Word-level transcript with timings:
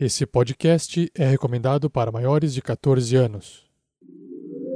Esse 0.00 0.24
podcast 0.24 1.10
é 1.12 1.26
recomendado 1.26 1.90
para 1.90 2.12
maiores 2.12 2.54
de 2.54 2.62
14 2.62 3.16
anos. 3.16 3.64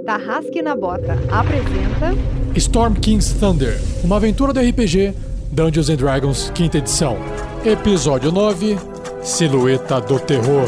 Tarrasque 0.05 0.61
na 0.61 0.75
Bota 0.75 1.13
apresenta 1.31 2.11
Storm 2.57 2.95
King's 2.95 3.33
Thunder, 3.35 3.81
uma 4.03 4.17
aventura 4.17 4.53
do 4.53 4.59
RPG 4.59 5.15
Dungeons 5.53 5.89
and 5.91 5.97
Dragons, 5.97 6.51
quinta 6.51 6.79
edição. 6.79 7.17
Episódio 7.65 8.33
9 8.33 8.77
Silhueta 9.23 10.01
do 10.01 10.19
Terror. 10.19 10.67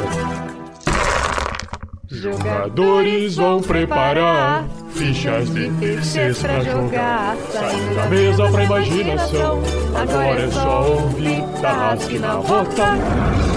Jogadores 2.06 3.34
vão 3.34 3.60
preparar 3.60 4.68
fichas 4.90 5.52
de 5.52 5.68
terceiros 5.80 6.40
pra 6.40 6.60
jogar. 6.62 7.36
Saindo 7.50 7.94
da 7.96 8.06
mesa 8.06 8.48
pra 8.48 8.64
imaginação. 8.64 9.62
Agora 9.96 10.40
é 10.40 10.50
só 10.52 10.92
ouvir 10.92 11.42
Tarrasque 11.60 12.20
na 12.20 12.36
Bota. 12.36 13.53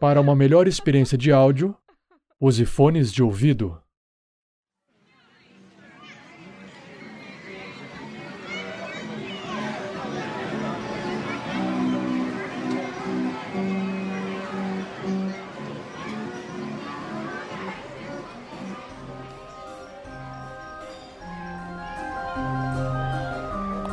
Para 0.00 0.20
uma 0.20 0.34
melhor 0.34 0.66
experiência 0.66 1.16
de 1.16 1.32
áudio, 1.32 1.74
use 2.40 2.64
fones 2.66 3.12
de 3.12 3.22
ouvido. 3.22 3.80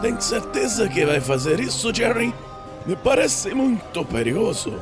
Tem 0.02 0.20
certeza 0.20 0.90
que 0.90 1.06
vai 1.06 1.22
fazer 1.22 1.60
isso, 1.60 1.94
Jerry? 1.94 2.34
Me 2.88 2.96
parece 2.96 3.54
muito 3.54 4.04
perigoso. 4.04 4.82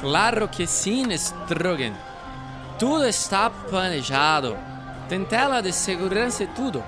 Claro 0.00 0.48
que 0.48 0.66
sim, 0.66 1.10
Strogan. 1.12 1.92
Tudo 2.78 3.06
está 3.06 3.50
planejado. 3.50 4.56
Tem 5.08 5.24
tela 5.24 5.60
de 5.60 5.72
segurança 5.72 6.44
e 6.44 6.46
tudo. 6.46 6.82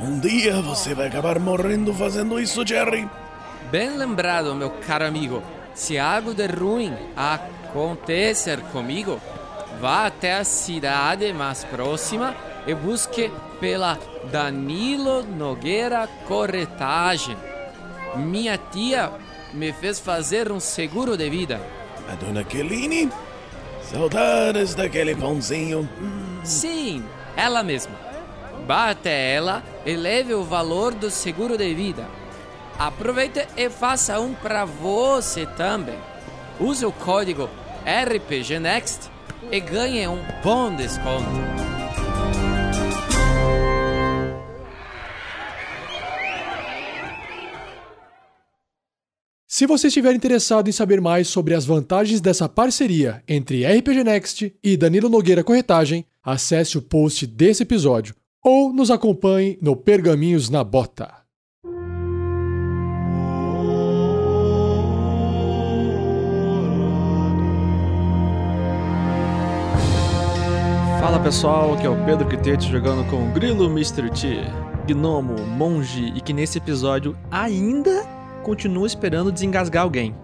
Um 0.00 0.18
dia 0.18 0.60
você 0.60 0.94
vai 0.94 1.06
acabar 1.06 1.38
morrendo 1.38 1.94
fazendo 1.94 2.40
isso, 2.40 2.66
Jerry. 2.66 3.08
Bem 3.70 3.96
lembrado, 3.96 4.54
meu 4.54 4.70
caro 4.70 5.06
amigo. 5.06 5.42
Se 5.74 5.98
algo 5.98 6.34
de 6.34 6.46
ruim 6.46 6.92
acontecer 7.16 8.60
comigo, 8.72 9.20
vá 9.80 10.06
até 10.06 10.34
a 10.34 10.44
cidade 10.44 11.32
mais 11.32 11.64
próxima 11.64 12.34
e 12.66 12.74
busque 12.74 13.30
pela 13.60 13.98
Danilo 14.30 15.22
Nogueira 15.22 16.08
Corretagem. 16.26 17.36
Minha 18.16 18.58
tia 18.58 19.12
me 19.54 19.72
fez 19.72 20.00
fazer 20.00 20.50
um 20.50 20.58
seguro 20.58 21.16
de 21.16 21.30
vida. 21.30 21.60
A 22.12 22.14
dona 22.14 22.44
Kelly? 22.44 23.10
Saudades 23.80 24.74
daquele 24.74 25.14
pãozinho. 25.14 25.88
Sim, 26.44 27.02
ela 27.34 27.62
mesma. 27.62 27.94
Vá 28.66 28.90
até 28.90 29.34
ela 29.34 29.62
e 29.86 29.96
leve 29.96 30.34
o 30.34 30.44
valor 30.44 30.92
do 30.92 31.10
seguro 31.10 31.56
de 31.56 31.74
vida. 31.74 32.06
Aproveite 32.78 33.46
e 33.56 33.70
faça 33.70 34.20
um 34.20 34.34
para 34.34 34.66
você 34.66 35.46
também. 35.46 35.98
Use 36.60 36.84
o 36.84 36.92
código 36.92 37.48
RPGNext 37.86 39.10
e 39.50 39.58
ganhe 39.58 40.06
um 40.06 40.22
bom 40.44 40.74
desconto. 40.74 41.71
Se 49.54 49.66
você 49.66 49.88
estiver 49.88 50.14
interessado 50.14 50.68
em 50.68 50.72
saber 50.72 50.98
mais 50.98 51.28
sobre 51.28 51.52
as 51.52 51.66
vantagens 51.66 52.22
dessa 52.22 52.48
parceria 52.48 53.22
entre 53.28 53.66
RPG 53.66 54.02
Next 54.02 54.56
e 54.64 54.78
Danilo 54.78 55.10
Nogueira 55.10 55.44
Corretagem, 55.44 56.06
acesse 56.24 56.78
o 56.78 56.80
post 56.80 57.26
desse 57.26 57.62
episódio 57.62 58.14
ou 58.42 58.72
nos 58.72 58.90
acompanhe 58.90 59.58
no 59.60 59.76
Pergaminhos 59.76 60.48
na 60.48 60.64
Bota. 60.64 61.12
Fala 70.98 71.20
pessoal, 71.22 71.74
aqui 71.74 71.84
é 71.84 71.90
o 71.90 72.04
Pedro 72.06 72.26
Quitete 72.26 72.70
jogando 72.70 73.06
com 73.10 73.28
o 73.28 73.32
Grilo 73.32 73.66
Mr. 73.66 74.08
T, 74.18 74.46
Gnomo, 74.86 75.46
Monge 75.46 76.10
e 76.16 76.22
que 76.22 76.32
nesse 76.32 76.56
episódio 76.56 77.14
ainda 77.30 78.21
continua 78.42 78.86
esperando 78.86 79.32
desengasgar 79.32 79.84
alguém. 79.84 80.14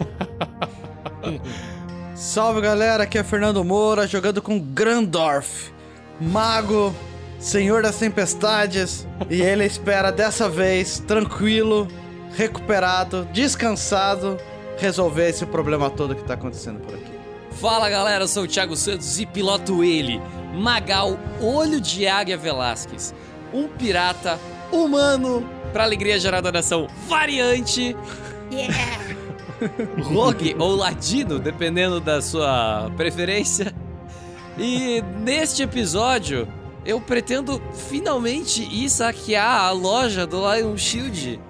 Salve 2.14 2.60
galera, 2.60 3.04
aqui 3.04 3.18
é 3.18 3.24
Fernando 3.24 3.62
Moura 3.64 4.06
jogando 4.06 4.40
com 4.40 4.58
Grandorf, 4.58 5.72
mago, 6.20 6.94
senhor 7.38 7.82
das 7.82 7.96
tempestades, 7.96 9.06
e 9.28 9.42
ele 9.42 9.64
espera 9.64 10.10
dessa 10.10 10.48
vez, 10.48 11.00
tranquilo, 11.00 11.88
recuperado, 12.36 13.28
descansado, 13.32 14.38
resolver 14.78 15.28
esse 15.28 15.44
problema 15.44 15.90
todo 15.90 16.14
que 16.14 16.24
tá 16.24 16.34
acontecendo 16.34 16.80
por 16.80 16.94
aqui. 16.94 17.12
Fala 17.52 17.88
galera, 17.88 18.24
eu 18.24 18.28
sou 18.28 18.44
o 18.44 18.48
Thiago 18.48 18.76
Santos 18.76 19.20
e 19.20 19.26
piloto 19.26 19.84
ele, 19.84 20.20
Magal 20.54 21.18
Olho 21.40 21.80
de 21.80 22.06
Águia 22.06 22.36
Velasquez, 22.36 23.14
um 23.52 23.68
pirata 23.68 24.38
humano 24.72 25.48
para 25.74 25.82
alegria 25.82 26.20
geral 26.20 26.40
da 26.40 26.52
nação 26.52 26.86
variante. 27.08 27.96
Rogue 30.04 30.54
ou 30.56 30.76
ladino, 30.76 31.40
dependendo 31.40 31.98
da 31.98 32.22
sua 32.22 32.92
preferência. 32.96 33.74
E 34.56 35.02
neste 35.18 35.64
episódio, 35.64 36.46
eu 36.86 37.00
pretendo 37.00 37.60
finalmente 37.88 38.62
ir 38.62 38.88
saquear 38.88 39.64
a 39.64 39.72
loja 39.72 40.24
do 40.24 40.38
Lion 40.48 40.76
Shield. 40.76 41.40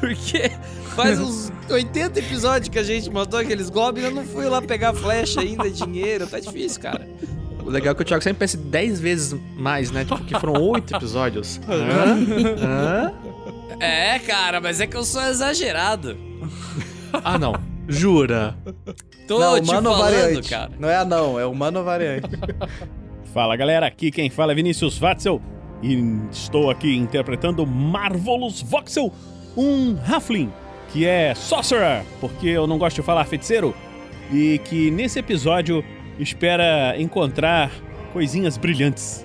Porque 0.00 0.50
faz 0.96 1.20
uns 1.20 1.52
80 1.68 2.18
episódios 2.18 2.70
que 2.70 2.78
a 2.78 2.82
gente 2.82 3.10
matou 3.10 3.38
aqueles 3.38 3.68
goblins, 3.68 4.06
eu 4.06 4.10
não 4.10 4.24
fui 4.24 4.48
lá 4.48 4.62
pegar 4.62 4.94
flecha 4.94 5.42
ainda, 5.42 5.70
dinheiro, 5.70 6.26
tá 6.26 6.40
difícil, 6.40 6.80
cara. 6.80 7.06
O 7.62 7.68
legal 7.68 7.92
é 7.92 7.94
que 7.94 8.00
o 8.00 8.04
Thiago 8.06 8.24
sempre 8.24 8.38
pensa 8.38 8.56
10 8.56 9.00
vezes 9.00 9.38
mais, 9.54 9.90
né? 9.90 10.06
Tipo, 10.06 10.24
que 10.24 10.40
foram 10.40 10.54
8 10.62 10.96
episódios. 10.96 11.60
Hã? 11.68 12.16
Hã? 12.64 13.12
É, 13.80 14.18
cara, 14.18 14.60
mas 14.60 14.80
é 14.80 14.86
que 14.86 14.96
eu 14.96 15.04
sou 15.04 15.22
exagerado. 15.22 16.16
Ah, 17.24 17.36
não. 17.36 17.54
Jura? 17.88 18.56
Tô 19.26 19.40
não, 19.40 19.60
te 19.60 19.68
humano 19.68 19.90
falando, 19.90 20.14
variante. 20.22 20.48
cara. 20.48 20.70
Não 20.78 20.88
é 20.88 20.94
anão, 20.94 21.40
é 21.40 21.44
humano 21.44 21.82
variante. 21.82 22.28
Fala 23.34 23.56
galera, 23.56 23.84
aqui 23.84 24.12
quem 24.12 24.30
fala 24.30 24.52
é 24.52 24.54
Vinícius 24.54 24.96
Watzel 24.96 25.42
e 25.82 25.96
estou 26.30 26.70
aqui 26.70 26.96
interpretando 26.96 27.66
Marvelous 27.66 28.62
Voxel, 28.62 29.12
um 29.56 29.96
Halfling 30.08 30.52
que 30.92 31.06
é 31.06 31.34
Sorcerer, 31.34 32.04
porque 32.20 32.48
eu 32.48 32.66
não 32.66 32.78
gosto 32.78 32.96
de 32.96 33.02
falar 33.02 33.24
feiticeiro, 33.24 33.74
e 34.32 34.60
que 34.64 34.90
nesse 34.90 35.18
episódio 35.18 35.84
espera 36.18 36.94
encontrar 36.98 37.70
coisinhas 38.12 38.56
brilhantes. 38.56 39.24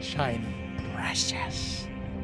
Shine. 0.00 0.56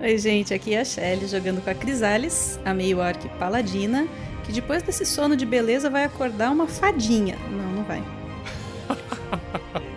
Oi, 0.02 0.18
gente, 0.18 0.52
aqui 0.52 0.74
é 0.74 0.80
a 0.80 0.84
Shelly 0.84 1.28
jogando 1.28 1.62
com 1.62 1.70
a 1.70 1.74
Crisales, 1.74 2.58
a 2.64 2.74
meio-orc 2.74 3.28
paladina, 3.38 4.08
que 4.42 4.50
depois 4.50 4.82
desse 4.82 5.06
sono 5.06 5.36
de 5.36 5.46
beleza 5.46 5.88
vai 5.88 6.02
acordar 6.02 6.50
uma 6.50 6.66
fadinha. 6.66 7.36
Não, 7.48 7.72
não 7.72 7.84
vai. 7.84 8.02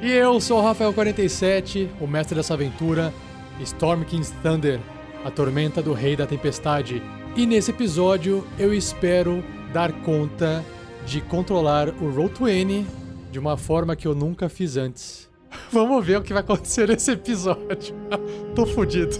E 0.00 0.10
eu 0.10 0.40
sou 0.40 0.60
o 0.60 0.62
Rafael47, 0.62 1.88
o 2.00 2.06
mestre 2.06 2.36
dessa 2.36 2.54
aventura, 2.54 3.12
Storm 3.60 4.04
King's 4.04 4.32
Thunder, 4.42 4.78
a 5.24 5.30
tormenta 5.30 5.82
do 5.82 5.92
Rei 5.92 6.14
da 6.14 6.26
Tempestade. 6.26 7.02
E 7.34 7.44
nesse 7.44 7.72
episódio 7.72 8.46
eu 8.58 8.72
espero 8.72 9.42
dar 9.72 9.92
conta 10.02 10.64
de 11.04 11.20
controlar 11.20 11.88
o 11.88 12.12
Roll20 12.14 12.84
de 13.32 13.38
uma 13.38 13.56
forma 13.56 13.96
que 13.96 14.06
eu 14.06 14.14
nunca 14.14 14.48
fiz 14.48 14.76
antes. 14.76 15.25
Vamos 15.72 16.04
ver 16.04 16.18
o 16.18 16.22
que 16.22 16.32
vai 16.32 16.42
acontecer 16.42 16.88
nesse 16.88 17.12
episódio. 17.12 17.94
Tô 18.54 18.66
fudido. 18.66 19.16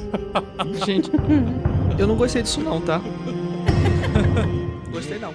Gente, 0.85 1.11
eu 1.99 2.07
não 2.07 2.17
gostei 2.17 2.43
disso 2.43 2.61
não, 2.61 2.81
tá? 2.81 3.01
Gostei 4.91 5.19
não. 5.19 5.35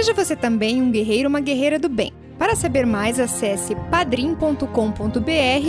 Seja 0.00 0.14
você 0.14 0.34
também 0.34 0.80
um 0.80 0.90
guerreiro 0.90 1.28
ou 1.28 1.28
uma 1.28 1.40
guerreira 1.40 1.78
do 1.78 1.86
bem. 1.86 2.10
Para 2.38 2.56
saber 2.56 2.86
mais, 2.86 3.20
acesse 3.20 3.74
padrim.com.br 3.90 4.64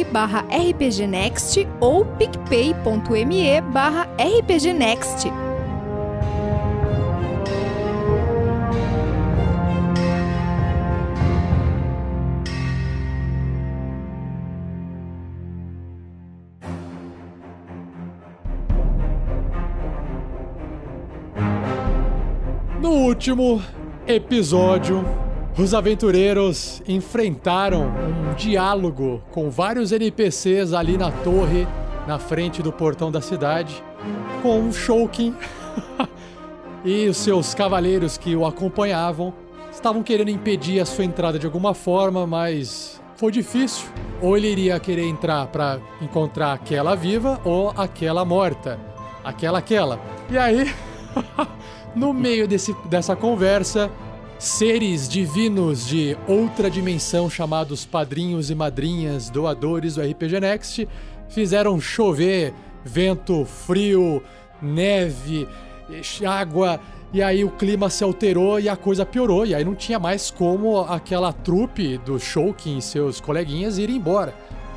barra 0.10 0.46
rpgnext 0.50 1.68
ou 1.82 2.06
picpay.me 2.06 3.60
barra 3.74 4.08
rpgnext. 4.18 5.28
No 22.80 22.92
último 22.92 23.62
episódio, 24.08 25.06
os 25.58 25.74
aventureiros 25.74 26.82
enfrentaram 26.88 27.84
um 27.86 28.34
diálogo 28.36 29.22
com 29.32 29.50
vários 29.50 29.92
NPCs 29.92 30.74
ali 30.74 30.98
na 30.98 31.12
torre, 31.12 31.68
na 32.08 32.18
frente 32.18 32.62
do 32.62 32.72
portão 32.72 33.12
da 33.12 33.22
cidade, 33.22 33.84
com 34.42 34.68
o 34.68 34.74
Shoukin 34.74 35.36
e 36.84 37.08
os 37.08 37.18
seus 37.18 37.54
cavaleiros 37.54 38.18
que 38.18 38.36
o 38.36 38.46
acompanhavam 38.46 39.34
estavam 39.72 40.02
querendo 40.04 40.30
impedir 40.30 40.80
a 40.80 40.86
sua 40.86 41.06
entrada 41.06 41.38
de 41.38 41.46
alguma 41.46 41.74
forma, 41.74 42.26
mas 42.26 43.02
foi 43.16 43.32
difícil. 43.32 43.88
Ou 44.22 44.36
ele 44.36 44.48
iria 44.48 44.80
querer 44.80 45.08
entrar 45.08 45.48
para 45.48 45.80
encontrar 46.02 46.54
aquela 46.54 46.96
viva 46.96 47.40
ou 47.46 47.72
aquela 47.78 48.26
morta. 48.26 48.80
Aquela, 49.24 49.60
aquela. 49.60 50.00
E 50.30 50.38
aí, 50.38 50.74
no 51.96 52.14
meio 52.14 52.48
desse, 52.48 52.76
dessa 52.86 53.16
conversa, 53.16 53.92
seres 54.40 55.08
divinos 55.08 55.88
de 55.88 56.18
outra 56.28 56.70
dimensão 56.70 57.30
chamados 57.30 57.86
padrinhos 57.86 58.50
e 58.50 58.56
madrinhas 58.56 59.30
doadores 59.30 59.96
do 59.96 60.02
RPG 60.02 60.40
Next 60.40 60.88
fizeram 61.30 61.80
chover 61.80 62.54
vento, 62.84 63.46
frio, 63.46 64.22
neve, 64.62 65.48
água. 66.28 66.80
E 67.14 67.22
aí 67.22 67.44
o 67.44 67.52
clima 67.52 67.90
se 67.90 68.04
alterou 68.04 68.60
e 68.60 68.70
a 68.70 68.76
coisa 68.76 69.06
piorou. 69.06 69.46
E 69.46 69.54
aí 69.54 69.64
não 69.64 69.76
tinha 69.76 70.00
mais 70.00 70.32
como 70.32 70.80
aquela 70.80 71.34
trupe 71.34 71.98
do 72.00 72.20
Shoukin 72.20 72.78
e 72.78 72.82
seus 72.82 73.20
coleguinhas 73.20 73.78
irem 73.78 73.98
embora. 73.98 74.34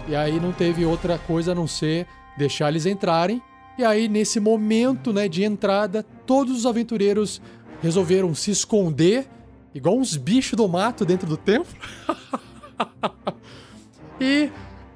E 0.08 0.14
aí 0.14 0.38
não 0.38 0.52
teve 0.52 0.84
outra 0.84 1.16
coisa 1.16 1.52
a 1.52 1.54
não 1.54 1.66
ser 1.66 2.06
deixar 2.36 2.68
eles 2.68 2.86
entrarem. 2.86 3.40
E 3.76 3.84
aí, 3.84 4.08
nesse 4.08 4.38
momento 4.38 5.12
né, 5.12 5.28
de 5.28 5.42
entrada, 5.42 6.04
todos 6.24 6.58
os 6.58 6.66
aventureiros 6.66 7.42
resolveram 7.82 8.34
se 8.34 8.50
esconder, 8.50 9.28
igual 9.74 9.98
uns 9.98 10.16
bichos 10.16 10.56
do 10.56 10.68
mato 10.68 11.04
dentro 11.04 11.28
do 11.28 11.36
templo. 11.36 11.74
e 14.20 14.48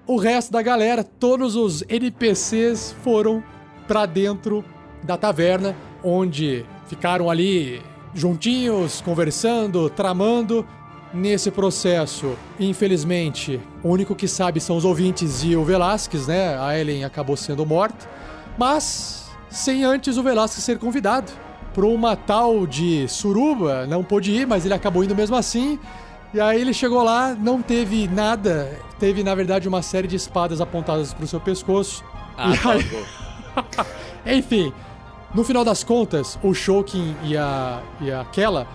o 0.06 0.16
resto 0.16 0.52
da 0.52 0.62
galera, 0.62 1.02
todos 1.02 1.56
os 1.56 1.82
NPCs 1.88 2.94
foram 3.02 3.42
para 3.88 4.06
dentro 4.06 4.64
da 5.02 5.16
taverna, 5.16 5.76
onde 6.02 6.64
ficaram 6.86 7.28
ali 7.28 7.82
juntinhos, 8.14 9.00
conversando, 9.00 9.90
tramando. 9.90 10.66
Nesse 11.12 11.50
processo, 11.50 12.36
infelizmente, 12.60 13.58
o 13.82 13.88
único 13.88 14.14
que 14.14 14.28
sabe 14.28 14.60
são 14.60 14.76
os 14.76 14.84
ouvintes 14.84 15.42
e 15.42 15.56
o 15.56 15.64
Velasquez, 15.64 16.26
né? 16.26 16.58
A 16.58 16.78
Ellen 16.78 17.02
acabou 17.02 17.34
sendo 17.34 17.64
morta. 17.64 18.06
Mas 18.58 19.30
sem 19.48 19.84
antes 19.84 20.16
o 20.16 20.22
Velasquez 20.22 20.64
ser 20.64 20.78
convidado 20.78 21.30
para 21.74 21.86
uma 21.86 22.16
tal 22.16 22.66
de 22.66 23.06
suruba, 23.08 23.86
não 23.86 24.02
pôde 24.02 24.32
ir, 24.32 24.46
mas 24.46 24.64
ele 24.64 24.74
acabou 24.74 25.04
indo 25.04 25.14
mesmo 25.14 25.36
assim. 25.36 25.78
E 26.34 26.40
aí 26.40 26.60
ele 26.60 26.74
chegou 26.74 27.02
lá, 27.02 27.34
não 27.38 27.62
teve 27.62 28.06
nada, 28.08 28.78
teve 28.98 29.22
na 29.22 29.34
verdade 29.34 29.66
uma 29.68 29.80
série 29.80 30.08
de 30.08 30.16
espadas 30.16 30.60
apontadas 30.60 31.14
para 31.14 31.24
o 31.24 31.28
seu 31.28 31.40
pescoço. 31.40 32.04
Ah, 32.36 32.50
E 32.50 32.68
aí- 32.68 32.84
tá 33.64 33.86
Enfim, 34.26 34.72
no 35.34 35.42
final 35.44 35.64
das 35.64 35.82
contas, 35.84 36.38
o 36.42 36.52
Shoukin 36.52 37.14
e 37.24 37.36
a, 37.36 37.80
e 38.00 38.10
a 38.10 38.24
Kella 38.26 38.66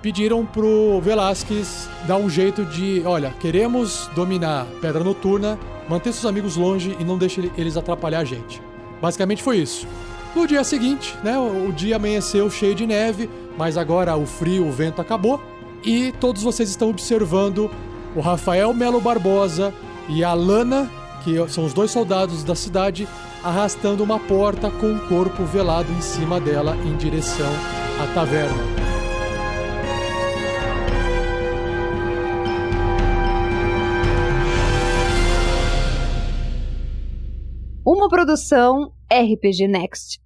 pediram 0.00 0.44
pro 0.46 1.00
Velasquez 1.02 1.88
dar 2.06 2.16
um 2.16 2.30
jeito 2.30 2.64
de, 2.64 3.02
olha, 3.04 3.30
queremos 3.40 4.08
dominar 4.14 4.66
Pedra 4.80 5.04
Noturna, 5.04 5.58
manter 5.88 6.12
seus 6.12 6.26
amigos 6.26 6.56
longe 6.56 6.96
e 6.98 7.04
não 7.04 7.18
deixe 7.18 7.40
ele- 7.40 7.52
eles 7.58 7.76
atrapalhar 7.76 8.20
a 8.20 8.24
gente. 8.24 8.60
Basicamente 9.02 9.42
foi 9.42 9.58
isso. 9.58 9.86
No 10.34 10.46
dia 10.46 10.62
seguinte, 10.62 11.14
né, 11.24 11.36
o, 11.36 11.68
o 11.68 11.72
dia 11.72 11.96
amanheceu 11.96 12.48
cheio 12.48 12.74
de 12.74 12.86
neve, 12.86 13.28
mas 13.58 13.76
agora 13.76 14.16
o 14.16 14.24
frio, 14.24 14.68
o 14.68 14.72
vento 14.72 15.00
acabou 15.00 15.42
e 15.84 16.12
todos 16.20 16.42
vocês 16.42 16.70
estão 16.70 16.88
observando 16.88 17.68
o 18.14 18.20
Rafael 18.20 18.72
Melo 18.72 19.00
Barbosa 19.00 19.74
e 20.08 20.22
a 20.22 20.32
Lana, 20.32 20.88
que 21.24 21.36
são 21.48 21.64
os 21.64 21.74
dois 21.74 21.90
soldados 21.90 22.44
da 22.44 22.54
cidade, 22.54 23.08
arrastando 23.42 24.04
uma 24.04 24.20
porta 24.20 24.70
com 24.70 24.86
um 24.86 24.98
corpo 25.08 25.44
velado 25.44 25.90
em 25.92 26.00
cima 26.00 26.40
dela 26.40 26.76
em 26.84 26.96
direção 26.96 27.50
à 28.00 28.14
taverna. 28.14 28.81
Produção 38.12 38.92
RPG 39.10 39.66
Next. 39.68 40.20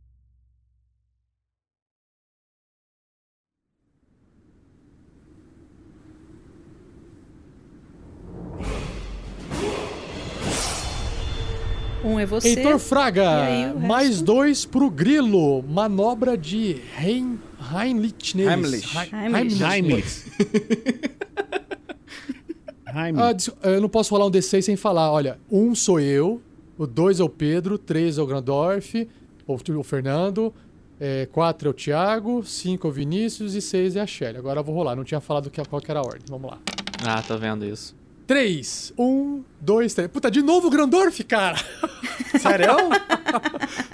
Um 12.04 12.18
é 12.18 12.26
você. 12.26 12.48
Heitor 12.48 12.78
Fraga, 12.78 13.42
aí, 13.42 13.74
mais 13.74 14.20
dois 14.20 14.64
pro 14.64 14.90
Grilo. 14.90 15.62
Manobra 15.62 16.36
de 16.36 16.80
Hein, 17.00 17.38
Heinrich 17.72 18.36
neles. 18.36 18.52
Heimlich. 18.52 18.96
Hein- 18.96 19.34
Heimlich. 19.34 19.62
Heimlich. 19.62 20.24
Jaime. 22.92 23.18
Ah, 23.20 23.68
eu 23.68 23.80
não 23.80 23.88
posso 23.88 24.12
rolar 24.14 24.26
um 24.26 24.30
D6 24.30 24.62
sem 24.64 24.76
falar. 24.76 25.10
Olha, 25.12 25.38
um 25.50 25.74
sou 25.74 26.00
eu, 26.00 26.40
o 26.78 26.86
dois 26.86 27.20
é 27.20 27.24
o 27.24 27.28
Pedro, 27.28 27.78
três 27.78 28.18
é 28.18 28.22
o 28.22 28.26
Grandorf, 28.26 29.08
ou 29.46 29.58
o 29.76 29.82
Fernando, 29.82 30.52
é, 31.00 31.26
quatro 31.26 31.68
é 31.68 31.70
o 31.70 31.74
Thiago, 31.74 32.42
cinco 32.44 32.86
é 32.86 32.90
o 32.90 32.92
Vinícius 32.92 33.54
e 33.54 33.60
seis 33.60 33.96
é 33.96 34.00
a 34.00 34.06
Shelly. 34.06 34.38
Agora 34.38 34.60
eu 34.60 34.64
vou 34.64 34.74
rolar, 34.74 34.96
não 34.96 35.04
tinha 35.04 35.20
falado 35.20 35.50
que, 35.50 35.62
qual 35.64 35.80
que 35.80 35.90
era 35.90 36.00
a 36.00 36.02
ordem. 36.02 36.22
Vamos 36.28 36.50
lá. 36.50 36.58
Ah, 37.06 37.22
tô 37.22 37.36
vendo 37.36 37.64
isso. 37.64 37.94
Três, 38.26 38.92
um, 38.98 39.44
dois, 39.60 39.94
três. 39.94 40.10
Puta, 40.10 40.28
de 40.30 40.42
novo 40.42 40.66
o 40.66 40.70
Grandorf, 40.70 41.22
cara! 41.22 41.56
Sério? 42.40 42.70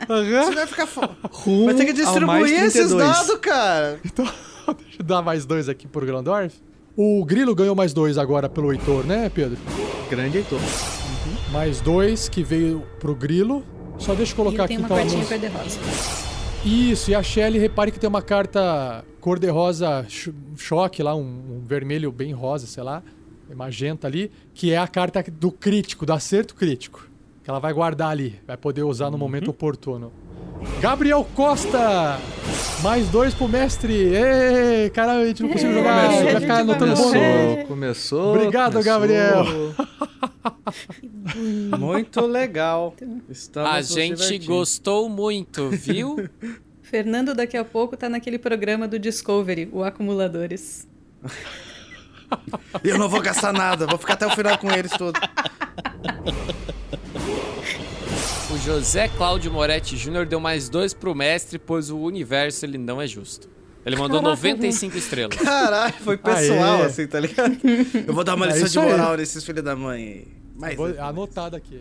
Aham. 0.08 0.44
Você 0.44 0.54
vai 0.54 0.66
ficar 0.66 0.86
fo... 0.86 1.00
Rumo 1.30 1.66
Vai 1.66 1.74
ter 1.74 1.84
que 1.84 1.92
distribuir 1.92 2.64
esses 2.64 2.88
32. 2.88 2.98
dados, 2.98 3.38
cara. 3.40 4.00
Então, 4.02 4.24
deixa 4.82 5.00
eu 5.00 5.04
dar 5.04 5.20
mais 5.20 5.44
dois 5.44 5.68
aqui 5.68 5.86
pro 5.86 6.06
Grandorf. 6.06 6.56
O 6.96 7.24
Grilo 7.26 7.54
ganhou 7.54 7.74
mais 7.74 7.92
dois 7.92 8.16
agora 8.16 8.48
pelo 8.48 8.72
Heitor, 8.72 9.04
né, 9.04 9.28
Pedro? 9.28 9.58
Grande 10.08 10.38
Heitor. 10.38 10.60
Mais 11.52 11.80
dois 11.80 12.28
que 12.28 12.42
veio 12.42 12.82
pro 12.98 13.14
Grilo. 13.14 13.64
Só 13.98 14.14
deixa 14.14 14.32
eu 14.32 14.34
E 14.34 14.36
colocar 14.36 14.62
eu 14.64 14.68
tenho 14.68 14.80
aqui 14.84 14.92
uma 14.92 15.00
então. 15.02 15.18
cartinha 15.18 15.22
alguns- 15.22 15.28
cor-de-rosa. 15.78 15.78
Isso, 16.64 17.10
e 17.10 17.14
a 17.14 17.22
Shelly, 17.22 17.58
repare 17.58 17.90
que 17.90 17.98
tem 17.98 18.08
uma 18.08 18.22
carta 18.22 19.04
cor-de-rosa 19.20 20.06
cho- 20.08 20.32
choque 20.56 21.02
lá, 21.02 21.14
um, 21.14 21.20
um 21.20 21.62
vermelho 21.66 22.10
bem 22.12 22.32
rosa, 22.32 22.66
sei 22.66 22.82
lá, 22.82 23.02
magenta 23.54 24.06
ali, 24.06 24.30
que 24.54 24.72
é 24.72 24.78
a 24.78 24.86
carta 24.88 25.22
do 25.30 25.50
crítico, 25.52 26.06
do 26.06 26.12
acerto 26.12 26.54
crítico. 26.54 27.06
Que 27.44 27.50
ela 27.50 27.58
vai 27.58 27.72
guardar 27.72 28.10
ali, 28.10 28.40
vai 28.46 28.56
poder 28.56 28.84
usar 28.84 29.10
no 29.10 29.18
momento 29.18 29.50
oportuno. 29.50 30.12
Gabriel 30.80 31.26
Costa! 31.34 32.18
Mais 32.82 33.08
dois 33.08 33.34
pro 33.34 33.48
mestre! 33.48 33.92
Ei, 33.92 34.88
cara, 34.90 35.14
a 35.18 35.26
gente 35.26 35.42
não 35.42 35.50
conseguiu 35.50 35.74
jogar 35.74 36.12
Ei, 36.12 36.32
Vai 36.32 36.40
ficar 36.40 36.58
anotando 36.60 36.94
bônus. 36.94 37.12
Começou, 37.12 37.66
começou. 37.66 38.34
Obrigado, 38.36 38.72
começou. 38.74 38.92
Gabriel. 38.92 39.44
Muito 41.78 42.20
legal. 42.26 42.94
Estamos 43.28 43.70
A 43.70 43.82
gente 43.82 44.16
divertindo. 44.16 44.46
gostou 44.46 45.08
muito, 45.08 45.70
viu? 45.70 46.28
Fernando 46.82 47.34
daqui 47.34 47.56
a 47.56 47.64
pouco 47.64 47.96
tá 47.96 48.08
naquele 48.08 48.38
programa 48.38 48.86
do 48.86 48.98
Discovery, 48.98 49.68
o 49.72 49.82
Acumuladores. 49.82 50.86
Eu 52.82 52.98
não 52.98 53.08
vou 53.08 53.20
gastar 53.20 53.52
nada, 53.52 53.86
vou 53.86 53.98
ficar 53.98 54.14
até 54.14 54.26
o 54.26 54.30
final 54.30 54.58
com 54.58 54.70
eles 54.70 54.92
todos. 54.92 55.20
O 58.50 58.58
José 58.58 59.08
Cláudio 59.08 59.50
Moretti 59.52 59.96
Júnior 59.96 60.26
deu 60.26 60.40
mais 60.40 60.68
dois 60.68 60.92
pro 60.92 61.14
mestre, 61.14 61.58
pois 61.58 61.90
o 61.90 61.98
universo 61.98 62.64
ele 62.66 62.78
não 62.78 63.00
é 63.00 63.06
justo. 63.06 63.48
Ele 63.84 63.96
mandou 63.96 64.22
95 64.22 64.96
estrelas. 64.96 65.36
Caralho, 65.36 65.94
foi 66.04 66.16
pessoal 66.16 66.80
Aê. 66.80 66.86
assim, 66.86 67.06
tá 67.06 67.18
ligado? 67.18 67.56
Eu 68.06 68.14
vou 68.14 68.22
dar 68.22 68.34
uma 68.36 68.46
É 68.46 68.48
lição 68.50 68.64
isso 68.66 68.72
de 68.80 68.86
aí. 68.86 68.90
moral 68.92 69.16
nesses 69.16 69.44
filhos 69.44 69.64
da 69.64 69.74
mãe 69.74 70.02
aí. 70.02 70.28
Mas, 70.56 70.76
Vou 70.76 70.86
anotado 71.00 71.56
aqui. 71.56 71.80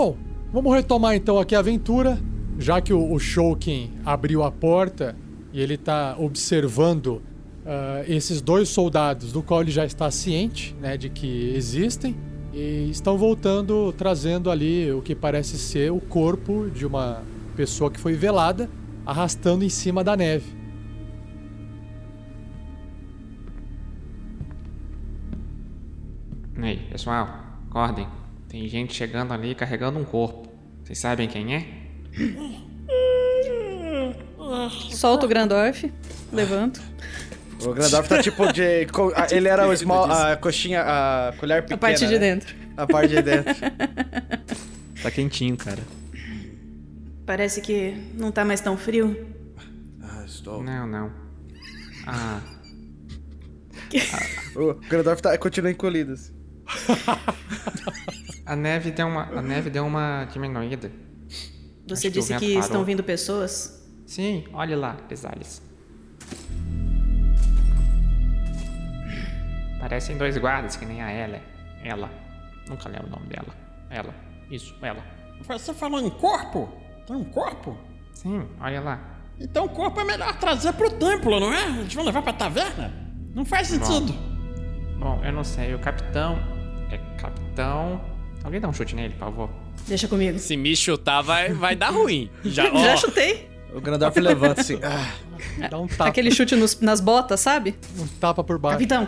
Bom, 0.00 0.16
vamos 0.52 0.72
retomar 0.76 1.16
então 1.16 1.40
aqui 1.40 1.56
a 1.56 1.58
aventura. 1.58 2.20
Já 2.56 2.80
que 2.80 2.92
o, 2.92 3.12
o 3.12 3.18
abriu 4.04 4.44
a 4.44 4.50
porta 4.52 5.16
e 5.52 5.60
ele 5.60 5.76
tá 5.76 6.14
observando 6.16 7.20
ah, 7.66 8.04
esses 8.06 8.40
dois 8.40 8.68
soldados, 8.68 9.32
do 9.32 9.42
qual 9.42 9.60
ele 9.60 9.72
já 9.72 9.84
está 9.84 10.08
ciente, 10.08 10.72
né, 10.80 10.96
de 10.96 11.08
que 11.08 11.52
existem, 11.52 12.16
e 12.52 12.88
estão 12.88 13.18
voltando, 13.18 13.92
trazendo 13.92 14.52
ali 14.52 14.92
o 14.92 15.02
que 15.02 15.16
parece 15.16 15.58
ser 15.58 15.90
o 15.90 16.00
corpo 16.00 16.70
de 16.70 16.86
uma 16.86 17.24
pessoa 17.56 17.90
que 17.90 17.98
foi 17.98 18.12
velada, 18.12 18.70
arrastando 19.04 19.64
em 19.64 19.68
cima 19.68 20.04
da 20.04 20.16
neve. 20.16 20.56
Ei, 26.62 26.76
pessoal, 26.88 27.28
acordem. 27.68 28.17
Tem 28.48 28.66
gente 28.68 28.94
chegando 28.94 29.32
ali 29.32 29.54
carregando 29.54 29.98
um 29.98 30.04
corpo. 30.04 30.48
Vocês 30.84 30.98
sabem 30.98 31.28
quem 31.28 31.54
é? 31.54 31.66
Solta 34.90 35.26
o 35.26 35.28
Grandorf, 35.28 35.92
levanto. 36.32 36.80
O 37.62 37.72
Grandorf 37.74 38.08
tá 38.08 38.22
tipo 38.22 38.50
de. 38.52 38.86
co- 38.86 39.12
ah, 39.16 39.26
Ele 39.30 39.48
era 39.48 39.66
o 39.68 39.76
small, 39.76 40.10
a 40.10 40.36
coxinha, 40.36 40.82
a 40.82 41.32
colher 41.38 41.62
pequena. 41.62 41.76
A 41.76 41.78
parte 41.78 42.06
de 42.06 42.12
né? 42.14 42.18
dentro. 42.18 42.54
A 42.76 42.86
parte 42.86 43.08
de 43.14 43.22
dentro. 43.22 43.54
Tá 45.00 45.12
quentinho, 45.12 45.56
cara. 45.56 45.78
Parece 47.24 47.60
que 47.60 47.94
não 48.14 48.32
tá 48.32 48.44
mais 48.44 48.60
tão 48.60 48.76
frio. 48.76 49.28
Ah, 50.02 50.24
estou. 50.26 50.60
Não, 50.60 50.88
não. 50.88 51.12
Ah, 52.04 52.40
O 54.56 54.74
Grandorf 54.88 55.22
tá, 55.22 55.38
continua 55.38 55.70
encolhido. 55.70 56.14
assim. 56.14 56.32
a 58.48 58.56
neve 58.56 58.90
deu 58.90 59.06
uma, 59.06 59.24
a 59.24 59.42
neve 59.42 59.68
deu 59.68 59.86
uma 59.86 60.24
diminuída. 60.24 60.90
Você 61.86 61.92
Acho 61.92 62.02
que 62.02 62.10
disse 62.10 62.34
que 62.38 62.46
parou. 62.46 62.60
estão 62.60 62.84
vindo 62.84 63.04
pessoas? 63.04 63.86
Sim, 64.06 64.44
olhe 64.54 64.74
lá, 64.74 64.94
Crisales. 65.06 65.62
Parecem 69.78 70.16
dois 70.16 70.38
guardas, 70.38 70.76
que 70.76 70.86
nem 70.86 71.02
a 71.02 71.10
ela. 71.10 71.40
Ela. 71.84 72.10
Nunca 72.68 72.88
lembro 72.88 73.06
o 73.08 73.10
nome 73.10 73.26
dela. 73.26 73.54
Ela. 73.90 74.14
Isso, 74.50 74.74
ela. 74.80 75.04
Você 75.46 75.74
falou 75.74 76.00
em 76.00 76.08
corpo? 76.08 76.72
Tem 77.06 77.14
um 77.14 77.24
corpo? 77.24 77.76
Sim, 78.14 78.48
olha 78.60 78.80
lá. 78.80 79.00
Então 79.38 79.66
o 79.66 79.68
corpo 79.68 80.00
é 80.00 80.04
melhor 80.04 80.36
trazer 80.38 80.72
pro 80.72 80.90
templo, 80.90 81.38
não 81.38 81.52
é? 81.52 81.68
Eles 81.80 81.92
vão 81.92 82.04
levar 82.04 82.22
pra 82.22 82.32
taverna? 82.32 82.92
Não 83.34 83.44
faz 83.44 83.68
sentido. 83.68 84.12
Bom, 84.98 85.22
eu 85.22 85.32
não 85.32 85.44
sei, 85.44 85.74
o 85.74 85.78
capitão. 85.78 86.38
É 86.90 86.98
capitão. 87.18 88.07
Alguém 88.44 88.60
dá 88.60 88.68
um 88.68 88.72
chute 88.72 88.94
nele, 88.94 89.10
por 89.14 89.18
favor. 89.26 89.50
Deixa 89.86 90.06
comigo. 90.08 90.38
Se 90.38 90.56
me 90.56 90.74
chutar, 90.76 91.22
vai, 91.22 91.52
vai 91.52 91.74
dar 91.76 91.90
ruim. 91.90 92.30
Já, 92.44 92.70
ó, 92.72 92.78
Já 92.84 92.96
chutei. 92.96 93.48
O 93.74 93.80
Grandorf 93.80 94.18
levanta 94.18 94.60
assim. 94.62 94.78
Ah, 94.82 95.12
Dá 95.68 95.78
um 95.78 95.86
tapa, 95.86 96.08
Aquele 96.08 96.30
chute 96.30 96.56
nos- 96.56 96.80
nas 96.80 97.00
botas, 97.00 97.40
sabe? 97.40 97.74
um 97.98 98.06
tapa 98.06 98.42
por 98.42 98.58
baixo. 98.58 98.76
Capitão, 98.78 99.06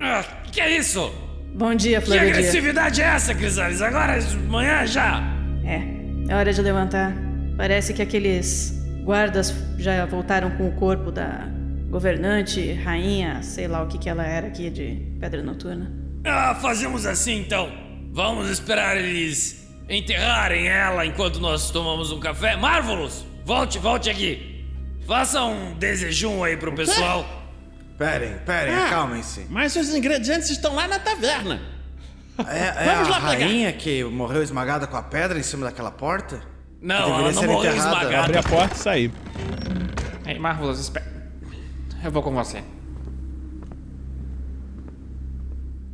Ah, 0.00 0.24
que 0.52 0.60
é 0.60 0.76
isso? 0.76 1.12
bom 1.54 1.74
dia, 1.74 2.00
Que 2.00 2.06
do 2.06 2.12
dia. 2.12 2.22
agressividade 2.22 3.00
é 3.02 3.04
essa, 3.04 3.34
Crisales? 3.34 3.82
Agora, 3.82 4.18
de 4.18 4.36
manhã 4.36 4.86
já? 4.86 5.22
É, 5.64 6.32
é 6.32 6.36
hora 6.36 6.52
de 6.52 6.62
levantar. 6.62 7.12
Parece 7.56 7.92
que 7.92 8.00
aqueles 8.02 8.72
guardas 9.04 9.52
já 9.78 10.04
voltaram 10.06 10.50
com 10.52 10.68
o 10.68 10.72
corpo 10.72 11.10
da 11.10 11.48
governante, 11.90 12.72
rainha, 12.72 13.42
sei 13.42 13.68
lá 13.68 13.82
o 13.82 13.86
que 13.88 13.98
que 13.98 14.08
ela 14.08 14.24
era 14.24 14.46
aqui 14.46 14.70
de 14.70 15.16
Pedra 15.20 15.42
Noturna. 15.42 15.92
Ah, 16.24 16.54
fazemos 16.54 17.04
assim 17.04 17.40
então. 17.40 17.70
Vamos 18.12 18.50
esperar 18.50 18.96
eles 18.96 19.66
enterrarem 19.88 20.68
ela 20.68 21.04
enquanto 21.06 21.40
nós 21.40 21.70
tomamos 21.70 22.10
um 22.12 22.20
café. 22.20 22.56
Marvelous, 22.56 23.24
volte, 23.44 23.78
volte 23.78 24.10
aqui. 24.10 24.66
Faça 25.06 25.42
um 25.42 25.74
desejum 25.74 26.44
aí 26.44 26.56
pro 26.56 26.74
pessoal. 26.74 27.24
Perem, 27.98 28.36
perem, 28.44 28.74
Ah. 28.74 28.86
acalmem-se. 28.86 29.46
Mas 29.48 29.74
os 29.76 29.94
ingredientes 29.94 30.50
estão 30.50 30.74
lá 30.74 30.86
na 30.86 30.98
taverna. 30.98 31.60
É, 32.48 32.84
é 32.84 32.94
Vamos 32.94 33.08
a 33.08 33.10
lá 33.10 33.30
pegar. 33.30 33.46
rainha 33.46 33.72
que 33.72 34.02
morreu 34.04 34.42
esmagada 34.42 34.86
com 34.86 34.96
a 34.96 35.02
pedra 35.02 35.38
em 35.38 35.42
cima 35.42 35.66
daquela 35.66 35.90
porta? 35.90 36.42
Não, 36.80 36.96
Deveria 36.96 37.14
ela 37.20 37.32
não 37.32 37.40
ser 37.40 37.46
morreu 37.46 37.70
enterrada. 37.72 37.96
Abrir 37.96 38.14
esmagada. 38.14 38.38
a 38.40 38.42
porta 38.42 38.74
e 38.74 38.78
sair. 38.78 39.12
Ei, 40.26 40.38
Marvelous, 40.38 40.80
espera. 40.80 41.30
Eu 42.02 42.10
vou 42.10 42.22
com 42.22 42.32
você. 42.32 42.62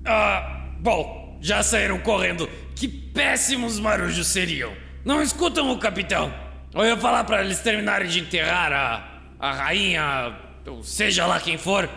Ah, 0.06 0.62
bom, 0.80 1.17
já 1.40 1.62
saíram 1.62 1.98
correndo. 1.98 2.48
Que 2.74 2.88
péssimos 2.88 3.78
marujos 3.78 4.26
seriam. 4.28 4.72
Não 5.04 5.22
escutam 5.22 5.70
o 5.70 5.78
capitão. 5.78 6.32
Eu 6.74 6.84
ia 6.84 6.96
falar 6.96 7.24
pra 7.24 7.42
eles 7.42 7.60
terminarem 7.60 8.08
de 8.08 8.20
enterrar 8.20 8.72
a, 8.72 9.20
a 9.38 9.52
rainha, 9.52 10.36
ou 10.66 10.82
seja 10.82 11.26
lá 11.26 11.40
quem 11.40 11.56
for, 11.56 11.88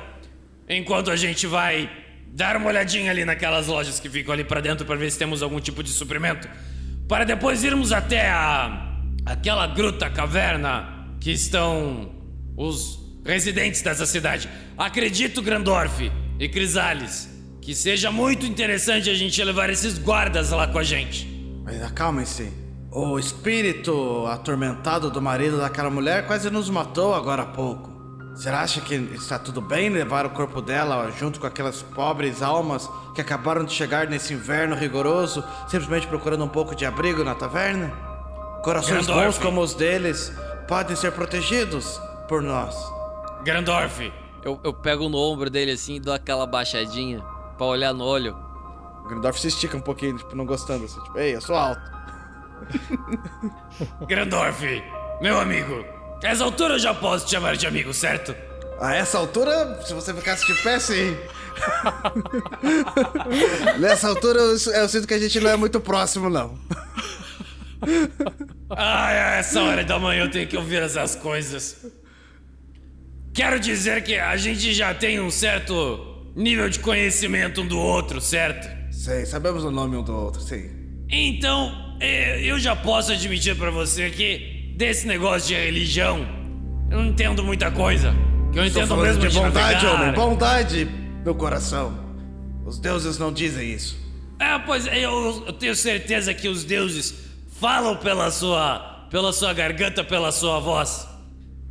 enquanto 0.68 1.12
a 1.12 1.16
gente 1.16 1.46
vai 1.46 1.90
dar 2.28 2.56
uma 2.56 2.68
olhadinha 2.68 3.12
ali 3.12 3.26
naquelas 3.26 3.68
lojas 3.68 4.00
que 4.00 4.10
ficam 4.10 4.34
ali 4.34 4.44
pra 4.44 4.62
dentro 4.62 4.86
pra 4.86 4.96
ver 4.96 5.12
se 5.12 5.20
temos 5.20 5.44
algum 5.44 5.60
tipo 5.60 5.84
de 5.84 5.90
suprimento. 5.90 6.48
Para 7.08 7.26
depois 7.26 7.64
irmos 7.64 7.92
até 7.92 8.30
a 8.30 8.88
aquela 9.26 9.68
gruta 9.68 10.10
caverna 10.10 11.16
que 11.20 11.32
estão 11.32 12.12
os 12.58 13.00
residentes 13.26 13.82
dessa 13.82 14.06
cidade. 14.06 14.50
Acredito, 14.78 15.42
Grandorf 15.42 16.12
e 16.40 16.50
Crisales, 16.50 17.30
que 17.62 17.76
seja 17.76 18.12
muito 18.12 18.46
interessante 18.46 19.10
a 19.10 19.14
gente 19.14 19.42
levar 19.44 19.70
esses 19.70 20.00
guardas 20.00 20.50
lá 20.50 20.68
com 20.68 20.80
a 20.80 20.84
gente. 20.84 21.28
Mas 21.64 21.82
acalmem-se. 21.84 22.52
O 22.92 23.18
espírito 23.18 24.26
atormentado 24.28 25.10
do 25.10 25.22
marido 25.22 25.58
daquela 25.60 25.90
mulher 25.90 26.26
quase 26.28 26.50
nos 26.50 26.70
matou 26.70 27.14
agora 27.14 27.44
há 27.44 27.46
pouco. 27.46 27.90
Você 28.36 28.50
acha 28.50 28.82
que 28.82 28.96
está 28.96 29.38
tudo 29.38 29.62
bem 29.62 29.90
levar 29.90 30.26
o 30.26 30.32
corpo 30.32 30.62
dela 30.62 31.12
junto 31.12 31.40
com 31.40 31.46
aquelas 31.46 31.82
pobres 31.82 32.42
almas 32.42 32.90
que 33.14 33.22
acabaram 33.22 33.64
de 33.64 33.74
chegar 33.74 34.08
nesse 34.08 34.34
inverno 34.34 34.76
rigoroso, 34.76 35.44
simplesmente 35.68 36.08
procurando 36.08 36.44
um 36.44 36.50
pouco 36.50 36.76
de 36.76 36.86
abrigo 36.86 37.24
na 37.24 37.36
taverna? 37.36 37.90
Corações 38.64 39.06
Grandorf. 39.06 39.26
bons 39.26 39.38
como 39.38 39.62
os 39.62 39.74
deles 39.74 40.34
podem 40.68 40.96
ser 40.96 41.12
protegidos 41.12 42.00
por 42.28 42.42
nós. 42.42 42.76
Grandorf, 43.44 44.12
Eu, 44.44 44.60
eu 44.64 44.74
pego 44.74 45.08
no 45.08 45.18
ombro 45.18 45.50
dele 45.50 45.72
assim 45.72 45.96
e 45.96 46.00
dou 46.00 46.14
aquela 46.14 46.48
baixadinha 46.48 47.24
pra 47.58 47.66
olhar 47.66 47.94
no 47.94 48.04
olho. 48.04 48.36
O 49.04 49.08
Grandorf 49.08 49.40
se 49.40 49.48
estica 49.48 49.78
um 49.78 49.82
pouquinho, 49.82 50.18
tipo, 50.18 50.36
não 50.36 50.46
gostando 50.46 50.86
assim, 50.86 51.02
tipo, 51.02 51.18
ei, 51.18 51.36
eu 51.36 51.42
sou 51.42 51.56
alto. 51.56 51.82
Grandorf, 54.08 54.84
meu 55.22 55.40
amigo, 55.40 55.84
a 56.24 56.28
essa 56.28 56.44
altura 56.44 56.76
eu 56.76 56.80
já 56.80 56.94
posso 56.94 57.26
te 57.26 57.32
chamar 57.32 57.58
de 57.58 57.66
amigo, 57.66 57.94
certo? 57.94 58.36
A 58.80 58.96
essa 58.96 59.18
altura, 59.18 59.80
se 59.84 59.94
você 59.94 60.14
ficasse 60.14 60.46
de 60.46 60.62
pé, 60.62 60.80
sim. 60.80 61.18
Nessa 63.80 64.08
altura, 64.08 64.40
eu, 64.40 64.52
eu 64.52 64.90
sinto 64.90 65.08
que 65.08 65.14
a 65.14 65.20
gente 65.20 65.40
não 65.40 65.52
é 65.52 65.56
muito 65.56 65.80
próximo, 65.80 66.30
não. 66.30 66.58
Ah, 68.74 69.08
a 69.08 69.36
essa 69.38 69.62
hora 69.62 69.84
da 69.84 70.00
manhã 70.00 70.24
eu 70.24 70.32
tenho 70.32 70.48
que 70.48 70.56
ouvir 70.56 70.82
essas 70.82 71.14
coisas. 71.14 71.86
Quero 73.34 73.60
dizer 73.60 74.02
que 74.04 74.16
a 74.16 74.38
gente 74.38 74.74
já 74.74 74.94
tem 74.94 75.20
um 75.20 75.30
certo 75.30 76.11
nível 76.36 76.70
de 76.70 76.80
conhecimento 76.80 77.62
um 77.62 77.68
do 77.68 77.78
outro, 77.78 78.22
certo? 78.22 78.70
Sei, 78.92 79.26
sabemos 79.26 79.64
o 79.64 79.72
nome 79.72 79.96
um 79.98 80.04
do 80.04 80.14
outro, 80.16 80.42
sim. 80.42 80.70
Então, 81.10 81.96
eh, 82.00 82.42
eu 82.44 82.60
já 82.60 82.76
posso 82.76 83.12
admitir 83.12 83.56
pra 83.56 83.70
você 83.72 84.10
que 84.10 84.74
desse 84.78 85.06
negócio 85.08 85.50
de 85.50 85.56
religião, 85.56 86.26
eu 86.90 86.98
não 87.00 87.06
entendo 87.08 87.44
muita 87.44 87.70
coisa. 87.72 88.14
Que 88.52 88.60
eu 88.60 88.66
Estou 88.66 88.84
entendo 88.84 88.98
mesmo 88.98 89.28
de 89.28 89.38
bondade, 89.40 89.86
navegar. 89.86 90.02
homem, 90.02 90.14
bondade 90.14 90.88
no 91.26 91.36
coração. 91.36 91.98
Os 92.66 92.80
deuses 92.80 93.18
não 93.18 93.32
dizem 93.32 93.72
isso. 93.74 93.98
É, 94.40 94.58
pois 94.60 94.88
eu, 94.88 95.44
eu 95.46 95.54
tenho 95.54 95.76
certeza 95.76 96.34
que 96.34 96.48
os 96.48 96.64
deuses 96.64 97.14
falam 97.60 97.96
pela 97.96 98.32
sua, 98.32 99.08
pela 99.10 99.32
sua 99.32 99.54
garganta, 99.54 100.04
pela 100.04 100.32
sua 100.32 100.60
voz. 100.60 101.08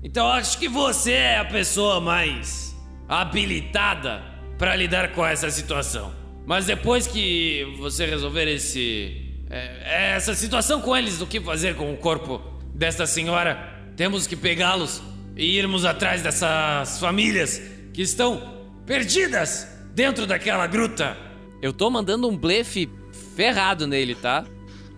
Então 0.02 0.26
eu 0.26 0.32
acho 0.32 0.56
que 0.58 0.68
você 0.68 1.12
é 1.12 1.38
a 1.38 1.44
pessoa 1.44 2.00
mais 2.00 2.74
habilitada 3.08 4.22
para 4.60 4.76
lidar 4.76 5.12
com 5.14 5.24
essa 5.24 5.50
situação. 5.50 6.12
Mas 6.44 6.66
depois 6.66 7.06
que 7.06 7.64
você 7.78 8.04
resolver 8.04 8.46
esse 8.46 9.40
é, 9.48 10.14
essa 10.14 10.34
situação 10.34 10.82
com 10.82 10.94
eles, 10.94 11.16
do 11.16 11.26
que 11.26 11.40
fazer 11.40 11.74
com 11.76 11.90
o 11.94 11.96
corpo 11.96 12.42
desta 12.74 13.06
senhora, 13.06 13.56
temos 13.96 14.26
que 14.26 14.36
pegá-los 14.36 15.02
e 15.34 15.56
irmos 15.56 15.86
atrás 15.86 16.20
dessas 16.22 17.00
famílias 17.00 17.58
que 17.94 18.02
estão 18.02 18.60
perdidas 18.84 19.66
dentro 19.94 20.26
daquela 20.26 20.66
gruta. 20.66 21.16
Eu 21.62 21.72
tô 21.72 21.88
mandando 21.88 22.28
um 22.28 22.36
blefe 22.36 22.86
ferrado 23.34 23.86
nele, 23.86 24.14
tá? 24.14 24.44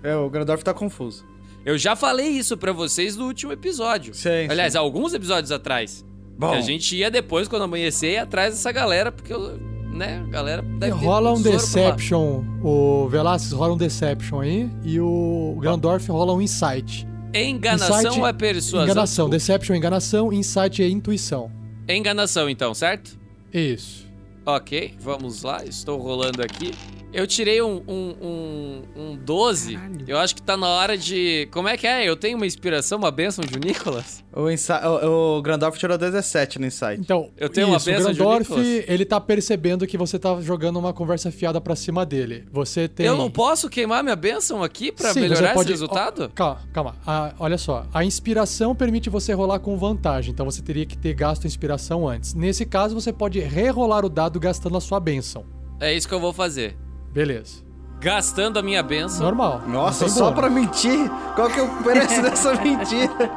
É, 0.03 0.17
o 0.17 0.29
Grandorf 0.29 0.65
tá 0.65 0.75
confuso. 0.75 1.25
Eu 1.65 1.79
já 1.79 1.95
falei 1.95 2.31
isso 2.31 2.57
pra 2.57 2.73
vocês 2.73 3.17
no 3.17 3.27
último 3.27 3.53
episódio. 3.53 4.13
Sim, 4.13 4.49
Aliás, 4.51 4.73
sim. 4.73 4.79
alguns 4.79 5.15
episódios 5.15 5.53
atrás. 5.53 6.05
Bom. 6.43 6.51
Que 6.51 6.57
a 6.59 6.61
gente 6.61 6.97
ia 6.97 7.11
depois, 7.11 7.49
quando 7.49 7.63
amanhecer, 7.63 8.13
ir 8.15 8.19
atrás 8.19 8.55
dessa 8.55 8.71
galera, 8.73 9.11
porque 9.13 9.33
eu 9.33 9.59
né, 9.93 10.25
galera 10.31 10.63
E 10.63 10.79
deve 10.79 10.99
ter 10.99 11.05
rola 11.05 11.33
um. 11.33 11.41
Deception. 11.41 12.45
O 12.63 13.09
Velasquez 13.09 13.53
rola 13.53 13.75
um 13.75 13.77
Deception 13.77 14.41
aí. 14.41 14.71
E 14.83 14.99
o 14.99 15.57
Grandorf 15.61 16.11
rola 16.11 16.33
um 16.35 16.41
Insight. 16.41 17.07
É 17.33 17.47
enganação 17.49 17.99
Insight- 18.01 18.21
ou 18.21 18.27
é 18.27 18.33
persuasão? 18.33 18.85
Enganação. 18.91 19.31
Deception 19.31 19.75
é 19.75 19.79
enganação. 19.79 20.33
Insight 20.33 20.83
é 20.83 20.89
intuição. 20.89 21.51
Enganação, 21.89 22.49
então, 22.49 22.75
certo? 22.75 23.19
Isso. 23.53 24.07
Ok, 24.45 24.95
vamos 25.01 25.43
lá, 25.43 25.65
estou 25.65 25.99
rolando 26.01 26.43
aqui. 26.43 26.73
Eu 27.13 27.27
tirei 27.27 27.61
um, 27.61 27.83
um, 27.87 28.15
um, 28.23 28.83
um 28.97 29.17
12. 29.17 29.79
Eu 30.07 30.19
acho 30.19 30.35
que 30.35 30.41
tá 30.43 30.57
na 30.57 30.67
hora 30.67 30.97
de. 30.97 31.47
Como 31.53 31.69
é 31.69 31.77
que 31.77 31.87
é? 31.87 32.09
Eu 32.09 32.17
tenho 32.17 32.37
uma 32.39 32.47
inspiração, 32.47 32.97
uma 32.99 33.11
bênção 33.11 33.45
de 33.45 33.59
Nicolas? 33.59 34.25
O, 34.35 34.49
insi- 34.51 34.73
o, 34.73 35.37
o 35.39 35.43
Grandorf 35.43 35.79
tirou 35.79 35.99
17 35.99 36.59
no 36.59 36.67
Insight. 36.67 36.99
Então, 36.99 37.29
Eu 37.37 37.51
tenho 37.51 37.67
uma 37.69 37.77
isso, 37.77 37.91
o 37.91 37.93
bênção 37.93 38.13
de 38.13 38.19
Grandorf, 38.19 38.51
Nicholas? 38.51 38.85
ele 38.89 39.05
tá 39.05 39.21
percebendo 39.21 39.87
que 39.87 39.99
você 39.99 40.19
tá 40.19 40.41
jogando 40.41 40.79
uma 40.79 40.93
conversa 40.95 41.31
fiada 41.31 41.61
pra 41.61 41.77
cima 41.77 42.07
dele. 42.07 42.47
Você 42.51 42.89
tem... 42.89 43.05
Eu 43.05 43.17
não 43.17 43.31
posso 43.31 43.69
queimar 43.69 44.03
minha 44.03 44.17
bênção 44.17 44.63
aqui 44.63 44.91
pra 44.91 45.13
Sim, 45.13 45.21
melhorar 45.21 45.53
pode... 45.53 45.61
esse 45.71 45.73
resultado? 45.73 46.31
Calma, 46.35 46.61
calma. 46.73 46.97
Ah, 47.07 47.35
olha 47.39 47.59
só. 47.59 47.87
A 47.93 48.03
inspiração 48.05 48.75
permite 48.75 49.11
você 49.11 49.35
rolar 49.35 49.59
com 49.59 49.77
vantagem, 49.77 50.33
então 50.33 50.47
você 50.47 50.63
teria 50.63 50.87
que 50.87 50.97
ter 50.97 51.13
gasto 51.13 51.45
a 51.45 51.47
inspiração 51.47 52.09
antes. 52.09 52.33
Nesse 52.33 52.65
caso, 52.65 52.95
você 52.95 53.13
pode 53.13 53.39
rerolar 53.39 54.03
o 54.05 54.09
dado 54.09 54.41
gastando 54.41 54.79
a 54.79 54.81
sua 54.81 54.99
bênção. 54.99 55.45
É 55.79 55.93
isso 55.93 56.09
que 56.09 56.15
eu 56.15 56.21
vou 56.21 56.33
fazer. 56.33 56.75
Beleza. 57.13 57.63
Gastando 58.01 58.59
a 58.59 58.63
minha 58.63 58.83
bênção. 58.83 59.25
Normal. 59.25 59.63
Nossa, 59.69 60.09
só 60.09 60.33
pra 60.33 60.51
mentir? 60.51 61.09
Qual 61.37 61.49
que 61.49 61.61
é 61.61 61.63
o 61.63 61.83
preço 61.83 62.21
dessa 62.23 62.55
mentira? 62.55 63.31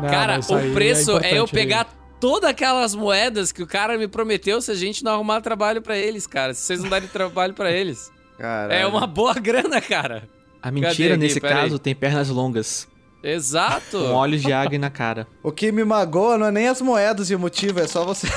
Não, 0.00 0.08
cara, 0.08 0.34
aí 0.36 0.70
o 0.70 0.74
preço 0.74 1.12
é, 1.12 1.14
eu 1.14 1.44
importante 1.44 1.50
pegar 1.52 1.86
todas 2.20 2.50
aquelas 2.50 2.94
moedas 2.94 3.50
que 3.50 3.62
o 3.62 3.66
cara 3.66 3.98
me 3.98 4.06
prometeu 4.06 4.60
se 4.60 4.70
a 4.70 4.74
gente 4.74 5.02
não 5.02 5.14
arrumar 5.14 5.40
trabalho 5.40 5.82
pra 5.82 5.96
eles, 5.96 6.26
cara. 6.26 6.54
Se 6.54 6.62
vocês 6.62 6.80
não 6.80 6.88
darem 6.88 7.08
trabalho 7.08 7.54
pra 7.54 7.72
eles. 7.72 8.12
Caralho. 8.38 8.72
É 8.72 8.86
uma 8.86 9.06
boa 9.06 9.34
grana, 9.34 9.80
cara. 9.80 10.28
A 10.62 10.70
mentira, 10.70 11.14
aqui? 11.14 11.22
nesse 11.22 11.44
aí. 11.44 11.52
caso, 11.52 11.78
tem 11.78 11.94
pernas 11.94 12.28
longas, 12.28 12.88
Exato. 13.22 13.98
com 13.98 14.12
olhos 14.12 14.42
de 14.42 14.52
águia 14.52 14.78
na 14.78 14.90
cara. 14.90 15.26
O 15.42 15.52
que 15.52 15.70
me 15.70 15.84
magoa 15.84 16.38
não 16.38 16.46
é 16.46 16.50
nem 16.50 16.68
as 16.68 16.80
moedas 16.80 17.30
e 17.30 17.34
o 17.34 17.38
motivo, 17.38 17.80
é 17.80 17.86
só 17.86 18.04
você. 18.04 18.28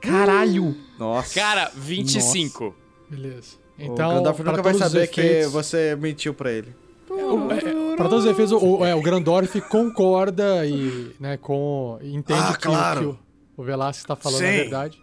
Caralho! 0.00 0.76
Nossa. 0.98 1.34
Cara, 1.34 1.70
25. 1.74 2.74
Beleza. 3.10 3.59
O 3.80 3.92
Então, 3.92 4.10
Grandorf 4.14 4.42
pra 4.42 4.50
nunca 4.52 4.62
vai 4.62 4.74
saber 4.74 5.06
que 5.08 5.20
efeitos- 5.20 5.52
você 5.52 5.96
mentiu 6.00 6.34
pra 6.34 6.50
ele. 6.52 6.74
É, 7.10 7.96
Para 7.96 8.08
todos 8.08 8.24
os 8.24 8.30
efeitos, 8.30 8.52
o, 8.52 8.58
o- 8.78 8.84
é, 8.84 8.94
o 8.94 9.02
Grandorf 9.02 9.60
concorda 9.62 10.64
e 10.66 11.14
né, 11.20 11.36
com, 11.36 11.98
entende 12.02 12.40
Ah, 12.42 12.56
que, 12.56 12.66
claro. 12.68 13.00
que 13.00 13.06
o, 13.06 13.62
o 13.62 13.64
Velasquez 13.64 14.04
está 14.04 14.14
falando 14.16 14.42
a 14.42 14.46
Sim. 14.46 14.56
verdade. 14.56 14.98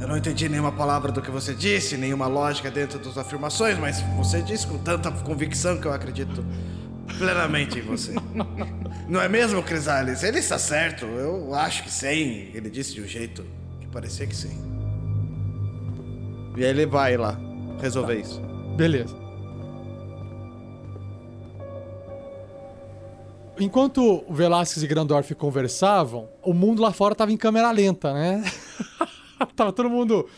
Eu 0.00 0.08
não 0.08 0.16
entendi 0.18 0.48
nenhuma 0.48 0.72
palavra 0.72 1.10
do 1.10 1.22
que 1.22 1.30
você 1.30 1.54
disse, 1.54 1.96
nenhuma 1.96 2.26
lógica 2.26 2.70
dentro 2.70 2.98
das 2.98 3.16
afirmações, 3.16 3.78
mas 3.78 4.00
você 4.16 4.42
disse 4.42 4.66
com 4.66 4.76
tanta 4.78 5.10
convicção 5.10 5.78
que 5.80 5.86
eu 5.86 5.92
acredito 5.92 6.44
plenamente 7.18 7.78
em 7.78 7.82
você. 7.82 8.12
não 9.08 9.20
é 9.22 9.28
mesmo, 9.28 9.62
Crisales? 9.62 10.22
Ele 10.22 10.40
está 10.40 10.58
certo, 10.58 11.06
eu 11.06 11.54
acho 11.54 11.84
que 11.84 11.90
sim. 11.90 12.50
Ele 12.52 12.68
disse 12.68 12.92
de 12.94 13.00
um 13.00 13.06
jeito 13.06 13.44
que 13.80 13.86
parecia 13.86 14.26
que 14.26 14.36
sim. 14.36 14.60
E 16.56 16.64
aí 16.64 16.70
ele 16.70 16.86
vai 16.86 17.16
lá 17.16 17.38
resolver 17.80 18.20
isso. 18.20 18.40
Beleza. 18.76 19.24
Enquanto 23.58 24.24
o 24.28 24.34
Velasquez 24.34 24.82
e 24.82 24.86
Grandorf 24.86 25.32
conversavam, 25.34 26.28
o 26.42 26.52
mundo 26.52 26.82
lá 26.82 26.92
fora 26.92 27.14
tava 27.14 27.30
em 27.30 27.36
câmera 27.36 27.70
lenta, 27.70 28.12
né? 28.12 28.42
tava 29.54 29.72
todo 29.72 29.88
mundo. 29.88 30.28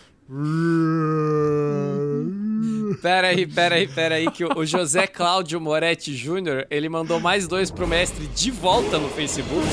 Pera 3.00 3.28
aí, 3.28 3.46
pera 3.46 3.76
aí, 3.76 3.88
pera 3.88 4.14
aí, 4.16 4.30
que 4.30 4.44
o 4.44 4.48
o 4.56 4.66
José 4.66 5.06
Cláudio 5.06 5.60
Moretti 5.60 6.14
Júnior, 6.14 6.66
ele 6.70 6.88
mandou 6.88 7.20
mais 7.20 7.46
dois 7.46 7.70
pro 7.70 7.86
mestre 7.86 8.26
de 8.26 8.50
volta 8.50 8.98
no 8.98 9.08
Facebook, 9.08 9.66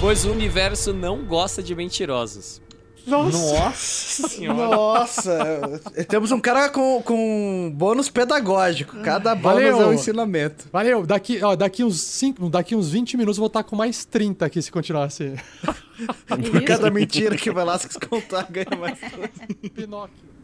pois 0.00 0.24
o 0.24 0.32
universo 0.32 0.92
não 0.92 1.24
gosta 1.24 1.62
de 1.62 1.74
mentirosos. 1.74 2.63
Nossa 3.06 4.38
Nossa! 4.54 5.80
Temos 6.08 6.32
um 6.32 6.40
cara 6.40 6.68
com, 6.68 7.02
com 7.02 7.72
bônus 7.74 8.08
pedagógico. 8.08 8.96
Cada 9.02 9.34
bônus 9.34 9.62
Valeu. 9.62 9.82
é 9.82 9.86
um 9.86 9.92
ensinamento. 9.92 10.66
Valeu, 10.72 11.04
daqui, 11.06 11.42
ó, 11.42 11.54
daqui, 11.54 11.84
uns 11.84 12.00
cinco, 12.00 12.48
daqui 12.48 12.74
uns 12.74 12.90
20 12.90 13.16
minutos 13.16 13.36
eu 13.36 13.42
vou 13.42 13.48
estar 13.48 13.62
com 13.62 13.76
mais 13.76 14.04
30 14.04 14.46
aqui 14.46 14.60
se 14.62 14.72
continuar 14.72 15.04
assim. 15.04 15.34
Por 16.50 16.62
cada 16.64 16.90
mentira 16.90 17.36
que 17.36 17.50
o 17.50 17.54
Velasquez 17.54 17.96
contar, 17.96 18.46
ganha 18.50 18.66
mais 18.78 18.98
coisa. 18.98 19.70
Pinóquio. 19.74 20.34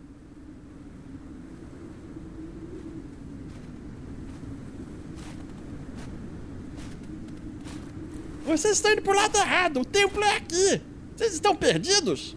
Vocês 8.44 8.74
estão 8.76 8.92
indo 8.92 9.02
pro 9.02 9.14
lado 9.14 9.36
errado, 9.36 9.80
o 9.80 9.84
templo 9.84 10.22
é 10.24 10.36
aqui. 10.36 10.80
Vocês 11.16 11.34
estão 11.34 11.54
perdidos? 11.54 12.36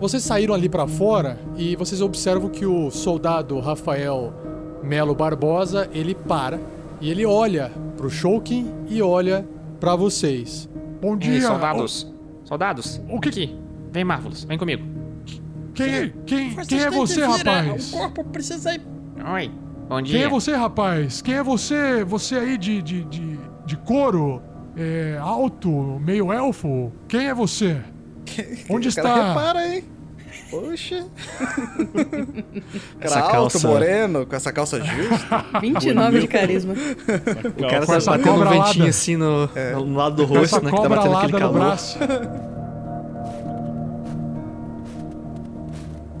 Vocês 0.00 0.22
saíram 0.22 0.54
ali 0.54 0.68
pra 0.68 0.86
fora 0.86 1.38
e 1.56 1.74
vocês 1.74 2.00
observam 2.00 2.48
que 2.48 2.64
o 2.64 2.90
soldado 2.90 3.58
Rafael 3.58 4.32
Melo 4.82 5.14
Barbosa, 5.14 5.88
ele 5.92 6.14
para 6.14 6.60
e 7.00 7.10
ele 7.10 7.26
olha 7.26 7.72
pro 7.96 8.08
Shulkin 8.08 8.72
e 8.88 9.02
olha 9.02 9.46
pra 9.80 9.96
vocês. 9.96 10.68
Bom 11.00 11.16
dia. 11.16 11.42
soldados. 11.42 12.12
Soldados, 12.44 13.00
O 13.10 13.20
que- 13.20 13.28
aqui. 13.28 13.56
Vem, 13.92 14.04
Marvelous, 14.04 14.44
vem 14.44 14.56
comigo. 14.58 14.84
Quem 15.74 15.86
é, 15.94 16.12
quem, 16.26 16.50
Vocês 16.50 16.66
quem 16.66 16.80
é 16.80 16.90
você, 16.90 17.14
vir, 17.16 17.22
é, 17.22 17.26
rapaz? 17.26 17.92
O 17.92 17.96
corpo 17.96 18.24
precisa 18.24 18.74
ir. 18.74 18.80
Oi, 19.32 19.50
bom 19.88 20.02
dia. 20.02 20.16
Quem 20.18 20.24
é 20.26 20.28
você, 20.28 20.54
rapaz? 20.54 21.22
Quem 21.22 21.34
é 21.34 21.42
você? 21.42 22.04
Você 22.04 22.34
aí 22.36 22.58
de, 22.58 22.82
de, 22.82 23.04
de, 23.04 23.38
de 23.66 23.76
couro? 23.78 24.42
É, 24.76 25.18
alto, 25.20 25.70
meio 26.00 26.32
elfo? 26.32 26.92
Quem 27.08 27.28
é 27.28 27.34
você? 27.34 27.80
Onde 28.68 28.88
O 28.88 28.94
cara 28.94 29.08
está? 29.08 29.28
repara, 29.28 29.68
hein? 29.74 29.84
Poxa. 30.50 31.06
Essa 33.00 33.20
cara 33.22 33.36
alto, 33.38 33.52
calça- 33.52 33.68
moreno, 33.68 34.26
com 34.26 34.36
essa 34.36 34.52
calça 34.52 34.80
justa. 34.80 35.44
29 35.60 36.20
de 36.20 36.26
carisma. 36.28 36.74
O 36.74 37.68
cara 37.68 37.86
tá 37.86 37.96
essa 37.96 38.10
batendo 38.12 38.32
um 38.32 38.38
ventinho 38.44 38.54
alada. 38.60 38.88
assim 38.88 39.16
no, 39.16 39.46
no 39.86 39.94
lado 39.96 40.16
do 40.16 40.24
rosto, 40.24 40.44
essa 40.44 40.60
né? 40.60 40.70
Que 40.70 40.76
tá 40.76 40.82
cobra 40.82 40.96
batendo 40.96 41.16
aquele 41.16 41.38
calor. 41.38 41.52
braço. 41.54 41.98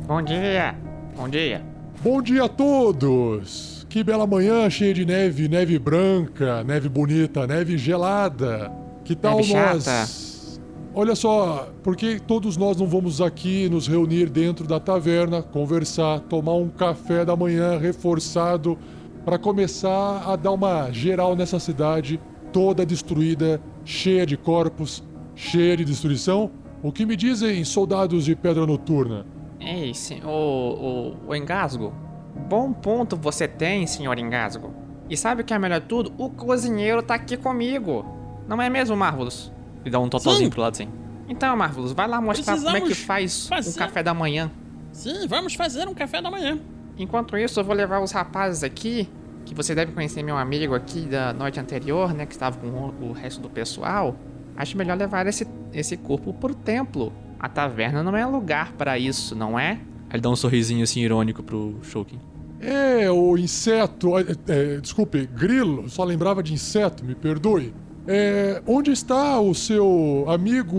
Bom 0.06 0.22
dia. 0.22 0.74
Bom 1.16 1.28
dia. 1.28 1.62
Bom 2.02 2.22
dia 2.22 2.44
a 2.44 2.48
todos! 2.48 3.84
Que 3.88 4.04
bela 4.04 4.26
manhã 4.26 4.68
cheia 4.70 4.94
de 4.94 5.04
neve, 5.04 5.48
neve 5.48 5.78
branca, 5.78 6.62
neve 6.64 6.88
bonita, 6.88 7.46
neve 7.46 7.76
gelada. 7.76 8.70
Que 9.04 9.16
tal 9.16 9.36
Neve 9.38 9.54
nós? 9.54 9.84
chata. 9.84 10.37
Olha 10.94 11.14
só, 11.14 11.68
por 11.82 11.94
que 11.96 12.18
todos 12.18 12.56
nós 12.56 12.76
não 12.78 12.86
vamos 12.86 13.20
aqui 13.20 13.68
nos 13.68 13.86
reunir 13.86 14.28
dentro 14.28 14.66
da 14.66 14.80
taverna, 14.80 15.42
conversar, 15.42 16.20
tomar 16.20 16.54
um 16.54 16.68
café 16.68 17.24
da 17.24 17.36
manhã 17.36 17.78
reforçado 17.78 18.76
para 19.24 19.38
começar 19.38 20.22
a 20.26 20.34
dar 20.34 20.52
uma 20.52 20.90
geral 20.90 21.36
nessa 21.36 21.60
cidade 21.60 22.18
toda 22.52 22.84
destruída, 22.84 23.60
cheia 23.84 24.24
de 24.26 24.36
corpos, 24.36 25.04
cheia 25.36 25.76
de 25.76 25.84
destruição? 25.84 26.50
O 26.82 26.90
que 26.90 27.04
me 27.06 27.14
dizem 27.16 27.62
soldados 27.64 28.24
de 28.24 28.34
Pedra 28.34 28.66
Noturna? 28.66 29.26
Ei, 29.60 29.92
sen- 29.94 30.22
o, 30.24 31.14
o, 31.28 31.34
Engasgo. 31.34 31.92
Bom 32.48 32.72
ponto 32.72 33.16
você 33.16 33.46
tem, 33.46 33.86
senhor 33.86 34.18
Engasgo. 34.18 34.72
E 35.10 35.16
sabe 35.16 35.42
o 35.42 35.44
que 35.44 35.52
é 35.54 35.58
melhor 35.58 35.80
tudo? 35.82 36.12
O 36.16 36.30
cozinheiro 36.30 37.02
tá 37.02 37.14
aqui 37.14 37.36
comigo. 37.36 38.04
Não 38.48 38.60
é 38.62 38.70
mesmo, 38.70 38.96
Marvelous? 38.96 39.52
E 39.84 39.90
dá 39.90 39.98
um 39.98 40.08
totalzinho 40.08 40.46
Sim. 40.46 40.50
pro 40.50 40.60
lado 40.60 40.72
assim. 40.72 40.88
Então, 41.28 41.56
Marvelous, 41.56 41.92
vai 41.92 42.08
lá 42.08 42.20
mostrar 42.20 42.56
como 42.56 42.68
é 42.68 42.80
que 42.80 42.86
Precisamos 42.86 43.04
faz 43.04 43.46
um 43.46 43.48
fazer- 43.48 43.78
café 43.78 44.02
da 44.02 44.14
manhã. 44.14 44.50
Sim, 44.92 45.26
vamos 45.28 45.54
fazer 45.54 45.86
um 45.86 45.94
café 45.94 46.20
da 46.22 46.30
manhã. 46.30 46.58
Enquanto 46.96 47.36
isso, 47.36 47.60
eu 47.60 47.64
vou 47.64 47.74
levar 47.74 48.00
os 48.00 48.10
rapazes 48.12 48.64
aqui, 48.64 49.08
que 49.44 49.54
você 49.54 49.74
deve 49.74 49.92
conhecer 49.92 50.22
meu 50.22 50.36
amigo 50.36 50.74
aqui 50.74 51.02
da 51.02 51.32
noite 51.32 51.60
anterior, 51.60 52.12
né? 52.14 52.26
Que 52.26 52.32
estava 52.32 52.58
com 52.58 52.66
o, 53.00 53.12
resto 53.12 53.40
do 53.40 53.48
pessoal. 53.48 54.16
Acho 54.56 54.76
melhor 54.76 54.96
levar 54.96 55.26
esse, 55.26 55.46
esse 55.72 55.96
corpo 55.96 56.32
pro 56.32 56.54
templo. 56.54 57.12
A 57.38 57.48
taverna 57.48 58.02
não 58.02 58.16
é 58.16 58.26
lugar 58.26 58.72
pra 58.72 58.98
isso, 58.98 59.36
não 59.36 59.58
é? 59.58 59.78
Ele 60.10 60.20
dá 60.20 60.28
um 60.30 60.34
sorrisinho 60.36 60.82
assim 60.82 61.00
irônico 61.00 61.42
pro 61.42 61.78
Shulkin. 61.82 62.18
É, 62.60 63.08
o 63.10 63.36
inseto. 63.38 64.18
é, 64.18 64.24
é, 64.48 64.80
desculpe, 64.80 65.26
grilo, 65.26 65.88
só 65.88 66.02
lembrava 66.02 66.42
de 66.42 66.52
inseto, 66.52 67.04
me 67.04 67.14
perdoe. 67.14 67.72
É, 68.10 68.62
onde 68.66 68.90
está 68.90 69.38
o 69.38 69.54
seu 69.54 70.24
amigo, 70.28 70.78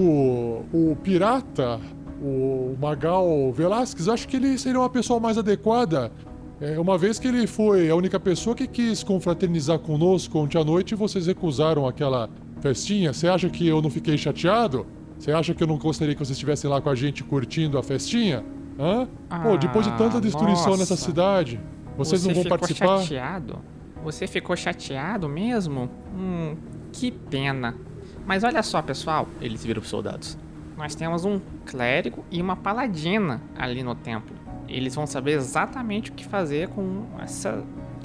o 0.74 0.98
pirata, 1.04 1.80
o 2.20 2.76
Magal 2.82 3.52
Velasquez? 3.54 4.10
Acho 4.10 4.28
que 4.28 4.36
ele 4.38 4.58
seria 4.58 4.80
uma 4.80 4.90
pessoa 4.90 5.20
mais 5.20 5.38
adequada. 5.38 6.12
É, 6.60 6.80
uma 6.80 6.98
vez 6.98 7.20
que 7.20 7.28
ele 7.28 7.46
foi 7.46 7.88
a 7.88 7.96
única 7.96 8.20
pessoa 8.20 8.56
que 8.56 8.66
quis 8.66 9.04
confraternizar 9.04 9.78
conosco 9.78 10.40
ontem 10.40 10.58
à 10.60 10.64
noite 10.64 10.94
e 10.94 10.96
vocês 10.96 11.28
recusaram 11.28 11.88
aquela 11.88 12.28
festinha? 12.62 13.14
Você 13.14 13.28
acha 13.28 13.48
que 13.48 13.68
eu 13.68 13.80
não 13.80 13.92
fiquei 13.92 14.18
chateado? 14.18 14.88
Você 15.20 15.32
acha 15.32 15.54
que 15.54 15.62
eu 15.62 15.68
não 15.68 15.78
gostaria 15.78 16.16
que 16.16 16.20
vocês 16.20 16.32
estivessem 16.36 16.68
lá 16.68 16.82
com 16.82 16.90
a 16.90 16.96
gente 16.96 17.24
curtindo 17.24 17.78
a 17.78 17.84
festinha? 17.84 18.44
Hã? 18.80 19.08
Pô, 19.44 19.56
depois 19.56 19.86
de 19.86 19.92
tanta 20.00 20.18
Ah, 20.18 20.22
destruição 20.22 20.70
nossa. 20.72 20.80
nessa 20.80 20.96
cidade, 20.96 21.60
vocês 21.96 22.22
Você 22.22 22.28
não 22.28 22.34
vão 22.34 22.44
ficou 22.44 22.58
participar? 22.58 23.00
chateado? 23.02 23.60
Você 24.04 24.26
ficou 24.26 24.56
chateado 24.56 25.30
mesmo? 25.30 25.90
Hum, 26.18 26.56
que 26.92 27.12
pena. 27.12 27.76
Mas 28.26 28.44
olha 28.44 28.62
só, 28.62 28.82
pessoal. 28.82 29.28
Eles 29.42 29.64
viram 29.64 29.82
pros 29.82 29.90
soldados. 29.90 30.38
Nós 30.78 30.96
temos 30.96 31.26
um 31.26 31.40
clérigo 31.66 32.24
e 32.32 32.42
uma 32.42 32.56
paladina 32.56 33.42
ali 33.58 33.84
no 33.84 33.96
templo. 33.96 34.36
Eles 34.68 34.96
vão 34.96 35.08
saber 35.08 35.32
exatamente 35.32 36.12
o 36.12 36.14
que 36.14 36.26
fazer 36.26 36.70
com 36.70 37.06
essa 37.20 37.64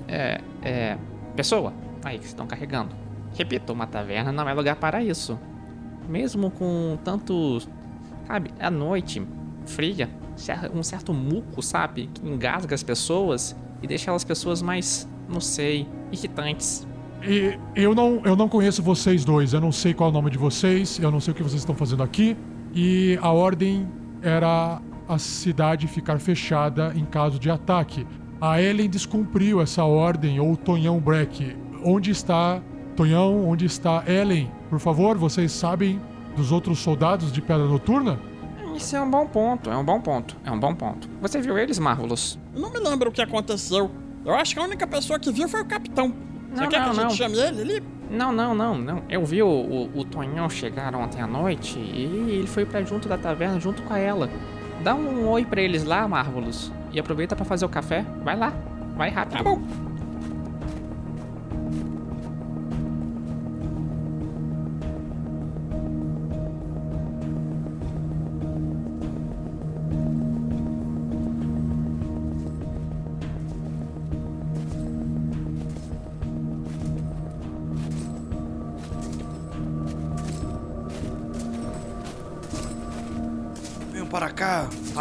é, 0.08 0.40
é, 0.62 0.98
pessoa 1.36 1.72
aí 2.02 2.18
que 2.18 2.26
estão 2.26 2.46
carregando. 2.46 2.94
Repito, 3.36 3.72
uma 3.72 3.86
taverna 3.86 4.32
não 4.32 4.48
é 4.48 4.54
lugar 4.54 4.76
para 4.76 5.02
isso. 5.02 5.38
Mesmo 6.08 6.50
com 6.50 6.98
tantos, 7.04 7.68
sabe, 8.26 8.50
à 8.58 8.70
noite, 8.70 9.26
fria, 9.66 10.08
um 10.74 10.82
certo 10.82 11.12
muco, 11.12 11.62
sabe, 11.62 12.10
que 12.12 12.26
engasga 12.26 12.74
as 12.74 12.82
pessoas 12.82 13.56
e 13.82 13.86
deixa 13.86 14.12
as 14.12 14.24
pessoas 14.24 14.60
mais, 14.62 15.08
não 15.28 15.40
sei, 15.40 15.88
irritantes. 16.12 16.86
E 17.22 17.58
eu 17.74 17.94
não, 17.94 18.20
eu 18.24 18.36
não 18.36 18.48
conheço 18.48 18.82
vocês 18.82 19.24
dois, 19.24 19.52
eu 19.52 19.60
não 19.60 19.72
sei 19.72 19.94
qual 19.94 20.08
é 20.08 20.10
o 20.10 20.14
nome 20.14 20.30
de 20.30 20.38
vocês, 20.38 20.98
eu 20.98 21.10
não 21.10 21.20
sei 21.20 21.32
o 21.32 21.34
que 21.34 21.42
vocês 21.42 21.62
estão 21.62 21.74
fazendo 21.74 22.02
aqui. 22.02 22.36
E 22.74 23.18
a 23.22 23.30
ordem 23.30 23.88
era 24.22 24.80
a 25.08 25.18
cidade 25.18 25.86
ficar 25.86 26.18
fechada 26.18 26.92
em 26.94 27.04
caso 27.04 27.38
de 27.38 27.50
ataque. 27.50 28.06
A 28.40 28.60
Ellen 28.60 28.90
descumpriu 28.90 29.60
essa 29.60 29.84
ordem, 29.84 30.40
ou 30.40 30.52
o 30.52 30.56
Tonhão 30.56 30.98
Breck. 30.98 31.56
Onde 31.84 32.10
está 32.10 32.60
Tonhão? 32.96 33.48
Onde 33.48 33.64
está 33.64 34.02
Ellen? 34.06 34.50
Por 34.68 34.78
favor, 34.80 35.16
vocês 35.16 35.52
sabem 35.52 36.00
dos 36.36 36.52
outros 36.52 36.78
soldados 36.78 37.32
de 37.32 37.40
Pedra 37.40 37.66
Noturna? 37.66 38.18
Isso 38.74 38.96
é 38.96 39.00
um 39.00 39.08
bom 39.08 39.26
ponto, 39.26 39.70
é 39.70 39.76
um 39.76 39.84
bom 39.84 40.00
ponto, 40.00 40.36
é 40.44 40.50
um 40.50 40.58
bom 40.58 40.74
ponto. 40.74 41.08
Você 41.20 41.40
viu 41.40 41.56
eles, 41.56 41.78
Marvelous? 41.78 42.38
Eu 42.52 42.60
não 42.60 42.72
me 42.72 42.80
lembro 42.80 43.08
o 43.08 43.12
que 43.12 43.22
aconteceu. 43.22 43.90
Eu 44.24 44.34
acho 44.34 44.54
que 44.54 44.60
a 44.60 44.64
única 44.64 44.86
pessoa 44.86 45.18
que 45.18 45.30
viu 45.30 45.48
foi 45.48 45.62
o 45.62 45.64
capitão. 45.64 46.12
Você 46.54 46.60
Não, 46.62 46.68
quer 46.68 46.78
não, 46.80 46.84
que 46.84 46.90
a 46.90 46.94
gente 46.94 47.02
não. 47.02 47.10
chame 47.10 47.38
ele 47.38 47.60
ali? 47.60 47.82
Não, 48.10 48.32
não, 48.32 48.54
não, 48.54 48.78
não. 48.78 49.02
Eu 49.08 49.24
vi 49.24 49.42
o, 49.42 49.48
o, 49.48 49.98
o 49.98 50.04
Tonhão 50.04 50.48
chegar 50.48 50.94
ontem 50.94 51.20
à 51.20 51.26
noite 51.26 51.78
e 51.78 52.36
ele 52.38 52.46
foi 52.46 52.64
pra 52.64 52.82
junto 52.82 53.08
da 53.08 53.18
taverna 53.18 53.58
junto 53.58 53.82
com 53.82 53.94
ela. 53.94 54.30
Dá 54.82 54.94
um 54.94 55.26
oi 55.28 55.44
pra 55.44 55.60
eles 55.60 55.84
lá, 55.84 56.06
Marvelous. 56.06 56.70
E 56.92 57.00
aproveita 57.00 57.34
pra 57.34 57.44
fazer 57.44 57.64
o 57.64 57.68
café. 57.68 58.04
Vai 58.22 58.36
lá, 58.36 58.52
vai 58.96 59.10
rápido. 59.10 59.38
Tá 59.38 59.42
bom. 59.42 59.60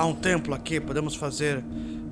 Há 0.03 0.05
um 0.05 0.13
templo 0.13 0.53
aqui, 0.53 0.79
podemos 0.79 1.15
fazer 1.15 1.63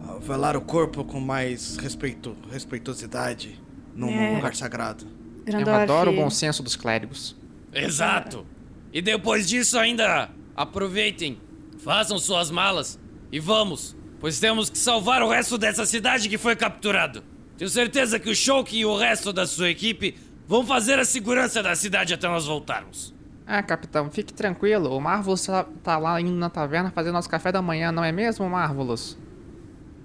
ah, 0.08 0.18
velar 0.22 0.56
o 0.56 0.62
corpo 0.62 1.04
com 1.04 1.20
mais 1.20 1.76
respeito, 1.78 2.36
respeitosidade 2.52 3.60
num 3.96 4.10
É. 4.10 4.36
lugar 4.36 4.56
sagrado. 4.56 5.06
Eu 5.46 5.54
Grandorf, 5.54 5.84
adoro 5.84 6.12
o 6.12 6.16
bom 6.16 6.30
senso 6.30 6.64
dos 6.64 6.76
clérigos. 6.76 7.36
Exato. 7.74 8.46
E 8.94 9.02
depois 9.02 9.48
disso 9.48 9.78
ainda 9.78 10.30
aproveitem, 10.56 11.38
façam 11.80 12.18
suas 12.18 12.50
malas 12.52 13.00
e 13.32 13.40
vamos, 13.40 13.96
pois 14.20 14.40
temos 14.40 14.70
que 14.70 14.78
salvar 14.78 15.22
o 15.22 15.30
resto 15.30 15.58
dessa 15.58 15.86
cidade 15.86 16.30
que 16.30 16.38
foi 16.38 16.56
capturado. 16.56 17.24
Tenho 17.58 17.70
certeza 17.70 18.20
que 18.20 18.30
o 18.30 18.36
Shulk 18.36 18.76
e 18.78 18.86
o 18.86 18.96
resto 18.98 19.32
da 19.34 19.46
sua 19.46 19.70
equipe 19.70 20.16
vão 20.48 20.66
fazer 20.66 21.00
a 21.00 21.06
segurança 21.06 21.62
da 21.64 21.76
cidade 21.76 22.14
até 22.14 22.28
nós 22.28 22.46
voltarmos. 22.46 23.14
Ah, 23.54 23.62
capitão, 23.62 24.10
fique 24.10 24.34
tranquilo. 24.34 24.96
O 24.96 25.02
Marvelous 25.02 25.46
tá, 25.46 25.66
tá 25.84 25.98
lá 25.98 26.22
indo 26.22 26.32
na 26.32 26.50
taverna 26.50 26.90
fazendo 26.90 27.16
nosso 27.16 27.30
café 27.30 27.52
da 27.52 27.62
manhã, 27.62 27.92
não 27.92 28.02
é 28.02 28.10
mesmo, 28.10 28.50
Marvelous? 28.50 29.18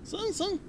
Sim, 0.03 0.33
sim. 0.33 0.61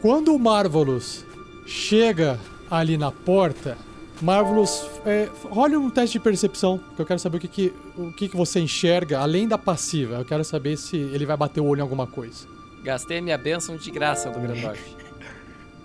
Quando 0.00 0.36
o 0.36 0.38
Marvelous 0.38 1.24
chega 1.66 2.38
ali 2.70 2.96
na 2.96 3.10
porta, 3.10 3.76
Marvelous, 4.22 4.88
é, 5.04 5.28
role 5.50 5.76
um 5.76 5.90
teste 5.90 6.20
de 6.20 6.22
percepção, 6.22 6.78
que 6.94 7.02
eu 7.02 7.06
quero 7.06 7.18
saber 7.18 7.38
o 7.38 7.40
que, 7.40 7.48
que, 7.48 7.74
o 7.98 8.12
que, 8.12 8.28
que 8.28 8.36
você 8.36 8.60
enxerga, 8.60 9.18
além 9.18 9.48
da 9.48 9.58
passiva. 9.58 10.14
Eu 10.14 10.24
quero 10.24 10.44
saber 10.44 10.76
se 10.76 10.96
ele 10.96 11.26
vai 11.26 11.36
bater 11.36 11.60
o 11.60 11.64
olho 11.64 11.80
em 11.80 11.82
alguma 11.82 12.06
coisa. 12.06 12.46
Gastei 12.84 13.20
minha 13.20 13.36
bênção 13.36 13.76
de 13.76 13.90
graça 13.90 14.30
do 14.30 14.38
Grandorf. 14.38 15.05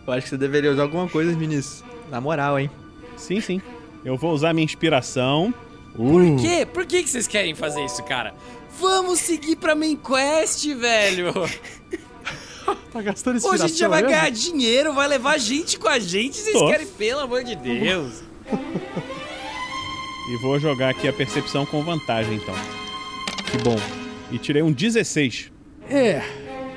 Eu 0.06 0.14
acho 0.14 0.24
que 0.24 0.30
você 0.30 0.38
deveria 0.38 0.72
usar 0.72 0.84
alguma 0.84 1.08
coisa, 1.08 1.34
Vinícius. 1.34 1.84
Na 2.10 2.20
moral, 2.20 2.60
hein? 2.60 2.70
Sim, 3.18 3.40
sim. 3.40 3.62
Eu 4.04 4.18
vou 4.18 4.34
usar 4.34 4.54
minha 4.54 4.66
inspiração. 4.66 5.54
Por 5.96 6.22
quê? 6.40 6.66
Por 6.66 6.86
que, 6.86 7.04
que 7.04 7.10
vocês 7.10 7.28
querem 7.28 7.54
fazer 7.54 7.84
isso, 7.86 8.02
cara? 8.04 8.34
Vamos 8.80 9.20
seguir 9.20 9.58
pra 9.58 9.76
main 9.76 9.96
quest, 9.98 10.66
velho! 10.74 11.32
Tá 12.94 13.02
gastando 13.02 13.42
Pô, 13.42 13.52
a 13.52 13.58
gente 13.58 13.78
já 13.78 13.88
inspiração 13.88 13.90
vai 13.90 14.02
mesmo? 14.02 14.16
ganhar 14.16 14.30
dinheiro, 14.30 14.94
vai 14.94 15.08
levar 15.08 15.38
gente 15.38 15.80
com 15.80 15.88
a 15.88 15.98
gente, 15.98 16.38
vocês 16.38 16.58
Tô. 16.58 16.68
querem, 16.68 16.86
pelo 16.86 17.22
amor 17.22 17.44
de 17.44 17.56
Deus. 17.56 18.22
E 20.30 20.38
vou 20.42 20.60
jogar 20.60 20.90
aqui 20.90 21.08
a 21.08 21.14
percepção 21.14 21.66
com 21.66 21.84
vantagem, 21.84 22.36
então. 22.36 22.54
Que 23.50 23.58
bom. 23.58 23.78
E 24.32 24.38
tirei 24.38 24.62
um 24.62 24.72
16. 24.72 25.52
É, 25.90 26.22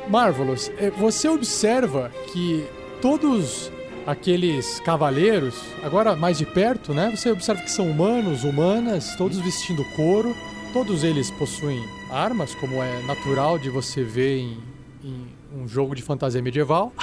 Marvelous, 0.09 0.71
é, 0.79 0.91
você 0.91 1.29
observa 1.29 2.11
que 2.33 2.65
todos 3.05 3.71
aqueles 4.07 4.81
cavaleiros, 4.81 5.55
agora 5.83 6.17
mais 6.17 6.39
de 6.39 6.47
perto, 6.47 6.95
né? 6.95 7.15
Você 7.15 7.31
observa 7.31 7.61
que 7.61 7.71
são 7.71 7.91
humanos, 7.91 8.45
humanas, 8.45 9.15
todos 9.17 9.37
vestindo 9.41 9.85
couro. 9.95 10.35
Todos 10.73 11.05
eles 11.05 11.31
possuem 11.33 11.85
armas, 12.11 12.55
como 12.55 12.83
é 12.83 13.03
natural 13.03 13.59
de 13.59 13.69
você 13.69 14.03
ver 14.03 14.39
em, 14.39 14.59
em 15.05 15.27
um 15.55 15.69
jogo 15.69 15.95
de 15.95 16.01
fantasia 16.01 16.41
medieval. 16.41 16.95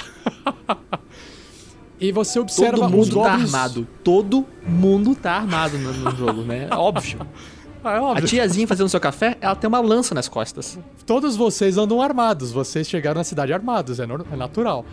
e 2.00 2.10
você 2.10 2.40
observa 2.40 2.78
Todo 2.78 2.90
mundo 2.90 3.14
tá 3.14 3.30
goblins... 3.30 3.54
armado. 3.54 3.86
Todo 4.02 4.44
mundo 4.66 5.14
tá 5.14 5.34
armado 5.34 5.78
no, 5.78 5.92
no 5.92 6.16
jogo, 6.16 6.42
né? 6.42 6.66
Óbvio. 6.72 7.24
Ah, 7.84 7.92
é 7.94 7.96
A 7.98 8.02
óbvio. 8.02 8.26
tiazinha 8.26 8.66
fazendo 8.66 8.88
seu 8.88 8.98
café, 9.00 9.38
ela 9.40 9.54
tem 9.54 9.68
uma 9.68 9.78
lança 9.80 10.16
nas 10.16 10.28
costas. 10.28 10.76
Todos 11.06 11.36
vocês 11.36 11.78
andam 11.78 12.02
armados, 12.02 12.50
vocês 12.50 12.88
chegaram 12.88 13.18
na 13.20 13.24
cidade 13.24 13.52
armados, 13.52 14.00
é, 14.00 14.06
nor- 14.06 14.26
é 14.32 14.36
natural. 14.36 14.84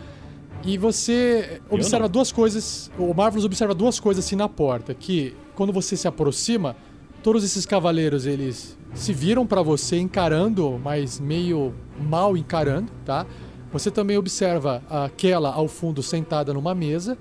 E 0.63 0.77
você 0.77 1.61
observa 1.69 2.05
não. 2.05 2.11
duas 2.11 2.31
coisas, 2.31 2.91
o 2.97 3.13
Marvelous 3.13 3.45
observa 3.45 3.73
duas 3.73 3.99
coisas 3.99 4.25
assim 4.25 4.35
na 4.35 4.49
porta, 4.49 4.93
que 4.93 5.35
quando 5.55 5.71
você 5.71 5.95
se 5.95 6.07
aproxima, 6.07 6.75
todos 7.23 7.43
esses 7.43 7.65
cavaleiros, 7.65 8.25
eles 8.25 8.77
se 8.93 9.13
viram 9.13 9.45
pra 9.45 9.61
você 9.61 9.97
encarando, 9.97 10.79
mas 10.83 11.19
meio 11.19 11.73
mal 12.01 12.35
encarando, 12.35 12.91
tá? 13.05 13.25
Você 13.71 13.91
também 13.91 14.17
observa 14.17 14.81
aquela 14.89 15.53
ao 15.53 15.67
fundo 15.67 16.01
sentada 16.01 16.53
numa 16.53 16.73
mesa. 16.73 17.17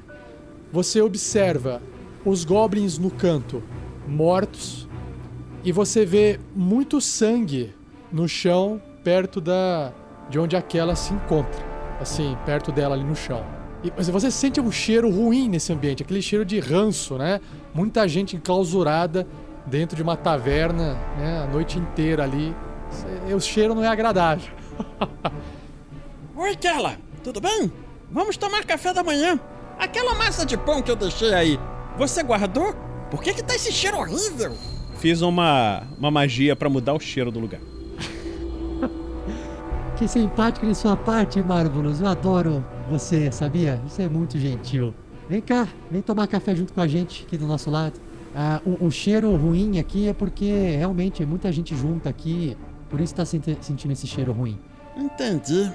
Você 0.72 1.00
observa 1.00 1.82
os 2.24 2.44
goblins 2.44 2.98
no 2.98 3.10
canto, 3.10 3.62
mortos, 4.06 4.88
e 5.64 5.72
você 5.72 6.04
vê 6.04 6.40
muito 6.54 7.00
sangue 7.00 7.74
no 8.12 8.28
chão 8.28 8.80
perto 9.04 9.40
da 9.40 9.92
de 10.30 10.38
onde 10.38 10.56
aquela 10.56 10.94
se 10.94 11.14
encontra, 11.14 11.64
assim, 12.00 12.36
perto 12.44 12.72
dela 12.72 12.94
ali 12.94 13.04
no 13.04 13.16
chão. 13.16 13.44
E 13.82 13.92
mas 13.96 14.08
você 14.08 14.30
sente 14.30 14.60
um 14.60 14.70
cheiro 14.70 15.10
ruim 15.10 15.48
nesse 15.48 15.72
ambiente, 15.72 16.02
aquele 16.02 16.20
cheiro 16.22 16.44
de 16.44 16.58
ranço, 16.58 17.16
né? 17.16 17.40
Muita 17.72 18.06
gente 18.08 18.36
enclausurada 18.36 19.26
dentro 19.66 19.96
de 19.96 20.02
uma 20.02 20.16
taverna, 20.16 20.94
né, 21.16 21.42
a 21.44 21.46
noite 21.46 21.78
inteira 21.78 22.24
ali. 22.24 22.54
E 23.28 23.34
O 23.34 23.40
cheiro 23.40 23.74
não 23.74 23.84
é 23.84 23.88
agradável. 23.88 24.52
Oi, 26.34 26.56
Kela. 26.56 26.96
Tudo 27.22 27.40
bem? 27.40 27.70
Vamos 28.10 28.36
tomar 28.36 28.64
café 28.64 28.92
da 28.94 29.02
manhã. 29.02 29.38
Aquela 29.78 30.14
massa 30.14 30.46
de 30.46 30.56
pão 30.56 30.80
que 30.82 30.90
eu 30.90 30.96
deixei 30.96 31.34
aí, 31.34 31.60
você 31.96 32.22
guardou? 32.22 32.74
Por 33.10 33.22
que 33.22 33.34
que 33.34 33.42
tá 33.42 33.54
esse 33.54 33.70
cheiro 33.70 33.98
horrível? 33.98 34.56
Fiz 34.96 35.20
uma, 35.20 35.82
uma 35.96 36.10
magia 36.10 36.56
pra 36.56 36.68
mudar 36.68 36.94
o 36.94 37.00
cheiro 37.00 37.30
do 37.30 37.38
lugar. 37.38 37.60
Que 39.98 40.06
simpático 40.06 40.64
de 40.66 40.74
sua 40.74 40.96
parte, 40.96 41.42
Marvelous. 41.42 42.00
Eu 42.00 42.06
adoro 42.06 42.64
você, 42.88 43.32
sabia? 43.32 43.80
Você 43.86 44.04
é 44.04 44.08
muito 44.08 44.38
gentil. 44.38 44.94
Vem 45.28 45.40
cá, 45.40 45.66
vem 45.90 46.00
tomar 46.00 46.26
café 46.28 46.54
junto 46.54 46.72
com 46.72 46.80
a 46.80 46.86
gente 46.86 47.24
aqui 47.26 47.36
do 47.36 47.46
nosso 47.46 47.70
lado. 47.70 48.00
Ah, 48.34 48.60
o, 48.64 48.86
o 48.86 48.90
cheiro 48.90 49.34
ruim 49.36 49.78
aqui 49.78 50.08
é 50.08 50.12
porque 50.12 50.76
realmente 50.76 51.22
é 51.22 51.26
muita 51.26 51.50
gente 51.50 51.74
junta 51.74 52.08
aqui, 52.08 52.56
por 52.88 53.00
isso 53.00 53.14
tá 53.14 53.24
senti- 53.24 53.58
sentindo 53.60 53.90
esse 53.92 54.06
cheiro 54.06 54.32
ruim. 54.32 54.58
Entendi. 54.96 55.70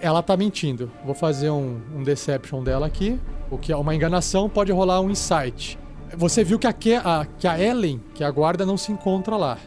ela 0.00 0.22
tá 0.22 0.36
mentindo. 0.36 0.90
Vou 1.04 1.14
fazer 1.14 1.50
um, 1.50 1.80
um 1.96 2.02
deception 2.02 2.62
dela 2.62 2.86
aqui. 2.86 3.18
O 3.50 3.58
que 3.58 3.72
é 3.72 3.76
uma 3.76 3.94
enganação, 3.94 4.48
pode 4.48 4.70
rolar 4.72 5.00
um 5.00 5.10
insight. 5.10 5.78
Você 6.16 6.44
viu 6.44 6.58
que 6.58 6.66
a, 6.66 6.72
Ke- 6.72 6.94
a- 6.96 7.26
que 7.38 7.46
a 7.48 7.58
Ellen, 7.60 8.00
que 8.14 8.22
é 8.22 8.26
a 8.26 8.30
guarda, 8.30 8.64
não 8.64 8.76
se 8.76 8.92
encontra 8.92 9.36
lá. 9.36 9.58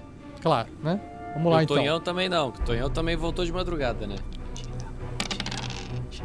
Claro, 0.41 0.70
né? 0.84 1.00
Vamos 1.38 1.52
lá 1.52 1.60
o 1.60 1.62
então. 1.62 1.78
Tonhão 1.78 2.00
também 2.00 2.28
não. 2.30 2.50
O 2.50 2.52
Tonhão 2.52 2.89
também 2.89 3.15
voltou 3.15 3.45
de 3.45 3.52
madrugada, 3.52 4.06
né? 4.08 4.15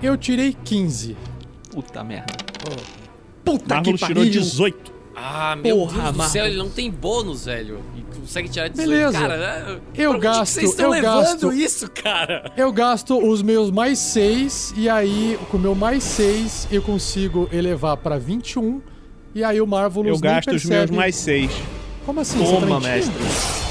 Eu 0.03 0.17
tirei 0.17 0.57
15. 0.65 1.17
Puta 1.71 2.03
merda. 2.03 2.35
Puta 3.45 3.75
Marvelous 3.75 4.01
que 4.01 4.07
tirou 4.07 4.25
pariu. 4.25 4.41
18. 4.41 4.93
Ah, 5.15 5.55
meu 5.57 5.77
Porra, 5.77 6.05
Deus 6.13 6.17
do 6.17 6.23
céu, 6.33 6.47
ele 6.47 6.57
não 6.57 6.71
tem 6.71 6.91
bônus, 6.91 7.45
velho. 7.45 7.81
E 7.95 8.03
consegue 8.19 8.49
tirar 8.49 8.69
18. 8.69 8.89
Beleza. 8.89 9.19
Cara, 9.21 9.37
né? 9.37 9.81
Eu 9.95 10.19
gasto, 10.19 10.53
Vocês 10.55 10.71
estão 10.71 10.87
eu 10.87 10.91
levando 10.91 11.23
gasto. 11.25 11.53
isso, 11.53 11.91
cara? 11.91 12.51
Eu 12.57 12.73
gasto 12.73 13.19
os 13.19 13.43
meus 13.43 13.71
mais 13.71 13.99
6 13.99 14.75
e 14.77 14.89
aí 14.89 15.39
com 15.51 15.57
o 15.59 15.61
meu 15.61 15.75
mais 15.75 16.03
6 16.03 16.69
eu 16.71 16.81
consigo 16.83 17.49
elevar 17.53 17.97
pra 17.99 18.17
21 18.19 18.81
e 19.35 19.45
aí 19.45 19.61
o 19.61 19.67
Marvelous 19.67 20.07
Eu 20.09 20.13
nem 20.13 20.21
gasto 20.21 20.49
os 20.49 20.53
percebe. 20.63 20.75
meus 20.77 20.91
mais 20.91 21.15
6. 21.17 21.51
Como 22.07 22.21
assim? 22.21 22.39
Você 22.39 22.61
Toma, 22.61 22.81
mestre. 22.81 23.62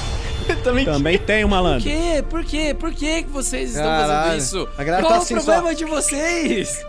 Também, 0.63 0.85
Também 0.85 1.17
tem, 1.17 1.43
Por 1.43 1.49
malandro. 1.49 1.83
quê? 1.83 2.23
Por 2.29 2.43
quê? 2.43 2.75
Por 2.77 2.93
que 2.93 3.23
que 3.23 3.29
vocês 3.29 3.69
estão 3.71 3.83
Caralho. 3.85 4.23
fazendo 4.23 4.37
isso? 4.39 4.69
A 4.77 4.83
galera 4.83 5.03
Qual 5.03 5.13
tá 5.13 5.19
o 5.19 5.21
assim 5.21 5.33
problema 5.35 5.67
só. 5.69 5.73
de 5.73 5.85
vocês? 5.85 6.85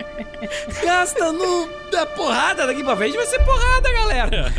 Gasta 0.82 1.32
no 1.32 1.68
da 1.90 2.06
porrada 2.06 2.66
daqui 2.66 2.82
pra 2.84 2.96
frente 2.96 3.16
vai 3.16 3.26
ser 3.26 3.38
porrada, 3.44 3.92
galera. 3.92 4.54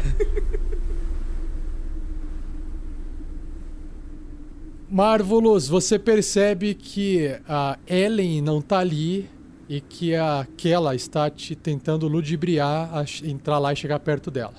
Marvelous, 4.89 5.67
você 5.67 5.99
percebe 5.99 6.73
que 6.73 7.37
a 7.47 7.77
Ellen 7.87 8.41
não 8.41 8.61
tá 8.61 8.79
ali 8.79 9.29
e 9.67 9.81
que 9.81 10.15
aquela 10.15 10.95
está 10.95 11.29
te 11.29 11.55
tentando 11.55 12.07
ludibriar 12.07 12.89
a 12.93 13.03
entrar 13.27 13.59
lá 13.59 13.73
e 13.73 13.75
chegar 13.75 13.99
perto 13.99 14.31
dela. 14.31 14.53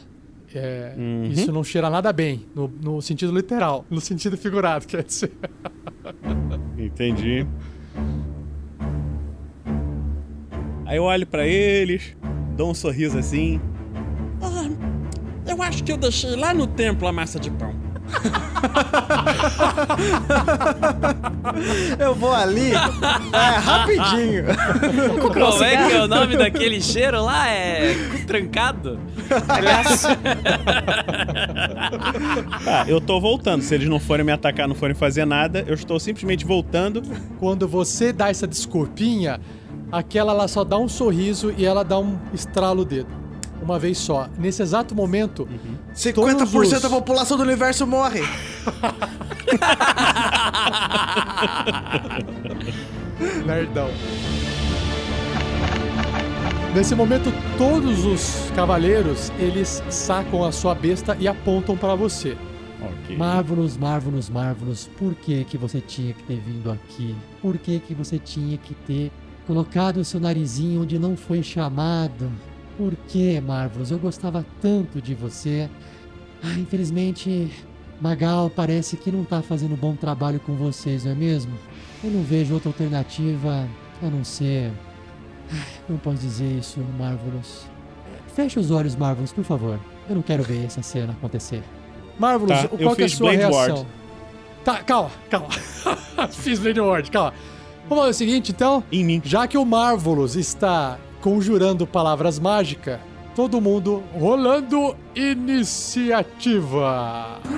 É, 0.55 0.95
Uhum. 0.97 1.25
Isso 1.25 1.53
não 1.53 1.63
cheira 1.63 1.91
nada 1.91 2.13
bem, 2.13 2.47
no, 2.55 2.69
no 2.81 3.03
sentido 3.03 3.33
literal, 3.35 3.85
no 3.91 4.01
sentido 4.01 4.37
figurado, 4.37 4.87
quer 4.87 5.05
dizer. 5.05 5.31
Entendi. 6.79 7.47
Aí 10.87 10.97
eu 10.97 11.03
olho 11.05 11.27
pra 11.27 11.47
eles, 11.47 12.17
dou 12.57 12.71
um 12.71 12.75
sorriso 12.75 13.19
assim. 13.19 13.61
Ah, 14.41 14.71
eu 15.47 15.63
acho 15.63 15.85
que 15.85 15.93
eu 15.93 15.97
deixei 15.99 16.35
lá 16.35 16.55
no 16.55 16.67
templo 16.67 17.07
a 17.07 17.13
massa 17.13 17.39
de 17.39 17.51
pão. 17.51 17.75
Eu 21.99 22.15
vou 22.15 22.33
ali, 22.33 22.73
é, 22.73 23.59
rapidinho. 23.59 24.45
Como 25.21 25.65
é 25.65 25.89
que 25.89 25.95
é 25.95 26.03
o 26.03 26.09
nome 26.09 26.37
daquele 26.37 26.81
cheiro 26.81 27.25
lá? 27.25 27.49
É 27.49 27.95
trancado? 28.27 28.99
Tá, 32.65 32.85
eu 32.87 33.01
tô 33.01 33.21
voltando. 33.21 33.63
Se 33.63 33.75
eles 33.75 33.89
não 33.89 34.01
forem 34.01 34.25
me 34.25 34.33
atacar, 34.33 34.69
não 34.69 34.75
forem 34.75 34.95
fazer 34.95 35.25
nada, 35.25 35.65
eu 35.67 35.75
estou 35.75 35.99
simplesmente 35.99 36.45
voltando. 36.45 37.03
Quando 37.39 37.67
você 37.67 38.13
dá 38.13 38.29
essa 38.29 38.47
desculpinha, 38.47 39.41
aquela 39.91 40.33
ela 40.33 40.49
só 40.49 40.65
dá 40.65 40.79
um 40.79 40.89
sorriso 40.89 41.55
e 41.57 41.65
ela 41.65 41.83
dá 41.83 41.99
um 41.99 42.19
estralo 42.33 42.83
o 42.83 42.85
dedo. 42.85 43.28
Uma 43.63 43.79
vez 43.79 43.99
só. 43.99 44.29
Nesse 44.39 44.63
exato 44.63 44.95
momento, 44.95 45.43
Uhum. 45.43 45.77
50% 45.95 46.81
da 46.81 46.89
população 46.89 47.37
do 47.37 47.43
universo 47.43 47.87
morre. 47.87 48.23
Nerdão. 53.47 53.89
Nesse 56.75 56.95
momento, 56.95 57.33
todos 57.57 58.05
os 58.05 58.51
cavaleiros, 58.55 59.33
eles 59.39 59.83
sacam 59.91 60.45
a 60.45 60.53
sua 60.53 60.75
besta 60.75 61.17
e 61.19 61.27
apontam 61.27 61.77
pra 61.77 61.95
você. 61.95 62.37
Ok. 62.81 63.17
Marvelous, 63.17 63.77
Marvelous, 63.77 64.29
Marvelous, 64.31 64.89
por 64.99 65.15
que 65.15 65.45
que 65.45 65.59
você 65.59 65.81
tinha 65.81 66.13
que 66.13 66.23
ter 66.23 66.41
vindo 66.41 66.71
aqui? 66.71 67.17
Por 67.43 67.59
que 67.59 67.81
que 67.81 67.95
você 67.95 68.19
tinha 68.19 68.57
que 68.57 68.75
ter 68.75 69.11
colocado 69.47 69.97
o 69.97 70.05
seu 70.05 70.21
narizinho 70.21 70.83
onde 70.83 70.99
não 70.99 71.17
foi 71.17 71.43
chamado? 71.43 72.31
Por 72.79 72.95
que, 73.09 73.41
Marvelous? 73.41 73.91
Eu 73.91 73.99
gostava 73.99 74.47
tanto 74.63 75.03
de 75.03 75.13
você. 75.13 75.69
Ah, 76.43 76.53
infelizmente, 76.57 77.51
Magal 78.01 78.49
parece 78.49 78.97
que 78.97 79.11
não 79.11 79.25
tá 79.25 79.43
fazendo 79.43 79.77
bom 79.77 79.97
trabalho 79.97 80.39
com 80.39 80.55
vocês, 80.55 81.05
não 81.05 81.11
é 81.11 81.15
mesmo? 81.17 81.53
Eu 82.05 82.11
não 82.13 82.23
vejo 82.23 82.55
outra 82.55 82.69
alternativa 82.71 83.69
a 84.01 84.07
não 84.07 84.23
ser... 84.23 84.71
Como 85.89 85.99
posso 85.99 86.19
dizer 86.19 86.59
isso, 86.59 86.79
Marvelous? 86.97 87.67
Feche 88.35 88.61
os 88.61 88.71
olhos, 88.71 88.95
Marvelous, 88.95 89.33
por 89.33 89.43
favor. 89.43 89.81
Eu 90.09 90.15
não 90.15 90.23
quero 90.23 90.45
ver 90.45 90.65
essa 90.65 90.81
cena 90.81 91.15
acontecer. 91.15 91.65
Marvelous, 92.17 92.63
Tá, 92.63 92.69
qual 92.69 92.81
eu 92.81 92.95
que 92.97 93.03
é 93.03 93.05
a 93.07 93.09
sua 93.09 93.27
Blade 93.31 93.39
reação? 93.39 93.75
Ward. 93.77 93.87
Tá, 94.65 94.83
calma, 94.85 95.11
calma. 95.29 95.49
Fiz 96.31 96.61
Blade 96.61 96.81
Ward, 96.81 97.11
calma. 97.11 97.35
Vamos 97.89 98.05
fazer 98.05 98.11
o 98.11 98.15
seguinte, 98.15 98.53
então. 98.53 98.85
Em 98.93 99.05
mim. 99.05 99.21
Já 99.25 99.49
que 99.49 99.57
o 99.59 99.65
Marvelous 99.65 100.37
está 100.37 100.99
conjurando 101.21 101.87
palavras 101.87 102.39
mágicas, 102.39 103.01
todo 103.35 103.61
mundo 103.61 104.03
rolando 104.13 104.97
iniciativa. 105.15 106.49
Por 107.43 107.51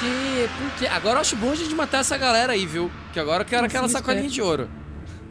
quê? 0.00 0.48
Por 0.58 0.70
quê? 0.78 0.86
Agora 0.86 1.16
eu 1.16 1.20
acho 1.20 1.36
bom 1.36 1.52
a 1.52 1.54
gente 1.54 1.74
matar 1.74 1.98
essa 1.98 2.16
galera 2.16 2.52
aí, 2.52 2.66
viu? 2.66 2.90
Que 3.12 3.20
agora 3.20 3.42
eu 3.42 3.46
quero 3.46 3.66
aquela 3.66 3.88
sacolinha 3.88 4.28
de 4.28 4.40
ouro. 4.42 4.68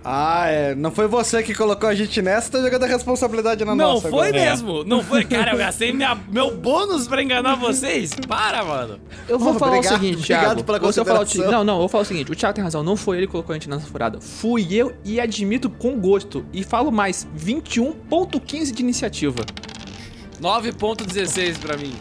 Ah, 0.10 0.46
é. 0.48 0.74
Não 0.74 0.90
foi 0.90 1.06
você 1.06 1.44
que 1.44 1.54
colocou 1.54 1.90
a 1.90 1.94
gente 1.94 2.22
nessa, 2.22 2.50
tá 2.50 2.62
jogando 2.62 2.84
a 2.84 2.88
responsabilidade 2.88 3.66
na 3.66 3.76
não 3.76 3.96
nossa. 3.96 4.10
foi 4.10 4.30
agora. 4.30 4.32
mesmo. 4.32 4.84
Não 4.86 5.04
foi. 5.04 5.26
Cara, 5.26 5.52
eu 5.52 5.58
gastei 5.58 5.92
minha, 5.92 6.18
meu 6.32 6.56
bônus 6.56 7.10
pra 7.10 7.22
enganar 7.22 7.56
vocês. 7.56 8.12
Para, 8.26 8.64
mano. 8.64 9.00
Eu 9.28 9.38
vou 9.38 9.54
Oh, 9.54 9.60
falar 9.60 9.74
obrigado- 9.80 9.92
o 9.94 9.96
seguinte, 10.00 10.16
obrigado 10.20 10.42
Thiago. 10.46 10.64
pela 10.64 10.80
Você 10.80 11.00
vai 11.02 11.06
falar 11.08 11.20
o 11.20 11.24
consideração. 11.24 11.28
seguinte- 11.28 11.52
Não, 11.52 11.64
não, 11.66 11.74
eu 11.74 11.80
vou 11.80 11.90
falar 11.90 12.04
o 12.04 12.06
seguinte. 12.06 12.32
O 12.32 12.36
Thiago 12.36 12.56
tem 12.56 12.64
razão. 12.64 12.84
Não 12.84 12.96
foi 12.96 13.18
ele 13.18 13.26
que 13.28 13.32
colocou 13.34 13.52
a 13.52 13.56
gente 13.58 13.70
nessa 13.70 13.86
furada. 13.86 14.22
Fui 14.22 14.66
eu 14.72 14.94
e 15.04 15.20
admito 15.20 15.70
com 15.70 16.00
gosto. 16.00 16.46
E 16.54 16.64
falo 16.64 16.90
mais. 16.90 17.28
21.15 17.36 18.72
de 18.72 18.82
iniciativa. 18.82 19.44
9.16 20.40 21.58
pra 21.58 21.76
mim. 21.76 21.94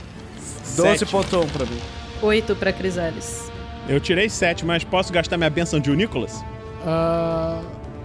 12.1 0.76 1.46
pra 1.48 1.64
mim. 1.66 1.80
8 2.22 2.54
pra 2.54 2.72
Crisales. 2.72 3.50
Eu 3.88 3.98
tirei 4.00 4.28
7, 4.28 4.64
mas 4.64 4.84
posso 4.84 5.12
gastar 5.12 5.36
minha 5.36 5.50
benção 5.50 5.80
de 5.80 5.90
Nicholas? 5.90 6.44
Ah, 6.84 7.60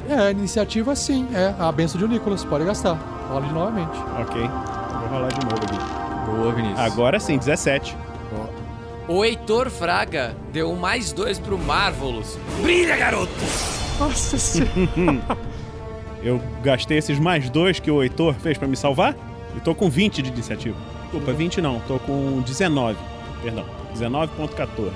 é, 0.09 0.31
iniciativa 0.31 0.95
sim, 0.95 1.27
é. 1.33 1.53
A 1.59 1.71
benção 1.71 1.99
de 1.99 2.07
Nicolas, 2.07 2.43
pode 2.43 2.65
gastar. 2.65 2.93
Rola 3.29 3.45
de 3.45 3.53
novamente. 3.53 3.97
Ok. 4.19 4.41
Vou 4.41 5.09
rolar 5.09 5.29
de 5.29 5.45
novo 5.45 5.57
aqui. 5.63 6.31
Boa, 6.31 6.51
Vinícius. 6.53 6.79
Agora 6.79 7.19
sim, 7.19 7.37
17. 7.37 7.97
O 9.07 9.25
Heitor 9.25 9.69
Fraga 9.69 10.35
deu 10.53 10.71
um 10.71 10.75
mais 10.75 11.11
dois 11.11 11.37
pro 11.37 11.57
Marvelous. 11.57 12.37
Brilha, 12.61 12.95
garoto! 12.95 13.31
Nossa 13.99 14.37
senhora. 14.37 14.71
Eu 16.23 16.39
gastei 16.63 16.97
esses 16.97 17.19
mais 17.19 17.49
dois 17.49 17.79
que 17.79 17.89
o 17.89 18.01
Heitor 18.01 18.33
fez 18.35 18.57
pra 18.57 18.67
me 18.67 18.77
salvar 18.77 19.15
e 19.55 19.59
tô 19.59 19.73
com 19.73 19.89
20 19.89 20.21
de 20.21 20.29
iniciativa. 20.29 20.77
Desculpa, 21.01 21.33
20 21.33 21.61
não, 21.61 21.79
tô 21.81 21.99
com 21.99 22.41
19. 22.41 22.97
Perdão, 23.41 23.65
19.14. 23.95 24.91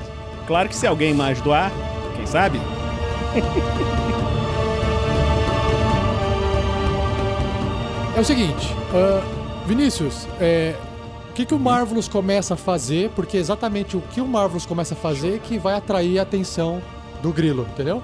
Claro 0.48 0.70
que 0.70 0.76
se 0.76 0.86
alguém 0.86 1.14
mais 1.14 1.42
doar, 1.42 1.72
quem 2.16 2.26
sabe? 2.26 2.60
É 8.16 8.20
o 8.20 8.24
seguinte, 8.24 8.74
ah, 8.94 9.22
Vinícius, 9.68 10.28
é, 10.40 10.76
o 11.30 11.34
que, 11.34 11.46
que 11.46 11.54
o 11.54 11.60
Marvelous 11.60 12.08
começa 12.08 12.54
a 12.54 12.58
fazer? 12.58 13.10
Porque 13.12 13.36
exatamente 13.38 13.98
o 13.98 14.02
que 14.02 14.22
o 14.22 14.28
Marvelous 14.28 14.66
começa 14.66 14.94
a 14.94 14.98
fazer 14.98 15.40
que 15.40 15.58
vai 15.58 15.74
atrair 15.76 16.20
a 16.20 16.22
atenção 16.22 16.82
do 17.22 17.32
grilo, 17.34 17.68
entendeu? 17.74 18.02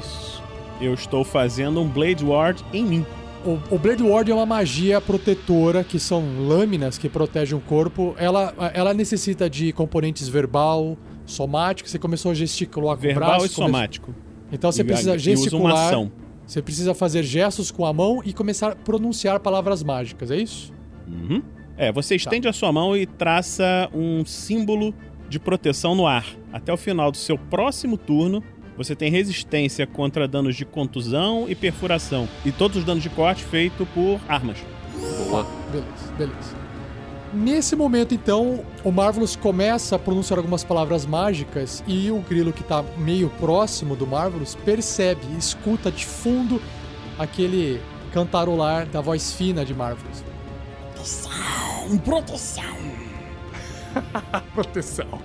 Isso. 0.00 0.42
Eu 0.80 0.94
estou 0.94 1.22
fazendo 1.24 1.80
um 1.80 1.86
Blade 1.88 2.24
Ward 2.24 2.64
em 2.72 2.84
mim. 2.84 3.06
O, 3.44 3.58
o 3.74 3.78
Blade 3.78 4.02
Ward 4.02 4.30
é 4.30 4.34
uma 4.34 4.44
magia 4.46 5.00
protetora, 5.00 5.84
que 5.84 5.98
são 5.98 6.22
lâminas 6.46 6.98
que 6.98 7.08
protegem 7.08 7.56
o 7.56 7.60
corpo. 7.60 8.14
Ela, 8.18 8.52
ela 8.74 8.92
necessita 8.92 9.48
de 9.48 9.72
componentes 9.72 10.28
verbal, 10.28 10.96
somático. 11.24 11.88
Você 11.88 11.98
começou 11.98 12.32
a 12.32 12.34
gesticular 12.34 12.96
com 12.96 13.00
o 13.00 13.06
Verbal 13.06 13.30
braço. 13.30 13.46
e 13.46 13.48
somático. 13.48 14.14
Então 14.52 14.70
você 14.72 14.82
E- 14.82 14.84
precisa 14.84 15.12
e 15.12 15.16
usa 15.16 15.30
uma 15.30 15.36
gesticular. 15.36 15.86
ação. 15.86 16.12
Você 16.50 16.60
precisa 16.60 16.92
fazer 16.94 17.22
gestos 17.22 17.70
com 17.70 17.86
a 17.86 17.92
mão 17.92 18.20
e 18.24 18.32
começar 18.32 18.72
a 18.72 18.74
pronunciar 18.74 19.38
palavras 19.38 19.84
mágicas, 19.84 20.32
é 20.32 20.36
isso? 20.36 20.72
Uhum. 21.06 21.40
É, 21.76 21.92
você 21.92 22.16
estende 22.16 22.48
a 22.48 22.52
sua 22.52 22.72
mão 22.72 22.96
e 22.96 23.06
traça 23.06 23.88
um 23.94 24.24
símbolo 24.26 24.92
de 25.28 25.38
proteção 25.38 25.94
no 25.94 26.08
ar. 26.08 26.26
Até 26.52 26.72
o 26.72 26.76
final 26.76 27.12
do 27.12 27.16
seu 27.16 27.38
próximo 27.38 27.96
turno, 27.96 28.42
você 28.76 28.96
tem 28.96 29.12
resistência 29.12 29.86
contra 29.86 30.26
danos 30.26 30.56
de 30.56 30.64
contusão 30.64 31.46
e 31.48 31.54
perfuração. 31.54 32.28
E 32.44 32.50
todos 32.50 32.78
os 32.78 32.84
danos 32.84 33.04
de 33.04 33.10
corte 33.10 33.44
feitos 33.44 33.86
por 33.90 34.20
armas. 34.26 34.58
Boa. 35.28 35.46
Beleza, 35.70 36.12
beleza. 36.18 36.59
Nesse 37.32 37.76
momento, 37.76 38.12
então, 38.12 38.64
o 38.82 38.90
Marvelous 38.90 39.36
começa 39.36 39.94
a 39.94 39.98
pronunciar 39.98 40.36
algumas 40.38 40.64
palavras 40.64 41.06
mágicas 41.06 41.82
e 41.86 42.10
o 42.10 42.18
grilo 42.18 42.52
que 42.52 42.64
tá 42.64 42.84
meio 42.98 43.30
próximo 43.38 43.94
do 43.94 44.04
Marvelous 44.04 44.56
percebe, 44.56 45.20
escuta 45.38 45.92
de 45.92 46.04
fundo 46.04 46.60
aquele 47.16 47.80
cantarolar 48.12 48.84
da 48.86 49.00
voz 49.00 49.32
fina 49.32 49.64
de 49.64 49.72
Marvelous. 49.72 50.24
Proteção, 50.92 51.98
proteção. 52.04 52.76
Proteção. 54.52 55.20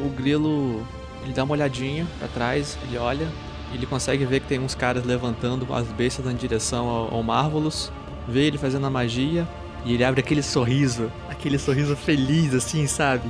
O 0.00 0.08
grilo, 0.08 0.86
ele 1.24 1.32
dá 1.32 1.42
uma 1.42 1.52
olhadinha 1.52 2.06
pra 2.20 2.28
trás, 2.28 2.78
ele 2.84 2.96
olha, 2.96 3.26
ele 3.72 3.86
consegue 3.86 4.24
ver 4.24 4.40
que 4.40 4.46
tem 4.46 4.60
uns 4.60 4.74
caras 4.74 5.04
levantando 5.04 5.66
as 5.74 5.88
bestas 5.88 6.26
em 6.26 6.34
direção 6.34 6.88
ao, 6.88 7.14
ao 7.14 7.22
Marvelous, 7.24 7.90
vê 8.28 8.46
ele 8.46 8.58
fazendo 8.58 8.86
a 8.86 8.90
magia 8.90 9.46
e 9.84 9.94
ele 9.94 10.04
abre 10.04 10.20
aquele 10.20 10.42
sorriso, 10.42 11.10
aquele 11.28 11.58
sorriso 11.58 11.96
feliz 11.96 12.54
assim, 12.54 12.86
sabe? 12.86 13.28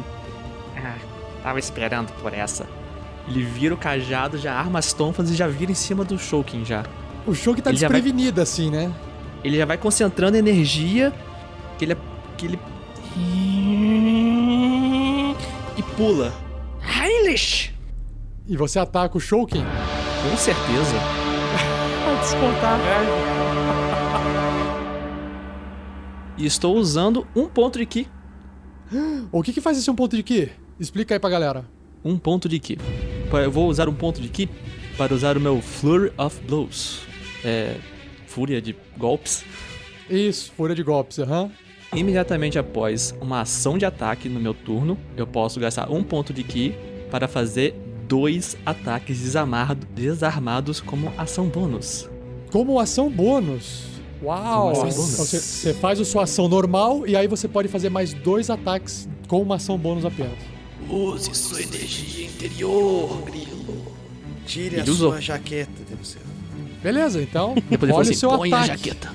Ah, 0.77 0.97
tava 1.43 1.59
esperando 1.59 2.13
por 2.21 2.33
essa. 2.35 2.67
Ele 3.29 3.43
vira 3.43 3.75
o 3.75 3.79
cajado, 3.79 4.37
já 4.37 4.53
arma 4.55 4.79
as 4.81 4.93
tonfas 4.93 5.31
e 5.31 5.35
já 5.35 5.47
vira 5.49 5.71
em 5.71 5.75
cima 5.77 6.05
do 6.05 6.19
Shouken 6.19 6.65
já. 6.65 6.85
O 7.27 7.35
Shouken 7.35 7.63
tá 7.63 7.71
Ele 7.71 7.79
já 7.79 7.89
vai- 7.89 8.01
desprevenido, 8.01 8.41
assim, 8.41 8.71
né? 8.71 8.91
Ele 9.45 9.57
já 9.57 9.65
vai 9.65 9.79
concentrando 9.79 10.37
energia, 10.37 11.13
que 11.79 11.85
ele, 11.85 11.97
que 12.37 12.47
ele 12.47 12.59
e 15.77 15.83
pula. 15.97 16.33
Heilish! 16.83 17.73
E 18.49 18.57
você 18.57 18.79
ataca 18.79 19.17
o 19.17 19.21
Shouken? 19.21 19.65
Com 20.29 20.37
certeza. 20.37 20.97
Vai 22.05 22.17
descontar. 22.21 22.79
E 26.43 26.47
estou 26.47 26.77
usando 26.77 27.25
um 27.37 27.47
ponto 27.47 27.79
de 27.79 27.87
Ki. 27.87 28.09
O 29.31 29.45
que 29.45 29.53
que 29.53 29.61
faz 29.61 29.79
esse 29.79 29.89
um 29.89 29.95
ponto 29.95 30.17
de 30.17 30.25
Ki? 30.25 30.51
Explica 30.81 31.15
aí 31.15 31.21
pra 31.21 31.31
galera. 31.31 31.65
Um 32.05 32.19
ponto 32.19 32.49
de 32.49 32.59
Ki. 32.59 32.79
Eu 33.33 33.49
vou 33.53 33.69
usar 33.69 33.89
um 33.89 33.95
ponto 33.95 34.21
de 34.21 34.29
Ki 34.29 34.51
para 34.97 35.15
usar 35.15 35.37
o 35.37 35.41
meu 35.41 35.61
Flurry 35.63 36.13
of 36.19 36.41
Blows. 36.45 37.03
É. 37.45 37.77
Fúria 38.27 38.61
de 38.61 38.75
golpes. 38.99 39.45
Isso, 40.11 40.51
fúria 40.57 40.75
de 40.75 40.83
golpes, 40.83 41.21
aham. 41.21 41.49
Imediatamente 41.95 42.59
após 42.59 43.15
uma 43.21 43.43
ação 43.43 43.79
de 43.79 43.85
ataque 43.85 44.29
no 44.29 44.41
meu 44.41 44.53
turno, 44.53 44.99
eu 45.17 45.29
posso 45.29 45.61
gastar 45.61 45.93
um 45.93 46.03
ponto 46.03 46.33
de 46.33 46.43
Ki 46.43 46.75
para 47.09 47.29
fazer 47.29 47.73
dois 48.09 48.57
ataques 48.67 49.21
desarmado- 49.21 49.87
desarmados 49.95 50.81
como 50.81 51.13
ação 51.17 51.47
bônus. 51.47 52.11
Como 52.51 52.81
ação 52.81 53.09
bônus. 53.09 53.92
Uau! 54.23 54.73
Então. 54.73 54.91
Você, 54.91 55.39
você 55.41 55.75
faz 55.75 56.01
a 56.01 56.05
sua 56.05 56.23
ação 56.25 56.49
normal 56.49 57.07
e 57.07 57.17
aí 57.17 57.27
você 57.27 57.49
pode 57.49 57.69
fazer 57.69 57.89
mais 57.91 58.13
dois 58.13 58.51
ataques 58.51 59.09
com 59.29 59.41
uma 59.43 59.57
ação 59.57 59.77
bônus 59.77 60.05
apenas. 60.05 60.39
Use 60.89 61.35
sua 61.35 61.63
energia 61.63 62.27
interior, 62.27 63.23
grilo. 63.23 63.93
Tire 64.47 64.77
Ele 64.77 64.81
a 64.81 64.93
usou. 64.93 65.11
sua 65.13 65.21
jaqueta 65.21 65.71
de 65.89 65.95
você. 65.95 66.19
Beleza, 66.83 67.23
então 67.23 67.55
Depois 67.71 67.91
olha 67.93 67.99
o 67.99 68.01
assim, 68.03 68.15
seu 68.15 68.31
põe 68.37 68.53
a 68.53 68.61
ataque. 68.63 68.89
jaqueta. 68.89 69.13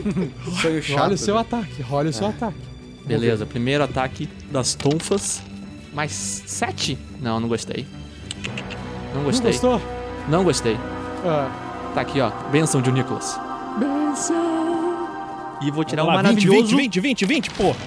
Sonho 0.62 0.82
chato. 0.82 1.02
Olha 1.04 1.14
o 1.14 1.18
seu 1.18 1.34
né? 1.34 1.40
ataque, 1.42 1.84
olha 1.90 2.10
o 2.10 2.12
seu 2.12 2.26
ataque. 2.26 2.58
Beleza, 3.06 3.44
primeiro 3.46 3.84
ataque 3.84 4.28
das 4.50 4.74
tonfas. 4.74 5.42
Mais 5.92 6.12
sete? 6.46 6.96
Não, 7.20 7.40
não 7.40 7.48
gostei. 7.48 7.86
Não 9.12 9.16
Não 9.16 9.24
gostei. 9.24 9.52
gostou? 9.52 9.82
Não 10.28 10.44
gostei. 10.44 10.76
Ah, 11.24 11.50
Tá 11.94 12.02
aqui, 12.02 12.20
ó. 12.20 12.30
Benção 12.52 12.80
de 12.80 12.92
Nicholas. 12.92 13.36
E 15.62 15.70
vou 15.70 15.84
tirar 15.84 16.02
Vamos 16.04 16.20
um 16.20 16.22
lá, 16.22 16.30
20, 16.30 16.46
maravilhoso 16.46 16.76
20, 16.76 17.00
20, 17.00 17.24
20, 17.24 17.26
20, 17.26 17.50
porra. 17.50 17.78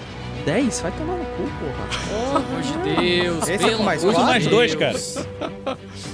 10. 0.45 0.81
Vai 0.81 0.91
tomar 0.91 1.13
no 1.15 1.25
cu, 1.25 1.43
porra. 1.59 1.87
Pelo 2.09 2.37
amor 2.37 2.61
de 2.61 2.77
Deus, 3.01 3.43
Esse 3.43 3.51
é 3.53 3.57
pelo 3.69 3.83
mais 3.83 4.03
Usa 4.03 4.19
mais 4.19 4.45
dois, 4.45 4.75
cara. 4.75 4.99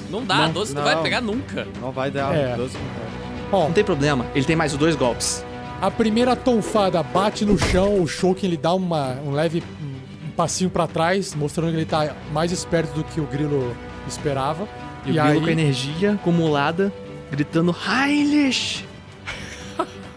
Não 0.10 0.24
dá, 0.24 0.48
12 0.48 0.74
não, 0.76 0.84
vai 0.84 1.02
pegar 1.02 1.22
nunca. 1.22 1.68
Não 1.82 1.92
vai 1.92 2.12
dar 2.12 2.34
É. 2.36 2.56
12 2.56 2.78
com 2.78 2.84
cara. 2.84 3.10
Bom, 3.52 3.64
Não 3.66 3.74
tem 3.74 3.84
problema. 3.84 4.26
Ele 4.36 4.46
tem 4.46 4.56
mais 4.56 4.74
dois 4.78 4.96
golpes. 4.96 5.44
a 5.82 5.90
primeira 5.90 6.36
tonfada 6.36 7.02
bate 7.02 7.44
no 7.46 7.58
chão, 7.58 8.02
o 8.02 8.08
Shouken 8.08 8.50
ele 8.50 8.58
dá 8.58 8.74
uma, 8.74 9.18
um 9.26 9.32
leve 9.32 9.64
um, 9.82 10.28
um 10.28 10.32
passinho 10.32 10.70
pra 10.70 10.86
trás, 10.88 11.34
mostrando 11.34 11.72
que 11.72 11.78
ele 11.78 11.86
tá 11.86 12.16
mais 12.32 12.52
esperto 12.52 12.94
do 12.94 13.04
que 13.04 13.20
o 13.20 13.26
grilo 13.26 13.76
esperava. 14.08 14.68
E, 15.06 15.12
o 15.12 15.14
grilo 15.14 15.28
aí, 15.28 15.42
com 15.42 15.50
energia 15.50 16.12
acumulada, 16.14 16.94
gritando 17.32 17.76
Heilish! 17.88 18.86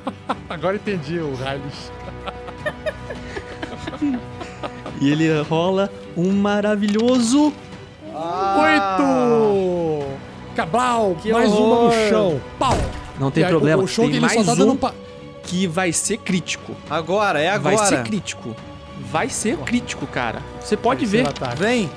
agora 0.48 0.76
entendi 0.76 1.18
o 1.18 1.34
Hylish. 1.34 1.90
E 5.00 5.10
ele 5.10 5.40
rola 5.42 5.90
um 6.16 6.32
maravilhoso. 6.32 7.52
Oito! 8.14 10.06
Cabral! 10.54 11.16
Que 11.20 11.32
mais 11.32 11.50
uma 11.50 11.58
no 11.58 11.64
horror! 11.64 12.08
chão. 12.08 12.40
Pau! 12.58 12.76
Não 13.18 13.30
tem 13.30 13.44
aí, 13.44 13.50
problema. 13.50 13.82
O, 13.82 13.84
o 13.84 13.88
Shouken 13.88 14.10
tem 14.10 14.16
ele 14.18 14.26
mais 14.26 14.46
só 14.46 14.54
tá 14.54 14.64
um 14.64 14.76
pa... 14.76 14.94
que 15.42 15.66
vai 15.66 15.92
ser 15.92 16.18
crítico. 16.18 16.74
Agora, 16.88 17.40
é 17.40 17.58
Vai 17.58 17.76
ser 17.78 17.84
agora. 17.84 18.02
crítico. 18.02 18.56
Vai 19.10 19.28
ser 19.28 19.56
crítico, 19.58 20.06
cara. 20.06 20.40
Você 20.60 20.76
pode 20.76 21.04
ver. 21.04 21.24
Terceiro 21.26 21.44
ataque. 21.44 21.62
Vem. 21.62 21.90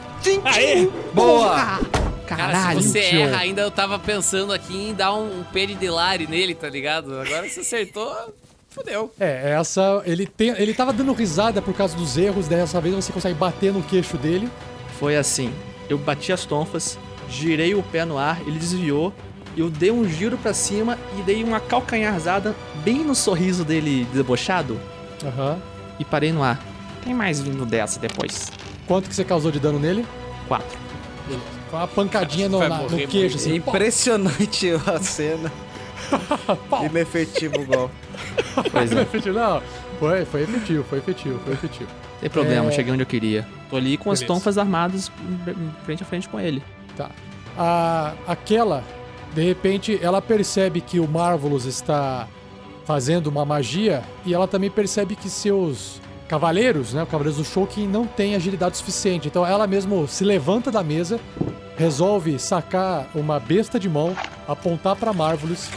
Aê! 0.43 0.89
Boa. 1.13 1.79
Cara, 2.25 2.51
Caralho. 2.51 2.81
se 2.81 2.89
você 2.89 3.01
tio. 3.01 3.19
erra 3.21 3.37
ainda, 3.37 3.61
eu 3.61 3.71
tava 3.71 3.99
pensando 3.99 4.51
aqui 4.51 4.89
em 4.89 4.93
dar 4.93 5.13
um, 5.13 5.39
um 5.39 5.43
peridelare 5.43 6.27
nele, 6.27 6.55
tá 6.55 6.69
ligado? 6.69 7.19
Agora 7.19 7.47
você 7.47 7.59
acertou, 7.61 8.33
fudeu. 8.69 9.11
É, 9.19 9.51
essa. 9.51 10.01
Ele, 10.05 10.25
tem, 10.25 10.49
ele 10.57 10.73
tava 10.73 10.91
dando 10.91 11.13
risada 11.13 11.61
por 11.61 11.73
causa 11.73 11.95
dos 11.95 12.17
erros, 12.17 12.47
dessa 12.47 12.81
vez 12.81 12.95
você 12.95 13.11
consegue 13.13 13.35
bater 13.35 13.71
no 13.71 13.81
queixo 13.83 14.17
dele. 14.17 14.49
Foi 14.99 15.15
assim. 15.15 15.53
Eu 15.89 15.97
bati 15.97 16.31
as 16.33 16.45
tonfas, 16.45 16.97
girei 17.29 17.75
o 17.75 17.83
pé 17.83 18.05
no 18.05 18.17
ar, 18.17 18.41
ele 18.41 18.57
desviou. 18.57 19.13
Eu 19.55 19.69
dei 19.69 19.89
um 19.91 20.07
giro 20.07 20.37
pra 20.37 20.53
cima 20.53 20.97
e 21.17 21.21
dei 21.21 21.41
uma 21.43 21.59
calcanharzada 21.61 22.53
bem 22.83 23.05
no 23.05 23.15
sorriso 23.15 23.63
dele 23.63 24.05
debochado 24.13 24.77
Aham. 25.23 25.57
e 25.97 26.03
parei 26.03 26.33
no 26.33 26.43
ar. 26.43 26.61
Tem 27.03 27.13
mais 27.13 27.39
vindo 27.39 27.65
dessa 27.65 27.99
depois. 27.99 28.51
Quanto 28.85 29.07
que 29.07 29.15
você 29.15 29.23
causou 29.23 29.51
de 29.51 29.59
dano 29.59 29.79
nele? 29.79 30.05
Quatro. 30.47 30.77
Foi 31.75 31.81
uma 31.81 31.87
pancadinha 31.87 32.47
no, 32.47 32.59
na- 32.59 32.77
no 32.83 33.07
queixo, 33.07 33.35
assim. 33.35 33.55
Impressionante 33.55 34.71
a 34.87 34.99
cena. 34.99 35.51
Inefetivo 36.89 37.59
o 37.61 37.65
golpe. 37.65 37.93
Pois 38.71 38.89
Foi 38.91 38.99
é. 38.99 39.01
efetivo, 39.01 39.37
não. 39.37 39.61
Foi, 39.99 40.23
foi 40.25 40.41
efetivo, 40.43 40.83
foi 40.89 40.97
efetivo, 40.99 41.39
foi 41.43 41.53
efetivo. 41.53 41.89
Tem 42.21 42.29
problema, 42.29 42.69
É. 42.69 42.71
cheguei 42.71 42.93
onde 42.93 43.01
eu 43.03 43.07
queria. 43.07 43.45
Tô 43.69 43.75
ali 43.75 43.97
com 43.97 44.09
as 44.11 44.19
Beleza. 44.19 44.33
tonfas 44.33 44.57
armadas 44.57 45.11
frente 45.85 46.03
a 46.03 46.05
frente 46.05 46.29
com 46.29 46.39
ele. 46.39 46.63
Tá. 46.95 47.09
A, 47.57 48.13
aquela, 48.27 48.81
de 49.33 49.43
repente, 49.43 49.99
ela 50.01 50.21
percebe 50.21 50.79
que 50.79 50.99
o 51.01 51.07
Marvelous 51.07 51.65
está 51.65 52.27
fazendo 52.85 53.27
uma 53.27 53.43
magia 53.45 54.01
e 54.25 54.33
ela 54.33 54.47
também 54.47 54.69
percebe 54.69 55.15
que 55.15 55.29
seus 55.29 55.99
cavaleiros, 56.27 56.93
né, 56.93 57.03
os 57.03 57.09
cavaleiros 57.09 57.37
do 57.37 57.43
Shouken, 57.45 57.87
não 57.87 58.05
têm 58.05 58.35
agilidade 58.35 58.77
suficiente. 58.77 59.27
Então 59.27 59.45
ela 59.45 59.67
mesmo 59.67 60.07
se 60.07 60.23
levanta 60.23 60.71
da 60.71 60.81
mesa, 60.83 61.19
resolve 61.77 62.37
sacar 62.39 63.07
uma 63.13 63.39
besta 63.39 63.79
de 63.79 63.89
mão, 63.89 64.15
apontar 64.47 64.95
pra 64.95 65.13
Marvelous. 65.13 65.69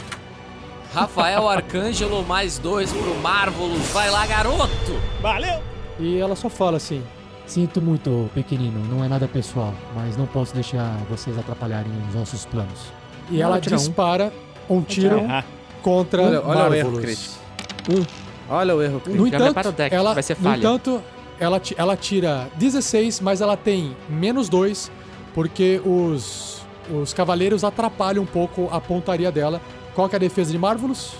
Rafael 0.93 1.47
Arcângelo, 1.47 2.23
mais 2.25 2.57
dois 2.57 2.91
pro 2.91 3.15
Marvelous. 3.21 3.87
Vai 3.91 4.09
lá, 4.09 4.25
garoto! 4.25 4.99
Valeu! 5.21 5.61
E 5.99 6.17
ela 6.17 6.35
só 6.35 6.49
fala 6.49 6.77
assim: 6.77 7.03
Sinto 7.45 7.81
muito, 7.81 8.29
pequenino, 8.33 8.79
não 8.89 9.03
é 9.03 9.07
nada 9.07 9.27
pessoal, 9.27 9.73
mas 9.95 10.17
não 10.17 10.25
posso 10.25 10.53
deixar 10.53 10.97
vocês 11.09 11.37
atrapalharem 11.37 11.91
os 12.07 12.15
nossos 12.15 12.45
planos. 12.45 12.79
e 13.29 13.37
Não, 13.37 13.43
ela 13.43 13.59
tira 13.61 13.75
um. 13.75 13.77
dispara 13.79 14.33
um 14.69 14.81
tiro 14.81 15.25
Ah, 15.29 15.43
contra 15.83 16.23
Olha- 16.23 16.41
olha 16.43 16.69
o 16.69 16.73
erro 16.73 16.91
Marvelous. 16.91 17.39
crítico. 17.85 18.13
Olha 18.49 18.75
o 18.75 18.81
erro. 18.81 19.01
No 19.05 19.27
Já 19.29 19.37
entanto, 19.37 19.69
o 19.69 19.71
deck, 19.71 19.93
ela, 19.95 20.13
vai 20.15 20.23
ser 20.23 20.37
no 20.37 20.43
falha. 20.43 20.57
entanto, 20.59 21.01
ela, 21.39 21.61
ela 21.77 21.95
tira 21.95 22.47
16, 22.55 23.19
mas 23.19 23.41
ela 23.41 23.55
tem 23.55 23.95
menos 24.09 24.49
2, 24.49 24.91
porque 25.33 25.81
os, 25.85 26.61
os 26.91 27.13
cavaleiros 27.13 27.63
atrapalham 27.63 28.23
um 28.23 28.27
pouco 28.27 28.69
a 28.71 28.79
pontaria 28.79 29.31
dela. 29.31 29.61
Qual 29.93 30.07
que 30.07 30.15
é 30.15 30.17
a 30.17 30.19
defesa 30.19 30.51
de 30.51 30.57
Marvelous? 30.57 31.13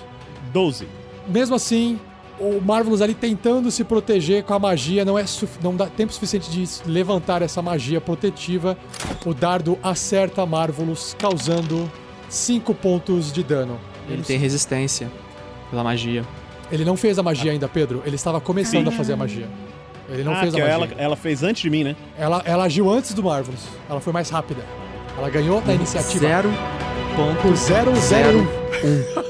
12. 0.53 0.87
Mesmo 1.27 1.55
assim, 1.55 1.99
o 2.39 2.61
Marvelous 2.61 3.01
ali 3.01 3.13
tentando 3.13 3.69
se 3.69 3.83
proteger 3.83 4.43
com 4.43 4.53
a 4.53 4.59
magia, 4.59 5.03
não, 5.03 5.19
é 5.19 5.25
não 5.61 5.75
dá 5.75 5.87
tempo 5.87 6.13
suficiente 6.13 6.49
de 6.49 6.65
levantar 6.89 7.41
essa 7.41 7.61
magia 7.61 7.99
protetiva. 7.99 8.77
O 9.25 9.33
dardo 9.33 9.77
acerta 9.83 10.45
Marvelous, 10.45 11.15
causando 11.19 11.91
5 12.29 12.73
pontos 12.75 13.31
de 13.31 13.43
dano. 13.43 13.79
Ele 14.07 14.23
tem 14.23 14.37
resistência 14.37 15.11
pela 15.69 15.83
magia. 15.83 16.25
Ele 16.71 16.85
não 16.85 16.95
fez 16.95 17.19
a 17.19 17.23
magia 17.23 17.51
ainda, 17.51 17.67
Pedro. 17.67 18.01
Ele 18.05 18.15
estava 18.15 18.39
começando 18.39 18.87
a 18.87 18.91
fazer 18.91 19.13
a 19.13 19.17
magia. 19.17 19.47
Ele 20.11 20.23
não 20.23 20.33
ah, 20.33 20.41
fez 20.41 20.55
a 20.55 20.57
magia. 20.57 20.73
ela, 20.73 20.87
ela 20.97 21.15
fez 21.15 21.43
antes 21.43 21.61
de 21.61 21.69
mim, 21.69 21.83
né? 21.83 21.95
Ela, 22.17 22.41
ela 22.45 22.63
agiu 22.63 22.89
antes 22.89 23.13
do 23.13 23.23
Marvelous. 23.23 23.67
Ela 23.89 23.99
foi 23.99 24.11
mais 24.11 24.29
rápida. 24.29 24.63
Ela 25.17 25.29
ganhou 25.29 25.61
na 25.65 25.73
iniciativa 25.73 26.25
Zero 26.25 26.49
ponto 27.15 27.41
por 27.41 27.55
0 27.55 27.95
0 27.95 27.99
zero 27.99 28.39
1. 29.25 29.29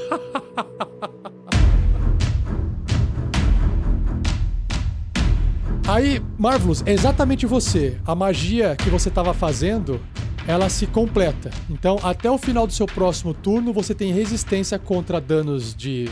Aí, 5.90 6.22
Marvelous, 6.38 6.84
é 6.86 6.92
exatamente 6.92 7.46
você. 7.46 7.98
A 8.06 8.14
magia 8.14 8.76
que 8.76 8.88
você 8.88 9.08
estava 9.08 9.34
fazendo, 9.34 10.00
ela 10.46 10.68
se 10.68 10.86
completa. 10.86 11.50
Então, 11.68 11.98
até 12.04 12.30
o 12.30 12.38
final 12.38 12.64
do 12.64 12.72
seu 12.72 12.86
próximo 12.86 13.34
turno, 13.34 13.72
você 13.72 13.92
tem 13.92 14.12
resistência 14.12 14.78
contra 14.78 15.20
danos 15.20 15.74
de 15.74 16.08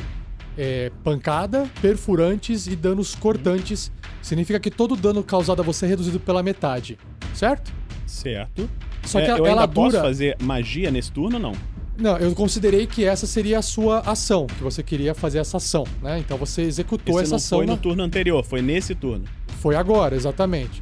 é, 0.57 0.91
pancada, 1.05 1.71
perfurantes 1.81 2.67
e 2.67 2.75
danos 2.75 3.15
cortantes. 3.15 3.93
Significa 4.23 4.59
que 4.61 4.71
todo 4.71 4.97
dano 4.97 5.23
causado 5.23 5.61
a 5.61 5.65
você 5.65 5.87
é 5.87 5.89
reduzido 5.89 6.19
pela 6.21 6.43
metade, 6.43 6.99
certo? 7.35 7.73
Certo. 8.07 8.69
Só 9.05 9.21
que 9.21 9.27
É, 9.27 9.31
eu 9.33 9.47
ela 9.47 9.63
ainda 9.63 9.67
dura. 9.67 9.91
posso 9.91 10.01
fazer 10.03 10.37
magia 10.43 10.91
nesse 10.91 11.11
turno 11.13 11.37
ou 11.37 11.43
não? 11.43 11.53
Não, 11.97 12.17
eu 12.19 12.33
considerei 12.35 12.87
que 12.87 13.05
essa 13.05 13.27
seria 13.27 13.59
a 13.59 13.63
sua 13.63 14.01
ação, 14.01 14.47
que 14.47 14.63
você 14.63 14.83
queria 14.83 15.15
fazer 15.15 15.39
essa 15.39 15.57
ação, 15.57 15.85
né? 16.03 16.19
Então 16.19 16.37
você 16.39 16.63
executou 16.63 17.15
Esse 17.17 17.23
essa 17.25 17.31
não 17.31 17.37
ação. 17.37 17.59
foi 17.59 17.67
no 17.67 17.73
na- 17.73 17.79
turno 17.79 18.03
anterior, 18.05 18.45
foi 18.45 18.63
nesse 18.63 18.95
turno. 18.95 19.25
Foi 19.61 19.75
agora, 19.75 20.15
exatamente. 20.15 20.81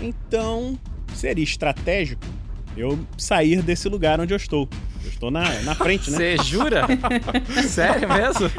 Então, 0.00 0.78
seria 1.14 1.42
estratégico 1.42 2.24
eu 2.76 2.98
sair 3.18 3.62
desse 3.62 3.88
lugar 3.88 4.20
onde 4.20 4.32
eu 4.32 4.36
estou. 4.36 4.68
Eu 5.04 5.08
estou 5.10 5.30
na, 5.30 5.48
na 5.62 5.74
frente, 5.74 6.10
né? 6.10 6.16
Você 6.36 6.36
jura? 6.44 6.86
Sério 7.68 8.08
mesmo? 8.08 8.50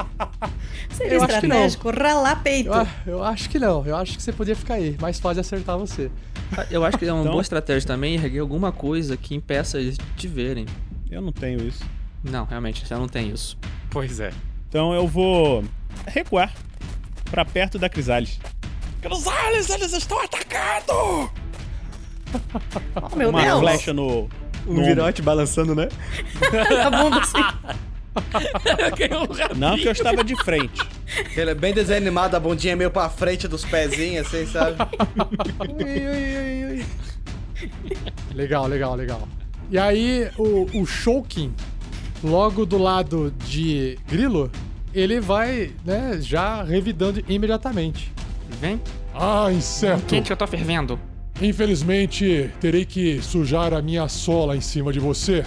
Seria 0.91 1.13
Eu 1.13 1.23
acho 1.23 1.39
que 1.39 1.47
não. 1.47 1.65
estratégico, 1.65 1.91
ralar 1.91 2.35
peito. 2.43 2.69
Eu, 2.69 2.87
eu 3.13 3.23
acho 3.23 3.49
que 3.49 3.57
não, 3.59 3.85
eu 3.85 3.95
acho 3.95 4.17
que 4.17 4.21
você 4.23 4.31
podia 4.33 4.55
ficar 4.55 4.75
aí. 4.75 4.95
Mais 4.99 5.19
fácil 5.19 5.41
acertar 5.41 5.77
você. 5.77 6.11
Eu 6.69 6.83
acho 6.85 6.97
que 6.97 7.05
é 7.05 7.11
uma 7.13 7.21
Então- 7.21 7.31
boa 7.31 7.41
estratégia 7.41 7.87
também 7.87 8.15
erguer 8.15 8.39
alguma 8.39 8.71
coisa 8.71 9.15
que 9.17 9.33
impeça 9.33 9.79
eles 9.79 9.97
de 9.97 10.05
te 10.17 10.27
verem. 10.27 10.65
Eu 11.09 11.21
não 11.21 11.31
tenho 11.31 11.61
isso. 11.67 11.83
Não, 12.23 12.45
realmente, 12.45 12.85
você 12.85 12.93
não 12.95 13.07
tem 13.07 13.29
isso. 13.29 13.57
Pois 13.89 14.19
é. 14.19 14.31
Então 14.69 14.93
eu 14.93 15.07
vou 15.07 15.63
recuar 16.07 16.51
pra 17.31 17.43
perto 17.45 17.79
da 17.79 17.87
Crisales. 17.89 18.39
Crisales, 19.01 19.69
eles 19.69 19.93
estão 19.93 20.19
atacando! 20.21 21.29
Oh, 22.95 23.15
meu 23.15 23.29
Uma 23.29 23.41
Deus. 23.43 23.59
flecha 23.59 23.93
no. 23.93 24.29
Um 24.65 24.75
no 24.75 24.85
virote 24.85 25.21
balançando, 25.21 25.75
né? 25.75 25.89
A 26.85 26.89
bunda 26.89 27.19
assim. 27.19 27.37
Não, 29.57 29.75
que 29.75 29.87
eu 29.87 29.91
estava 29.91 30.23
de 30.23 30.35
frente. 30.43 30.81
Ele 31.35 31.51
é 31.51 31.55
bem 31.55 31.73
desanimado, 31.73 32.35
a 32.35 32.39
bundinha 32.39 32.75
meio 32.75 32.91
pra 32.91 33.09
frente 33.09 33.47
dos 33.47 33.65
pezinhos, 33.65 34.27
assim, 34.27 34.45
sabe? 34.45 34.77
Legal, 38.33 38.67
legal, 38.67 38.95
legal. 38.95 39.27
E 39.69 39.77
aí, 39.77 40.29
o, 40.37 40.67
o 40.81 40.85
Shulkin, 40.85 41.53
logo 42.23 42.65
do 42.65 42.77
lado 42.77 43.33
de 43.45 43.97
Grilo, 44.07 44.51
ele 44.93 45.19
vai, 45.19 45.71
né, 45.83 46.17
já 46.21 46.63
revidando 46.63 47.23
imediatamente. 47.27 48.11
Vem. 48.61 48.79
Ah, 49.13 49.51
inseto. 49.51 50.03
Quente 50.05 50.27
que 50.27 50.33
eu 50.33 50.37
tô 50.37 50.47
fervendo. 50.47 50.99
Infelizmente, 51.43 52.49
terei 52.61 52.85
que 52.85 53.21
sujar 53.21 53.73
a 53.73 53.81
minha 53.81 54.07
sola 54.07 54.55
em 54.55 54.61
cima 54.61 54.93
de 54.93 54.99
você. 54.99 55.43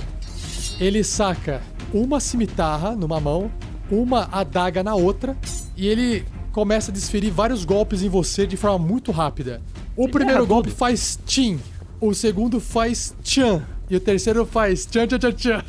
Ele 0.79 1.03
saca 1.03 1.63
uma 1.91 2.21
cimitarra 2.21 2.95
numa 2.95 3.19
mão, 3.19 3.51
uma 3.91 4.29
adaga 4.31 4.83
na 4.83 4.95
outra, 4.95 5.35
e 5.75 5.87
ele 5.87 6.23
começa 6.53 6.91
a 6.91 6.95
desferir 6.95 7.31
vários 7.31 7.65
golpes 7.65 8.03
em 8.03 8.11
você 8.11 8.47
de 8.47 8.59
forma 8.59 8.79
muito 8.79 9.11
rápida. 9.11 9.63
O 9.97 10.07
primeiro 10.07 10.47
golpe 10.47 10.71
faz 10.71 11.19
Tim, 11.25 11.59
o 11.99 12.13
segundo 12.13 12.61
faz 12.61 13.17
Tchan, 13.23 13.63
e 13.89 13.97
o 13.97 14.01
terceiro 14.01 14.45
faz 14.45 14.85
Tchan 14.85 15.07
Tchan 15.07 15.19
Tchan 15.19 15.33
Tchan. 15.33 15.65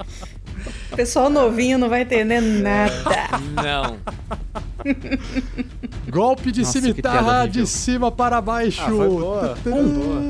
Pessoal 0.94 1.30
novinho 1.30 1.78
não 1.78 1.88
vai 1.88 2.02
entender 2.02 2.40
nada. 2.40 2.92
Não. 3.62 3.96
Golpe 6.10 6.52
de 6.52 6.60
Nossa, 6.62 6.72
cimitarra 6.80 7.46
de 7.46 7.66
cima 7.66 8.10
para 8.10 8.40
baixo. 8.40 8.82
Ah, 8.82 8.88
foi 8.88 9.08
boa. 9.08 9.56
Foi 9.62 9.72
boa. 9.72 10.22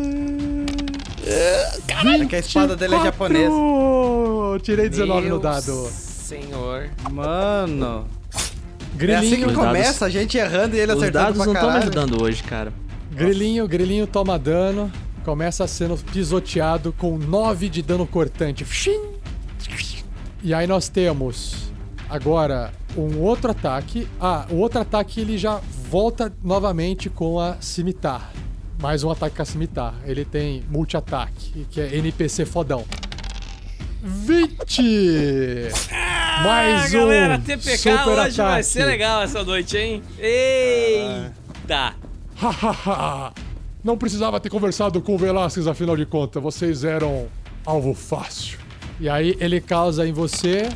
Caralho, 1.87 2.29
que 2.29 2.37
a 2.37 2.39
espada 2.39 2.77
dele 2.77 2.95
é 2.95 3.03
japonesa. 3.05 3.49
24! 3.51 4.61
Tirei 4.63 4.89
19 4.89 5.21
no 5.23 5.27
Meu 5.29 5.39
dado. 5.39 5.89
Senhor. 5.91 6.91
Mano. 7.11 8.07
É 8.35 8.43
Grilinho, 8.97 9.19
assim 9.27 9.37
que 9.37 9.47
Os 9.47 9.55
começa, 9.55 10.01
dados- 10.01 10.03
a 10.03 10.09
gente 10.11 10.37
errando 10.37 10.77
e 10.77 10.81
ele 10.81 10.93
Os 10.93 10.99
acertando 10.99 11.25
dados 11.25 11.37
pra 11.39 11.47
não 11.47 11.53
estão 11.55 11.71
me 11.73 11.77
ajudando 11.79 12.23
hoje, 12.23 12.43
cara. 12.43 12.73
grilinho, 13.11 13.67
grilinho 13.67 14.07
toma 14.07 14.39
dano. 14.39 14.93
Começa 15.25 15.67
sendo 15.67 15.97
pisoteado 15.97 16.93
com 16.99 17.17
9 17.17 17.69
de 17.69 17.81
dano 17.83 18.07
cortante. 18.07 18.65
Fshim! 18.65 19.01
E 20.43 20.53
aí 20.53 20.67
nós 20.67 20.89
temos 20.89 21.73
agora 22.11 22.73
um 22.97 23.21
outro 23.21 23.53
ataque. 23.53 24.09
Ah, 24.21 24.45
o 24.51 24.57
outro 24.57 24.81
ataque 24.81 25.21
ele 25.21 25.39
já 25.39 25.61
volta 25.89 26.33
novamente 26.43 27.09
com 27.09 27.39
a 27.39 27.61
cimitarra. 27.61 28.33
Mais 28.81 29.05
um 29.05 29.11
ataque 29.11 29.37
com 29.37 29.43
a 29.43 29.45
cimitarra. 29.45 30.01
Ele 30.05 30.25
tem 30.25 30.65
multi-ataque, 30.69 31.67
que 31.71 31.81
é 31.81 31.97
NPC 31.97 32.45
fodão. 32.45 32.85
20! 34.03 35.69
Mais 36.43 36.83
ah, 36.83 36.89
um 36.89 37.01
galera, 37.01 37.39
TPK 37.39 37.77
super 37.77 38.09
hoje 38.09 38.37
vai 38.37 38.47
ataque. 38.47 38.65
ser 38.65 38.85
legal 38.85 39.23
essa 39.23 39.45
noite, 39.45 39.77
hein? 39.77 40.03
Eita! 40.19 41.95
Hahaha. 42.35 43.33
Não 43.85 43.97
precisava 43.97 44.41
ter 44.41 44.51
conversado 44.51 45.01
com 45.01 45.15
o 45.15 45.19
Velasquez, 45.19 45.69
afinal 45.69 45.97
de 45.97 46.05
contas. 46.05 46.43
Vocês 46.43 46.83
eram 46.83 47.29
alvo 47.65 47.95
fácil. 47.95 48.62
E 49.03 49.09
aí 49.09 49.37
ele 49.41 49.61
causa 49.61 50.07
em 50.07 50.13
você 50.13 50.69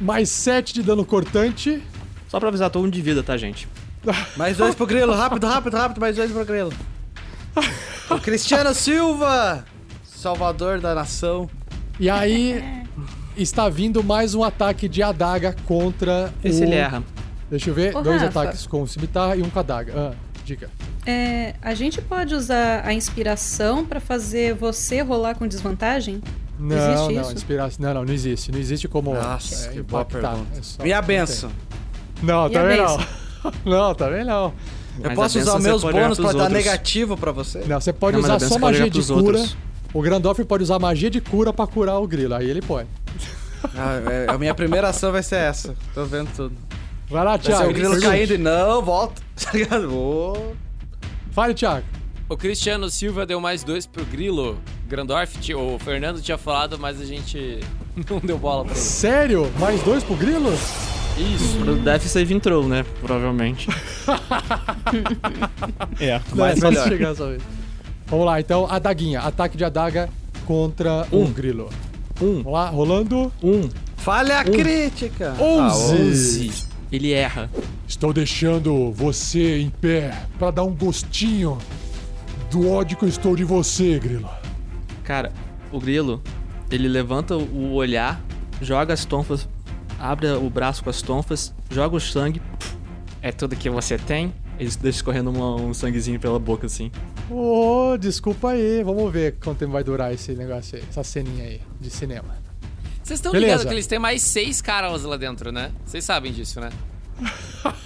mais 0.00 0.28
7 0.28 0.72
de 0.72 0.84
dano 0.84 1.04
cortante. 1.04 1.82
Só 2.28 2.38
pra 2.38 2.48
avisar, 2.48 2.70
tô 2.70 2.78
um 2.78 2.88
de 2.88 3.02
vida, 3.02 3.24
tá, 3.24 3.36
gente? 3.36 3.66
Mais 4.36 4.56
dois 4.56 4.72
pro 4.76 4.86
grilo, 4.86 5.12
rápido, 5.12 5.48
rápido, 5.48 5.76
rápido, 5.76 6.00
mais 6.00 6.14
dois 6.14 6.30
pro 6.30 6.44
grilo. 6.44 6.72
O 8.08 8.18
Cristiano 8.20 8.72
Silva, 8.72 9.64
salvador 10.04 10.80
da 10.80 10.94
nação. 10.94 11.50
E 11.98 12.08
aí 12.08 12.62
está 13.36 13.68
vindo 13.68 14.02
mais 14.02 14.34
um 14.36 14.44
ataque 14.44 14.88
de 14.88 15.02
adaga 15.02 15.54
contra 15.66 16.32
Esse 16.42 16.60
o... 16.60 16.64
ele 16.64 16.76
erra. 16.76 17.02
Deixa 17.50 17.68
eu 17.70 17.74
ver, 17.74 17.96
Ô, 17.96 18.00
dois 18.00 18.22
Rafa. 18.22 18.42
ataques 18.42 18.64
com 18.64 18.86
cimitarra 18.86 19.34
e 19.34 19.42
um 19.42 19.50
com 19.50 19.58
adaga. 19.58 19.92
Ah, 19.96 20.14
diga. 20.44 20.70
É, 21.04 21.54
a 21.60 21.74
gente 21.74 22.00
pode 22.00 22.32
usar 22.32 22.86
a 22.86 22.94
inspiração 22.94 23.84
pra 23.84 23.98
fazer 23.98 24.54
você 24.54 25.00
rolar 25.00 25.34
com 25.34 25.48
desvantagem? 25.48 26.22
Não, 26.62 26.76
Existe 26.76 27.14
não, 27.14 27.22
isso? 27.22 27.32
inspiração. 27.32 27.76
Não, 27.86 27.94
não, 27.94 28.04
não 28.04 28.12
existe. 28.14 28.52
Não 28.52 28.58
existe 28.58 28.86
como 28.88 29.14
Nossa, 29.14 29.66
é, 29.68 29.72
que 29.72 29.82
boa 29.82 30.04
pergunta. 30.04 30.46
É 30.56 30.62
só- 30.62 30.84
E 30.86 30.92
a 30.92 31.00
não 31.00 31.06
benção? 31.08 31.50
Não, 32.22 32.46
E 32.46 32.50
também 32.52 32.76
não. 32.78 32.96
benção? 32.96 33.06
Não, 33.66 33.94
também 33.94 34.24
não. 34.24 34.52
Eu 35.00 35.06
Mas 35.06 35.14
posso 35.16 35.38
usar 35.40 35.58
meus 35.58 35.82
bônus 35.82 36.16
pra 36.18 36.28
pros 36.28 36.40
dar 36.42 36.48
negativo 36.48 37.16
pra 37.16 37.32
você? 37.32 37.64
Não, 37.66 37.80
você 37.80 37.92
pode 37.92 38.16
Não, 38.16 38.22
usar 38.22 38.38
só 38.38 38.56
magia 38.58 38.88
de 38.88 39.02
cura. 39.02 39.14
outros. 39.16 39.56
O 39.92 40.00
Grandolph 40.00 40.38
pode 40.46 40.62
usar 40.62 40.78
magia 40.78 41.10
de 41.10 41.20
cura 41.20 41.52
pra 41.52 41.66
curar 41.66 41.98
o 41.98 42.06
grilo. 42.06 42.34
Aí 42.34 42.48
ele 42.48 42.62
pode. 42.62 42.88
Ah, 43.76 44.00
é- 44.08 44.26
a 44.30 44.38
minha 44.38 44.54
primeira 44.54 44.90
ação 44.90 45.10
vai 45.10 45.22
ser 45.24 45.36
essa. 45.36 45.74
Tô 45.92 46.04
vendo 46.04 46.30
tudo. 46.36 46.54
Vai 47.10 47.24
lá, 47.24 47.32
Vai 47.32 47.40
ser 47.40 47.46
Thiago. 47.52 47.70
o 47.70 47.74
grilo 47.74 48.00
caindo 48.00 48.34
e 48.34 48.38
não, 48.38 48.80
volta. 48.80 49.20
Tá. 49.68 49.76
Fale, 51.32 51.54
Thiago. 51.54 51.84
O 52.32 52.36
Cristiano 52.36 52.88
Silva 52.88 53.26
deu 53.26 53.38
mais 53.42 53.62
dois 53.62 53.84
pro 53.84 54.06
Grilo. 54.06 54.56
Grandorf, 54.88 55.36
o 55.54 55.78
Fernando 55.78 56.22
tinha 56.22 56.38
falado, 56.38 56.78
mas 56.78 56.98
a 56.98 57.04
gente 57.04 57.60
não 58.08 58.18
deu 58.20 58.38
bola 58.38 58.64
pra 58.64 58.72
ele. 58.72 58.80
Sério? 58.80 59.52
Mais 59.60 59.82
dois 59.82 60.02
pro 60.02 60.16
grilo? 60.16 60.50
Isso. 61.18 61.58
Pro 61.58 61.76
Death 61.76 62.04
Save 62.04 62.32
Intro, 62.32 62.66
né? 62.66 62.86
Provavelmente. 63.02 63.68
É. 66.00 66.20
Não, 66.34 66.44
é 66.46 66.48
Mais 66.48 66.58
só 66.58 66.70
melhor. 66.70 66.88
chegar 66.88 67.14
só 67.14 67.28
vez. 67.28 67.42
Vamos 68.06 68.24
lá, 68.26 68.40
então, 68.40 68.66
adaguinha. 68.68 69.20
Ataque 69.20 69.56
de 69.56 69.64
adaga 69.64 70.08
contra 70.46 71.06
o 71.10 71.26
grilo. 71.26 71.68
Um. 72.20 72.36
Vamos 72.38 72.52
lá, 72.52 72.68
rolando. 72.70 73.30
Um. 73.42 73.68
Falha 73.98 74.42
crítica. 74.42 75.34
11. 75.38 76.50
Ele 76.90 77.12
erra. 77.12 77.50
Estou 77.86 78.12
deixando 78.12 78.90
você 78.92 79.60
em 79.60 79.68
pé 79.70 80.14
pra 80.38 80.50
dar 80.50 80.64
um 80.64 80.74
gostinho 80.74 81.58
do 82.52 82.70
ódio 82.70 82.96
que 82.96 83.04
eu 83.04 83.08
estou 83.08 83.34
de 83.34 83.44
você, 83.44 83.98
Grilo. 83.98 84.28
Cara, 85.04 85.32
o 85.72 85.80
grilo, 85.80 86.22
ele 86.70 86.86
levanta 86.86 87.36
o 87.36 87.72
olhar, 87.72 88.20
joga 88.60 88.92
as 88.94 89.04
tonfas, 89.04 89.48
abre 89.98 90.28
o 90.32 90.48
braço 90.50 90.84
com 90.84 90.90
as 90.90 91.02
tonfas, 91.02 91.52
joga 91.70 91.96
o 91.96 92.00
sangue, 92.00 92.40
É 93.24 93.30
tudo 93.32 93.54
que 93.56 93.70
você 93.70 93.96
tem? 93.96 94.32
ele 94.58 94.68
deixa 94.80 94.98
escorrendo 94.98 95.30
uma- 95.30 95.54
um 95.56 95.72
sanguezinho 95.72 96.18
pela 96.20 96.38
boca 96.38 96.66
assim. 96.66 96.90
Ô, 97.30 97.96
desculpa 97.98 98.50
aí. 98.50 98.82
Vamos 98.84 99.12
ver 99.12 99.36
quanto 99.42 99.58
tempo 99.58 99.72
vai 99.72 99.82
durar 99.84 100.12
esse 100.12 100.32
negócio 100.34 100.76
aí, 100.76 100.84
essa 100.88 101.02
ceninha 101.04 101.44
aí 101.44 101.60
de 101.80 101.88
cinema. 101.90 102.34
Vocês 103.02 103.18
estão 103.18 103.32
Beleza. 103.32 103.46
ligados 103.52 103.66
que 103.66 103.74
eles 103.74 103.86
têm 103.86 103.98
mais 103.98 104.22
seis 104.22 104.60
caras 104.60 105.02
lá 105.04 105.16
dentro, 105.16 105.50
né? 105.52 105.70
Vocês 105.84 106.04
sabem 106.04 106.32
disso, 106.32 106.60
né? 106.60 106.70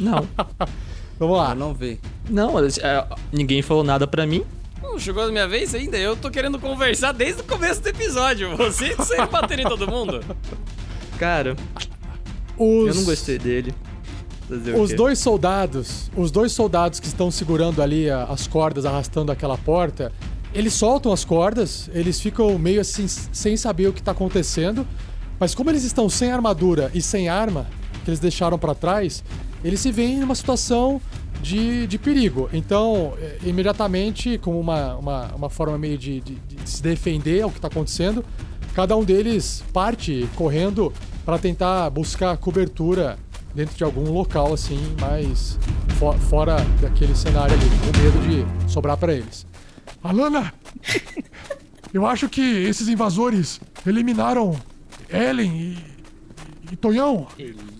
Não. 0.01 0.27
Vamos 1.19 1.37
lá. 1.39 1.51
Eu 1.51 1.55
não 1.57 1.73
vi. 1.75 1.99
Não, 2.29 2.59
é, 2.59 3.07
ninguém 3.33 3.63
falou 3.63 3.85
nada 3.85 4.07
pra 4.07 4.27
mim. 4.27 4.43
Não 4.83 4.99
chegou 4.99 5.25
na 5.27 5.33
minha 5.33 5.49
vez 5.49 5.75
ainda. 5.75 5.97
Eu 5.97 6.17
tô 6.17 6.31
querendo 6.31 6.59
conversar 6.59 7.13
desde 7.13 7.41
o 7.41 7.45
começo 7.45 7.81
do 7.83 7.89
episódio. 7.89 8.57
Vocês 8.57 8.97
saíram 9.07 9.27
batendo 9.29 9.61
em 9.63 9.65
todo 9.69 9.89
mundo. 9.91 10.21
Cara, 11.19 11.57
Os... 12.57 12.89
eu 12.89 12.95
não 12.95 13.05
gostei 13.05 13.39
dele. 13.39 13.75
Os 14.81 14.93
dois 14.93 15.19
soldados, 15.19 16.09
os 16.17 16.31
dois 16.31 16.53
soldados 16.53 17.01
que 17.01 17.07
estão 17.09 17.31
segurando 17.33 17.83
ali 17.83 18.09
a- 18.09 18.25
as 18.25 18.47
cordas, 18.47 18.85
arrastando 18.87 19.33
aquela 19.33 19.59
porta, 19.59 20.13
eles 20.55 20.73
soltam 20.73 21.13
as 21.13 21.25
cordas, 21.25 21.91
eles 21.93 22.21
ficam 22.21 22.57
meio 22.57 22.81
assim, 22.81 23.09
sem 23.09 23.57
saber 23.57 23.89
o 23.89 23.93
que 23.93 24.01
tá 24.03 24.13
acontecendo. 24.13 24.87
Mas 25.41 25.53
como 25.55 25.69
eles 25.69 25.83
estão 25.83 26.09
sem 26.09 26.31
armadura 26.31 26.91
e 26.95 27.03
sem 27.03 27.29
arma, 27.29 27.67
que 28.05 28.11
eles 28.11 28.21
deixaram 28.21 28.57
pra 28.57 28.73
trás, 28.73 29.25
eles 29.65 29.81
se 29.81 29.91
veem 29.91 30.19
numa 30.19 30.35
situação 30.37 31.01
de, 31.43 31.87
de 31.87 31.99
perigo. 31.99 32.49
Então, 32.53 33.15
eh, 33.19 33.39
imediatamente, 33.45 34.39
com 34.39 34.59
uma, 34.61 34.95
uma, 34.97 35.27
uma 35.35 35.51
forma 35.51 35.77
meio 35.79 35.97
de, 35.99 36.21
de- 36.21 36.35
de 36.35 36.69
se 36.71 36.83
defender 36.83 37.43
ao 37.43 37.51
que 37.51 37.61
tá 37.61 37.69
acontecendo, 37.69 38.25
cada 38.75 38.97
um 38.97 39.05
deles 39.05 39.63
parte 39.73 40.29
correndo 40.35 40.93
para 41.25 41.39
tentar 41.39 41.89
buscar 41.91 42.37
cobertura 42.37 43.19
dentro 43.55 43.75
de 43.77 43.83
algum 43.85 44.13
local 44.13 44.53
assim, 44.53 44.79
mais 45.01 45.59
fo- 45.99 46.13
fora 46.15 46.57
daquele 46.81 47.15
cenário 47.15 47.55
ali, 47.55 47.65
com 47.71 47.99
medo 47.99 48.47
de 48.67 48.71
sobrar 48.73 48.97
para 48.97 49.13
eles. 49.15 49.47
Alana! 50.03 50.53
Eu 51.93 52.05
acho 52.07 52.29
que 52.29 52.41
esses 52.43 52.89
invasores 52.89 53.61
eliminaram 53.87 54.55
Ellen 55.09 55.57
e, 55.57 55.79
e 56.73 56.77
Tonhão. 56.77 57.27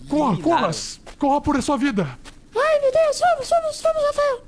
Corra, 0.09 0.37
corra! 0.41 0.61
Corra 1.19 1.41
por 1.41 1.61
sua 1.61 1.77
vida! 1.77 2.07
Ai, 2.57 2.79
meu 2.79 2.91
Deus, 2.91 3.19
vamos, 3.19 3.49
vamos, 3.49 3.81
vamos, 3.81 4.03
Rafael. 4.07 4.43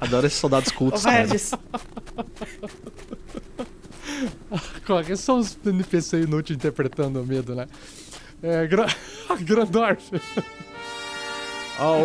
Adoro 0.00 0.26
esses 0.26 0.38
soldados 0.38 0.72
cultos, 0.72 1.02
cara. 1.04 1.22
Regis. 1.24 1.52
Quais 4.86 5.20
são 5.20 5.38
os 5.38 5.58
NPC 5.64 6.22
inúteis 6.22 6.56
interpretando 6.56 7.20
o 7.20 7.26
medo, 7.26 7.54
né? 7.54 7.66
É, 8.42 8.66
Gra 8.66 8.86
Grandorf. 9.40 10.10
Ó, 11.78 11.96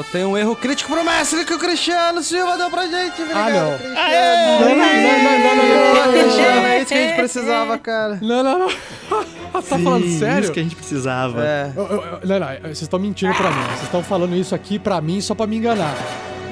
o- 0.00 0.04
tem 0.12 0.24
um 0.26 0.36
erro 0.36 0.54
crítico 0.54 0.92
pro 0.92 1.02
mestre 1.04 1.44
que 1.46 1.54
o 1.54 1.58
Cristiano 1.58 2.22
Silva 2.22 2.58
deu 2.58 2.70
pra 2.70 2.86
gente. 2.86 3.22
Obrigado, 3.22 3.48
Ah, 3.48 3.50
não. 3.50 3.78
Cristiano. 3.78 4.60
Não, 4.60 4.68
não, 4.68 4.76
não, 4.76 5.56
não, 5.56 5.56
não, 5.56 6.06
não. 6.06 6.12
Cristiano, 6.12 6.66
é 6.66 6.76
isso 6.78 6.86
que 6.88 6.94
a 6.94 6.96
gente 7.02 7.16
precisava, 7.16 7.78
cara. 7.78 8.18
Não, 8.20 8.42
não, 8.42 8.58
não. 8.58 8.68
tá 9.52 9.62
falando 9.62 10.04
Sim, 10.04 10.18
sério? 10.18 10.40
Isso 10.44 10.52
que 10.52 10.60
a 10.60 10.62
gente 10.62 10.76
precisava. 10.76 11.42
É. 11.42 11.72
Eu- 11.74 11.82
eu- 11.86 12.02
eu- 12.02 12.20
Não, 12.24 12.40
não, 12.40 12.46
vocês 12.62 12.82
estão 12.82 12.98
mentindo 12.98 13.34
pra 13.34 13.50
mim. 13.50 13.62
Vocês 13.68 13.82
estão 13.84 14.02
falando 14.02 14.36
isso 14.36 14.54
aqui 14.54 14.78
pra 14.78 15.00
mim 15.00 15.20
só 15.22 15.34
pra 15.34 15.46
me 15.46 15.56
enganar. 15.56 15.94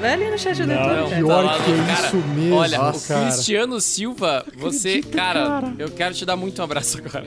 Vai 0.01 0.13
ali 0.13 0.29
no 0.29 0.37
chat 0.37 0.55
do 0.63 0.71
YouTube, 0.71 1.09
cara. 1.09 1.15
pior 1.15 1.43
tá 1.47 1.63
que 1.63 1.71
é 1.71 1.77
cara, 1.95 2.07
isso 2.07 2.17
mesmo, 2.17 2.55
Olha, 2.55 2.77
cara. 2.77 2.89
o 2.97 3.01
Cristiano 3.25 3.79
Silva, 3.79 4.45
você, 4.57 4.89
acredito, 4.89 5.15
cara, 5.15 5.45
cara. 5.47 5.73
eu 5.79 5.89
quero 5.89 6.13
te 6.15 6.25
dar 6.25 6.35
muito 6.35 6.59
um 6.61 6.65
abraço 6.65 6.97
agora. 6.97 7.25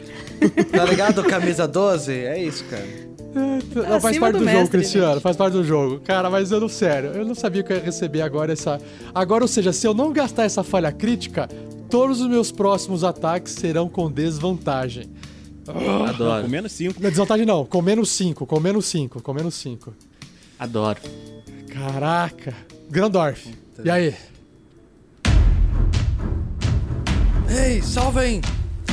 Tá 0.77 0.85
ligado? 0.85 1.23
Camisa 1.25 1.67
12? 1.67 2.13
É 2.13 2.39
isso, 2.43 2.65
cara. 2.65 3.08
Não, 3.35 4.01
faz 4.01 4.07
acima 4.07 4.27
parte 4.27 4.33
do 4.33 4.39
do, 4.39 4.45
jogo, 4.45 4.59
mestre, 4.59 4.79
Cristiano. 4.79 5.21
Faz 5.21 5.37
parte 5.37 5.53
do 5.53 5.65
jogo. 5.65 6.01
Cara, 6.01 6.31
mas 6.31 6.51
eu 6.51 6.61
não, 6.61 6.69
sério, 6.69 7.11
eu 7.11 7.25
não 7.25 7.35
sabia 7.35 7.63
que 7.63 7.73
eu 7.73 7.77
ia 7.77 7.83
receber 7.83 8.23
agora 8.23 8.53
essa. 8.53 8.81
Agora, 9.15 9.45
ou 9.45 9.49
seja, 9.49 9.73
se 9.73 9.87
eu 9.87 9.95
não 9.95 10.13
gastar 10.13 10.45
essa 10.45 10.63
falha 10.63 10.91
crítica, 10.91 11.49
todos 11.91 12.21
os 12.21 12.29
meus 12.29 12.51
próximos 12.51 13.05
ataques 13.05 13.53
serão 13.53 13.89
com 13.89 14.11
desvantagem. 14.11 15.11
Adoro. 16.09 16.45
Com 16.45 16.49
menos 16.49 16.73
5. 16.73 17.03
Não, 17.03 17.11
desvantagem 17.11 17.45
não, 17.45 17.65
com 17.67 17.83
menos 17.83 18.11
5, 18.11 18.47
com 18.47 18.61
menos 18.61 18.87
5, 18.87 19.23
com 19.23 19.33
menos 19.35 19.55
5. 19.55 19.93
Adoro. 20.59 21.01
Caraca. 21.69 22.55
Grandorf. 22.91 23.55
E 23.85 23.91
aí? 23.91 24.15
Ei, 27.51 27.81
salvem! 27.83 28.41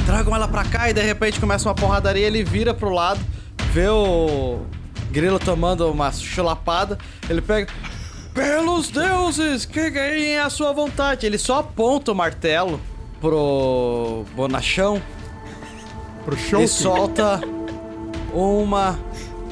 Tragam 0.05 0.35
ela 0.35 0.47
pra 0.47 0.63
cá 0.63 0.89
e 0.89 0.93
de 0.93 1.01
repente 1.01 1.39
começa 1.39 1.67
uma 1.67 1.75
porradaria. 1.75 2.27
Ele 2.27 2.43
vira 2.43 2.73
pro 2.73 2.89
lado, 2.89 3.19
vê 3.75 3.89
o 3.89 4.61
Grilo 5.11 5.37
tomando 5.37 5.91
uma 5.91 6.09
chulapada. 6.09 6.97
Ele 7.29 7.41
pega. 7.41 7.67
Pelos 8.33 8.89
deuses, 8.89 9.65
que 9.65 9.89
ganhem 9.89 10.39
a 10.39 10.49
sua 10.49 10.71
vontade. 10.71 11.25
Ele 11.25 11.37
só 11.37 11.59
aponta 11.59 12.13
o 12.13 12.15
martelo 12.15 12.79
pro 13.19 14.23
Bonachão 14.33 15.01
Pro 16.23 16.37
show? 16.37 16.61
e 16.61 16.67
solta 16.69 17.41
uma 18.33 18.97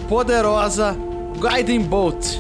poderosa 0.07 0.95
Guiding 1.37 1.81
Bolt. 1.81 2.39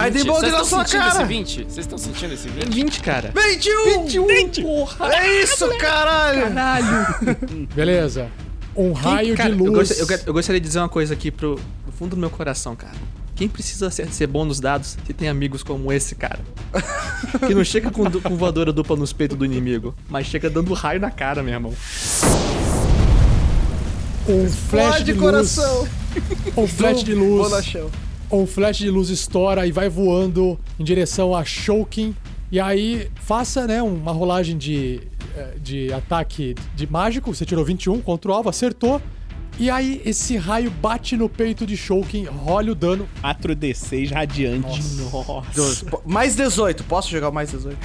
Guiding 0.00 0.24
Bolt 0.24 0.42
na 0.42 0.64
sua 0.64 0.84
cara! 0.84 1.08
esse 1.08 1.24
20? 1.24 1.54
Vocês 1.64 1.78
estão 1.78 1.98
sentindo 1.98 2.34
esse 2.34 2.48
20? 2.48 2.74
20, 2.74 3.00
cara. 3.02 3.32
21! 3.34 4.26
21! 4.26 4.86
É 5.12 5.42
isso, 5.42 5.68
caralho! 5.78 6.46
Beleza. 7.74 8.28
Um 8.76 8.92
raio 8.92 9.36
Cara, 9.36 9.54
de 9.54 9.58
eu, 9.62 9.72
luz. 9.72 9.98
eu 10.00 10.06
quero- 10.06 10.22
eu 10.26 10.32
gostaria 10.32 10.60
de 10.60 10.66
dizer 10.66 10.78
uma 10.78 10.88
coisa 10.88 11.12
aqui 11.14 11.30
pro, 11.30 11.56
pro 11.84 11.92
fundo 11.92 12.10
do 12.10 12.16
meu 12.16 12.30
coração, 12.30 12.74
cara. 12.74 12.94
Quem 13.34 13.48
precisa 13.48 13.90
ser, 13.90 14.06
ser 14.12 14.26
bom 14.26 14.44
nos 14.44 14.60
dados 14.60 14.96
se 15.06 15.12
tem 15.12 15.28
amigos 15.28 15.62
como 15.62 15.92
esse, 15.92 16.14
cara? 16.14 16.40
que 17.46 17.54
não 17.54 17.64
chega 17.64 17.90
com, 17.90 18.04
com 18.10 18.36
voadora 18.36 18.72
dupla 18.72 18.94
nos 18.96 19.12
peitos 19.12 19.36
do 19.36 19.44
inimigo, 19.44 19.94
mas 20.08 20.26
chega 20.26 20.48
dando 20.48 20.72
raio 20.74 21.00
na 21.00 21.10
cara, 21.10 21.42
meu 21.42 21.52
irmão. 21.54 21.74
Um 24.28 24.48
flash 24.48 25.00
Explode, 25.00 25.04
de 25.04 25.12
luz. 25.12 25.20
coração! 25.22 25.88
Um 26.56 26.66
flash 26.68 27.02
de 27.02 27.14
luz. 27.14 27.52
Um 28.30 28.46
flash 28.46 28.78
de 28.78 28.90
luz 28.90 29.08
estoura 29.10 29.66
e 29.66 29.72
vai 29.72 29.88
voando 29.88 30.58
em 30.78 30.84
direção 30.84 31.34
a 31.34 31.44
Shouken. 31.44 32.14
E 32.52 32.60
aí, 32.60 33.10
faça 33.16 33.66
né, 33.66 33.82
uma 33.82 34.12
rolagem 34.12 34.58
de, 34.58 35.00
eh, 35.34 35.54
de 35.58 35.90
ataque 35.92 36.54
de 36.76 36.86
mágico. 36.86 37.34
Você 37.34 37.46
tirou 37.46 37.64
21 37.64 38.02
contra 38.02 38.30
o 38.30 38.34
alvo, 38.34 38.50
acertou. 38.50 39.00
E 39.58 39.70
aí, 39.70 40.02
esse 40.04 40.36
raio 40.36 40.70
bate 40.70 41.16
no 41.16 41.28
peito 41.30 41.66
de 41.66 41.76
Shouken, 41.78 42.24
rola 42.24 42.70
o 42.72 42.74
dano. 42.74 43.08
4D6 43.22 44.10
radiante. 44.12 44.82
Nossa. 45.56 45.86
Po- 45.86 46.02
Mais 46.04 46.36
18. 46.36 46.84
Posso 46.84 47.10
jogar 47.10 47.30
o 47.30 47.32
mais 47.32 47.50
18? 47.50 47.76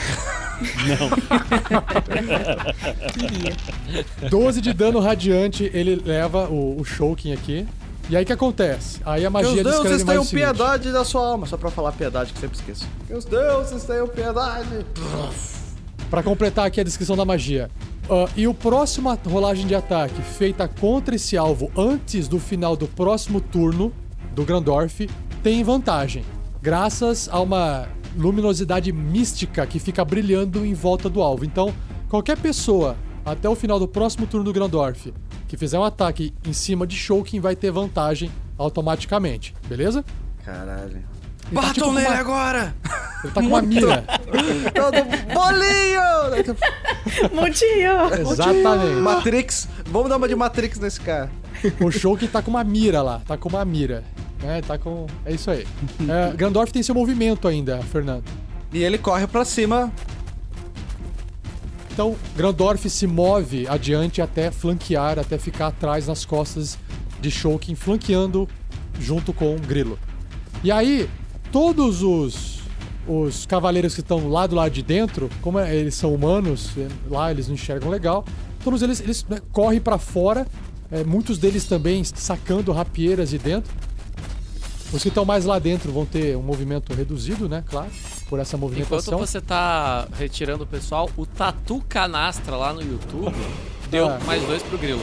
12 4.29 4.59
de 4.61 4.73
dano 4.73 4.99
radiante, 4.99 5.69
ele 5.73 5.95
leva 5.95 6.47
o, 6.49 6.79
o 6.79 6.83
Shouken 6.85 7.33
aqui. 7.33 7.65
E 8.09 8.15
aí, 8.15 8.23
o 8.23 8.25
que 8.25 8.31
acontece? 8.33 9.01
Aí 9.05 9.25
a 9.25 9.29
magia 9.29 9.49
os 9.49 9.55
deuses 9.55 9.71
descreve 9.73 9.89
mais 9.95 10.05
tenham 10.05 10.23
seguinte. 10.23 10.43
piedade 10.45 10.91
da 10.93 11.03
sua 11.03 11.27
alma. 11.27 11.45
Só 11.45 11.57
pra 11.57 11.69
falar 11.69 11.91
piedade, 11.91 12.31
que 12.31 12.37
eu 12.37 12.41
sempre 12.41 12.57
esqueço. 12.57 12.87
Que 13.05 13.13
os 13.13 13.25
deuses 13.25 13.83
tenham 13.83 14.07
piedade. 14.07 14.85
Pra 16.09 16.23
completar 16.23 16.65
aqui 16.67 16.79
a 16.79 16.83
descrição 16.83 17.17
da 17.17 17.25
magia. 17.25 17.69
Ah, 18.09 18.29
e 18.37 18.47
o 18.47 18.53
próximo 18.53 19.09
at- 19.09 19.25
rolagem 19.27 19.67
de 19.67 19.75
ataque 19.75 20.21
feita 20.21 20.67
contra 20.67 21.15
esse 21.15 21.35
alvo 21.35 21.69
antes 21.75 22.27
do 22.29 22.39
final 22.39 22.77
do 22.77 22.87
próximo 22.87 23.41
turno 23.41 23.91
do 24.33 24.45
Grandorf 24.45 25.09
tem 25.43 25.61
vantagem, 25.63 26.23
graças 26.61 27.27
a 27.29 27.39
uma 27.41 27.89
luminosidade 28.15 28.91
mística 28.93 29.65
que 29.67 29.79
fica 29.79 30.05
brilhando 30.05 30.65
em 30.65 30.73
volta 30.73 31.09
do 31.09 31.21
alvo. 31.21 31.43
Então, 31.43 31.73
qualquer 32.07 32.37
pessoa 32.37 32.95
até 33.27 33.47
o 33.49 33.55
final 33.55 33.79
do 33.79 33.87
próximo 33.87 34.25
turno 34.25 34.45
do 34.45 34.53
Grandorf 34.53 35.13
que 35.47 35.57
fizer 35.57 35.77
um 35.77 35.83
ataque 35.83 36.33
em 36.45 36.53
cima 36.53 36.87
de 36.87 36.95
Shouken 36.95 37.39
vai 37.39 37.55
ter 37.55 37.71
vantagem 37.71 38.31
automaticamente, 38.57 39.53
beleza? 39.67 40.03
Caralho. 40.43 41.03
Ele 41.49 41.55
tá 41.55 41.61
Batam 41.61 41.73
tipo 41.73 41.85
com 41.87 41.93
nele 41.93 42.07
uma- 42.07 42.15
agora! 42.17 42.75
Ele 43.23 43.33
tá 43.33 43.41
com 43.41 43.47
uma 43.47 43.61
mira. 43.61 44.03
Todo 44.75 44.97
bolinho! 45.33 46.01
Montinho! 47.33 48.31
Exatamente. 48.31 49.01
Matrix. 49.01 49.67
Vamos 49.87 50.09
dar 50.09 50.17
uma 50.17 50.27
de 50.27 50.35
Matrix 50.35 50.77
nesse 50.79 50.99
cara. 50.99 51.29
O 51.79 51.89
Shouken 51.89 52.27
tá 52.27 52.41
com 52.41 52.51
uma 52.51 52.63
mira 52.63 53.01
lá, 53.01 53.21
tá 53.25 53.37
com 53.37 53.49
uma 53.49 53.63
mira. 53.63 54.03
É, 54.43 54.61
tá 54.61 54.77
com. 54.77 55.07
É 55.25 55.33
isso 55.33 55.49
aí. 55.49 55.65
É, 56.07 56.35
Grandorf 56.35 56.71
tem 56.71 56.83
seu 56.83 56.93
movimento 56.93 57.47
ainda, 57.47 57.81
Fernando. 57.81 58.25
E 58.73 58.83
ele 58.83 58.97
corre 58.97 59.25
pra 59.25 59.45
cima. 59.45 59.91
Então, 61.97 62.15
Grandorf 62.35 62.87
se 62.91 63.07
move 63.07 63.67
adiante 63.67 64.21
até 64.21 64.51
flanquear, 64.51 65.17
até 65.17 65.39
ficar 65.39 65.65
atrás 65.69 66.05
nas 66.05 66.25
costas 66.25 66.77
de 67.19 67.31
Shouken, 67.31 67.73
flanqueando 67.73 68.47
junto 68.99 69.33
com 69.33 69.55
o 69.55 69.59
Grilo. 69.59 69.97
E 70.63 70.71
aí, 70.71 71.09
todos 71.51 72.03
os, 72.03 72.59
os 73.07 73.47
cavaleiros 73.47 73.95
que 73.95 74.01
estão 74.01 74.29
lá 74.29 74.45
do 74.45 74.55
lado 74.55 74.71
de 74.71 74.83
dentro, 74.83 75.27
como 75.41 75.57
é- 75.57 75.75
eles 75.75 75.95
são 75.95 76.13
humanos, 76.13 76.69
eh, 76.77 76.87
lá 77.09 77.31
eles 77.31 77.47
não 77.47 77.55
enxergam 77.55 77.89
legal, 77.89 78.23
todos 78.63 78.83
eles, 78.83 78.99
eles 78.99 79.25
né, 79.27 79.39
correm 79.51 79.81
pra 79.81 79.97
fora, 79.97 80.45
eh, 80.91 81.03
muitos 81.03 81.39
deles 81.39 81.65
também 81.65 82.03
sacando 82.03 82.71
rapieiras 82.71 83.31
de 83.31 83.39
dentro. 83.39 83.73
Os 84.93 85.01
que 85.01 85.09
estão 85.09 85.25
mais 85.25 85.45
lá 85.45 85.57
dentro 85.57 85.91
vão 85.91 86.05
ter 86.05 86.37
um 86.37 86.43
movimento 86.43 86.93
reduzido, 86.93 87.49
né? 87.49 87.63
Claro, 87.65 87.89
por 88.29 88.39
essa 88.39 88.55
Enquanto 88.57 88.69
movimentação. 88.71 89.17
você 89.17 89.39
tá 89.41 90.07
retirando 90.17 90.63
o 90.63 90.67
pessoal, 90.67 91.09
o 91.17 91.25
Tatu 91.25 91.81
Canastra 91.87 92.55
lá 92.55 92.73
no 92.73 92.81
YouTube 92.81 93.33
deu 93.89 94.07
Ah. 94.09 94.19
mais 94.25 94.43
dois 94.43 94.61
pro 94.63 94.77
Grilo. 94.77 95.01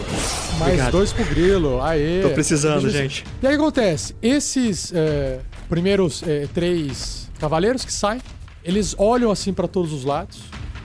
Mais 0.58 0.60
Obrigado. 0.72 0.92
dois 0.92 1.12
pro 1.12 1.24
grilo. 1.24 1.82
Aê. 1.82 2.20
Tô 2.22 2.30
precisando, 2.30 2.88
gente. 2.90 3.24
E 3.42 3.46
aí 3.46 3.54
o 3.54 3.56
que 3.58 3.62
acontece? 3.62 4.14
Esses 4.22 4.92
é, 4.94 5.40
primeiros 5.68 6.22
é, 6.22 6.46
três 6.52 7.30
cavaleiros 7.40 7.84
que 7.84 7.92
saem, 7.92 8.20
eles 8.62 8.94
olham 8.98 9.30
assim 9.30 9.52
pra 9.52 9.66
todos 9.66 9.92
os 9.92 10.04
lados. 10.04 10.40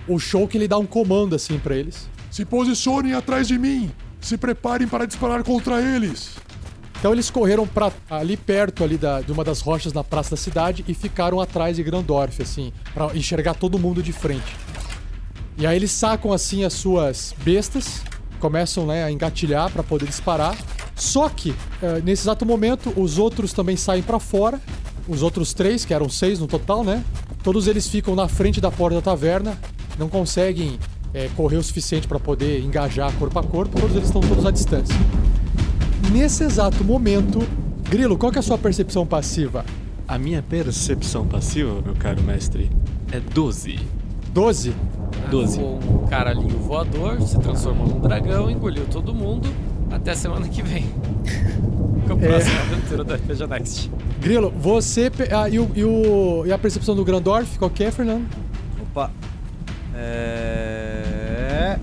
O 0.07 0.17
show 0.17 0.47
que 0.47 0.57
ele 0.57 0.67
dá 0.67 0.77
um 0.77 0.85
comando 0.85 1.35
assim 1.35 1.59
pra 1.59 1.75
eles. 1.75 2.09
Se 2.31 2.45
posicionem 2.45 3.13
atrás 3.13 3.47
de 3.47 3.57
mim. 3.59 3.91
Se 4.21 4.37
preparem 4.37 4.87
para 4.87 5.05
disparar 5.05 5.43
contra 5.43 5.81
eles. 5.81 6.31
Então 6.99 7.13
eles 7.13 7.29
correram 7.29 7.65
para 7.65 7.93
ali 8.09 8.35
perto 8.35 8.83
ali 8.83 8.97
da, 8.97 9.21
de 9.21 9.31
uma 9.31 9.43
das 9.43 9.61
rochas 9.61 9.93
na 9.93 10.03
praça 10.03 10.31
da 10.31 10.37
cidade 10.37 10.83
e 10.85 10.93
ficaram 10.93 11.39
atrás 11.39 11.77
de 11.77 11.83
Grandorf, 11.83 12.41
assim, 12.41 12.73
para 12.93 13.15
enxergar 13.15 13.53
todo 13.53 13.79
mundo 13.79 14.03
de 14.03 14.11
frente. 14.11 14.55
E 15.57 15.65
aí 15.65 15.77
eles 15.77 15.91
sacam 15.91 16.33
assim 16.33 16.65
as 16.65 16.73
suas 16.73 17.33
bestas, 17.41 18.01
começam 18.39 18.85
né, 18.85 19.05
a 19.05 19.11
engatilhar 19.11 19.71
para 19.71 19.81
poder 19.81 20.07
disparar. 20.07 20.57
Só 20.93 21.29
que 21.29 21.55
eh, 21.81 22.01
nesse 22.03 22.23
exato 22.23 22.45
momento 22.45 22.93
os 22.97 23.17
outros 23.17 23.53
também 23.53 23.77
saem 23.77 24.03
para 24.03 24.19
fora. 24.19 24.59
Os 25.07 25.23
outros 25.23 25.53
três, 25.53 25.85
que 25.85 25.93
eram 25.93 26.09
seis 26.09 26.39
no 26.39 26.47
total, 26.47 26.83
né? 26.83 27.03
Todos 27.41 27.67
eles 27.67 27.87
ficam 27.87 28.13
na 28.13 28.27
frente 28.27 28.59
da 28.59 28.69
porta 28.69 28.97
da 28.97 29.01
taverna, 29.01 29.57
não 29.97 30.09
conseguem 30.09 30.77
eh, 31.13 31.29
correr 31.35 31.57
o 31.57 31.63
suficiente 31.63 32.07
para 32.07 32.19
poder 32.19 32.61
engajar 32.61 33.11
corpo 33.13 33.39
a 33.39 33.43
corpo. 33.43 33.79
Todos 33.79 33.95
eles 33.95 34.07
estão 34.07 34.21
todos 34.21 34.45
à 34.45 34.51
distância. 34.51 34.95
Nesse 36.11 36.43
exato 36.43 36.83
momento, 36.83 37.39
Grilo, 37.89 38.17
qual 38.17 38.31
que 38.31 38.37
é 38.37 38.41
a 38.41 38.43
sua 38.43 38.57
percepção 38.57 39.05
passiva? 39.05 39.63
A 40.07 40.17
minha 40.17 40.41
percepção 40.41 41.25
passiva, 41.27 41.81
meu 41.81 41.93
caro 41.95 42.21
mestre, 42.23 42.69
é 43.11 43.19
12. 43.19 43.79
12? 44.33 44.73
12. 45.29 45.59
Um 45.59 46.07
caralhinho 46.07 46.57
voador 46.59 47.21
se 47.21 47.37
transformou 47.39 47.87
num 47.87 47.99
dragão, 47.99 48.49
engoliu 48.49 48.85
todo 48.85 49.13
mundo. 49.13 49.49
Até 49.91 50.15
semana 50.15 50.47
que 50.47 50.61
vem. 50.61 50.85
Com 52.07 52.13
a 52.13 52.15
próxima 52.15 52.59
aventura 52.61 53.03
da 53.03 53.15
RPG 53.15 53.47
Next. 53.47 53.91
Grilo, 54.19 54.51
você. 54.51 55.11
Ah, 55.31 55.47
e, 55.49 55.59
o, 55.59 55.69
e, 55.75 55.83
o- 55.83 56.43
e 56.45 56.51
a 56.51 56.57
percepção 56.57 56.95
do 56.95 57.03
Grandorf, 57.05 57.57
qual 57.59 57.69
que 57.69 57.83
é, 57.83 57.91
Fernando? 57.91 58.25
Opa. 58.81 59.11
É. 59.95 61.77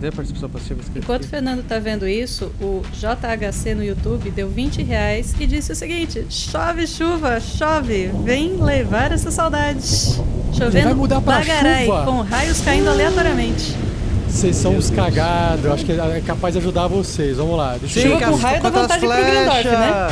Cadê 0.00 0.08
a 0.08 0.12
percepção 0.12 0.48
passiva? 0.48 0.80
Escrito 0.80 1.04
Enquanto 1.04 1.24
o. 1.24 1.28
Fernando 1.28 1.62
tá 1.62 1.78
vendo 1.78 2.08
isso, 2.08 2.50
o 2.58 2.82
JHC 2.94 3.74
no 3.74 3.84
YouTube 3.84 4.30
deu 4.30 4.48
20 4.48 4.82
reais 4.82 5.34
e 5.38 5.46
disse 5.46 5.72
o 5.72 5.76
seguinte: 5.76 6.24
chove 6.30 6.86
chuva, 6.86 7.38
chove, 7.38 8.10
vem 8.24 8.56
levar 8.56 9.12
essa 9.12 9.30
saudade. 9.30 9.86
Chovendo 10.54 10.84
vai 10.86 10.94
mudar 10.94 11.20
pra 11.20 11.40
bagarai, 11.40 11.84
chuva. 11.84 12.04
com 12.06 12.22
raios 12.22 12.62
caindo 12.62 12.88
aleatoriamente. 12.88 13.76
Vocês 14.26 14.56
são 14.56 14.74
uns 14.74 14.88
cagados, 14.88 15.66
eu 15.66 15.72
acho 15.74 15.84
que 15.84 15.92
é 15.92 16.22
capaz 16.24 16.54
de 16.54 16.60
ajudar 16.60 16.86
vocês. 16.86 17.36
Vamos 17.36 17.58
lá, 17.58 17.76
deixa 17.76 18.00
eu 18.00 18.18
Sim, 18.18 18.24
com 18.24 18.36
raio 18.36 18.62
dá 18.62 18.70
vantagem 18.70 19.06
pro 19.06 19.18
Grandorf, 19.18 19.68
né? 19.68 20.08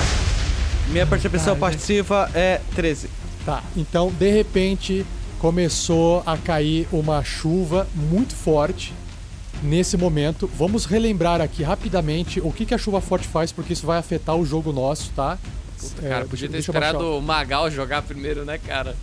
Minha 0.89 1.07
percepção 1.07 1.55
Ai, 1.55 1.61
passiva 1.61 2.31
é 2.35 2.61
13. 2.75 3.09
Tá, 3.47 3.63
então 3.75 4.13
de 4.19 4.31
repente 4.31 5.07
começou 5.39 6.23
a 6.27 6.37
cair 6.37 6.87
uma 6.93 7.25
chuva 7.25 7.87
muito 7.95 8.35
forte 8.35 8.93
nesse 9.63 9.97
momento. 9.97 10.49
Vamos 10.57 10.85
relembrar 10.85 11.41
aqui 11.41 11.63
rapidamente 11.63 12.41
o 12.41 12.53
que, 12.53 12.65
que 12.67 12.75
a 12.75 12.79
chuva 12.79 13.01
forte 13.01 13.27
faz, 13.27 13.53
porque 13.53 13.73
isso 13.73 13.87
vai 13.87 13.99
afetar 13.99 14.37
o 14.37 14.45
jogo 14.47 14.73
nosso, 14.73 15.11
tá? 15.15 15.39
Puta, 15.81 16.03
cara, 16.09 16.25
podia 16.25 16.49
ter 16.49 16.59
esperado 16.59 17.19
o- 17.19 17.23
Magal 17.23 17.71
jogar 17.71 18.03
primeiro, 18.03 18.45
né, 18.45 18.59
cara? 18.59 18.97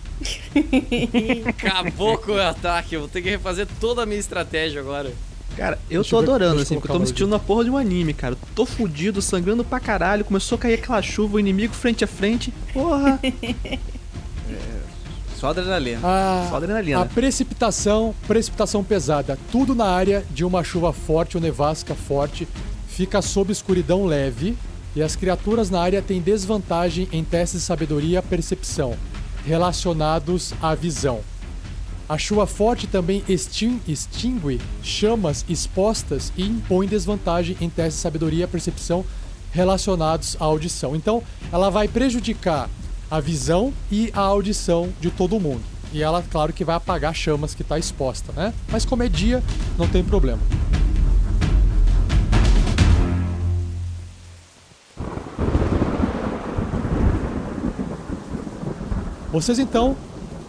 Acabou 1.46 2.18
com 2.18 2.34
o 2.34 2.42
ataque. 2.42 2.96
Eu 2.96 3.02
vou 3.02 3.10
ter 3.10 3.22
que 3.22 3.30
refazer 3.30 3.68
toda 3.80 4.04
a 4.04 4.06
minha 4.06 4.20
estratégia 4.20 4.82
agora. 4.82 5.12
Cara, 5.56 5.80
eu 5.90 6.02
Deixa 6.02 6.10
tô 6.10 6.18
ver- 6.22 6.24
adorando, 6.26 6.62
assim, 6.62 6.76
porque 6.76 6.90
eu 6.90 6.94
tô 6.96 7.00
me 7.00 7.08
sentindo 7.08 7.30
na 7.30 7.40
porra 7.40 7.64
de 7.64 7.70
um 7.70 7.78
anime, 7.78 8.14
cara. 8.14 8.34
Eu 8.34 8.40
tô 8.54 8.66
fudido, 8.66 9.22
sangrando 9.22 9.64
pra 9.64 9.80
caralho. 9.80 10.26
Começou 10.26 10.58
a 10.58 10.60
cair 10.60 10.74
aquela 10.74 11.02
chuva, 11.02 11.38
o 11.38 11.40
inimigo 11.40 11.74
frente 11.74 12.04
a 12.04 12.08
frente. 12.08 12.54
Porra! 12.74 13.20
Só 15.40 15.50
adrenalina. 15.50 16.00
A, 16.04 16.48
Só 16.50 16.56
adrenalina. 16.58 17.02
a 17.02 17.06
precipitação, 17.06 18.16
precipitação 18.28 18.84
pesada, 18.84 19.38
tudo 19.52 19.76
na 19.76 19.86
área 19.86 20.24
de 20.32 20.46
uma 20.46 20.64
chuva 20.64 20.94
forte 20.94 21.36
ou 21.38 21.42
nevasca 21.44 21.94
forte, 21.94 22.48
fica 22.88 23.22
sob 23.22 23.52
escuridão 23.52 24.06
leve 24.06 24.58
e 24.96 25.02
as 25.02 25.16
criaturas 25.16 25.70
na 25.70 25.82
área 25.82 26.02
têm 26.02 26.22
desvantagem 26.22 27.08
em 27.12 27.24
testes 27.24 27.60
de 27.60 27.66
sabedoria 27.66 28.20
e 28.20 28.22
percepção 28.22 28.96
relacionados 29.46 30.54
à 30.62 30.74
visão. 30.74 31.20
A 32.08 32.18
chuva 32.18 32.46
forte 32.48 32.88
também 32.88 33.24
extin- 33.28 33.82
extingue 33.88 34.62
chamas 34.84 35.44
expostas 35.50 36.32
e 36.38 36.44
impõe 36.44 36.88
desvantagem 36.88 37.58
em 37.60 37.70
testes 37.70 37.96
de 37.96 38.02
sabedoria 38.02 38.46
e 38.46 38.48
percepção 38.48 39.04
relacionados 39.52 40.38
à 40.40 40.46
audição. 40.46 40.96
Então, 40.96 41.24
ela 41.52 41.70
vai 41.70 41.88
prejudicar 41.88 42.70
a 43.16 43.20
visão 43.22 43.74
e 43.90 44.12
a 44.14 44.20
audição 44.20 44.90
de 45.00 45.10
todo 45.10 45.40
mundo. 45.40 45.64
E 45.94 46.04
ela, 46.04 46.22
claro, 46.22 46.52
que 46.52 46.66
vai 46.66 46.76
apagar 46.76 47.16
chamas 47.16 47.56
que 47.56 47.62
está 47.62 47.80
exposta, 47.80 48.34
né? 48.34 48.54
Mas 48.70 48.84
como 48.84 49.04
é 49.04 49.08
dia, 49.08 49.42
não 49.78 49.88
tem 49.88 50.04
problema. 50.04 50.42
Vocês 59.32 59.60
então 59.60 59.96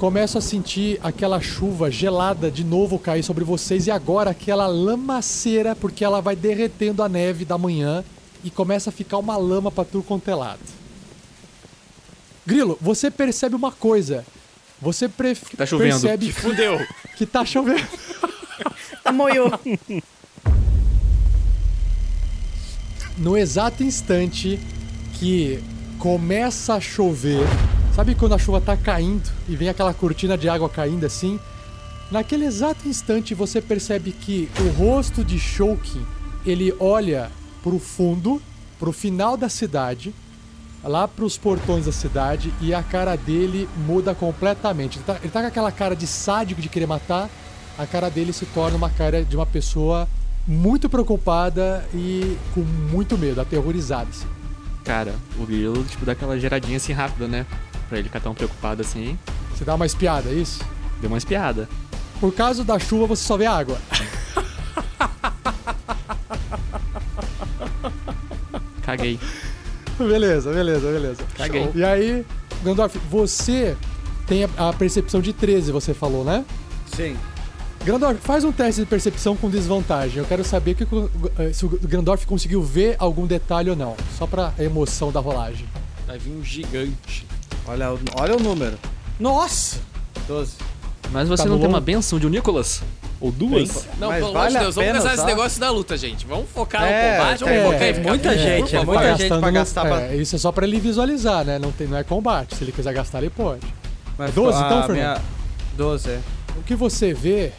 começam 0.01 0.41
a 0.41 0.43
sentir 0.43 0.99
aquela 1.05 1.41
chuva 1.41 1.89
gelada 1.89 2.51
de 2.51 2.65
novo 2.65 2.99
cair 2.99 3.23
sobre 3.23 3.45
vocês 3.45 3.87
e 3.87 3.93
agora 3.93 4.31
aquela 4.31 4.67
lamaceira, 4.67 5.77
porque 5.77 6.05
ela 6.05 6.21
vai 6.21 6.35
derretendo 6.35 7.01
a 7.01 7.09
neve 7.09 7.45
da 7.45 7.57
manhã 7.57 8.03
e 8.43 8.51
começa 8.51 8.91
a 8.91 8.93
ficar 8.93 9.19
uma 9.19 9.37
lama 9.37 9.71
para 9.71 9.85
tudo 9.85 10.03
quanto 10.03 10.29
é 10.29 10.35
lado. 10.35 10.86
Grilo, 12.47 12.79
você 12.81 13.11
percebe 13.11 13.55
uma 13.57 13.73
coisa. 13.73 14.25
Você 14.81 15.09
pref- 15.09 15.57
tá 15.57 15.67
chovendo. 15.67 16.01
percebe 16.01 16.33
fudeu. 16.33 16.79
que 17.17 17.27
tá 17.27 17.45
chovendo. 17.45 17.87
Amoiou. 19.05 19.51
no 23.19 23.37
exato 23.37 23.83
instante 23.83 24.59
que 25.15 25.63
começa 25.99 26.75
a 26.75 26.81
chover, 26.81 27.41
sabe 27.95 28.15
quando 28.15 28.35
a 28.35 28.39
chuva 28.39 28.61
tá 28.61 28.77
caindo 28.77 29.29
e 29.49 29.57
vem 29.57 29.69
aquela 29.69 29.95
cortina 29.95 30.37
de 30.37 30.49
água 30.49 30.69
caindo 30.69 31.05
assim? 31.07 31.41
Naquele 32.11 32.45
exato 32.45 32.87
instante 32.87 33.35
você 33.35 33.61
percebe 33.61 34.13
que 34.13 34.49
o 34.61 34.69
rosto 34.79 35.25
de 35.25 35.39
Shoukin, 35.39 36.05
ele 36.45 36.73
olha 36.79 37.31
pro 37.63 37.79
fundo, 37.79 38.41
pro 38.79 38.93
final 38.93 39.37
da 39.37 39.49
cidade, 39.49 40.15
lá 40.87 41.09
pros 41.09 41.37
portões 41.37 41.87
da 41.87 41.93
cidade 41.93 42.53
e 42.61 42.73
a 42.73 42.83
cara 42.83 43.17
dele 43.17 43.69
muda 43.87 44.15
completamente. 44.15 44.99
Ele 44.99 45.05
tá, 45.05 45.17
ele 45.23 45.31
tá 45.31 45.41
com 45.41 45.47
aquela 45.47 45.73
cara 45.73 45.97
de 45.97 46.07
sádico 46.07 46.61
de 46.61 46.69
querer 46.69 46.87
matar, 46.87 47.29
a 47.79 47.87
cara 47.87 48.09
dele 48.11 48.33
se 48.33 48.47
torna 48.47 48.77
uma 48.77 48.91
cara 48.91 49.25
de 49.25 49.37
uma 49.37 49.47
pessoa 49.47 50.09
muito 50.47 50.89
preocupada 50.89 51.85
e 51.93 52.37
com 52.55 52.61
muito 52.61 53.19
medo, 53.19 53.41
aterrorizada. 53.41 54.09
assim. 54.09 54.27
Cara, 54.85 55.15
o 55.39 55.45
grilo, 55.45 55.83
tipo, 55.85 56.07
dá 56.07 56.13
aquela 56.13 56.39
geradinha 56.39 56.77
assim 56.77 56.93
rápida, 56.93 57.27
né? 57.27 57.45
Pra 57.89 57.99
ele 57.99 58.09
ficar 58.09 58.21
tão 58.21 58.35
preocupado 58.35 58.83
assim. 58.83 59.19
Você 59.55 59.65
dá 59.65 59.75
uma 59.75 59.87
espiada, 59.87 60.31
é 60.31 60.35
isso? 60.35 60.65
Deu 61.01 61.11
uma 61.11 61.19
espiada. 61.19 61.69
Por 62.21 62.33
causa 62.33 62.63
da 62.65 62.79
chuva 62.79 63.07
você 63.07 63.25
só 63.25 63.37
vê 63.37 63.47
água. 63.47 63.79
Caguei. 68.83 69.19
beleza, 70.09 70.53
beleza, 70.53 70.93
beleza. 70.93 71.23
Caguei. 71.37 71.71
E 71.75 71.85
aí, 71.85 72.25
Gandalf, 72.65 72.95
você 73.11 73.77
tem 74.27 74.45
a- 74.45 74.69
a 74.69 74.73
percepção 74.73 75.21
de 75.21 75.33
13, 75.33 75.73
você 75.73 75.95
falou, 75.95 76.25
né? 76.25 76.45
Sim. 76.95 77.17
Grandorf, 77.85 78.19
faz 78.21 78.43
um 78.43 78.51
teste 78.51 78.81
de 78.81 78.87
percepção 78.87 79.37
com 79.37 79.49
desvantagem. 79.49 80.19
Eu 80.19 80.25
quero 80.25 80.43
saber 80.45 80.75
que 80.75 80.85
eh, 81.39 81.53
se 81.53 81.65
o 81.65 81.69
Grandorf 81.69 82.27
conseguiu 82.27 82.61
ver 82.61 82.97
algum 82.99 83.27
detalhe 83.29 83.71
ou 83.71 83.77
não. 83.77 83.95
Só 84.19 84.27
pra 84.27 84.53
emoção 84.59 85.13
da 85.13 85.21
rolagem. 85.21 85.67
Vai 86.05 86.19
vir 86.19 86.33
um 86.33 86.43
gigante. 86.43 87.25
Olha, 87.65 87.93
o- 87.95 87.99
olha 88.19 88.35
o 88.37 88.41
número. 88.41 88.77
Nossa! 89.21 89.79
12. 90.27 90.55
Mas 91.13 91.29
você 91.29 91.45
Tá 91.45 91.49
não 91.49 91.59
tem 91.59 91.69
uma 91.69 91.75
longo? 91.75 91.85
benção 91.87 92.19
de 92.19 92.27
um 92.27 92.31
Nicolas? 92.31 92.83
Ou 93.21 93.33
duas? 93.33 93.87
Não, 93.99 94.09
Mas 94.09 94.17
pelo 94.19 94.31
amor 94.31 94.33
vale 94.41 94.51
de 94.51 94.57
a 94.57 94.61
Deus, 94.61 94.75
vamos 94.75 94.91
pensar 94.93 95.05
nesse 95.05 95.17
usar? 95.19 95.27
negócio 95.27 95.61
da 95.61 95.71
luta, 95.71 95.97
gente. 95.97 96.27
Vamos 96.27 96.51
focar 96.51 96.83
É, 96.85 96.87
no 97.13 97.17
combate, 97.19 97.39
vamos 97.41 97.55
é, 97.55 97.65
focar 97.65 97.83
em 97.83 97.87
é 97.91 97.95
ficar 97.95 98.09
muita 98.11 98.39
gente, 98.39 98.77
é 98.77 98.85
muita 98.85 99.03
Tá 99.03 99.15
gente 99.17 99.29
pra 99.29 99.41
no- 99.41 99.53
gastar 99.53 99.81
pra- 99.87 100.03
é, 100.03 100.17
Isso 100.17 100.37
é 100.37 100.39
só 100.39 100.53
pra 100.53 100.67
ele 100.67 100.79
visualizar, 100.79 101.45
né? 101.45 101.59
Não, 101.59 101.73
tem, 101.73 101.87
não 101.87 101.97
é 101.97 102.05
combate. 102.05 102.55
Se 102.57 102.63
ele 102.65 102.73
quiser 102.73 102.93
gastar, 102.93 103.19
ele 103.19 103.31
pode. 103.31 103.67
Mas 104.19 104.35
12 104.35 104.59
então, 104.59 104.79
a 104.79 104.83
Fernando? 104.83 104.93
minha- 104.97 105.23
12, 105.77 106.11
é. 106.11 106.21
O 106.59 106.63
que 106.63 106.75
você 106.75 107.15
vê, 107.15 107.53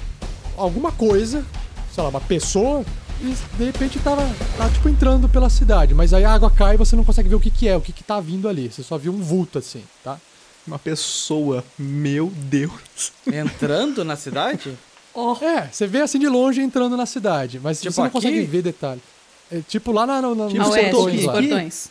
alguma 0.56 0.92
coisa, 0.92 1.44
sei 1.94 2.04
lá, 2.04 2.10
uma 2.10 2.22
pessoa, 2.22 2.84
e 3.20 3.36
de 3.58 3.64
repente 3.66 3.98
tava, 4.00 4.22
tá 4.58 4.70
tipo 4.70 4.88
entrando 4.90 5.28
pela 5.28 5.50
cidade. 5.50 5.94
Mas 5.96 6.14
aí 6.14 6.24
a 6.24 6.32
água 6.34 6.52
cai 6.52 6.76
e 6.76 6.78
você 6.78 6.96
não 6.96 7.04
consegue 7.04 7.30
ver 7.30 7.36
o 7.36 7.40
que, 7.40 7.50
que 7.50 7.68
é, 7.68 7.76
o 7.76 7.82
que, 7.82 7.92
que 7.92 8.04
tá 8.04 8.20
vindo 8.20 8.48
ali. 8.48 8.72
Você 8.72 8.84
só 8.84 8.96
viu 8.96 9.12
um 9.12 9.22
vulto 9.24 9.58
assim, 9.58 9.84
tá? 10.04 10.18
Uma 10.68 10.78
pessoa. 10.78 11.64
Meu 11.80 12.32
Deus. 12.36 13.12
Entrando 13.26 14.04
na 14.06 14.16
cidade? 14.16 14.78
É, 15.42 15.68
você 15.72 15.88
vê 15.88 16.02
assim 16.02 16.20
de 16.20 16.28
longe 16.28 16.62
entrando 16.62 16.96
na 16.96 17.06
cidade, 17.06 17.60
mas 17.62 17.82
Tipo 17.82 17.92
você 17.94 18.00
não 18.02 18.06
aqui? 18.08 18.14
consegue 18.14 18.42
ver 18.44 18.62
detalhe. 18.62 19.02
É, 19.52 19.62
tipo 19.68 19.92
lá 19.92 20.06
na, 20.06 20.22
na, 20.22 20.36
na, 20.36 20.48
Tipo 20.48 20.60
nos 20.60 20.70
oeste, 20.70 20.92
portões 20.92 21.24
lá. 21.26 21.34
portões. 21.34 21.88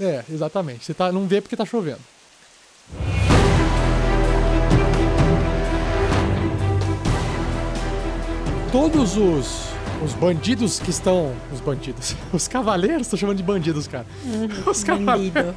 É, 0.00 0.24
exatamente. 0.30 0.84
Você 0.84 0.94
tá, 0.94 1.10
não 1.10 1.26
vê 1.26 1.40
porque 1.40 1.56
tá 1.56 1.64
chovendo. 1.64 1.98
Todos 8.70 9.16
os 9.16 9.68
os 10.04 10.14
bandidos 10.14 10.78
que 10.78 10.90
estão. 10.90 11.32
Os 11.52 11.60
bandidos. 11.60 12.14
Os 12.32 12.46
cavaleiros, 12.46 13.08
tô 13.08 13.16
chamando 13.16 13.36
de 13.38 13.42
bandidos, 13.42 13.88
cara. 13.88 14.06
Os 14.64 14.84
cavaleiros. 14.84 15.54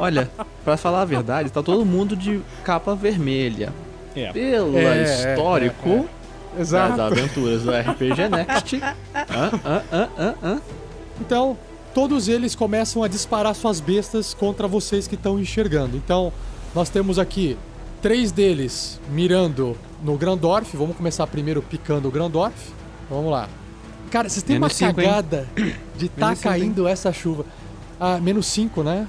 Olha, 0.00 0.28
pra 0.64 0.76
falar 0.76 1.02
a 1.02 1.04
verdade, 1.04 1.50
tá 1.50 1.62
todo 1.62 1.84
mundo 1.84 2.16
de 2.16 2.40
capa 2.64 2.94
vermelha. 2.96 3.72
É. 4.16 4.32
Pelo 4.32 4.76
É, 4.76 4.98
é, 4.98 5.02
histórico 5.04 5.88
é, 5.90 5.92
é. 5.92 6.04
Exato. 6.58 6.96
das 6.96 7.12
aventuras 7.12 7.62
do 7.62 7.70
RPG 7.70 8.28
Next. 8.28 8.80
Ah, 8.82 9.50
ah, 9.64 9.82
ah, 9.92 10.08
ah, 10.18 10.34
ah. 10.42 10.58
Então, 11.20 11.56
todos 11.94 12.28
eles 12.28 12.54
começam 12.54 13.02
a 13.02 13.08
disparar 13.08 13.54
suas 13.54 13.80
bestas 13.80 14.34
contra 14.34 14.68
vocês 14.68 15.06
que 15.06 15.14
estão 15.14 15.38
enxergando. 15.38 15.96
Então, 15.96 16.32
nós 16.74 16.90
temos 16.90 17.18
aqui 17.18 17.56
três 18.02 18.30
deles 18.32 19.00
mirando 19.10 19.76
no 20.02 20.16
Grandorf. 20.16 20.76
Vamos 20.76 20.96
começar 20.96 21.26
primeiro 21.26 21.62
picando 21.62 22.08
o 22.08 22.10
Grandorf. 22.10 22.54
Vamos 23.10 23.30
lá. 23.30 23.48
Cara, 24.10 24.28
vocês 24.28 24.42
têm 24.42 24.56
Menos 24.56 24.72
uma 24.72 24.88
cinco, 24.88 25.00
hein? 25.00 25.06
cagada 25.06 25.48
de 25.96 26.08
tá 26.08 26.26
Menos 26.26 26.38
cinco, 26.38 26.48
caindo 26.48 26.88
essa 26.88 27.12
chuva. 27.12 27.44
Ah, 27.98 28.18
menos 28.18 28.46
5, 28.46 28.82
né? 28.82 29.08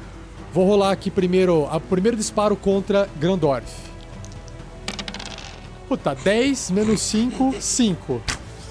Vou 0.53 0.65
rolar 0.65 0.91
aqui 0.91 1.11
primeiro. 1.11 1.63
O 1.63 1.79
primeiro 1.81 2.15
disparo 2.15 2.55
contra 2.55 3.07
Grandorf. 3.19 3.86
Puta, 5.88 6.13
10 6.15 6.71
menos 6.71 7.01
5, 7.01 7.55
5. 7.59 8.21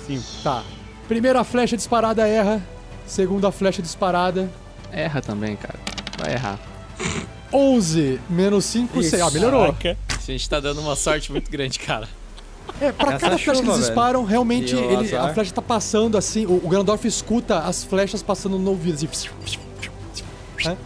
5. 0.07 0.25
Tá. 0.43 0.63
Primeira 1.09 1.43
flecha 1.45 1.77
disparada 1.77 2.27
erra. 2.29 2.63
Segunda 3.07 3.51
flecha 3.51 3.81
disparada. 3.81 4.51
Erra 4.93 5.21
também, 5.23 5.57
cara. 5.57 5.79
Vai 6.19 6.33
errar. 6.35 6.59
11 7.53 8.21
menos 8.29 8.65
5, 8.67 9.03
6. 9.03 9.23
Ah, 9.23 9.31
melhorou. 9.31 9.61
Caraca. 9.75 9.97
A 10.17 10.21
gente 10.33 10.49
tá 10.49 10.59
dando 10.61 10.81
uma 10.81 10.97
sorte 10.97 11.31
muito 11.33 11.51
grande, 11.51 11.79
cara. 11.79 12.09
É, 12.81 12.91
pra 12.93 13.11
Essa 13.13 13.19
cada 13.21 13.39
flecha 13.39 13.51
que 13.53 13.57
chuva, 13.57 13.59
eles 13.59 13.67
velho. 13.69 13.79
disparam, 13.87 14.25
realmente 14.25 14.75
E 14.75 14.77
o 14.77 15.01
ele- 15.01 15.17
a 15.17 15.33
flecha 15.33 15.53
tá 15.55 15.63
passando 15.63 16.19
assim. 16.19 16.45
O, 16.47 16.57
o 16.65 16.69
Grandorf 16.69 17.07
escuta 17.07 17.61
as 17.61 17.85
flechas 17.85 18.23
passando 18.23 18.59
no 18.59 18.71
ouvido. 18.71 18.97
Assim. 18.97 19.29
É. 20.69 20.77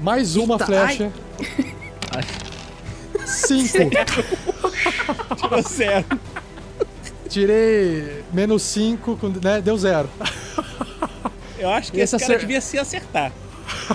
Mais 0.00 0.36
uma 0.36 0.54
Eita, 0.54 0.66
flecha. 0.66 1.12
Ai. 2.14 2.24
5. 3.26 3.90
Tirou 5.36 5.62
zero. 5.62 6.04
Tirei 7.28 8.22
menos 8.32 8.62
5, 8.62 9.18
né? 9.42 9.60
Deu 9.60 9.76
zero. 9.76 10.08
Eu 11.58 11.70
acho 11.70 11.90
que 11.92 11.98
E 11.98 12.00
esse 12.02 12.14
essa 12.16 12.26
cara 12.26 12.38
devia 12.38 12.60
se 12.60 12.78
acertar. 12.78 13.32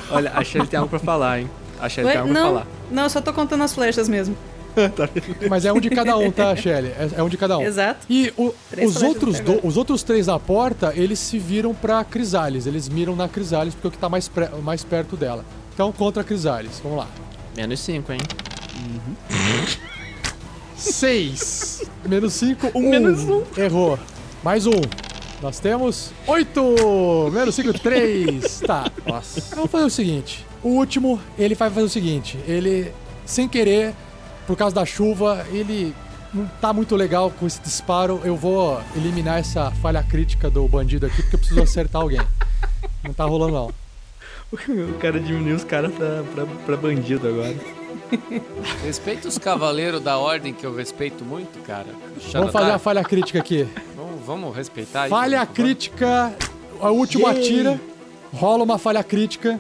Olha, 0.10 0.32
a 0.36 0.44
Shelly 0.44 0.68
tem 0.68 0.78
algo 0.78 0.90
pra 0.90 1.00
falar, 1.00 1.40
hein? 1.40 1.50
A 1.80 1.88
Shelly 1.88 2.10
tem 2.10 2.18
algo 2.18 2.32
pra 2.34 2.42
não, 2.42 2.50
falar. 2.50 2.68
não, 2.92 3.04
eu 3.04 3.10
só 3.10 3.22
tô 3.22 3.32
contando 3.32 3.64
as 3.64 3.74
flechas 3.74 4.10
mesmo. 4.10 4.36
Mas 5.50 5.66
é 5.66 5.72
um 5.74 5.80
de 5.80 5.90
cada 5.90 6.18
um, 6.18 6.32
tá, 6.32 6.56
Shelly? 6.56 6.90
É, 6.90 7.10
é 7.18 7.24
um 7.24 7.30
de 7.30 7.38
cada 7.38 7.58
um. 7.58 7.62
Exato. 7.62 8.06
E 8.10 8.34
o- 8.38 8.54
os, 8.84 9.02
outros 9.02 9.40
do- 9.40 9.66
os 9.66 9.78
outros 9.78 10.02
três 10.04 10.26
da 10.28 10.38
porta, 10.40 10.94
eles 10.96 11.20
se 11.20 11.38
viram 11.40 11.74
pra 11.74 12.04
Crisales. 12.04 12.66
Eles 12.66 12.88
miram 12.90 13.16
na 13.16 13.28
Crisales 13.28 13.74
porque 13.74 13.88
é 13.88 13.90
o 13.90 13.92
que 13.92 13.98
tá 13.98 14.10
mais, 14.10 14.30
mais 14.64 14.84
perto 14.84 15.16
dela. 15.16 15.46
Então, 15.74 15.92
contra 15.92 16.22
a 16.22 16.26
Crisales. 16.26 16.80
Vamos 16.84 16.98
lá. 17.00 17.08
Menos 17.56 17.80
5, 17.82 18.12
hein? 18.14 18.20
6. 20.76 21.84
Menos 22.08 22.34
5, 22.34 22.72
1. 22.74 22.90
Menos 22.90 23.24
um. 23.24 23.44
Errou. 23.58 24.00
Mais 24.44 24.66
um. 24.66 24.82
Nós 25.42 25.60
temos 25.60 26.12
8. 26.28 27.32
Menos 27.32 27.56
5, 27.56 27.74
3. 27.80 28.60
Tá. 28.62 28.92
Nossa. 29.06 29.56
Vamos 29.56 29.72
fazer 29.72 29.86
o 29.86 29.90
seguinte. 29.90 30.46
O 30.64 30.70
último, 30.70 31.20
ele 31.38 31.56
vai 31.56 31.70
fazer 31.70 31.86
o 31.86 31.90
seguinte. 31.90 32.38
Ele, 32.48 32.92
sem 33.26 33.48
querer, 33.48 33.94
por 34.46 34.56
causa 34.56 34.76
da 34.76 34.86
chuva, 34.86 35.46
ele 35.52 35.94
não 36.34 36.48
tá 36.60 36.72
muito 36.72 36.96
legal 36.96 37.32
com 37.32 37.46
esse 37.46 37.60
disparo. 37.62 38.22
Eu 38.24 38.36
vou 38.36 38.82
eliminar 38.96 39.40
essa 39.40 39.72
falha 39.72 40.04
crítica 40.04 40.50
do 40.50 40.68
bandido 40.68 41.06
aqui, 41.06 41.22
porque 41.22 41.36
eu 41.36 41.40
preciso 41.40 41.62
acertar 41.62 42.02
alguém. 42.02 42.22
Não 43.04 43.14
tá 43.14 43.26
rolando, 43.26 43.54
não. 43.54 43.74
O 44.52 45.00
cara 45.00 45.18
diminuiu 45.18 45.56
os 45.56 45.64
caras 45.64 45.94
pra, 45.94 46.24
pra, 46.36 46.46
pra 46.46 46.76
bandido 46.76 47.26
agora. 47.26 47.56
Respeita 48.84 49.28
os 49.28 49.38
cavaleiros 49.38 50.02
da 50.02 50.18
ordem, 50.18 50.54
que 50.54 50.66
eu 50.66 50.76
respeito 50.76 51.24
muito, 51.24 51.60
cara. 51.64 51.88
Vamos 52.32 52.52
fazer 52.52 52.72
a 52.72 52.80
falha 52.80 53.04
crítica 53.04 53.40
aqui. 53.40 53.68
Vamos, 53.96 54.26
vamos 54.26 54.56
respeitar 54.56 55.10
Falha 55.10 55.46
crítica. 55.46 56.36
O 56.80 56.88
último 56.90 57.28
Yay! 57.28 57.38
atira. 57.40 57.82
Rola 58.34 58.64
uma 58.64 58.78
falha 58.78 59.04
crítica. 59.04 59.60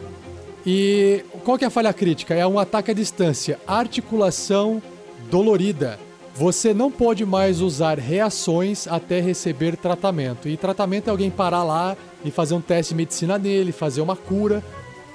E 0.65 1.25
qual 1.43 1.57
que 1.57 1.63
é 1.63 1.67
a 1.67 1.71
falha 1.71 1.91
crítica? 1.93 2.33
É 2.33 2.45
um 2.45 2.59
ataque 2.59 2.91
à 2.91 2.93
distância. 2.93 3.59
Articulação 3.67 4.81
dolorida. 5.29 5.99
Você 6.35 6.73
não 6.73 6.89
pode 6.89 7.25
mais 7.25 7.59
usar 7.61 7.99
reações 7.99 8.87
até 8.87 9.19
receber 9.19 9.75
tratamento. 9.75 10.47
E 10.47 10.55
tratamento 10.55 11.07
é 11.07 11.11
alguém 11.11 11.29
parar 11.29 11.63
lá 11.63 11.97
e 12.23 12.31
fazer 12.31 12.53
um 12.53 12.61
teste 12.61 12.93
de 12.93 12.97
medicina 12.97 13.37
nele, 13.37 13.71
fazer 13.71 14.01
uma 14.01 14.15
cura. 14.15 14.63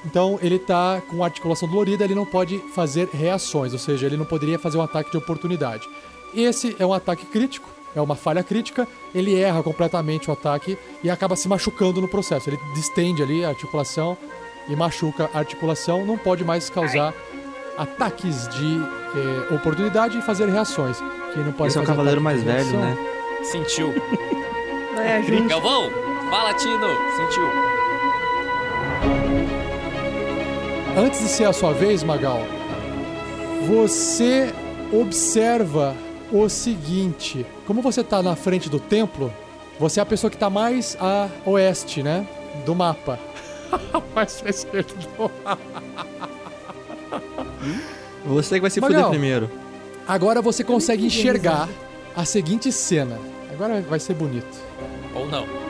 Então 0.06 0.38
ele 0.40 0.58
tá 0.58 1.02
com 1.10 1.24
articulação 1.24 1.68
dolorida, 1.68 2.04
ele 2.04 2.14
não 2.14 2.24
pode 2.24 2.58
fazer 2.72 3.08
reações, 3.12 3.72
ou 3.72 3.78
seja, 3.78 4.06
ele 4.06 4.16
não 4.16 4.24
poderia 4.24 4.58
fazer 4.58 4.78
um 4.78 4.82
ataque 4.82 5.10
de 5.10 5.16
oportunidade. 5.16 5.88
Esse 6.32 6.76
é 6.78 6.86
um 6.86 6.94
ataque 6.94 7.26
crítico, 7.26 7.68
é 7.94 8.00
uma 8.00 8.14
falha 8.14 8.42
crítica, 8.42 8.86
ele 9.12 9.34
erra 9.34 9.62
completamente 9.64 10.30
o 10.30 10.32
ataque 10.32 10.78
e 11.02 11.10
acaba 11.10 11.34
se 11.34 11.48
machucando 11.48 12.00
no 12.00 12.06
processo. 12.06 12.48
Ele 12.48 12.58
distende 12.72 13.20
ali 13.22 13.44
a 13.44 13.48
articulação 13.48 14.16
e 14.68 14.76
machuca 14.76 15.28
a 15.34 15.38
articulação, 15.38 16.06
não 16.06 16.16
pode 16.16 16.44
mais 16.44 16.70
causar 16.70 17.12
ataques 17.76 18.48
de 18.48 18.78
eh, 18.78 19.54
oportunidade 19.54 20.18
e 20.18 20.22
fazer 20.22 20.48
reações. 20.48 20.98
Quem 21.34 21.42
não 21.44 21.52
pode 21.52 21.70
Esse 21.70 21.78
é 21.78 21.80
o 21.80 21.84
cavaleiro 21.84 22.20
mais 22.20 22.42
velho, 22.42 22.78
né? 22.78 22.96
Sentiu. 23.42 23.92
Vai, 24.94 25.16
ajude. 25.16 25.48
Galvão, 25.48 25.90
fala, 26.30 26.54
Tino. 26.54 26.88
Sentiu. 27.16 27.66
Antes 30.96 31.20
de 31.20 31.28
ser 31.28 31.44
a 31.44 31.52
sua 31.52 31.74
vez, 31.74 32.02
Magal, 32.02 32.40
você 33.66 34.50
observa 34.90 35.94
o 36.32 36.48
seguinte: 36.48 37.44
como 37.66 37.82
você 37.82 38.02
tá 38.02 38.22
na 38.22 38.34
frente 38.34 38.70
do 38.70 38.80
templo, 38.80 39.30
você 39.78 40.00
é 40.00 40.02
a 40.02 40.06
pessoa 40.06 40.30
que 40.30 40.38
tá 40.38 40.48
mais 40.48 40.96
a 40.98 41.28
oeste, 41.44 42.02
né? 42.02 42.26
Do 42.64 42.74
mapa. 42.74 43.18
mais 44.14 44.40
pra 44.40 44.48
esquerda 44.48 44.94
do 44.94 45.30
Você 48.24 48.54
que 48.54 48.60
vai 48.62 48.70
se 48.70 48.80
Magal. 48.80 48.96
fuder 48.96 49.10
primeiro. 49.10 49.50
Agora 50.08 50.40
você 50.40 50.64
consegue 50.64 51.04
enxergar 51.04 51.68
a 52.16 52.24
seguinte 52.24 52.72
cena. 52.72 53.18
Agora 53.52 53.82
vai 53.82 54.00
ser 54.00 54.14
bonito. 54.14 54.56
Ou 55.14 55.26
não. 55.28 55.65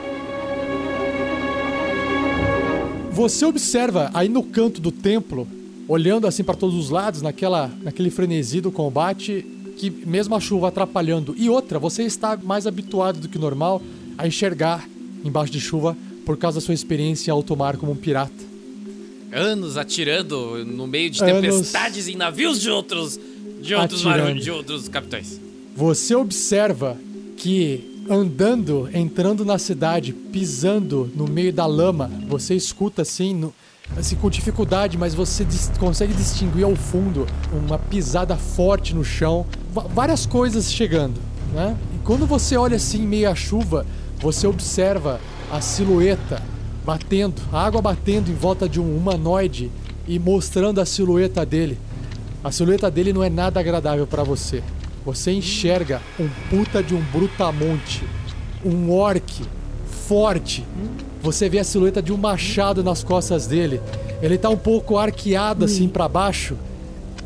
Você 3.17 3.45
observa 3.45 4.11
aí 4.13 4.29
no 4.29 4.43
canto 4.43 4.79
do 4.79 4.91
templo, 4.91 5.47
olhando 5.87 6.27
assim 6.27 6.43
para 6.43 6.53
todos 6.53 6.75
os 6.75 6.91
lados, 6.91 7.19
naquela, 7.19 7.67
naquele 7.81 8.11
frenesi 8.11 8.61
do 8.61 8.71
combate, 8.71 9.43
que 9.75 9.89
mesmo 9.89 10.35
a 10.35 10.39
chuva 10.39 10.67
atrapalhando. 10.67 11.33
E 11.35 11.49
outra, 11.49 11.79
você 11.79 12.03
está 12.03 12.37
mais 12.37 12.67
habituado 12.67 13.19
do 13.19 13.27
que 13.27 13.39
normal 13.39 13.81
a 14.19 14.27
enxergar 14.27 14.87
embaixo 15.25 15.51
de 15.51 15.59
chuva 15.59 15.97
por 16.27 16.37
causa 16.37 16.59
da 16.59 16.61
sua 16.63 16.75
experiência 16.75 17.31
em 17.31 17.33
alto 17.33 17.57
mar 17.57 17.75
como 17.77 17.93
um 17.93 17.95
pirata. 17.95 18.31
Anos 19.33 19.77
atirando 19.77 20.63
no 20.63 20.85
meio 20.85 21.09
de 21.09 21.23
Anos 21.23 21.41
tempestades 21.41 22.07
em 22.07 22.15
navios 22.15 22.61
de 22.61 22.69
outros. 22.69 23.19
De 23.63 23.73
outros 23.73 24.03
barulhos, 24.03 24.43
de 24.43 24.51
outros 24.51 24.87
capitães. 24.87 25.41
Você 25.75 26.13
observa 26.13 26.95
que 27.35 27.96
andando, 28.09 28.89
entrando 28.93 29.43
na 29.45 29.57
cidade, 29.57 30.13
pisando 30.13 31.09
no 31.15 31.25
meio 31.27 31.51
da 31.53 31.65
lama, 31.65 32.09
você 32.27 32.55
escuta 32.55 33.01
assim, 33.01 33.33
no- 33.33 33.53
assim 33.97 34.15
com 34.15 34.29
dificuldade, 34.29 34.97
mas 34.97 35.13
você 35.13 35.43
dis- 35.45 35.71
consegue 35.79 36.13
distinguir 36.13 36.63
ao 36.65 36.75
fundo 36.75 37.25
uma 37.51 37.77
pisada 37.77 38.35
forte 38.35 38.93
no 38.95 39.03
chão, 39.03 39.45
várias 39.93 40.25
coisas 40.25 40.71
chegando, 40.71 41.19
né? 41.53 41.75
E 41.95 41.99
quando 42.05 42.25
você 42.25 42.55
olha 42.57 42.75
assim 42.77 43.03
em 43.03 43.07
meio 43.07 43.29
à 43.29 43.35
chuva, 43.35 43.85
você 44.19 44.47
observa 44.47 45.19
a 45.51 45.61
silhueta 45.61 46.41
batendo, 46.85 47.41
a 47.51 47.65
água 47.65 47.81
batendo 47.81 48.29
em 48.31 48.35
volta 48.35 48.67
de 48.67 48.79
um 48.79 48.95
humanoide 48.97 49.69
e 50.07 50.17
mostrando 50.19 50.79
a 50.79 50.85
silhueta 50.85 51.45
dele. 51.45 51.77
A 52.43 52.51
silhueta 52.51 52.89
dele 52.89 53.11
não 53.11 53.23
é 53.23 53.29
nada 53.29 53.59
agradável 53.59 54.07
pra 54.07 54.23
você. 54.23 54.63
Você 55.07 55.31
enxerga 55.31 56.01
um 56.19 56.27
puta 56.49 56.83
de 56.83 56.93
um 56.93 56.99
brutamonte, 56.99 58.03
um 58.65 58.91
orc 58.91 59.41
forte. 60.05 60.65
Você 61.21 61.47
vê 61.47 61.59
a 61.59 61.63
silhueta 61.63 62.01
de 62.01 62.11
um 62.11 62.17
machado 62.17 62.83
nas 62.83 63.05
costas 63.05 63.47
dele. 63.47 63.79
Ele 64.21 64.37
tá 64.37 64.49
um 64.49 64.57
pouco 64.57 64.97
arqueado 64.97 65.63
assim 65.63 65.87
pra 65.87 66.09
baixo. 66.09 66.57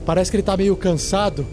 Parece 0.06 0.30
que 0.30 0.38
ele 0.38 0.44
tá 0.44 0.56
meio 0.56 0.76
cansado. 0.76 1.44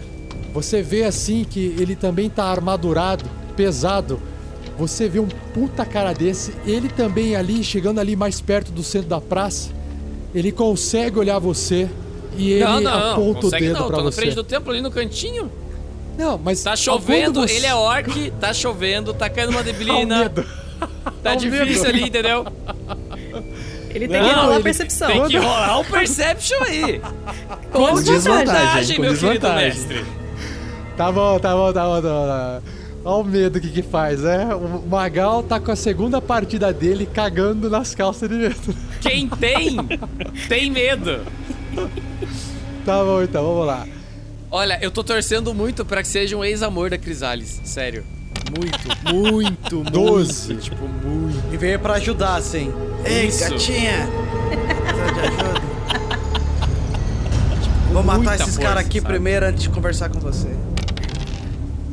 Você 0.52 0.82
vê 0.82 1.04
assim 1.04 1.46
que 1.48 1.74
ele 1.78 1.96
também 1.96 2.28
tá 2.28 2.44
armadurado, 2.44 3.24
pesado. 3.56 4.20
Você 4.78 5.08
vê 5.08 5.20
um 5.20 5.28
puta 5.54 5.86
cara 5.86 6.12
desse, 6.12 6.52
ele 6.66 6.90
também 6.90 7.36
ali, 7.36 7.64
chegando 7.64 8.00
ali 8.00 8.14
mais 8.14 8.38
perto 8.38 8.70
do 8.70 8.82
centro 8.82 9.08
da 9.08 9.18
praça. 9.18 9.70
Ele 10.34 10.52
consegue 10.52 11.18
olhar 11.18 11.38
você 11.38 11.88
e 12.36 12.52
ele 12.52 12.64
não, 12.64 12.80
não, 12.82 13.12
aponta 13.12 13.46
o 13.46 13.50
dedo 13.50 13.72
não. 13.72 13.86
pra 13.86 13.96
Tô 13.96 14.04
na 14.04 14.10
você. 14.10 14.20
frente 14.20 14.34
do 14.34 14.44
templo 14.44 14.70
ali 14.70 14.82
no 14.82 14.90
cantinho. 14.90 15.50
Não, 16.18 16.36
mas 16.36 16.62
Tá 16.62 16.74
chovendo, 16.76 17.40
você- 17.46 17.54
ele 17.54 17.66
é 17.66 17.74
orc, 17.74 18.30
tá 18.40 18.52
chovendo, 18.52 19.14
tá 19.14 19.30
caindo 19.30 19.50
uma 19.50 19.60
um 19.60 19.64
neblina. 19.64 20.30
Tá 21.22 21.34
difícil 21.34 21.84
medo. 21.84 21.86
ali, 21.88 22.02
entendeu? 22.02 22.44
Ele 23.90 24.06
tem 24.08 24.20
Não, 24.20 24.28
que 24.28 24.34
rolar 24.34 24.50
a 24.50 24.54
ele 24.56 24.62
percepção. 24.64 25.08
Tem 25.08 25.26
que 25.28 25.36
rolar 25.38 25.78
o 25.80 25.84
Perception 25.84 26.62
aí. 26.62 27.00
Com 27.72 27.86
Com 27.86 28.02
desvantagem, 28.02 28.96
com 28.96 29.02
meu 29.02 29.14
querido 29.14 29.32
desvantagem. 29.38 29.68
mestre. 29.68 30.04
Tá 30.96 31.10
bom, 31.10 31.38
tá 31.38 31.54
bom, 31.54 31.72
tá 31.72 31.84
bom, 31.84 31.94
tá 32.02 32.08
bom. 32.08 32.26
Tá 32.26 32.60
bom. 32.62 32.78
Olha 33.04 33.16
o 33.22 33.24
medo 33.24 33.60
que 33.60 33.68
que 33.70 33.82
faz, 33.82 34.20
né? 34.20 34.48
O 34.54 34.86
Magal 34.88 35.42
tá 35.42 35.58
com 35.58 35.70
a 35.72 35.76
segunda 35.76 36.20
partida 36.20 36.72
dele 36.72 37.06
cagando 37.06 37.70
nas 37.70 37.94
calças 37.94 38.28
de 38.28 38.34
medo. 38.34 38.74
Quem 39.00 39.28
tem, 39.28 39.76
tem 40.48 40.70
medo. 40.70 41.20
Tá 42.84 43.02
bom, 43.04 43.22
então, 43.22 43.42
vamos 43.44 43.66
lá. 43.66 43.86
Olha, 44.50 44.78
eu 44.80 44.90
tô 44.90 45.04
torcendo 45.04 45.54
muito 45.54 45.84
pra 45.84 46.02
que 46.02 46.08
seja 46.08 46.36
um 46.36 46.44
ex-amor 46.44 46.88
da 46.90 46.96
Crisales. 46.98 47.60
Sério. 47.64 48.04
Muito, 48.50 49.14
muito, 49.14 49.76
muito. 49.76 49.90
Doze. 49.90 50.54
Tipo, 50.56 50.88
muito. 50.88 51.52
E 51.52 51.56
veio 51.56 51.78
pra 51.78 51.94
ajudar, 51.94 52.36
assim. 52.36 52.72
Ei, 53.04 53.26
Isso. 53.26 53.40
gatinha! 53.50 54.08
Precisa 54.86 55.12
de 55.12 55.20
ajuda? 55.20 55.68
Vou 57.92 58.02
matar 58.02 58.18
muita 58.18 58.34
esses 58.36 58.58
caras 58.58 58.84
aqui 58.84 59.00
sabe? 59.00 59.12
primeiro 59.12 59.46
antes 59.46 59.62
de 59.62 59.70
conversar 59.70 60.08
com 60.08 60.18
você. 60.20 60.48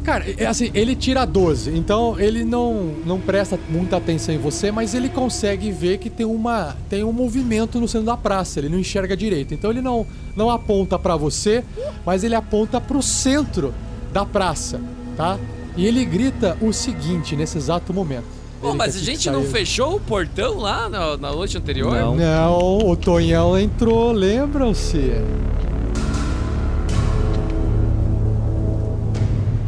Cara, 0.06 0.24
é 0.38 0.46
assim, 0.46 0.70
ele 0.76 0.96
tira 0.96 1.26
12, 1.26 1.76
então 1.76 2.20
ele 2.20 2.46
não, 2.46 2.94
não 3.04 3.20
presta 3.20 3.60
muita 3.68 3.98
atenção 3.98 4.36
em 4.36 4.38
você, 4.38 4.72
mas 4.72 4.94
ele 4.94 5.10
consegue 5.10 5.72
ver 5.72 5.98
que 5.98 6.12
tem, 6.12 6.28
uma, 6.28 6.78
tem 6.88 7.04
um 7.04 7.12
movimento 7.12 7.80
no 7.80 7.88
centro 7.88 8.06
da 8.06 8.16
praça, 8.16 8.60
ele 8.60 8.70
não 8.70 8.78
enxerga 8.78 9.18
direito. 9.18 9.56
Então 9.56 9.72
ele 9.72 9.82
não, 9.82 10.06
não 10.36 10.52
aponta 10.52 11.00
pra 11.00 11.16
você, 11.16 11.64
mas 12.06 12.24
ele 12.24 12.36
aponta 12.36 12.80
pro 12.80 13.02
centro 13.02 13.74
da 14.14 14.24
praça, 14.24 14.80
tá? 15.18 15.40
E 15.76 15.88
ele 15.88 16.06
grita 16.06 16.56
o 16.62 16.72
seguinte 16.72 17.36
nesse 17.36 17.58
exato 17.58 17.92
momento. 17.92 18.28
Pô, 18.62 18.76
mas 18.76 18.96
a 18.96 19.00
gente 19.00 19.30
não 19.30 19.44
fechou 19.44 19.96
o 19.96 20.00
portão 20.00 20.60
lá 20.60 20.88
na, 20.88 21.18
na 21.18 21.32
noite 21.32 21.58
anterior? 21.58 21.96
Não. 21.96 22.16
Não, 22.16 22.78
o 22.90 22.96
Tonhão 22.96 23.58
entrou, 23.58 24.12
lembram-se? 24.12 25.14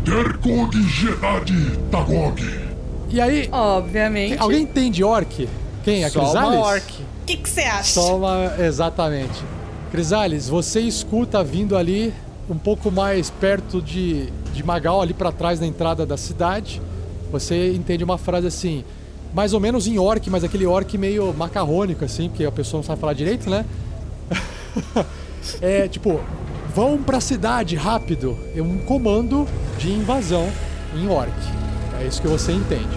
Tergog 0.07 0.71
Gedad 0.87 1.51
Tagog. 1.91 2.41
E 3.09 3.19
aí, 3.19 3.49
Obviamente. 3.51 4.39
alguém 4.39 4.61
entende 4.61 5.03
orc? 5.03 5.49
Quem? 5.83 6.05
A 6.05 6.09
Só 6.09 6.21
uma 6.21 6.31
Crisales? 6.31 6.59
orc. 6.59 6.93
O 7.01 7.25
que 7.25 7.49
você 7.49 7.61
acha? 7.63 7.83
Só 7.83 8.15
uma... 8.15 8.53
Exatamente. 8.57 9.43
Crisales, 9.91 10.47
você 10.47 10.79
escuta 10.79 11.43
vindo 11.43 11.75
ali 11.75 12.13
um 12.49 12.57
pouco 12.57 12.89
mais 12.89 13.29
perto 13.29 13.81
de, 13.81 14.29
de 14.53 14.63
Magal, 14.63 15.01
ali 15.01 15.13
pra 15.13 15.29
trás 15.29 15.59
da 15.59 15.65
entrada 15.65 16.05
da 16.05 16.15
cidade. 16.15 16.81
Você 17.29 17.73
entende 17.73 18.01
uma 18.01 18.17
frase 18.17 18.47
assim, 18.47 18.85
mais 19.33 19.53
ou 19.53 19.59
menos 19.59 19.87
em 19.87 19.99
orc, 19.99 20.29
mas 20.29 20.41
aquele 20.41 20.65
orc 20.65 20.97
meio 20.97 21.33
macarrônico, 21.33 22.05
assim, 22.05 22.29
porque 22.29 22.45
a 22.45 22.51
pessoa 22.51 22.79
não 22.79 22.85
sabe 22.85 23.01
falar 23.01 23.11
direito, 23.11 23.49
né? 23.49 23.65
é 25.59 25.85
tipo, 25.89 26.21
vão 26.77 27.01
pra 27.01 27.19
cidade 27.19 27.75
rápido. 27.75 28.37
É 28.55 28.61
um 28.61 28.77
comando 28.77 29.47
de 29.79 29.91
invasão 29.91 30.47
em 30.93 31.09
orc. 31.09 31.33
É 31.99 32.05
isso 32.05 32.21
que 32.21 32.27
você 32.27 32.51
entende. 32.51 32.85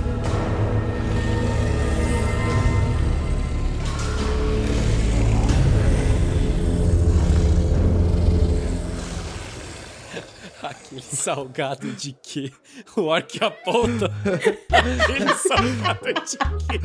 Aquele 10.63 11.01
salgado 11.01 11.91
de 11.93 12.15
quê? 12.23 12.53
O 12.95 13.05
orc 13.05 13.43
aponta. 13.43 14.13
Aquele 14.71 15.35
salgado 15.37 16.13
de 16.27 16.37
quê? 16.67 16.79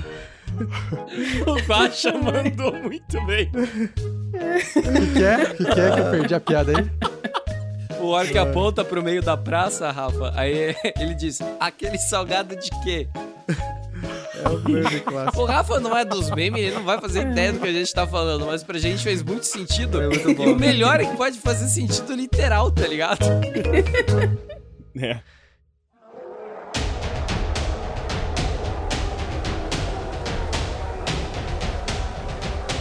O 1.46 1.62
Baixa 1.68 2.14
mandou 2.14 2.74
muito 2.74 3.22
bem. 3.26 3.52
O 4.76 4.82
que, 4.82 5.14
que 5.14 5.24
é? 5.24 5.44
O 5.44 5.56
que, 5.56 5.66
que 5.66 5.80
é 5.82 5.92
que 5.92 6.00
eu 6.00 6.12
perdi 6.12 6.36
a 6.36 6.40
piada 6.40 6.72
aí? 6.78 6.90
O 8.00 8.08
orc 8.08 8.38
aponta 8.38 8.84
pro 8.84 9.02
meio 9.02 9.22
da 9.22 9.36
praça, 9.36 9.90
Rafa. 9.92 10.32
Aí 10.36 10.76
ele 11.00 11.16
diz: 11.16 11.40
aquele 11.60 11.98
salgado 11.98 12.56
de 12.56 12.70
quê? 12.84 13.08
É 14.44 14.50
o 14.50 14.60
meme 14.70 15.00
clássico. 15.00 15.42
O 15.42 15.46
Rafa 15.46 15.80
não 15.80 15.98
é 15.98 16.04
dos 16.06 16.30
memes, 16.30 16.62
ele 16.62 16.76
não 16.76 16.84
vai 16.84 17.00
fazer 17.00 17.22
ideia 17.28 17.54
do 17.54 17.60
que 17.60 17.68
a 17.68 17.72
gente 17.74 17.92
tá 17.94 18.06
falando, 18.06 18.46
mas 18.46 18.64
pra 18.64 18.78
gente 18.78 19.02
fez 19.02 19.24
muito 19.24 19.44
sentido. 19.46 20.02
É 20.02 20.08
muito 20.08 20.30
E 20.30 20.36
bom. 20.36 20.52
o 20.52 20.56
melhor 20.60 21.00
é 21.00 21.06
que 21.06 21.16
pode 21.16 21.40
fazer 21.40 21.68
sentido 21.68 22.14
literal, 22.14 22.70
tá 22.70 22.86
ligado? 22.86 23.26
É. 25.00 25.20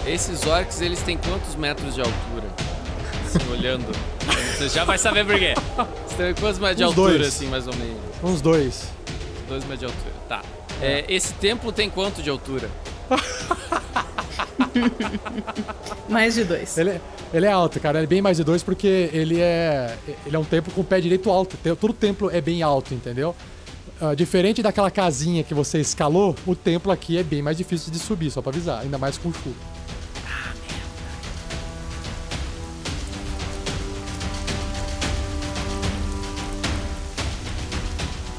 Esses 0.07 0.47
orcs, 0.47 0.81
eles 0.81 1.01
têm 1.03 1.17
quantos 1.17 1.55
metros 1.57 1.95
de 1.95 2.01
altura? 2.01 2.47
Assim, 3.25 3.51
olhando. 3.51 3.87
Você 4.57 4.69
já 4.69 4.85
vai 4.85 4.99
saber 4.99 5.25
por 5.25 5.39
quê. 5.39 5.55
Você 6.07 6.17
tem 6.17 6.35
quantos 6.35 6.59
metros 6.59 6.77
de 6.77 6.85
Uns 6.85 6.89
altura, 6.89 7.19
dois. 7.19 7.29
assim, 7.29 7.47
mais 7.47 7.67
ou 7.67 7.75
menos? 7.75 7.97
Uns 8.23 8.41
dois. 8.41 8.85
Dois 9.49 9.63
metros 9.65 9.81
de 9.81 9.87
altura. 9.87 10.15
Tá. 10.29 10.43
É, 10.81 11.05
esse 11.09 11.33
templo 11.35 11.73
tem 11.73 11.89
quanto 11.91 12.23
de 12.23 12.29
altura? 12.31 12.69
Mais 16.09 16.35
de 16.35 16.45
dois. 16.45 16.77
Ele, 16.79 16.91
é- 16.91 17.01
ele 17.33 17.47
é 17.47 17.51
alto, 17.53 17.81
cara. 17.81 17.99
Ele 17.99 18.05
é 18.05 18.09
bem 18.09 18.21
mais 18.23 18.37
de 18.37 18.45
dois 18.45 18.63
porque 18.63 19.09
ele 19.13 19.41
é. 19.41 19.97
Ele 20.27 20.35
é 20.37 20.39
um 20.39 20.45
templo 20.45 20.73
com 20.73 20.81
o 20.81 20.85
pé 20.85 21.01
direito 21.01 21.31
alto. 21.31 21.57
Todo 21.81 21.93
templo 21.93 22.31
é 22.31 22.41
bem 22.41 22.63
alto, 22.63 22.93
entendeu? 22.95 23.35
Ah, 24.01 24.15
diferente 24.15 24.63
daquela 24.63 24.91
casinha 24.91 25.43
que 25.45 25.55
você 25.55 25.79
escalou, 25.81 26.35
o 26.47 26.55
templo 26.57 26.91
aqui 26.93 27.17
é 27.17 27.23
bem 27.23 27.41
mais 27.43 27.57
difícil 27.57 27.93
de 27.93 27.99
subir, 27.99 28.31
só 28.31 28.43
pra 28.43 28.51
avisar. 28.51 28.81
Ainda 28.83 28.99
mais 28.99 29.17
com 29.17 29.33
chuva. 29.33 29.55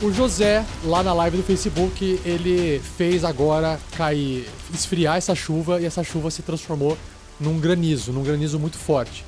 O 0.01 0.11
José, 0.11 0.65
lá 0.83 1.01
na 1.01 1.13
live 1.13 1.37
do 1.37 1.43
Facebook, 1.43 2.19
ele 2.25 2.81
fez 2.97 3.23
agora 3.23 3.79
cair, 3.95 4.45
esfriar 4.73 5.15
essa 5.15 5.33
chuva 5.33 5.81
e 5.81 5.85
essa 5.85 6.03
chuva 6.03 6.29
se 6.29 6.41
transformou 6.41 6.97
num 7.39 7.57
granizo, 7.59 8.11
num 8.11 8.21
granizo 8.21 8.59
muito 8.59 8.77
forte. 8.77 9.23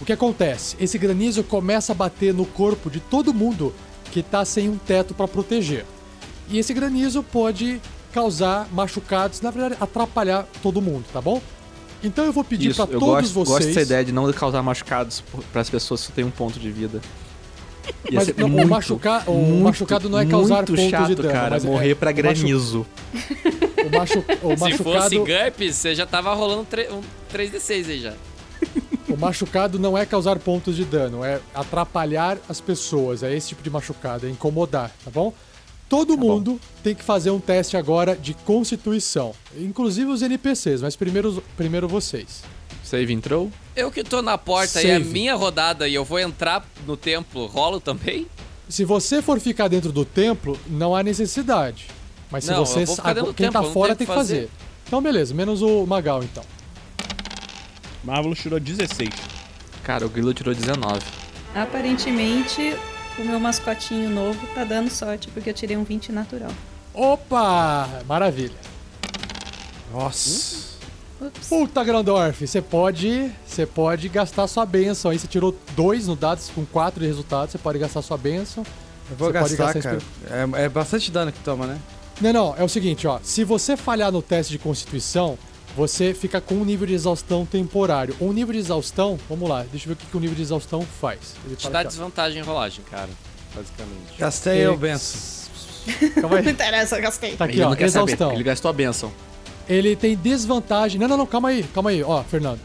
O 0.00 0.06
que 0.06 0.12
acontece? 0.12 0.76
Esse 0.80 0.96
granizo 0.96 1.44
começa 1.44 1.92
a 1.92 1.94
bater 1.94 2.32
no 2.32 2.46
corpo 2.46 2.90
de 2.90 3.00
todo 3.00 3.34
mundo 3.34 3.74
que 4.10 4.22
tá 4.22 4.46
sem 4.46 4.70
um 4.70 4.78
teto 4.78 5.12
para 5.12 5.28
proteger. 5.28 5.84
E 6.48 6.58
esse 6.58 6.72
granizo 6.72 7.22
pode 7.22 7.78
causar 8.10 8.66
machucados, 8.72 9.42
na 9.42 9.50
verdade, 9.50 9.76
atrapalhar 9.78 10.48
todo 10.62 10.80
mundo, 10.80 11.04
tá 11.12 11.20
bom? 11.20 11.42
Então 12.02 12.24
eu 12.24 12.32
vou 12.32 12.44
pedir 12.44 12.74
para 12.74 12.84
eu 12.90 12.98
todos 12.98 13.30
gosto, 13.30 13.34
vocês. 13.34 13.48
gosto 13.48 13.66
dessa 13.66 13.82
ideia 13.82 14.04
de 14.04 14.12
não 14.12 14.32
causar 14.32 14.62
machucados 14.62 15.22
para 15.52 15.60
as 15.60 15.68
pessoas 15.68 16.06
que 16.06 16.12
têm 16.12 16.24
um 16.24 16.30
ponto 16.30 16.58
de 16.58 16.70
vida. 16.70 17.02
Ia 18.10 18.14
Mas 18.16 18.24
ser 18.24 18.34
não, 18.38 18.46
o 18.46 18.50
muito, 18.50 18.68
machuca- 18.68 19.24
o 19.26 19.32
muito, 19.34 19.64
machucado 19.64 20.08
não 20.08 20.18
é 20.18 20.24
causar 20.26 20.56
muito 20.56 20.72
pontos 20.74 20.90
chato, 20.90 21.06
de 21.08 21.14
dano, 21.16 21.30
cara, 21.32 21.50
mas 21.50 21.64
é- 21.64 21.68
morrer 21.68 21.94
pra 21.94 22.10
o 22.10 22.14
machu- 22.14 22.22
granizo. 22.22 22.86
O, 23.86 23.96
machu... 23.96 24.24
o 24.42 24.50
Se 24.56 24.60
machucado. 24.60 24.82
fosse 25.00 25.18
GURPS, 25.18 25.76
você 25.76 25.94
já 25.94 26.06
tava 26.06 26.32
rolando 26.34 26.64
tre- 26.64 26.88
um 26.90 27.00
3d6 27.32 27.88
aí 27.90 28.00
já. 28.00 28.14
O 29.08 29.16
machucado 29.16 29.78
não 29.78 29.96
é 29.96 30.04
causar 30.06 30.38
pontos 30.38 30.74
de 30.76 30.84
dano, 30.84 31.22
é 31.24 31.40
atrapalhar 31.54 32.38
as 32.48 32.60
pessoas. 32.60 33.22
É 33.22 33.34
esse 33.34 33.48
tipo 33.48 33.62
de 33.62 33.70
machucado, 33.70 34.26
é 34.26 34.30
incomodar, 34.30 34.90
tá 35.04 35.10
bom? 35.10 35.32
Todo 35.88 36.18
mundo 36.18 36.60
tem 36.82 36.94
que 36.94 37.02
fazer 37.02 37.30
um 37.30 37.40
teste 37.40 37.76
agora 37.76 38.14
de 38.14 38.34
constituição. 38.34 39.32
Inclusive 39.56 40.10
os 40.10 40.20
NPCs, 40.22 40.82
mas 40.82 40.94
primeiro, 40.96 41.42
primeiro 41.56 41.88
vocês. 41.88 42.42
Save 42.88 43.12
entrou? 43.12 43.52
Eu 43.76 43.90
que 43.90 44.02
tô 44.02 44.22
na 44.22 44.38
porta 44.38 44.80
e 44.80 44.86
é 44.88 44.98
minha 44.98 45.34
rodada 45.34 45.86
e 45.86 45.94
eu 45.94 46.06
vou 46.06 46.18
entrar 46.18 46.66
no 46.86 46.96
templo, 46.96 47.44
rolo 47.44 47.78
também? 47.78 48.26
Se 48.66 48.82
você 48.82 49.20
for 49.20 49.38
ficar 49.38 49.68
dentro 49.68 49.92
do 49.92 50.06
templo, 50.06 50.58
não 50.66 50.96
há 50.96 51.02
necessidade. 51.02 51.86
Mas 52.30 52.44
se 52.44 52.50
Não, 52.50 52.64
você. 52.64 52.86
quem 52.86 52.94
templo, 53.34 53.34
tá 53.34 53.58
eu 53.58 53.62
não 53.62 53.72
fora 53.72 53.94
tem 53.94 54.06
que 54.06 54.12
fazer. 54.12 54.34
fazer. 54.46 54.50
Então, 54.86 55.02
beleza, 55.02 55.34
menos 55.34 55.60
o 55.60 55.84
Magal 55.86 56.22
então. 56.24 56.42
Marvelous 58.02 58.38
tirou 58.38 58.58
16. 58.58 59.10
Cara, 59.84 60.06
o 60.06 60.08
Grilo 60.08 60.32
tirou 60.32 60.54
19. 60.54 61.00
Aparentemente, 61.54 62.74
o 63.18 63.22
meu 63.24 63.38
mascotinho 63.38 64.08
novo 64.08 64.46
tá 64.54 64.64
dando 64.64 64.88
sorte 64.88 65.28
porque 65.28 65.50
eu 65.50 65.54
tirei 65.54 65.76
um 65.76 65.84
20 65.84 66.10
natural. 66.10 66.52
Opa! 66.94 67.86
Maravilha. 68.06 68.56
Nossa. 69.92 70.77
Ups. 71.20 71.48
Puta, 71.48 71.82
Grandorf, 71.82 72.46
você 72.46 72.62
pode, 72.62 73.30
você 73.44 73.66
pode 73.66 74.08
gastar 74.08 74.46
sua 74.46 74.64
benção 74.64 75.10
aí. 75.10 75.18
Você 75.18 75.26
tirou 75.26 75.54
dois 75.74 76.06
no 76.06 76.14
dado 76.14 76.40
com 76.54 76.64
quatro 76.64 77.00
de 77.00 77.06
resultado, 77.06 77.50
você 77.50 77.58
pode 77.58 77.78
gastar 77.78 78.02
sua 78.02 78.16
benção. 78.16 78.64
Eu 79.10 79.16
vou 79.16 79.32
gastar, 79.32 79.72
gastar 79.74 79.82
cara. 79.82 79.98
É, 80.56 80.64
é 80.64 80.68
bastante 80.68 81.10
dano 81.10 81.32
que 81.32 81.40
toma, 81.40 81.66
né? 81.66 81.78
Não, 82.20 82.32
não, 82.32 82.54
é 82.56 82.62
o 82.62 82.68
seguinte, 82.68 83.06
ó. 83.06 83.18
Se 83.22 83.42
você 83.42 83.76
falhar 83.76 84.12
no 84.12 84.20
teste 84.22 84.52
de 84.52 84.58
constituição, 84.58 85.38
você 85.76 86.12
fica 86.14 86.40
com 86.40 86.54
um 86.56 86.64
nível 86.64 86.86
de 86.86 86.94
exaustão 86.94 87.46
temporário. 87.46 88.14
Um 88.20 88.32
nível 88.32 88.52
de 88.52 88.58
exaustão, 88.58 89.18
vamos 89.28 89.48
lá, 89.48 89.64
deixa 89.70 89.86
eu 89.86 89.88
ver 89.88 89.92
o 89.94 89.96
que, 89.96 90.06
que 90.06 90.16
o 90.16 90.20
nível 90.20 90.36
de 90.36 90.42
exaustão 90.42 90.82
faz. 91.00 91.34
Ele 91.46 91.56
Te 91.56 91.68
dá 91.70 91.82
desvantagem 91.82 92.42
em 92.42 92.44
rolagem, 92.44 92.84
cara. 92.90 93.10
Basicamente. 93.54 94.18
Gastei 94.18 94.66
o 94.68 94.74
É, 94.74 94.76
benção. 94.76 95.20
Calma 96.20 96.36
aí. 96.38 96.44
Não 96.44 96.50
interessa, 96.52 97.00
gastei. 97.00 97.34
Tá 97.36 97.44
aqui, 97.46 97.54
ele 97.54 97.62
ó, 97.64 97.70
não 97.70 97.76
quer 97.76 97.88
saber, 97.90 98.12
exaustão. 98.12 98.32
ele 98.32 98.42
gastou 98.42 98.68
a 98.68 98.72
benção. 98.72 99.12
Ele 99.68 99.94
tem 99.94 100.16
desvantagem. 100.16 101.00
Não, 101.00 101.08
não, 101.08 101.16
não, 101.16 101.26
calma 101.26 101.50
aí, 101.50 101.62
calma 101.62 101.90
aí. 101.90 102.02
Ó, 102.02 102.22
Fernando. 102.22 102.60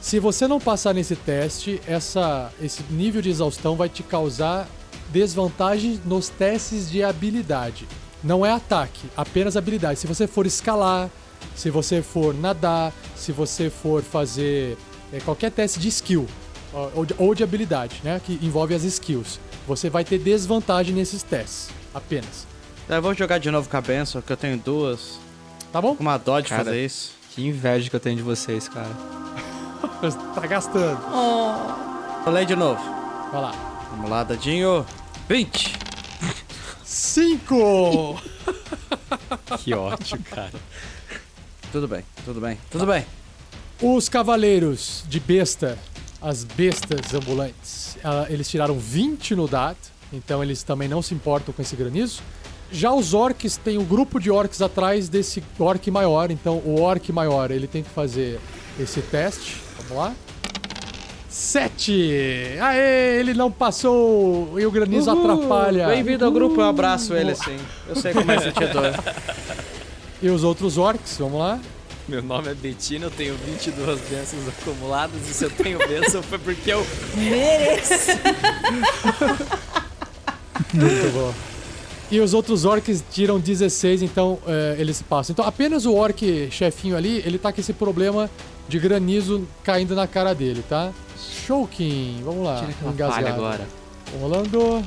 Se 0.00 0.18
você 0.18 0.48
não 0.48 0.58
passar 0.58 0.94
nesse 0.94 1.14
teste, 1.14 1.80
essa, 1.86 2.50
esse 2.60 2.82
nível 2.90 3.20
de 3.20 3.28
exaustão 3.28 3.76
vai 3.76 3.88
te 3.88 4.02
causar 4.02 4.66
desvantagem 5.10 6.00
nos 6.04 6.28
testes 6.28 6.90
de 6.90 7.02
habilidade. 7.02 7.86
Não 8.22 8.44
é 8.44 8.50
ataque, 8.50 9.08
apenas 9.16 9.56
habilidade. 9.56 9.98
Se 9.98 10.06
você 10.06 10.26
for 10.26 10.46
escalar, 10.46 11.10
se 11.54 11.70
você 11.70 12.02
for 12.02 12.34
nadar, 12.34 12.92
se 13.14 13.32
você 13.32 13.68
for 13.68 14.02
fazer 14.02 14.76
é, 15.12 15.20
qualquer 15.20 15.50
teste 15.50 15.78
de 15.78 15.88
skill 15.88 16.26
ou 16.94 17.04
de, 17.04 17.14
ou 17.18 17.34
de 17.34 17.42
habilidade, 17.42 18.00
né, 18.04 18.20
que 18.24 18.38
envolve 18.42 18.74
as 18.74 18.84
skills, 18.84 19.40
você 19.66 19.90
vai 19.90 20.04
ter 20.04 20.18
desvantagem 20.18 20.94
nesses 20.94 21.22
testes, 21.22 21.68
apenas. 21.92 22.46
Eu 22.88 23.02
vou 23.02 23.14
jogar 23.14 23.38
de 23.38 23.50
novo 23.50 23.68
com 23.68 23.76
a 23.76 23.80
benção, 23.80 24.22
que 24.22 24.32
eu 24.32 24.36
tenho 24.36 24.56
duas. 24.58 25.18
Tá 25.72 25.80
bom? 25.80 25.94
Com 25.94 26.02
uma 26.02 26.18
dó 26.18 26.40
de 26.40 26.48
Cara, 26.48 26.64
fazer 26.64 26.84
isso. 26.84 27.12
Que 27.30 27.46
inveja 27.46 27.88
que 27.88 27.94
eu 27.94 28.00
tenho 28.00 28.16
de 28.16 28.22
vocês, 28.22 28.68
cara. 28.68 28.90
tá 30.34 30.46
gastando. 30.46 31.00
Falei 32.24 32.44
de 32.44 32.56
novo. 32.56 32.82
Vai 33.30 33.40
lá. 33.40 33.52
Vamos 33.90 34.10
lá, 34.10 34.24
dadinho. 34.24 34.84
20. 35.28 35.78
Cinco! 36.84 38.20
Que 39.58 39.74
ótimo, 39.74 40.22
cara. 40.24 40.52
Tudo 41.72 41.86
bem, 41.86 42.04
tudo 42.24 42.40
bem, 42.40 42.58
tudo 42.70 42.86
bem. 42.86 43.04
Os 43.80 44.08
cavaleiros 44.08 45.04
de 45.08 45.18
besta, 45.20 45.78
as 46.20 46.44
bestas 46.44 47.12
ambulantes, 47.14 47.96
ah, 48.02 48.26
eles 48.28 48.48
tiraram 48.48 48.78
20 48.78 49.34
no 49.34 49.48
dado, 49.48 49.78
então 50.12 50.42
eles 50.42 50.62
também 50.62 50.88
não 50.88 51.02
se 51.02 51.14
importam 51.14 51.52
com 51.52 51.62
esse 51.62 51.76
granizo. 51.76 52.22
Já 52.72 52.92
os 52.92 53.14
orcs, 53.14 53.56
tem 53.56 53.78
um 53.78 53.84
grupo 53.84 54.20
de 54.20 54.30
orcs 54.30 54.62
atrás 54.62 55.08
desse 55.08 55.42
orc 55.58 55.90
maior, 55.90 56.30
então 56.30 56.58
o 56.64 56.80
orc 56.80 57.10
maior 57.12 57.50
ele 57.50 57.66
tem 57.66 57.82
que 57.82 57.90
fazer 57.90 58.38
esse 58.78 59.00
teste. 59.02 59.56
Vamos 59.76 59.96
lá. 60.04 60.14
7! 61.28 62.58
Aê, 62.60 63.18
ele 63.20 63.34
não 63.34 63.50
passou 63.50 64.58
e 64.58 64.66
o 64.66 64.70
granizo 64.70 65.10
Uhul, 65.10 65.30
atrapalha. 65.30 65.88
Bem-vindo 65.88 66.24
ao 66.24 66.30
grupo, 66.30 66.60
eu 66.60 66.64
abraço 66.64 67.14
ele 67.14 67.32
assim. 67.32 67.56
Eu 67.88 67.96
sei 67.96 68.12
como 68.12 68.30
é 68.30 68.38
sentir 68.40 68.68
dor. 68.72 68.92
E 70.22 70.28
os 70.28 70.44
outros 70.44 70.76
orcs, 70.76 71.16
vamos 71.18 71.40
lá. 71.40 71.58
Meu 72.06 72.22
nome 72.22 72.50
é 72.50 72.54
Betina, 72.54 73.06
eu 73.06 73.10
tenho 73.10 73.34
22 73.36 74.00
bênçãos 74.00 74.46
acumuladas 74.48 75.18
e 75.26 75.32
se 75.32 75.44
eu 75.44 75.50
tenho 75.50 75.78
bênção 75.78 76.22
foi 76.22 76.38
porque 76.38 76.72
eu 76.72 76.86
mereço. 77.14 78.10
Muito 80.74 81.12
bom. 81.14 81.49
E 82.10 82.18
os 82.18 82.34
outros 82.34 82.64
orcs 82.64 83.04
tiram 83.12 83.38
16, 83.38 84.02
então 84.02 84.38
é, 84.46 84.76
eles 84.78 85.00
passam. 85.00 85.32
Então 85.32 85.44
apenas 85.44 85.86
o 85.86 85.94
orc 85.94 86.48
chefinho 86.50 86.96
ali, 86.96 87.22
ele 87.24 87.38
tá 87.38 87.52
com 87.52 87.60
esse 87.60 87.72
problema 87.72 88.28
de 88.68 88.78
granizo 88.78 89.46
caindo 89.62 89.94
na 89.94 90.06
cara 90.06 90.34
dele, 90.34 90.64
tá? 90.68 90.90
Shoukin, 91.46 92.20
vamos 92.24 92.44
lá. 92.44 92.56
Tira 92.60 92.70
aquela 92.70 92.92
engasgado. 92.92 93.22
falha 93.22 93.34
agora. 93.34 93.68
Rolando. 94.20 94.84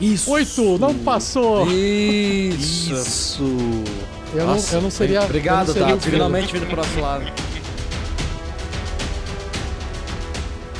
Isso. 0.00 0.30
Oito, 0.30 0.78
não 0.78 0.94
passou. 0.94 1.66
Isso. 1.70 2.92
Isso. 2.92 3.44
Eu, 4.34 4.46
não, 4.46 4.56
eu 4.72 4.82
não 4.82 4.90
seria. 4.90 5.22
Obrigado, 5.22 5.60
eu 5.60 5.66
não 5.68 5.72
seria 5.72 5.86
Dato. 5.86 5.96
o 5.96 6.00
Grilo. 6.00 6.16
Finalmente 6.16 6.52
vindo 6.52 6.66
pro 6.66 6.76
nosso 6.76 7.00
lado. 7.00 7.24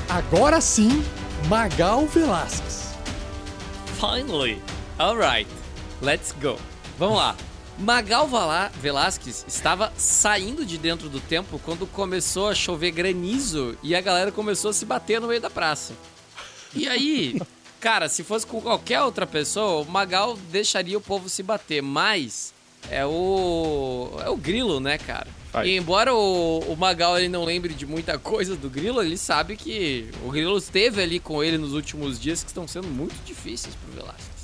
Agora 0.08 0.60
sim, 0.60 1.02
Magal 1.48 2.06
Velasquez. 2.06 2.94
Finally. 3.98 4.60
Alright. 4.98 5.55
Let's 6.00 6.32
go. 6.40 6.58
Vamos 6.98 7.16
lá. 7.16 7.36
Magal 7.78 8.28
Velasquez 8.80 9.44
estava 9.46 9.92
saindo 9.96 10.64
de 10.64 10.78
dentro 10.78 11.08
do 11.08 11.20
templo 11.20 11.60
quando 11.62 11.86
começou 11.86 12.48
a 12.48 12.54
chover 12.54 12.90
granizo 12.90 13.76
e 13.82 13.94
a 13.94 14.00
galera 14.00 14.32
começou 14.32 14.70
a 14.70 14.74
se 14.74 14.86
bater 14.86 15.20
no 15.20 15.28
meio 15.28 15.40
da 15.40 15.50
praça. 15.50 15.92
E 16.74 16.88
aí, 16.88 17.40
cara, 17.80 18.08
se 18.08 18.24
fosse 18.24 18.46
com 18.46 18.60
qualquer 18.60 19.02
outra 19.02 19.26
pessoa, 19.26 19.82
o 19.82 19.90
Magal 19.90 20.38
deixaria 20.50 20.96
o 20.96 21.02
povo 21.02 21.28
se 21.28 21.42
bater, 21.42 21.82
mas 21.82 22.54
é 22.90 23.04
o 23.04 24.10
é 24.24 24.30
o 24.30 24.36
Grilo, 24.36 24.80
né, 24.80 24.96
cara? 24.96 25.28
E 25.64 25.76
embora 25.76 26.14
o, 26.14 26.60
o 26.60 26.76
Magal 26.76 27.18
ele 27.18 27.28
não 27.28 27.44
lembre 27.44 27.72
de 27.72 27.86
muita 27.86 28.18
coisa 28.18 28.54
do 28.54 28.68
Grilo, 28.68 29.02
ele 29.02 29.16
sabe 29.16 29.56
que 29.56 30.10
o 30.24 30.30
Grilo 30.30 30.56
esteve 30.58 31.02
ali 31.02 31.18
com 31.18 31.42
ele 31.42 31.56
nos 31.56 31.72
últimos 31.72 32.20
dias 32.20 32.42
que 32.42 32.48
estão 32.48 32.68
sendo 32.68 32.88
muito 32.88 33.14
difíceis 33.24 33.74
pro 33.74 33.92
Velasquez. 33.92 34.35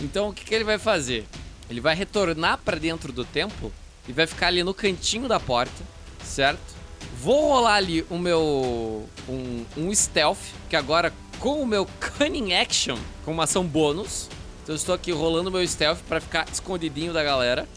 Então 0.00 0.28
o 0.28 0.32
que, 0.32 0.44
que 0.44 0.54
ele 0.54 0.64
vai 0.64 0.78
fazer? 0.78 1.26
Ele 1.68 1.80
vai 1.80 1.94
retornar 1.94 2.58
pra 2.58 2.76
dentro 2.76 3.12
do 3.12 3.24
templo 3.24 3.72
e 4.08 4.12
vai 4.12 4.26
ficar 4.26 4.48
ali 4.48 4.62
no 4.62 4.72
cantinho 4.72 5.28
da 5.28 5.38
porta, 5.38 5.84
certo? 6.24 6.76
Vou 7.20 7.48
rolar 7.52 7.74
ali 7.74 8.06
o 8.08 8.18
meu. 8.18 9.08
um, 9.28 9.64
um 9.76 9.94
stealth, 9.94 10.38
que 10.68 10.76
agora 10.76 11.12
com 11.38 11.62
o 11.62 11.66
meu 11.66 11.86
Cunning 12.16 12.54
Action, 12.54 12.98
com 13.24 13.32
uma 13.32 13.44
ação 13.44 13.64
bônus. 13.64 14.28
Então 14.62 14.74
eu 14.74 14.76
estou 14.76 14.94
aqui 14.94 15.12
rolando 15.12 15.48
o 15.50 15.52
meu 15.52 15.66
stealth 15.66 15.98
pra 16.08 16.20
ficar 16.20 16.46
escondidinho 16.52 17.12
da 17.12 17.22
galera. 17.22 17.68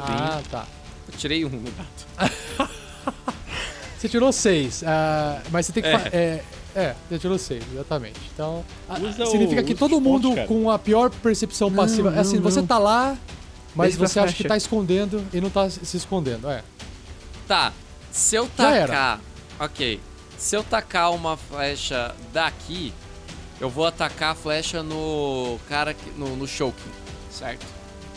Ah, 0.00 0.42
tá. 0.50 0.66
Eu 1.10 1.18
tirei 1.18 1.44
um 1.44 1.50
no 1.50 1.70
gato. 1.70 2.70
Você 3.98 4.08
tirou 4.08 4.30
seis, 4.30 4.82
ah, 4.86 5.40
mas 5.50 5.66
você 5.66 5.72
tem 5.72 5.82
que. 5.82 5.88
É. 5.88 6.44
É. 6.76 6.80
é, 6.82 6.96
você 7.08 7.18
tirou 7.18 7.38
seis, 7.38 7.64
exatamente. 7.72 8.20
Então, 8.34 8.64
Usa 9.00 9.26
significa 9.26 9.62
o- 9.62 9.64
que 9.64 9.74
todo 9.74 10.00
mundo 10.00 10.28
pontos, 10.30 10.46
com 10.46 10.70
a 10.70 10.78
pior 10.78 11.10
percepção 11.10 11.70
Não, 11.70 11.76
passiva. 11.76 12.10
não, 12.10 12.20
assim, 12.20 12.38
você 12.38 12.60
não. 12.60 12.66
tá 12.66 12.78
lá, 12.78 13.16
mas 13.74 13.96
pra 13.96 14.06
você 14.06 14.20
acha 14.20 14.32
que 14.34 14.44
tá 14.44 14.56
escondendo 14.56 15.24
e 15.32 15.40
não 15.40 15.50
tá 15.50 15.68
se 15.70 15.96
escondendo. 15.96 16.48
É. 16.50 16.62
Tá, 17.48 17.72
se 18.12 18.36
eu 18.36 18.46
tacar. 18.56 19.20
Ok. 19.58 20.00
Se 20.36 20.54
eu 20.54 20.62
tacar 20.62 21.12
uma 21.12 21.36
flecha 21.36 22.14
daqui, 22.32 22.92
eu 23.58 23.70
vou 23.70 23.86
atacar 23.86 24.32
a 24.32 24.34
flecha 24.34 24.82
no 24.82 25.58
cara 25.68 25.94
que, 25.94 26.10
no, 26.10 26.36
no 26.36 26.46
Shulkin, 26.46 26.90
certo? 27.30 27.64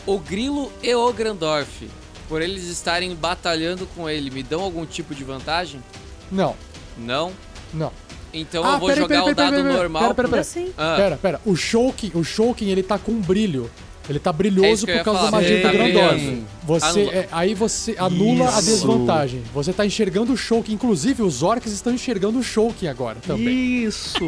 O 0.06 0.18
Grilo 0.18 0.70
e 0.82 0.94
o 0.94 1.10
Grandorf, 1.14 1.88
por 2.28 2.42
eles 2.42 2.64
estarem 2.64 3.14
batalhando 3.14 3.86
com 3.96 4.06
ele, 4.08 4.30
me 4.30 4.42
dão 4.42 4.60
algum 4.60 4.84
tipo 4.84 5.14
de 5.14 5.24
vantagem? 5.24 5.82
Não, 6.30 6.54
Não? 6.98 7.32
não. 7.72 7.90
Então 8.32 8.64
Ah, 8.64 8.74
eu 8.74 8.78
vou 8.78 8.88
peraí, 8.88 9.02
jogar 9.02 9.18
peraí, 9.24 9.32
o 9.32 9.34
dado 9.34 9.64
normal. 9.64 10.02
pera, 10.02 10.14
pera, 10.14 10.28
pera. 10.28 10.40
Assim. 10.40 10.72
Ah, 10.78 10.94
Pera, 10.96 11.16
pera. 11.20 11.40
O 11.44 11.56
Shulkin, 11.56 12.12
o 12.14 12.22
Shulkin, 12.24 12.68
ele 12.68 12.82
tá 12.82 12.98
com 12.98 13.12
brilho. 13.20 13.70
Ele 14.08 14.18
tá 14.18 14.30
É 14.30 14.32
brilhoso 14.32 14.88
eu 14.88 14.96
por 14.96 15.04
causa 15.04 15.18
falar, 15.20 15.30
da 15.30 15.36
magia 15.36 15.62
tá 15.62 15.68
brilhando. 15.68 16.42
Você, 16.64 17.00
é, 17.02 17.28
aí 17.30 17.54
você 17.54 17.94
anula 17.96 18.46
a 18.48 18.58
Isso. 18.58 18.62
desvantagem. 18.70 19.42
Você 19.54 19.72
tá 19.72 19.86
enxergando 19.86 20.32
o 20.32 20.36
Shulkin. 20.36 20.72
Inclusive, 20.72 21.22
os 21.22 21.44
orcs 21.44 21.70
estão 21.70 21.92
enxergando 21.92 22.38
o 22.38 22.42
Shulkin 22.42 22.88
agora 22.88 23.18
também. 23.24 23.84
Isso! 23.84 24.18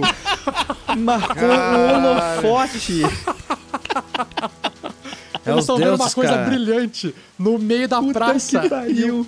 Marcou 0.96 1.48
o 1.48 2.46
holofote! 2.46 3.02
É 5.44 5.50
Eles 5.50 5.60
estão 5.64 5.76
vendo 5.76 5.94
uma 5.96 6.10
coisa 6.10 6.32
cara. 6.34 6.44
brilhante 6.48 7.14
no 7.38 7.58
meio 7.58 7.88
da 7.88 8.00
praça. 8.02 8.60
que 8.60 8.68
pariu. 8.68 9.26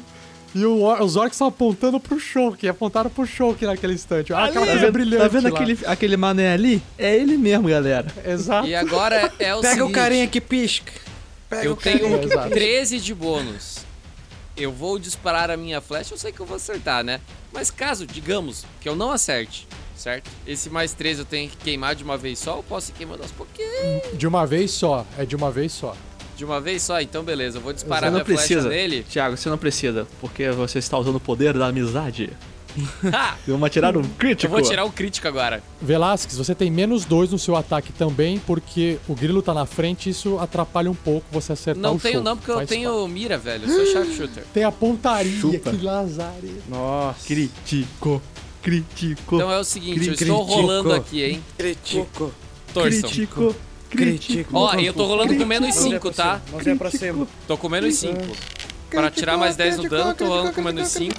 E 0.54 0.64
o 0.64 0.84
os 1.02 1.16
orcs 1.16 1.34
estão 1.34 1.48
apontando 1.48 1.98
pro 1.98 2.18
Shulkin. 2.20 2.68
Apontaram 2.68 3.10
pro 3.10 3.26
Shulkin 3.26 3.66
naquele 3.66 3.94
instante. 3.94 4.32
Ah, 4.32 4.44
aquela 4.44 4.64
Tá 4.66 4.72
coisa 4.72 4.86
vendo, 4.86 4.92
brilhante 4.92 5.22
tá 5.22 5.28
vendo 5.28 5.48
lá. 5.52 5.58
aquele, 5.60 5.78
aquele 5.86 6.16
mané 6.16 6.52
ali? 6.52 6.82
É 6.96 7.16
ele 7.16 7.36
mesmo, 7.36 7.68
galera. 7.68 8.06
Exato. 8.24 8.68
E 8.68 8.74
agora 8.74 9.32
é 9.38 9.54
o 9.54 9.60
Pega 9.60 9.74
seguinte. 9.74 9.90
o 9.90 9.92
carinha 9.92 10.26
que 10.28 10.40
pisca. 10.40 10.92
Pega 11.50 11.64
Eu 11.64 11.72
o 11.72 11.76
carinha. 11.76 12.08
tenho 12.18 12.22
Exato. 12.24 12.50
13 12.50 13.00
de 13.00 13.14
bônus. 13.14 13.78
Eu 14.56 14.70
vou 14.70 14.98
disparar 15.00 15.50
a 15.50 15.56
minha 15.56 15.80
flecha, 15.80 16.14
eu 16.14 16.18
sei 16.18 16.30
que 16.30 16.38
eu 16.38 16.46
vou 16.46 16.54
acertar, 16.56 17.02
né? 17.02 17.20
Mas 17.52 17.72
caso, 17.72 18.06
digamos, 18.06 18.64
que 18.80 18.88
eu 18.88 18.94
não 18.94 19.10
acerte, 19.10 19.66
certo? 19.96 20.30
Esse 20.46 20.70
mais 20.70 20.92
13 20.92 21.20
eu 21.20 21.24
tenho 21.24 21.50
que 21.50 21.56
queimar 21.56 21.96
de 21.96 22.04
uma 22.04 22.16
vez 22.16 22.38
só 22.38 22.58
ou 22.58 22.62
posso 22.62 22.92
ir 22.92 22.94
queimando 22.94 23.22
aos 23.24 23.32
pouquinhos? 23.32 24.16
De 24.16 24.26
uma 24.28 24.46
vez 24.46 24.70
só. 24.70 25.04
É 25.18 25.24
de 25.24 25.34
uma 25.34 25.50
vez 25.50 25.72
só. 25.72 25.96
De 26.36 26.44
uma 26.44 26.60
vez 26.60 26.82
só? 26.82 27.00
Então 27.00 27.22
beleza, 27.22 27.58
eu 27.58 27.62
vou 27.62 27.70
Você 27.72 27.76
disparar 27.76 28.10
não 28.10 28.18
minha 28.18 28.24
flecha 28.24 28.42
precisa. 28.46 28.68
nele. 28.68 29.02
Thiago, 29.08 29.36
você 29.36 29.48
não 29.48 29.58
precisa, 29.58 30.06
porque 30.20 30.50
você 30.50 30.78
está 30.78 30.98
usando 30.98 31.16
o 31.16 31.20
poder 31.20 31.56
da 31.56 31.66
amizade. 31.68 32.30
Ha! 33.04 33.36
Vamos 33.46 33.64
atirar 33.68 33.96
um 33.96 34.00
Eu 34.00 34.10
crítico. 34.18 34.52
vou 34.52 34.60
tirar 34.60 34.84
o 34.84 34.90
crítico 34.90 35.28
agora. 35.28 35.62
Velasquez, 35.80 36.36
você 36.36 36.56
tem 36.56 36.72
menos 36.72 37.04
dois 37.04 37.30
no 37.30 37.38
seu 37.38 37.54
ataque 37.54 37.92
também, 37.92 38.36
porque 38.40 38.98
o 39.06 39.14
grilo 39.14 39.40
tá 39.42 39.54
na 39.54 39.64
frente 39.64 40.10
isso 40.10 40.40
atrapalha 40.40 40.90
um 40.90 40.94
pouco 40.94 41.24
você 41.30 41.52
acertar 41.52 41.80
Não 41.80 41.94
o 41.94 42.00
tenho 42.00 42.14
Shulkin. 42.14 42.24
não, 42.28 42.36
porque 42.36 42.50
eu 42.50 42.56
Faz 42.56 42.68
tenho 42.68 42.92
parte. 42.92 43.10
mira, 43.12 43.38
velho. 43.38 43.64
Eu 43.70 43.76
sou 43.76 43.86
sharpshooter. 43.92 44.42
Tem 44.52 44.64
a 44.64 44.72
pontaria, 44.72 45.40
Chupa. 45.40 45.70
que 45.70 45.84
lazare. 45.84 46.52
Nossa. 46.68 47.24
Crítico. 47.28 48.20
Crítico. 48.60 49.36
Então 49.36 49.52
é 49.52 49.58
o 49.60 49.62
seguinte, 49.64 49.98
eu 50.08 50.14
Cri- 50.16 50.22
estou 50.24 50.38
critico. 50.44 50.60
rolando 50.62 50.92
aqui, 50.94 51.22
hein? 51.22 51.44
Critico. 51.56 52.32
Torçam. 52.72 53.02
Crítico. 53.08 53.54
Critico. 53.96 54.56
Ó, 54.56 54.74
e 54.76 54.86
eu 54.86 54.92
tô 54.94 55.04
rolando 55.06 55.34
com 55.36 55.44
menos 55.44 55.74
Mãozinha 55.74 56.00
5, 56.00 56.12
pra 56.12 56.24
tá? 56.24 56.40
cima, 56.40 56.52
Mãozinha 56.52 56.76
pra 56.76 56.90
cima. 56.90 57.26
Tô 57.46 57.56
com 57.56 57.68
menos 57.68 57.94
5. 57.96 58.14
Para 58.90 59.10
tirar 59.10 59.36
mais 59.36 59.56
10 59.56 59.78
no 59.78 59.88
dano, 59.88 60.14
tô 60.14 60.26
rolando 60.26 60.52
com 60.52 60.62
menos 60.62 60.88
5. 60.88 61.14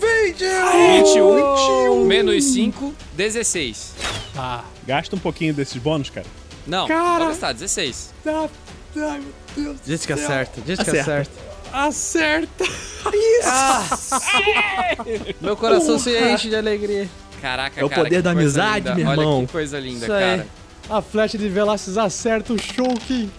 21, 0.00 2.04
menos 2.06 2.44
5, 2.44 2.94
16. 3.14 3.92
Ah, 4.36 4.64
Gasta 4.86 5.14
um 5.14 5.18
pouquinho 5.18 5.54
desses 5.54 5.76
bônus, 5.80 6.10
cara. 6.10 6.26
Não, 6.66 6.86
Cara. 6.88 7.18
vou 7.18 7.28
gastar, 7.28 7.52
16. 7.52 8.12
dá- 8.24 8.48
Ai, 8.96 9.20
meu 9.20 9.32
Deus. 9.64 9.76
Diz 9.84 10.04
que 10.06 10.14
do 10.14 10.20
acerta, 10.20 10.60
diz 10.64 10.78
que 10.78 10.90
Acerta. 10.90 11.28
acerta. 11.72 11.72
Acerta! 11.72 12.64
Meu 15.40 15.56
coração 15.56 15.98
se 15.98 16.12
Porra. 16.12 16.30
enche 16.32 16.48
de 16.50 16.56
alegria. 16.56 17.08
Caraca, 17.40 17.80
É 17.80 17.84
o 17.84 17.88
cara, 17.88 18.02
poder 18.02 18.20
da 18.22 18.30
amizade, 18.32 18.88
linda. 18.90 18.94
meu 18.94 19.08
Olha 19.08 19.20
irmão. 19.20 19.46
que 19.46 19.52
coisa 19.52 19.80
linda, 19.80 20.04
Isso 20.04 20.12
aí. 20.12 20.20
cara. 20.38 20.46
A 20.92 21.00
flecha 21.00 21.38
de 21.38 21.48
Velasquez 21.48 21.96
acerta 21.96 22.52
o 22.52 22.58
Shulkin. 22.58 23.30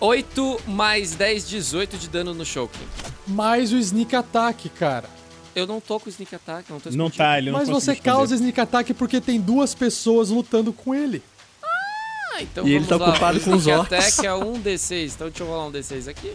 8 0.00 0.60
mais 0.66 1.12
10, 1.14 1.46
18 1.46 1.98
de 1.98 2.08
dano 2.08 2.32
no 2.32 2.46
Shulkin. 2.46 2.80
Mais 3.26 3.72
o 3.72 3.76
Sneak 3.76 4.16
Attack, 4.16 4.70
cara. 4.70 5.08
Eu 5.54 5.66
não 5.66 5.80
tô 5.80 6.00
com 6.00 6.08
Sneak 6.08 6.34
Attack, 6.34 6.70
não 6.70 6.80
tô 6.80 6.88
Não 6.90 7.06
escondido. 7.08 7.16
tá, 7.18 7.36
ele 7.38 7.50
não 7.50 7.58
Mas 7.58 7.68
você 7.68 7.94
causa 7.94 8.34
Sneak 8.34 8.58
Attack 8.58 8.94
porque 8.94 9.20
tem 9.20 9.38
duas 9.38 9.74
pessoas 9.74 10.30
lutando 10.30 10.72
com 10.72 10.94
ele. 10.94 11.22
Ah, 11.62 12.40
então 12.42 12.66
E 12.66 12.70
ele 12.74 12.84
vamos 12.84 12.88
tá 12.88 12.96
lá. 12.96 13.10
ocupado 13.10 13.38
O 13.38 13.40
com 13.42 13.50
os 13.54 13.60
Sneak 13.66 13.80
orcs. 13.80 13.92
Attack 13.92 14.26
é 14.26 14.34
um 14.34 14.52
D6, 14.58 15.12
então 15.14 15.28
deixa 15.28 15.42
eu 15.42 15.46
rolar 15.46 15.66
um 15.66 15.72
D6 15.72 16.08
aqui. 16.08 16.32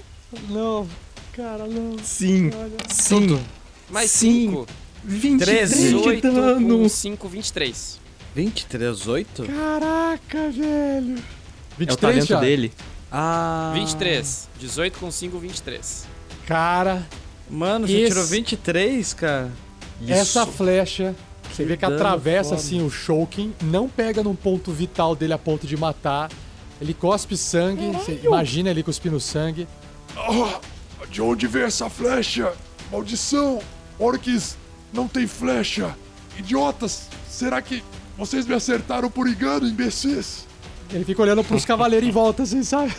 Não, 0.50 0.88
cara, 1.34 1.66
não. 1.66 1.98
Sim, 2.04 2.52
sim. 2.90 3.44
Mais 3.90 4.12
Sim. 4.12 4.50
5. 4.52 4.68
23 5.04 5.70
de 5.70 5.76
18 5.78 6.22
com 6.28 6.34
dano. 6.36 6.90
5, 6.90 7.28
23. 7.28 8.03
23, 8.36 9.08
8? 9.08 9.44
Caraca, 9.46 10.50
velho. 10.50 11.18
É 11.18 11.22
o 11.74 11.78
23 11.78 11.98
talento 12.00 12.26
já. 12.28 12.40
dele. 12.40 12.74
Ah. 13.12 13.72
23. 13.76 14.50
18 14.60 15.00
com 15.00 15.12
5, 15.12 15.38
23. 15.40 16.06
Cara, 16.48 17.06
Mano, 17.50 17.86
você 17.86 17.94
Esse- 17.94 18.08
tirou 18.10 18.26
23, 18.26 19.14
cara. 19.14 19.52
essa 20.08 20.46
flecha, 20.46 21.14
você 21.52 21.64
vê 21.66 21.76
que 21.78 21.86
atravessa 21.86 22.52
foda. 22.52 22.62
assim 22.62 22.82
o 22.82 22.90
Shulkin, 22.90 23.54
não 23.62 23.88
pega 23.88 24.24
num 24.24 24.34
ponto 24.34 24.72
vital 24.72 25.16
dele 25.16 25.34
a 25.34 25.38
ponto 25.38 25.68
de 25.68 25.78
matar. 25.78 26.32
Ele 26.82 26.94
cospe 26.94 27.38
sangue, 27.38 27.92
você 27.92 28.20
imagina 28.24 28.70
ele 28.72 28.82
cuspindo 28.82 29.20
sangue. 29.20 29.68
Ah, 30.18 30.60
de 31.12 31.22
onde 31.22 31.46
veio 31.46 31.66
essa 31.66 31.90
flecha? 31.90 32.54
Maldição! 32.92 33.60
Orcs 34.00 34.58
não 34.92 35.08
tem 35.08 35.28
flecha! 35.28 35.96
Idiotas! 36.40 37.08
Será 37.30 37.62
que 37.62 37.84
vocês 38.18 38.46
me 38.46 38.54
acertaram 38.54 39.10
por 39.10 39.28
engano, 39.28 39.68
imbecis? 39.68 40.46
Ele 40.92 41.04
fica 41.06 41.22
olhando 41.22 41.44
pros 41.44 41.66
cavaleiros 41.66 42.08
em 42.08 42.12
volta, 42.12 42.44
assim, 42.44 42.64
sabe? 42.64 42.94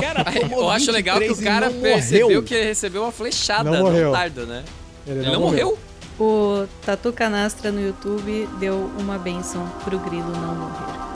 Cara, 0.00 0.24
tomou 0.32 0.60
Eu 0.62 0.70
acho 0.70 0.92
legal 0.92 1.18
que 1.18 1.24
o 1.30 1.34
23 1.34 1.54
cara 1.54 1.70
percebeu 1.70 2.26
morreu. 2.26 2.42
que 2.44 2.54
ele 2.54 2.66
recebeu 2.66 3.02
uma 3.02 3.12
flechada 3.12 3.70
Não 3.70 3.80
morreu. 3.80 4.06
no 4.08 4.12
tardo, 4.12 4.46
né? 4.46 4.62
Ele, 5.06 5.20
Ele 5.20 5.30
não 5.30 5.40
morreu? 5.40 5.76
O 6.18 6.66
Tatu 6.84 7.12
Canastra 7.12 7.70
no 7.72 7.80
YouTube 7.84 8.48
deu 8.58 8.90
uma 8.98 9.18
benção 9.18 9.68
pro 9.84 9.98
grilo 9.98 10.30
não 10.30 10.54
morrer. 10.54 11.06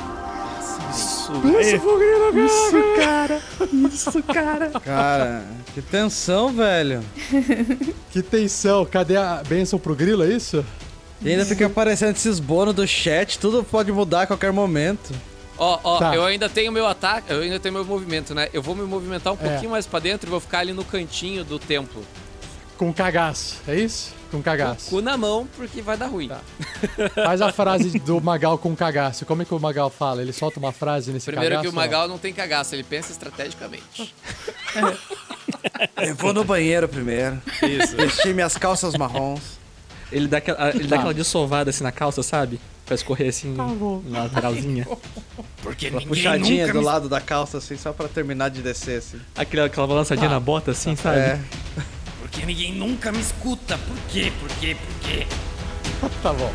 Isso, 0.90 1.32
Isso, 2.44 2.96
cara. 2.96 3.40
Isso, 3.92 4.22
cara. 4.24 4.70
Cara, 4.84 5.44
que 5.72 5.80
tensão, 5.80 6.52
velho. 6.52 7.00
Que 8.10 8.20
tensão. 8.22 8.84
Cadê 8.84 9.16
a 9.16 9.40
benção 9.48 9.78
pro 9.78 9.94
grilo, 9.94 10.24
é 10.24 10.28
isso? 10.28 10.64
E 11.22 11.28
ainda 11.30 11.44
fica 11.44 11.66
aparecendo 11.66 12.16
esses 12.16 12.40
bônus 12.40 12.74
do 12.74 12.86
chat, 12.86 13.38
tudo 13.38 13.62
pode 13.62 13.92
mudar 13.92 14.22
a 14.22 14.26
qualquer 14.26 14.52
momento. 14.52 15.12
Ó, 15.58 15.78
ó, 15.84 15.98
Tá. 15.98 16.14
eu 16.14 16.24
ainda 16.24 16.48
tenho 16.48 16.72
meu 16.72 16.86
ataque, 16.86 17.30
eu 17.30 17.40
ainda 17.42 17.60
tenho 17.60 17.74
meu 17.74 17.84
movimento, 17.84 18.34
né? 18.34 18.48
Eu 18.52 18.62
vou 18.62 18.74
me 18.74 18.82
movimentar 18.84 19.32
um 19.34 19.36
É. 19.38 19.48
pouquinho 19.50 19.70
mais 19.72 19.86
pra 19.86 19.98
dentro 20.00 20.28
e 20.28 20.30
vou 20.30 20.40
ficar 20.40 20.60
ali 20.60 20.72
no 20.72 20.84
cantinho 20.84 21.44
do 21.44 21.58
templo. 21.58 22.02
Com 22.78 22.94
cagaço, 22.94 23.56
é 23.68 23.76
isso? 23.76 24.14
Com 24.30 24.40
cagaço. 24.42 24.88
Cu 24.88 25.02
na 25.02 25.18
mão, 25.18 25.46
porque 25.56 25.82
vai 25.82 25.98
dar 25.98 26.06
ruim. 26.06 26.28
Tá. 26.28 26.40
Faz 27.26 27.42
a 27.42 27.52
frase 27.52 27.98
do 27.98 28.18
Magal 28.22 28.56
com 28.56 28.74
cagaço. 28.74 29.26
Como 29.26 29.42
é 29.42 29.44
que 29.44 29.52
o 29.52 29.58
Magal 29.60 29.90
fala? 29.90 30.22
Ele 30.22 30.32
solta 30.32 30.58
uma 30.58 30.72
frase 30.72 31.12
nesse 31.12 31.26
Primeiro 31.26 31.56
cagaço? 31.56 31.68
que 31.68 31.74
o 31.74 31.76
Magal 31.76 32.08
não 32.08 32.16
tem 32.16 32.32
cagaço, 32.32 32.74
ele 32.74 32.84
pensa 32.84 33.12
estrategicamente. 33.12 34.14
Eu 36.00 36.14
vou 36.14 36.32
no 36.32 36.44
banheiro 36.44 36.88
primeiro. 36.88 37.38
Isso. 37.62 37.94
Vestir 37.96 38.34
minhas 38.34 38.56
calças 38.56 38.94
marrons. 38.96 39.59
Ele 40.12 40.26
dá 40.26 40.38
aquela, 40.38 40.70
ele 40.70 40.86
dá 40.86 40.96
aquela 40.96 41.14
dissovada 41.14 41.70
assim 41.70 41.84
na 41.84 41.92
calça, 41.92 42.22
sabe? 42.22 42.60
Pra 42.84 42.94
escorrer 42.94 43.28
assim 43.28 43.54
Tá 43.54 43.64
na 44.08 44.22
lateralzinha. 44.24 44.86
Porque 45.62 45.88
Uma 45.88 46.00
puxadinha 46.00 46.66
nunca 46.66 46.72
do 46.72 46.78
me... 46.80 46.84
lado 46.84 47.08
da 47.08 47.20
calça, 47.20 47.58
assim, 47.58 47.76
só 47.76 47.92
pra 47.92 48.08
terminar 48.08 48.48
de 48.48 48.62
descer, 48.62 48.98
assim. 48.98 49.20
Aquela, 49.36 49.66
aquela 49.66 49.86
balançadinha 49.86 50.28
na 50.28 50.40
bota 50.40 50.72
assim, 50.72 50.96
sabe? 50.96 51.18
É. 51.18 51.40
Porque 52.20 52.44
ninguém 52.44 52.72
nunca 52.74 53.12
me 53.12 53.20
escuta. 53.20 53.78
Por 53.78 53.96
quê? 54.08 54.32
Por 54.40 54.48
quê? 54.58 54.76
Por 54.76 55.08
quê? 55.08 55.26
Tá 56.22 56.32
bom. 56.32 56.50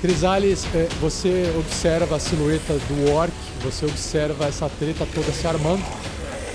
Crisales, 0.00 0.66
é, 0.74 0.88
você 1.00 1.52
observa 1.58 2.16
a 2.16 2.20
silhueta 2.20 2.74
do 2.74 3.12
orc, 3.12 3.32
você 3.62 3.84
observa 3.84 4.46
essa 4.46 4.68
treta 4.68 5.06
toda 5.12 5.32
se 5.32 5.46
armando. 5.46 5.82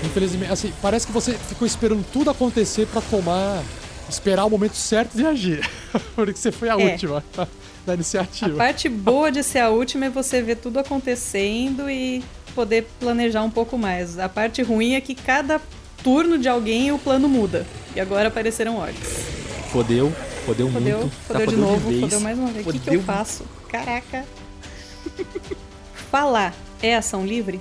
Infelizmente, 0.04 0.52
assim, 0.52 0.72
parece 0.82 1.06
que 1.06 1.12
você 1.12 1.32
ficou 1.34 1.66
esperando 1.66 2.04
tudo 2.12 2.30
acontecer 2.30 2.86
pra 2.86 3.00
tomar, 3.00 3.62
esperar 4.08 4.44
o 4.44 4.50
momento 4.50 4.74
certo 4.74 5.16
de 5.16 5.24
agir. 5.24 5.68
Porque 6.14 6.34
você 6.38 6.50
foi 6.52 6.68
a 6.68 6.72
É. 6.80 6.92
última 6.92 7.22
da 7.86 7.92
A 7.92 7.94
iniciativa. 7.94 8.56
parte 8.56 8.88
boa 8.88 9.30
de 9.30 9.42
ser 9.42 9.60
a 9.60 9.70
última 9.70 10.06
é 10.06 10.10
você 10.10 10.42
ver 10.42 10.56
tudo 10.56 10.78
acontecendo 10.78 11.88
e 11.90 12.22
poder 12.54 12.86
planejar 13.00 13.42
um 13.42 13.50
pouco 13.50 13.78
mais. 13.78 14.18
A 14.18 14.28
parte 14.28 14.62
ruim 14.62 14.94
é 14.94 15.00
que 15.00 15.14
cada 15.14 15.60
turno 16.02 16.36
de 16.38 16.48
alguém 16.48 16.90
o 16.92 16.98
plano 16.98 17.28
muda. 17.28 17.66
E 17.94 18.00
agora 18.00 18.28
apareceram 18.28 18.76
orcs. 18.78 19.24
Fodeu, 19.70 20.12
fodeu, 20.44 20.68
Fodeu, 20.70 20.98
muito. 20.98 21.12
fodeu 21.26 21.26
tá 21.28 21.38
de 21.38 21.44
fodeu 21.56 21.58
novo, 21.58 21.88
vez. 21.88 22.00
fodeu 22.00 22.20
mais 22.20 22.38
uma 22.38 22.48
vez. 22.50 22.66
O 22.66 22.72
que, 22.72 22.78
que 22.78 22.94
eu 22.96 23.02
faço? 23.02 23.44
Caraca. 23.68 24.24
Falar 26.10 26.54
é 26.82 26.94
ação 26.96 27.24
livre? 27.24 27.58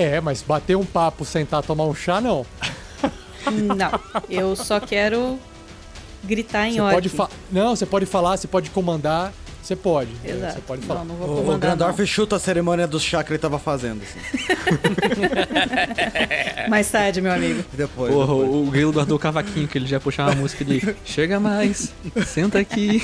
É, 0.00 0.20
mas 0.20 0.42
bater 0.42 0.76
um 0.76 0.84
papo, 0.84 1.24
sentar, 1.24 1.60
tomar 1.62 1.84
um 1.84 1.94
chá, 1.94 2.20
não. 2.20 2.46
Não. 3.50 3.90
Eu 4.30 4.54
só 4.54 4.78
quero 4.78 5.38
gritar 6.22 6.68
em 6.68 6.74
Você 6.74 6.80
orc. 6.80 7.08
pode 7.08 7.32
Não, 7.50 7.74
você 7.74 7.84
pode 7.86 8.06
falar, 8.06 8.36
você 8.36 8.46
pode 8.46 8.70
comandar, 8.70 9.32
você 9.62 9.74
pode. 9.74 10.10
É, 10.24 10.30
Exato. 10.30 10.52
Você 10.54 10.60
pode 10.60 10.82
falar. 10.86 11.00
Não, 11.00 11.06
não 11.06 11.16
vou 11.16 11.28
O, 11.28 11.32
o 11.32 11.36
comandar, 11.44 11.76
Grandorf 11.76 12.06
chuta 12.06 12.36
a 12.36 12.38
cerimônia 12.38 12.86
do 12.86 13.00
chá 13.00 13.24
que 13.24 13.30
ele 13.32 13.38
tava 13.38 13.58
fazendo, 13.58 14.02
assim. 14.02 14.18
não. 16.62 16.68
Mais 16.70 16.88
tarde, 16.90 17.20
meu 17.20 17.32
amigo. 17.32 17.64
Depois. 17.72 18.12
Porra, 18.12 18.26
depois. 18.34 18.48
o, 18.50 18.62
o 18.66 18.70
grilo 18.70 18.92
guardou 18.92 19.16
o 19.16 19.20
cavaquinho 19.20 19.66
que 19.66 19.78
ele 19.78 19.86
já 19.86 19.98
puxava 19.98 20.32
a 20.32 20.34
música 20.36 20.64
de 20.64 20.94
Chega 21.04 21.40
mais, 21.40 21.92
senta 22.26 22.58
aqui. 22.60 23.02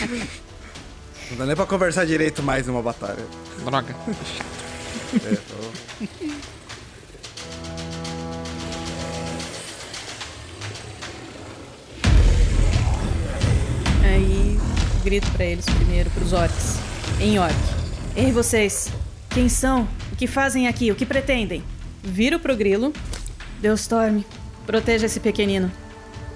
Não 1.31 1.39
dá 1.39 1.47
nem 1.47 1.57
pra 1.57 1.67
conversar 1.67 2.05
direito 2.05 2.43
mais 2.43 2.67
numa 2.67 2.83
batalha. 2.83 3.25
Droga. 3.65 3.97
É, 5.15 5.37
tô- 5.37 6.34
grito 15.05 15.31
pra 15.33 15.45
eles 15.45 15.67
primeiro, 15.67 16.09
pros 16.11 16.33
orcs. 16.33 16.79
Em 17.21 17.39
orc. 17.39 17.55
Ei, 18.17 18.33
vocês! 18.33 18.91
Quem 19.29 19.49
são? 19.49 19.87
O 20.13 20.17
que 20.17 20.27
fazem 20.27 20.67
aqui? 20.67 20.91
O 20.91 20.95
que 20.95 21.05
pretendem? 21.05 21.63
Viro 22.03 22.39
pro 22.39 22.57
grilo. 22.57 22.93
Deus 23.61 23.81
Storm, 23.81 24.23
proteja 24.67 25.07
esse 25.07 25.21
pequenino. 25.21 25.71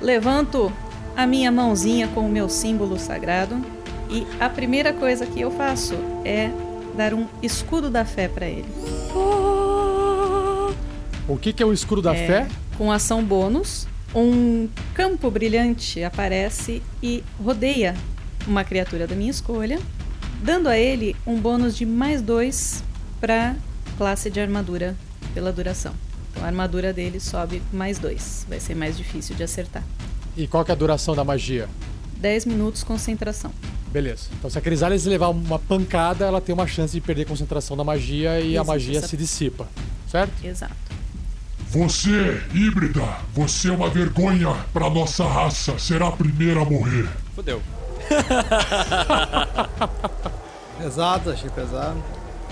Levanto 0.00 0.70
a 1.16 1.26
minha 1.26 1.50
mãozinha 1.50 2.08
com 2.08 2.20
o 2.20 2.28
meu 2.28 2.48
símbolo 2.48 2.98
sagrado. 2.98 3.64
E 4.10 4.26
a 4.38 4.48
primeira 4.48 4.92
coisa 4.92 5.24
que 5.26 5.40
eu 5.40 5.50
faço 5.50 5.94
é 6.24 6.50
dar 6.96 7.14
um 7.14 7.26
escudo 7.42 7.88
da 7.90 8.04
fé 8.04 8.28
pra 8.28 8.46
ele. 8.46 8.68
O 11.26 11.36
que, 11.36 11.52
que 11.52 11.62
é 11.62 11.66
o 11.66 11.72
escudo 11.72 12.02
da 12.02 12.14
É, 12.14 12.26
fé? 12.26 12.48
Com 12.76 12.90
ação 12.92 13.22
bônus, 13.22 13.86
um 14.14 14.68
campo 14.94 15.30
brilhante 15.30 16.02
aparece 16.02 16.82
e 17.02 17.22
rodeia 17.42 17.94
uma 18.48 18.64
criatura 18.64 19.06
da 19.06 19.14
minha 19.14 19.30
escolha, 19.30 19.78
dando 20.42 20.68
a 20.68 20.78
ele 20.78 21.14
um 21.26 21.38
bônus 21.38 21.76
de 21.76 21.84
mais 21.86 22.22
dois 22.22 22.82
para 23.20 23.54
classe 23.96 24.30
de 24.30 24.40
armadura 24.40 24.96
pela 25.34 25.52
duração. 25.52 25.92
Então 26.30 26.42
a 26.44 26.46
armadura 26.46 26.92
dele 26.92 27.20
sobe 27.20 27.62
mais 27.72 27.98
dois. 27.98 28.46
Vai 28.48 28.58
ser 28.60 28.74
mais 28.74 28.96
difícil 28.96 29.36
de 29.36 29.42
acertar. 29.42 29.82
E 30.36 30.46
qual 30.46 30.64
que 30.64 30.70
é 30.70 30.74
a 30.74 30.76
duração 30.76 31.14
da 31.14 31.24
magia? 31.24 31.68
10 32.16 32.46
minutos 32.46 32.82
concentração. 32.82 33.52
Beleza. 33.92 34.24
Então, 34.38 34.50
se 34.50 34.58
a 34.58 34.60
Crisales 34.60 35.04
levar 35.04 35.28
uma 35.28 35.58
pancada, 35.58 36.26
ela 36.26 36.40
tem 36.40 36.52
uma 36.54 36.66
chance 36.66 36.92
de 36.92 37.00
perder 37.00 37.26
concentração 37.26 37.76
da 37.76 37.82
magia 37.84 38.38
e 38.40 38.56
a 38.56 38.62
magia 38.64 38.98
essa- 38.98 39.08
se 39.08 39.16
dissipa. 39.16 39.66
Certo? 40.10 40.32
Exato. 40.44 40.74
Você, 41.70 42.40
híbrida, 42.54 43.02
você 43.34 43.68
é 43.68 43.72
uma 43.72 43.88
vergonha 43.90 44.54
pra 44.72 44.88
nossa 44.88 45.24
raça. 45.26 45.78
Será 45.78 46.08
a 46.08 46.12
primeira 46.12 46.62
a 46.62 46.64
morrer. 46.64 47.08
Fudeu. 47.34 47.62
Pesado, 50.78 51.30
achei 51.32 51.50
pesado. 51.50 51.96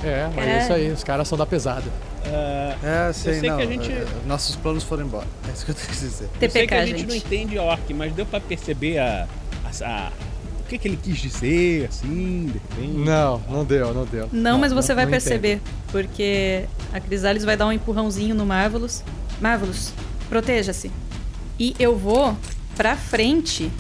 É, 0.03 0.29
mas 0.35 0.47
é 0.47 0.63
isso 0.63 0.73
aí. 0.73 0.91
Os 0.91 1.05
caras 1.05 1.29
são 1.29 1.39
da 1.39 1.47
pesada. 1.47 1.85
É, 2.25 3.13
sei, 3.13 3.41
sei 3.41 3.49
não. 3.49 3.57
que 3.57 3.63
a 3.63 3.67
gente- 3.67 3.93
é, 3.93 4.05
nossos 4.27 4.57
planos 4.57 4.83
foram 4.83 5.05
embora. 5.05 5.27
É 5.49 5.53
isso 5.53 5.65
que 5.65 5.71
eu 5.71 5.75
tenho 5.75 5.87
que 5.89 5.95
dizer. 5.95 6.25
Eu 6.25 6.31
sei 6.51 6.59
que 6.67 6.69
TPK, 6.69 6.75
a 6.75 6.87
gente 6.87 6.99
gente. 6.99 7.09
não 7.09 7.15
entende 7.15 7.59
orc, 7.59 7.95
mas 7.95 8.13
deu 8.13 8.27
pra 8.27 8.41
perceber 8.41 8.99
a, 8.99 9.29
a, 9.65 9.87
a 9.87 10.11
o 10.61 10.65
que, 10.69 10.77
que 10.79 10.89
ele 10.89 10.99
quis 11.01 11.19
dizer, 11.19 11.89
assim, 11.89 12.47
de 12.47 12.59
repente. 12.59 12.99
Não, 12.99 13.41
não 13.49 13.65
deu, 13.65 13.95
não 13.95 14.05
deu. 14.05 14.29
Não, 14.33 14.59
mas 14.59 14.73
você 14.73 14.93
vai 14.93 15.05
não 15.05 15.13
perceber, 15.13 15.61
porque 15.93 16.65
a 16.93 16.99
Crisales 16.99 17.45
vai 17.45 17.57
dar 17.57 17.67
um 17.67 17.73
empurrãozinho 17.73 18.35
no 18.35 18.45
Marvelous. 18.45 19.05
Marvelous, 19.41 19.93
proteja-se. 20.29 20.91
E 21.61 21.77
eu 21.79 21.97
vou 21.97 22.37
pra 22.77 22.97
frente. 22.97 23.71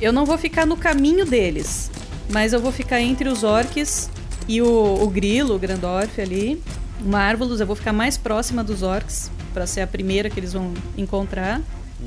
Eu 0.00 0.12
não 0.12 0.24
vou 0.26 0.36
ficar 0.36 0.66
no 0.66 0.76
caminho 0.76 1.24
deles, 1.24 1.90
mas 2.30 2.52
eu 2.52 2.60
vou 2.60 2.72
ficar 2.72 3.00
entre 3.00 3.28
os 3.28 3.42
orcs 3.42 4.10
e 4.48 4.60
o, 4.60 4.66
o 5.02 5.08
grilo, 5.08 5.54
o 5.54 5.58
Grandorf 5.58 6.20
ali. 6.20 6.62
O 7.00 7.08
Marvelous, 7.08 7.60
eu 7.60 7.66
vou 7.66 7.76
ficar 7.76 7.92
mais 7.92 8.16
próxima 8.16 8.62
dos 8.62 8.82
orcs 8.82 9.30
pra 9.52 9.66
ser 9.66 9.80
a 9.82 9.86
primeira 9.86 10.28
que 10.30 10.38
eles 10.40 10.52
vão 10.52 10.72
encontrar. 10.96 11.60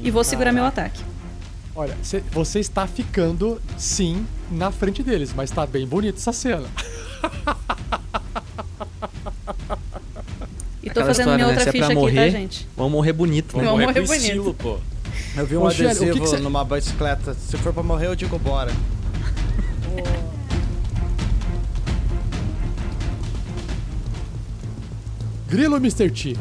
E 0.03 0.11
vou 0.11 0.23
segurar 0.23 0.51
meu 0.51 0.65
ataque. 0.65 1.01
Olha, 1.75 1.95
cê- 2.03 2.23
você 2.31 2.59
está 2.59 2.85
ficando, 2.87 3.61
sim, 3.77 4.25
na 4.51 4.71
frente 4.71 5.01
deles, 5.03 5.31
mas 5.35 5.49
tá 5.51 5.65
bem 5.65 5.87
bonita 5.87 6.17
essa 6.19 6.31
cena. 6.33 6.67
E 10.83 10.89
tô 10.89 11.01
Aquela 11.01 11.05
fazendo 11.07 11.29
história, 11.29 11.35
minha 11.35 11.47
né? 11.47 11.53
outra 11.53 11.63
Se 11.63 11.69
é 11.69 11.71
ficha 11.71 11.85
pra 11.85 11.93
aqui, 11.93 12.01
morrer, 12.01 12.31
tá, 12.31 12.37
gente? 12.37 12.67
Vamos 12.75 12.91
morrer 12.91 13.13
bonito. 13.13 13.57
né? 13.57 13.63
Vamos 13.63 13.79
morrer 13.81 14.01
com 14.01 14.07
bonito. 14.07 14.21
estilo, 14.25 14.53
pô. 14.53 14.77
Eu 15.35 15.45
vi 15.45 15.57
um 15.57 15.63
Ô, 15.63 15.69
Shelly, 15.69 15.93
o 15.93 15.95
que 15.97 16.03
adesivo 16.03 16.23
que 16.23 16.29
cê- 16.29 16.37
numa 16.37 16.63
bicicleta. 16.65 17.33
Se 17.33 17.57
for 17.57 17.73
pra 17.73 17.83
morrer, 17.83 18.07
eu 18.07 18.15
digo 18.15 18.37
bora. 18.39 18.71
Grilo 25.49 25.77
Mr. 25.77 26.09
T. 26.11 26.35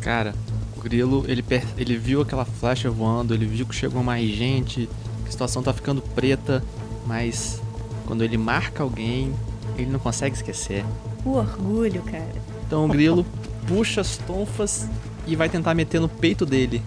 Cara, 0.00 0.34
o 0.76 0.80
Grilo, 0.80 1.24
ele, 1.26 1.42
per- 1.42 1.66
ele 1.76 1.96
viu 1.96 2.20
aquela 2.20 2.44
flecha 2.44 2.90
voando, 2.90 3.34
ele 3.34 3.44
viu 3.46 3.66
que 3.66 3.74
chegou 3.74 4.02
mais 4.02 4.28
gente, 4.30 4.88
que 5.22 5.28
a 5.28 5.30
situação 5.30 5.62
tá 5.62 5.72
ficando 5.72 6.00
preta, 6.00 6.62
mas 7.06 7.60
quando 8.06 8.22
ele 8.22 8.36
marca 8.38 8.82
alguém, 8.82 9.34
ele 9.76 9.90
não 9.90 9.98
consegue 9.98 10.36
esquecer. 10.36 10.84
O 11.24 11.30
orgulho, 11.30 12.02
cara. 12.02 12.32
Então 12.66 12.84
o 12.84 12.88
Grilo 12.88 13.26
puxa 13.66 14.00
as 14.00 14.16
tonfas 14.18 14.88
e 15.26 15.34
vai 15.34 15.48
tentar 15.48 15.74
meter 15.74 16.00
no 16.00 16.08
peito 16.08 16.46
dele 16.46 16.80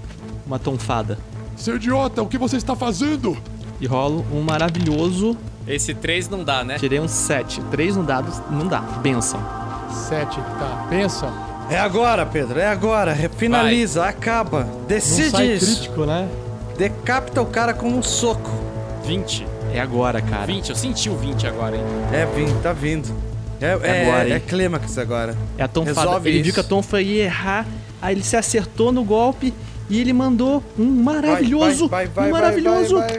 uma 0.49 0.57
tonfada. 0.57 1.19
Seu 1.55 1.75
idiota, 1.75 2.23
o 2.23 2.27
que 2.27 2.37
você 2.37 2.57
está 2.57 2.75
fazendo? 2.75 3.37
E 3.79 3.85
rolo 3.85 4.25
um 4.33 4.41
maravilhoso. 4.41 5.37
Esse 5.67 5.93
3 5.93 6.27
não 6.27 6.43
dá, 6.43 6.63
né? 6.63 6.79
Tirei 6.79 6.99
um 6.99 7.07
7. 7.07 7.61
3 7.69 7.97
no 7.97 8.03
dado 8.03 8.33
não 8.49 8.67
dá. 8.67 8.79
Benção. 8.79 9.39
7, 10.09 10.35
tá. 10.35 10.87
Pensa. 10.89 11.31
É 11.69 11.77
agora, 11.77 12.25
Pedro, 12.25 12.59
é 12.59 12.67
agora. 12.67 13.15
Finaliza, 13.37 14.05
acaba. 14.05 14.63
Não 14.63 14.85
Decide 14.87 15.29
sai 15.29 15.47
isso. 15.51 15.65
crítico, 15.65 16.05
né? 16.05 16.27
Decapita 16.75 17.41
o 17.41 17.45
cara 17.45 17.73
com 17.75 17.89
um 17.89 18.01
soco. 18.01 18.49
20. 19.05 19.45
É 19.71 19.79
agora, 19.79 20.19
cara. 20.21 20.47
20, 20.47 20.69
eu 20.69 20.75
senti 20.75 21.11
o 21.11 21.15
20 21.15 21.45
agora, 21.45 21.75
hein? 21.75 21.83
É 22.11 22.25
vindo, 22.25 22.59
tá 22.63 22.73
vindo. 22.73 23.13
É, 23.61 23.77
é, 23.83 24.07
agora, 24.07 24.27
hein? 24.29 24.33
é 24.33 24.39
clímax 24.39 24.97
agora. 24.97 25.37
É 25.59 25.63
a 25.63 25.67
tonfada. 25.67 26.01
Resolve 26.01 26.29
ele 26.29 26.37
viu 26.41 26.45
isso. 26.45 26.53
que 26.55 26.59
a 26.59 26.63
tonfa 26.63 27.01
ia 27.01 27.25
errar, 27.25 27.67
aí 28.01 28.15
ele 28.15 28.23
se 28.23 28.35
acertou 28.35 28.91
no 28.91 29.03
golpe 29.03 29.53
e 29.89 29.99
ele 29.99 30.13
mandou 30.13 30.63
um 30.77 30.85
maravilhoso. 30.85 31.87
Vai, 31.87 32.05
vai, 32.05 32.13
vai, 32.13 32.27
um 32.27 32.31
vai, 32.31 32.41
maravilhoso. 32.41 32.97
vai, 32.97 33.07
vai. 33.09 33.17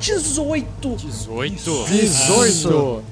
18. 0.00 0.96
18. 0.96 1.84
18. 1.88 3.02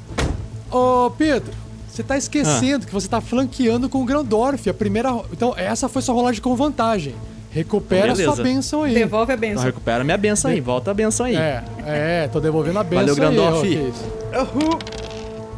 Ô, 0.70 1.11
Pedro, 1.16 1.52
você 1.89 2.02
tá 2.02 2.16
esquecendo 2.16 2.86
que 2.86 2.93
você 2.93 3.09
tá 3.09 3.20
flanqueando 3.20 3.89
com 3.89 4.01
o 4.02 4.05
Grandorf. 4.05 4.69
A 4.69 4.74
primeira. 4.74 5.11
Então, 5.32 5.55
essa 5.57 5.89
foi 5.89 6.02
sua 6.02 6.15
rolagem 6.15 6.40
com 6.40 6.55
vantagem. 6.57 7.15
Recupera 7.52 8.12
Beleza. 8.12 8.32
sua 8.32 8.44
benção 8.44 8.82
aí. 8.85 8.94
Devolve 8.94 9.32
a 9.32 9.35
Então 9.35 9.48
benção. 9.48 9.65
recupera 9.65 10.05
minha 10.05 10.16
benção 10.16 10.51
aí, 10.52 10.61
volta 10.61 10.93
a 10.93 10.94
benção 10.94 11.27
aí. 11.27 11.35
É, 11.35 11.65
é, 11.85 12.28
tô 12.28 12.39
devolvendo 12.39 12.78
a 12.78 12.85
benção 12.85 13.01
Valeu, 13.01 13.16
Grandorf. 13.16 13.66
aí. 13.66 13.77
ó, 13.77 13.82
que 13.82 13.89
isso. 13.90 14.55
Uhul. 14.62 14.78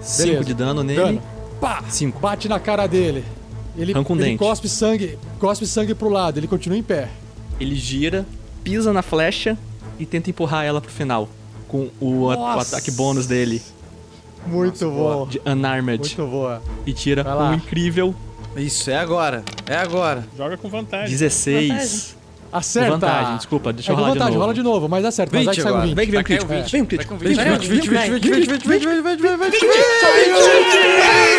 5 0.01 0.23
Beleza. 0.27 0.45
de 0.45 0.55
dano 0.55 0.83
nele. 0.83 1.01
Dano. 1.03 1.23
Pá! 1.61 1.85
5. 1.89 2.19
Bate 2.19 2.49
na 2.49 2.59
cara 2.59 2.87
dele. 2.87 3.23
Ele, 3.77 3.93
Arranca 3.93 4.13
um 4.13 4.17
ele 4.17 4.25
dente. 4.25 4.39
cospe 4.39 4.69
sangue, 4.69 5.19
cospe 5.39 5.67
sangue 5.67 5.95
pro 5.95 6.09
lado, 6.11 6.39
ele 6.39 6.47
continua 6.47 6.77
em 6.79 6.83
pé. 6.83 7.09
Ele 7.59 7.75
gira, 7.75 8.27
pisa 8.63 8.93
na 8.93 9.03
flecha 9.03 9.57
e 9.99 10.05
tenta 10.07 10.29
empurrar 10.31 10.65
ela 10.65 10.81
pro 10.81 10.91
final. 10.91 11.29
Com 11.69 11.89
o, 12.01 12.31
a- 12.31 12.37
o 12.37 12.39
Nossa. 12.57 12.77
ataque 12.77 12.91
bônus 12.91 13.27
dele, 13.27 13.63
Muito 14.47 14.91
bom. 14.91 15.27
de 15.27 15.41
Unarmed. 15.47 16.01
Muito 16.01 16.27
boa. 16.31 16.63
E 16.85 16.93
tira 16.93 17.25
um 17.39 17.55
incrível 17.55 18.15
Isso, 18.57 18.91
é 18.91 18.99
agora. 18.99 19.43
É 19.67 19.77
agora. 19.77 20.27
Joga 20.37 20.57
com 20.59 20.69
vantagem. 20.69 21.09
16. 21.09 22.21
Acerta. 22.53 22.89
Com 22.91 22.95
vantagem, 23.01 23.37
desculpa, 23.39 23.73
deixa 23.73 23.91
é 23.91 23.93
eu 23.93 23.97
com 23.97 24.03
rolar 24.03 24.13
de 24.13 24.19
vantagem, 24.19 24.35
novo. 24.35 24.43
rola 24.45 24.55
de 24.55 24.63
novo, 24.63 24.87
mas 24.91 25.05
acerta. 25.07 25.35
Mas 25.35 25.47
vai 25.47 25.55
20 25.55 25.57
que 25.57 25.63
sai 25.63 25.73
um 25.73 25.75
agora. 25.77 25.87
20. 25.89 25.97
Vem 25.97 26.05
que 26.05 26.11
vem 26.13 26.21
o 26.21 26.23
Vai 26.23 26.25
cair 26.25 26.43
o 26.43 26.47
crítico. 26.47 26.67
20. 26.67 26.71
Vem 26.73 26.83
o 26.83 26.85
Vai 26.85 26.99
crítico. 26.99 27.15
com 27.15 27.19
Vem 27.19 27.29
o 27.29 27.31
20. 27.31 27.69
crítico. 27.69 27.95
20, 27.95 28.11
20, 28.11 28.21
20, 28.21 28.29
20, 28.29 28.49
20, 28.53 28.69
20, 28.69 28.69
20, 28.69 28.93
20, 29.03 29.21
20, 29.23 29.41
20, 29.41 29.61
20. 29.63 31.32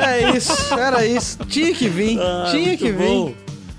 É 0.00 0.36
isso, 0.36 0.74
era 0.74 1.04
isso. 1.06 1.38
Tinha 1.48 1.74
que 1.74 1.88
vir, 1.88 2.18
tinha 2.50 2.76
que 2.76 2.90
vir. 2.92 3.36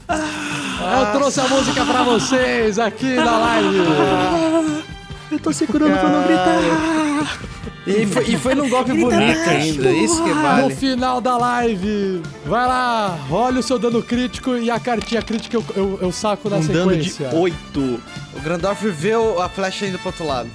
Eu 0.07 1.11
trouxe 1.13 1.39
a 1.41 1.47
música 1.47 1.83
pra 1.85 2.03
vocês 2.03 2.77
aqui 2.79 3.15
na 3.15 3.37
live. 3.39 3.77
Eu 5.31 5.39
tô 5.39 5.51
segurando 5.51 5.97
pra 5.99 6.09
não 6.09 6.23
gritar. 6.23 6.55
E 7.87 8.05
foi, 8.07 8.23
e 8.29 8.37
foi 8.37 8.55
num 8.55 8.67
golpe 8.67 8.91
bonito 8.93 9.47
ainda, 9.49 9.91
isso 9.91 10.23
que 10.23 10.29
No 10.29 10.41
vale. 10.41 10.75
final 10.75 11.21
da 11.21 11.37
live. 11.37 12.21
Vai 12.45 12.67
lá, 12.67 13.17
olha 13.29 13.59
o 13.59 13.63
seu 13.63 13.77
dano 13.77 14.01
crítico 14.01 14.55
e 14.57 14.71
a 14.71 14.79
cartinha 14.79 15.21
crítica 15.21 15.55
eu, 15.57 15.63
eu, 15.75 15.99
eu 16.01 16.11
saco 16.11 16.49
na 16.49 16.57
Um 16.57 16.61
dano 16.65 16.97
de 16.97 17.09
sequência. 17.11 17.37
8. 17.39 17.79
O 17.79 18.41
Grandorf 18.43 18.81
vê 18.89 19.13
a 19.39 19.47
flecha 19.49 19.85
indo 19.85 19.99
pro 19.99 20.07
outro 20.07 20.25
lado. 20.25 20.49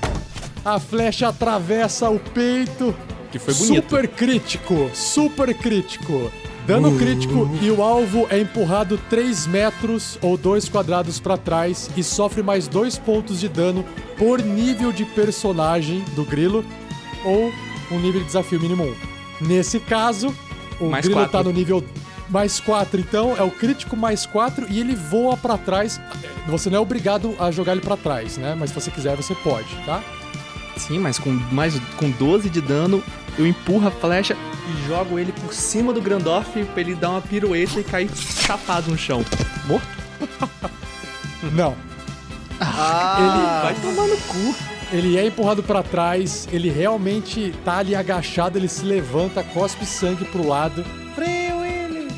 A 0.64 0.80
flecha 0.80 1.28
atravessa 1.28 2.10
o 2.10 2.18
peito. 2.18 2.94
Que 3.30 3.38
foi 3.38 3.54
bonito. 3.54 3.82
Super 3.84 4.08
crítico, 4.08 4.90
super 4.94 5.54
crítico. 5.54 6.32
Dano 6.66 6.96
crítico 6.98 7.50
e 7.60 7.70
o 7.70 7.82
alvo 7.82 8.26
é 8.30 8.38
empurrado 8.38 8.98
3 9.08 9.46
metros 9.46 10.18
ou 10.22 10.36
2 10.36 10.68
quadrados 10.68 11.18
pra 11.18 11.36
trás 11.36 11.90
e 11.96 12.02
sofre 12.04 12.42
mais 12.42 12.68
2 12.68 12.98
pontos 12.98 13.40
de 13.40 13.48
dano 13.48 13.84
por 14.16 14.40
nível 14.40 14.92
de 14.92 15.04
personagem 15.04 16.04
do 16.14 16.24
grilo 16.24 16.64
ou 17.24 17.52
um 17.90 17.98
nível 17.98 18.20
de 18.20 18.26
desafio 18.26 18.60
mínimo 18.60 18.84
1. 19.40 19.46
Nesse 19.46 19.80
caso, 19.80 20.34
o 20.78 20.86
Mais 20.90 21.04
grilo 21.04 21.20
quatro. 21.20 21.32
tá 21.32 21.42
no 21.42 21.52
nível 21.52 21.82
mais 22.28 22.60
4, 22.60 23.00
então 23.00 23.36
é 23.36 23.42
o 23.42 23.50
crítico 23.50 23.96
mais 23.96 24.24
4 24.26 24.66
e 24.70 24.78
ele 24.78 24.94
voa 24.94 25.36
pra 25.36 25.58
trás. 25.58 26.00
Você 26.46 26.70
não 26.70 26.78
é 26.78 26.80
obrigado 26.80 27.34
a 27.40 27.50
jogar 27.50 27.72
ele 27.72 27.80
pra 27.80 27.96
trás, 27.96 28.36
né? 28.36 28.54
Mas 28.56 28.70
se 28.70 28.74
você 28.80 28.90
quiser, 28.90 29.16
você 29.16 29.34
pode, 29.34 29.74
tá? 29.84 30.02
Sim, 30.76 30.98
mas 30.98 31.18
com 31.18 31.30
mais 31.50 31.78
com 31.96 32.10
12 32.10 32.48
de 32.48 32.60
dano, 32.60 33.02
eu 33.38 33.46
empurro 33.46 33.88
a 33.88 33.90
flecha 33.90 34.36
e 34.68 34.86
jogo 34.88 35.18
ele 35.18 35.32
por 35.32 35.52
cima 35.54 35.92
do 35.92 36.00
Grandorf 36.00 36.64
pra 36.66 36.80
ele 36.80 36.94
dar 36.94 37.10
uma 37.10 37.20
pirueta 37.20 37.80
e 37.80 37.84
cair 37.84 38.10
chapado 38.14 38.90
no 38.90 38.98
chão. 38.98 39.24
Morto? 39.66 39.86
Não. 41.52 41.74
Ah, 42.60 43.60
Vai 43.64 43.74
tomar 43.74 44.06
no 44.06 44.16
cu. 44.18 44.54
Ele 44.92 45.16
é 45.16 45.26
empurrado 45.26 45.62
pra 45.62 45.82
trás, 45.82 46.48
ele 46.52 46.68
realmente 46.68 47.54
tá 47.64 47.78
ali 47.78 47.94
agachado, 47.94 48.58
ele 48.58 48.66
se 48.68 48.84
levanta, 48.84 49.42
cospe 49.42 49.86
sangue 49.86 50.24
pro 50.24 50.46
lado. 50.46 50.84
freio 51.14 51.64
ele. 51.64 52.08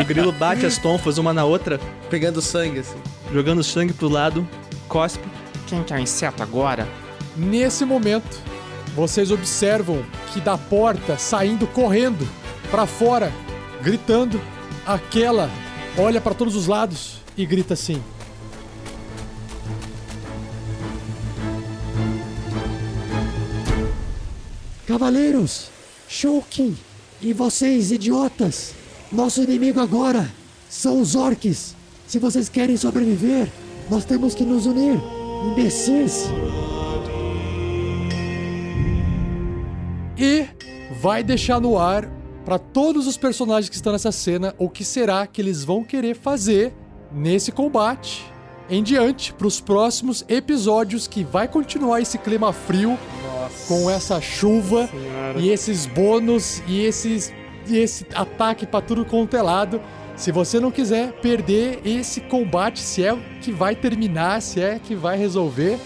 O 0.00 0.04
grilo 0.04 0.30
bate 0.32 0.64
as 0.64 0.78
tonfas 0.78 1.18
uma 1.18 1.32
na 1.32 1.44
outra, 1.44 1.80
Pegando 2.08 2.40
sangue, 2.40 2.78
assim. 2.80 2.96
jogando 3.32 3.64
sangue 3.64 3.92
pro 3.92 4.08
lado, 4.08 4.46
cospe. 4.88 5.26
Quem 5.66 5.82
que 5.82 5.92
é 5.92 5.96
o 5.96 6.00
inseto 6.00 6.40
agora? 6.42 6.86
Nesse 7.36 7.84
momento, 7.84 8.38
vocês 8.96 9.30
observam 9.30 10.02
que 10.32 10.40
da 10.40 10.56
porta, 10.56 11.18
saindo 11.18 11.66
correndo 11.66 12.26
pra 12.70 12.86
fora, 12.86 13.30
gritando, 13.82 14.40
aquela 14.86 15.50
olha 15.98 16.18
pra 16.18 16.32
todos 16.32 16.56
os 16.56 16.66
lados 16.66 17.18
e 17.36 17.44
grita 17.44 17.74
assim: 17.74 18.02
Cavaleiros, 24.86 25.68
Shulkin 26.08 26.74
e 27.20 27.34
vocês, 27.34 27.92
idiotas, 27.92 28.74
nosso 29.12 29.42
inimigo 29.42 29.78
agora 29.78 30.26
são 30.70 31.02
os 31.02 31.14
orcs. 31.14 31.76
Se 32.06 32.18
vocês 32.18 32.48
querem 32.48 32.78
sobreviver, 32.78 33.46
nós 33.90 34.06
temos 34.06 34.34
que 34.34 34.44
nos 34.44 34.64
unir. 34.64 34.98
Imbecis. 35.50 36.30
E 40.16 40.46
vai 41.00 41.22
deixar 41.22 41.60
no 41.60 41.78
ar 41.78 42.10
pra 42.44 42.58
todos 42.58 43.06
os 43.06 43.16
personagens 43.16 43.68
que 43.68 43.74
estão 43.74 43.92
nessa 43.92 44.12
cena 44.12 44.54
o 44.58 44.68
que 44.68 44.84
será 44.84 45.26
que 45.26 45.40
eles 45.40 45.64
vão 45.64 45.82
querer 45.82 46.14
fazer 46.14 46.72
nesse 47.12 47.50
combate 47.50 48.24
em 48.68 48.82
diante 48.82 49.32
pros 49.32 49.60
próximos 49.60 50.24
episódios 50.28 51.06
que 51.06 51.22
vai 51.24 51.46
continuar 51.48 52.00
esse 52.00 52.18
clima 52.18 52.52
frio 52.52 52.98
com 53.68 53.90
essa 53.90 54.20
chuva 54.20 54.88
e 55.36 55.50
esses 55.50 55.86
bônus 55.86 56.62
e 56.66 56.80
esses 56.84 57.32
e 57.68 57.78
esse 57.78 58.06
ataque 58.14 58.66
pra 58.66 58.80
tudo 58.80 59.04
quanto 59.04 59.36
é 59.36 59.42
lado. 59.42 59.80
Se 60.16 60.32
você 60.32 60.58
não 60.58 60.70
quiser 60.70 61.12
perder 61.20 61.80
esse 61.84 62.20
combate, 62.22 62.80
se 62.80 63.04
é 63.04 63.16
que 63.42 63.52
vai 63.52 63.74
terminar, 63.74 64.40
se 64.40 64.60
é 64.60 64.78
que 64.82 64.94
vai 64.94 65.18
resolver, 65.18 65.78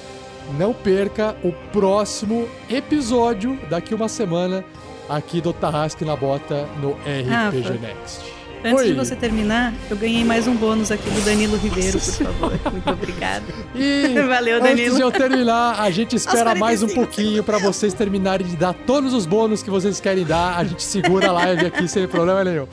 não 0.58 0.72
perca 0.72 1.36
o 1.42 1.52
próximo 1.72 2.48
episódio 2.68 3.58
daqui 3.68 3.94
uma 3.94 4.08
semana 4.08 4.64
aqui 5.08 5.40
do 5.40 5.52
Tarrasque 5.52 6.04
na 6.04 6.16
Bota 6.16 6.66
no 6.80 6.92
RPG 6.92 7.28
Rafa. 7.28 7.72
Next. 7.80 8.40
Antes 8.62 8.80
Oi. 8.82 8.86
de 8.88 8.92
você 8.92 9.16
terminar, 9.16 9.72
eu 9.88 9.96
ganhei 9.96 10.22
mais 10.22 10.46
um 10.46 10.54
bônus 10.54 10.90
aqui 10.90 11.08
do 11.08 11.24
Danilo 11.24 11.56
Ribeiro, 11.56 11.98
por 11.98 12.12
favor. 12.12 12.52
Muito 12.70 12.90
obrigada. 12.90 13.44
E 13.74 14.12
Valeu, 14.28 14.56
antes 14.58 14.68
Danilo. 14.68 14.96
de 14.96 15.00
eu 15.00 15.10
terminar, 15.10 15.80
a 15.80 15.90
gente 15.90 16.14
espera 16.14 16.54
mais 16.54 16.82
um 16.82 16.86
45 16.88 16.94
pouquinho 16.94 17.42
pra 17.42 17.56
vocês 17.56 17.94
terminarem 17.94 18.46
de 18.46 18.56
dar 18.56 18.74
todos 18.74 19.14
os 19.14 19.24
bônus 19.24 19.62
que 19.62 19.70
vocês 19.70 19.98
querem 19.98 20.26
dar. 20.26 20.58
A 20.58 20.64
gente 20.64 20.82
segura 20.82 21.28
a 21.28 21.32
live 21.32 21.66
aqui 21.66 21.88
sem 21.88 22.06
problema 22.06 22.44
nenhum. 22.44 22.66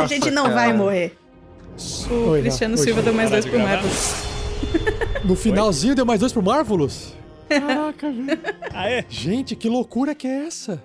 a 0.00 0.06
gente 0.06 0.28
não 0.32 0.50
vai 0.52 0.72
morrer. 0.72 1.16
O 2.10 2.30
Oi, 2.30 2.40
Cristiano 2.40 2.76
Silva 2.76 2.98
oi. 2.98 3.04
deu 3.04 3.14
mais 3.14 3.30
dois 3.30 3.46
pro? 3.46 3.60
Marcos. 3.60 4.25
No 5.24 5.34
finalzinho 5.34 5.94
deu 5.94 6.06
mais 6.06 6.20
dois 6.20 6.32
pro 6.32 6.42
Marvelous? 6.42 7.14
Caraca, 7.48 8.10
velho. 8.10 8.40
Aê. 8.72 9.04
Gente, 9.08 9.54
que 9.54 9.68
loucura 9.68 10.14
que 10.14 10.26
é 10.26 10.46
essa? 10.46 10.82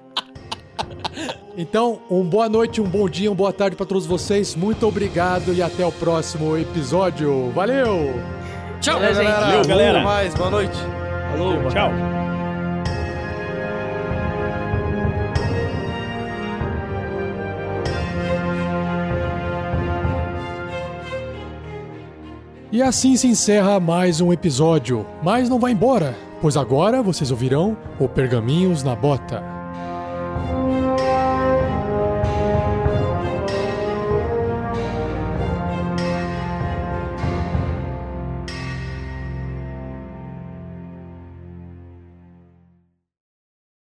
Então, 1.58 2.00
um 2.10 2.24
boa 2.24 2.48
noite, 2.48 2.80
um 2.80 2.88
bom 2.88 3.10
dia, 3.10 3.30
uma 3.30 3.36
boa 3.36 3.52
tarde 3.54 3.76
pra 3.76 3.86
todos 3.86 4.06
vocês. 4.06 4.56
Muito 4.56 4.88
obrigado 4.88 5.54
e 5.54 5.62
até 5.62 5.86
o 5.86 5.92
próximo 5.92 6.58
episódio. 6.58 7.52
Valeu! 7.52 8.14
Tchau, 8.80 9.00
Valeu, 9.00 9.14
galera. 9.16 9.40
Valeu, 9.46 9.66
galera. 9.66 9.98
Até 10.00 10.06
mais, 10.06 10.34
boa 10.34 10.50
noite. 10.50 10.78
Falou, 11.32 11.70
tchau. 11.70 12.21
E 22.74 22.82
assim 22.82 23.18
se 23.18 23.28
encerra 23.28 23.82
mais 23.82 24.22
um 24.22 24.32
episódio. 24.32 25.06
Mas 25.22 25.50
não 25.50 25.60
vai 25.60 25.74
embora, 25.74 26.16
pois 26.40 26.56
agora 26.56 27.04
vocês 27.04 27.30
ouvirão 27.30 27.78
o 28.00 28.08
Pergaminhos 28.08 28.82
na 28.82 28.96
Bota. 28.96 29.44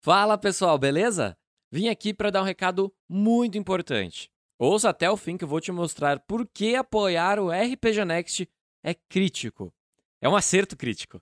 Fala 0.03 0.37
pessoal, 0.37 0.77
beleza? 0.77 1.37
Vim 1.71 1.87
aqui 1.87 2.13
para 2.13 2.29
dar 2.29 2.41
um 2.41 2.45
recado 2.45 2.93
muito 3.07 3.57
importante. 3.57 4.29
Ouça 4.59 4.89
até 4.89 5.09
o 5.09 5.15
fim 5.15 5.37
que 5.37 5.45
eu 5.45 5.47
vou 5.47 5.61
te 5.61 5.71
mostrar 5.71 6.19
por 6.19 6.45
que 6.45 6.75
apoiar 6.75 7.39
o 7.39 7.49
RPG 7.49 8.03
Next 8.03 8.49
é 8.83 8.93
crítico. 8.93 9.73
É 10.21 10.29
um 10.29 10.35
acerto 10.35 10.77
crítico. 10.77 11.21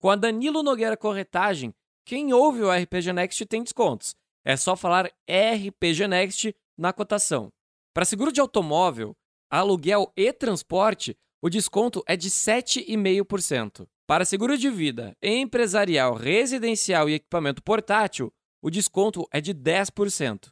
Com 0.00 0.10
a 0.10 0.16
Danilo 0.16 0.62
Nogueira 0.62 0.96
Corretagem, 0.96 1.74
quem 2.04 2.32
ouve 2.32 2.62
o 2.62 2.70
RPG 2.70 3.12
Next 3.12 3.46
tem 3.46 3.62
descontos. 3.62 4.16
É 4.44 4.56
só 4.56 4.74
falar 4.74 5.10
RPG 5.28 6.08
Next 6.08 6.54
na 6.76 6.92
cotação. 6.92 7.52
Para 7.94 8.04
seguro 8.04 8.32
de 8.32 8.40
automóvel, 8.40 9.14
aluguel 9.50 10.12
e 10.16 10.32
transporte, 10.32 11.16
o 11.40 11.48
desconto 11.48 12.02
é 12.06 12.16
de 12.16 12.30
7,5%. 12.30 13.86
Para 14.06 14.24
seguro 14.24 14.58
de 14.58 14.68
vida, 14.70 15.16
empresarial, 15.22 16.14
residencial 16.14 17.08
e 17.08 17.14
equipamento 17.14 17.62
portátil, 17.62 18.32
o 18.60 18.70
desconto 18.70 19.26
é 19.30 19.40
de 19.40 19.54
10%. 19.54 20.50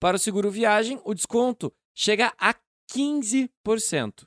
Para 0.00 0.16
o 0.16 0.18
seguro 0.18 0.50
viagem, 0.50 1.00
o 1.04 1.14
desconto 1.14 1.72
chega 1.94 2.32
a 2.38 2.54
15%. 2.90 4.26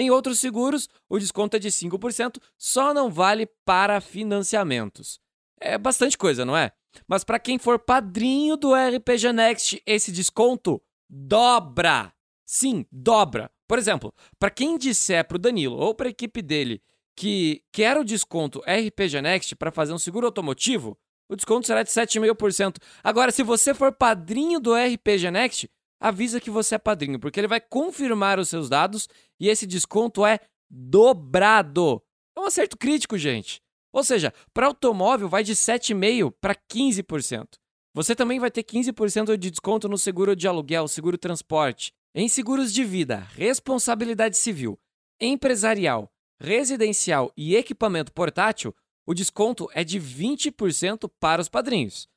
Em 0.00 0.10
outros 0.10 0.38
seguros, 0.38 0.88
o 1.10 1.18
desconto 1.18 1.56
é 1.56 1.58
de 1.58 1.68
5%, 1.68 2.40
só 2.56 2.94
não 2.94 3.10
vale 3.10 3.46
para 3.66 4.00
financiamentos. 4.00 5.20
É 5.60 5.76
bastante 5.76 6.16
coisa, 6.16 6.42
não 6.42 6.56
é? 6.56 6.72
Mas 7.06 7.22
para 7.22 7.38
quem 7.38 7.58
for 7.58 7.78
padrinho 7.78 8.56
do 8.56 8.72
RPG 8.74 9.30
Next, 9.30 9.82
esse 9.84 10.10
desconto 10.10 10.80
dobra. 11.06 12.14
Sim, 12.46 12.86
dobra. 12.90 13.50
Por 13.68 13.78
exemplo, 13.78 14.14
para 14.38 14.50
quem 14.50 14.78
disser 14.78 15.22
para 15.28 15.36
o 15.36 15.38
Danilo 15.38 15.76
ou 15.76 15.94
para 15.94 16.08
a 16.08 16.10
equipe 16.10 16.40
dele 16.40 16.82
que 17.14 17.62
quer 17.70 17.98
o 17.98 18.02
desconto 18.02 18.60
RPG 18.60 19.20
Next 19.20 19.54
para 19.54 19.70
fazer 19.70 19.92
um 19.92 19.98
seguro 19.98 20.28
automotivo, 20.28 20.98
o 21.28 21.36
desconto 21.36 21.66
será 21.66 21.82
de 21.82 21.90
7,5%. 21.90 22.78
Agora, 23.04 23.30
se 23.30 23.42
você 23.42 23.74
for 23.74 23.92
padrinho 23.92 24.60
do 24.60 24.74
RPG 24.74 25.30
Next, 25.30 25.70
avisa 26.00 26.40
que 26.40 26.50
você 26.50 26.76
é 26.76 26.78
padrinho, 26.78 27.20
porque 27.20 27.38
ele 27.38 27.46
vai 27.46 27.60
confirmar 27.60 28.38
os 28.38 28.48
seus 28.48 28.68
dados 28.68 29.08
e 29.38 29.48
esse 29.48 29.66
desconto 29.66 30.24
é 30.24 30.40
dobrado. 30.68 32.02
É 32.36 32.40
um 32.40 32.46
acerto 32.46 32.78
crítico, 32.78 33.18
gente. 33.18 33.60
Ou 33.92 34.02
seja, 34.02 34.32
para 34.54 34.66
automóvel 34.66 35.28
vai 35.28 35.42
de 35.42 35.54
7,5% 35.54 36.32
para 36.40 36.54
15%. 36.54 37.46
Você 37.92 38.14
também 38.14 38.38
vai 38.38 38.50
ter 38.50 38.62
15% 38.62 39.36
de 39.36 39.50
desconto 39.50 39.88
no 39.88 39.98
seguro 39.98 40.36
de 40.36 40.46
aluguel, 40.46 40.86
seguro 40.86 41.18
transporte, 41.18 41.92
em 42.14 42.28
seguros 42.28 42.72
de 42.72 42.84
vida, 42.84 43.26
responsabilidade 43.34 44.38
civil, 44.38 44.78
empresarial, 45.20 46.08
residencial 46.40 47.32
e 47.36 47.56
equipamento 47.56 48.12
portátil, 48.12 48.74
o 49.06 49.12
desconto 49.12 49.68
é 49.74 49.82
de 49.82 50.00
20% 50.00 51.10
para 51.18 51.42
os 51.42 51.48
padrinhos. 51.48 52.08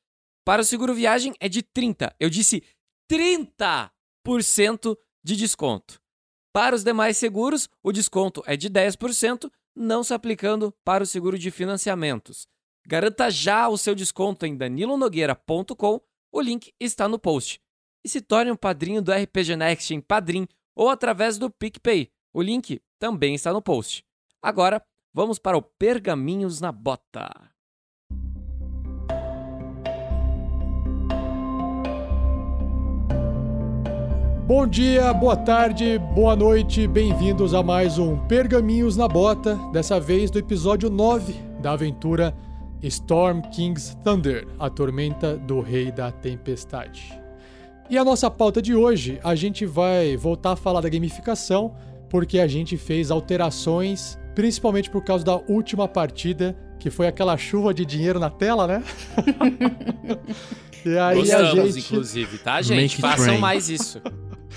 Para 0.44 0.62
o 0.62 0.64
seguro 0.64 0.94
viagem 0.94 1.34
é 1.40 1.48
de 1.48 1.62
30%. 1.62 2.12
Eu 2.20 2.30
disse 2.30 2.62
30% 3.14 4.96
de 5.22 5.36
desconto. 5.36 6.00
Para 6.52 6.74
os 6.74 6.82
demais 6.82 7.16
seguros, 7.16 7.68
o 7.82 7.92
desconto 7.92 8.42
é 8.46 8.56
de 8.56 8.68
10%, 8.68 9.50
não 9.74 10.02
se 10.02 10.12
aplicando 10.12 10.74
para 10.84 11.04
o 11.04 11.06
seguro 11.06 11.38
de 11.38 11.50
financiamentos. 11.50 12.46
Garanta 12.86 13.30
já 13.30 13.68
o 13.68 13.78
seu 13.78 13.94
desconto 13.94 14.44
em 14.44 14.56
danilonogueira.com, 14.56 16.00
o 16.32 16.40
link 16.40 16.72
está 16.78 17.08
no 17.08 17.18
post. 17.18 17.60
E 18.04 18.08
se 18.08 18.20
torne 18.20 18.50
um 18.50 18.56
padrinho 18.56 19.00
do 19.00 19.12
RPG 19.12 19.56
Next 19.56 19.94
em 19.94 20.00
Padrim 20.00 20.46
ou 20.74 20.90
através 20.90 21.38
do 21.38 21.50
PicPay. 21.50 22.10
O 22.32 22.42
link 22.42 22.82
também 22.98 23.34
está 23.34 23.52
no 23.52 23.62
post. 23.62 24.04
Agora, 24.42 24.84
vamos 25.12 25.38
para 25.38 25.56
o 25.56 25.62
Pergaminhos 25.62 26.60
na 26.60 26.70
Bota. 26.70 27.53
Bom 34.46 34.66
dia, 34.66 35.10
boa 35.14 35.38
tarde, 35.38 35.98
boa 36.14 36.36
noite, 36.36 36.86
bem-vindos 36.86 37.54
a 37.54 37.62
mais 37.62 37.98
um 37.98 38.18
Pergaminhos 38.26 38.94
na 38.94 39.08
Bota, 39.08 39.58
dessa 39.72 39.98
vez 39.98 40.30
do 40.30 40.38
episódio 40.38 40.90
9 40.90 41.32
da 41.62 41.72
aventura 41.72 42.36
Storm 42.82 43.40
King's 43.40 43.96
Thunder, 44.04 44.46
a 44.58 44.68
tormenta 44.68 45.34
do 45.34 45.62
Rei 45.62 45.90
da 45.90 46.12
Tempestade. 46.12 47.18
E 47.88 47.96
a 47.96 48.04
nossa 48.04 48.30
pauta 48.30 48.60
de 48.60 48.74
hoje, 48.74 49.18
a 49.24 49.34
gente 49.34 49.64
vai 49.64 50.14
voltar 50.14 50.52
a 50.52 50.56
falar 50.56 50.82
da 50.82 50.90
gamificação, 50.90 51.74
porque 52.10 52.38
a 52.38 52.46
gente 52.46 52.76
fez 52.76 53.10
alterações, 53.10 54.18
principalmente 54.34 54.90
por 54.90 55.02
causa 55.02 55.24
da 55.24 55.36
última 55.48 55.88
partida, 55.88 56.54
que 56.78 56.90
foi 56.90 57.06
aquela 57.06 57.38
chuva 57.38 57.72
de 57.72 57.86
dinheiro 57.86 58.20
na 58.20 58.28
tela, 58.28 58.66
né? 58.66 58.82
e 60.84 60.98
aí 60.98 60.98
a 60.98 61.14
Gostamos, 61.14 61.74
gente... 61.74 61.86
inclusive, 61.86 62.38
tá, 62.38 62.60
gente? 62.60 62.98
Façam 62.98 63.38
mais 63.38 63.70
isso. 63.70 64.02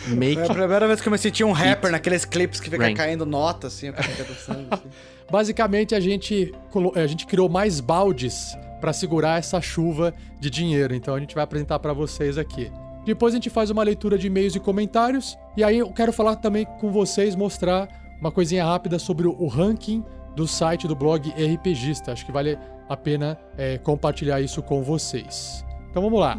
Make 0.08 0.40
É 0.40 0.46
a 0.46 0.54
primeira 0.54 0.88
vez 0.88 1.02
que 1.02 1.08
eu 1.08 1.12
me 1.12 1.18
senti 1.18 1.44
um 1.44 1.52
rapper 1.52 1.92
naqueles 1.92 2.26
clipes 2.26 2.60
que 2.60 2.70
fica 2.70 2.84
Rain. 2.84 2.94
caindo 2.94 3.26
nota, 3.26 3.68
assim, 3.68 3.90
o 3.90 3.94
cara 3.94 4.08
fica 4.08 4.24
dançando, 4.24 4.68
assim. 4.72 4.88
Basicamente, 5.30 5.94
a 5.94 6.00
gente, 6.00 6.54
a 6.96 7.06
gente 7.06 7.26
criou 7.26 7.50
mais 7.50 7.80
baldes 7.82 8.56
para 8.80 8.94
segurar 8.94 9.38
essa 9.38 9.60
chuva 9.60 10.14
de 10.40 10.50
dinheiro. 10.50 10.96
Então, 10.96 11.14
a 11.14 11.20
gente 11.20 11.36
vai 11.36 11.44
apresentar 11.44 11.80
para 11.80 11.92
vocês 11.92 12.38
aqui. 12.38 12.72
Depois, 13.06 13.34
a 13.34 13.38
gente 13.38 13.50
faz 13.50 13.70
uma 13.70 13.84
leitura 13.84 14.18
de 14.18 14.28
e-mails 14.28 14.56
e 14.56 14.60
comentários. 14.60 15.38
E 15.58 15.64
aí, 15.64 15.80
eu 15.80 15.92
quero 15.92 16.14
falar 16.14 16.38
também 16.38 16.66
com 16.80 16.92
vocês, 16.92 17.36
mostrar 17.36 17.90
uma 18.22 18.32
coisinha 18.32 18.64
rápida 18.64 18.98
sobre 18.98 19.28
o 19.28 19.48
ranking 19.48 20.04
do 20.36 20.48
site 20.48 20.88
do 20.88 20.96
blog 20.96 21.30
RPGista. 21.32 22.14
Acho 22.14 22.26
que 22.26 22.32
vale 22.32 22.58
a 22.88 22.96
pena 22.96 23.38
é, 23.58 23.78
compartilhar 23.78 24.40
isso 24.40 24.62
com 24.62 24.82
vocês. 24.82 25.66
Então, 25.90 26.02
vamos 26.02 26.20
lá. 26.20 26.38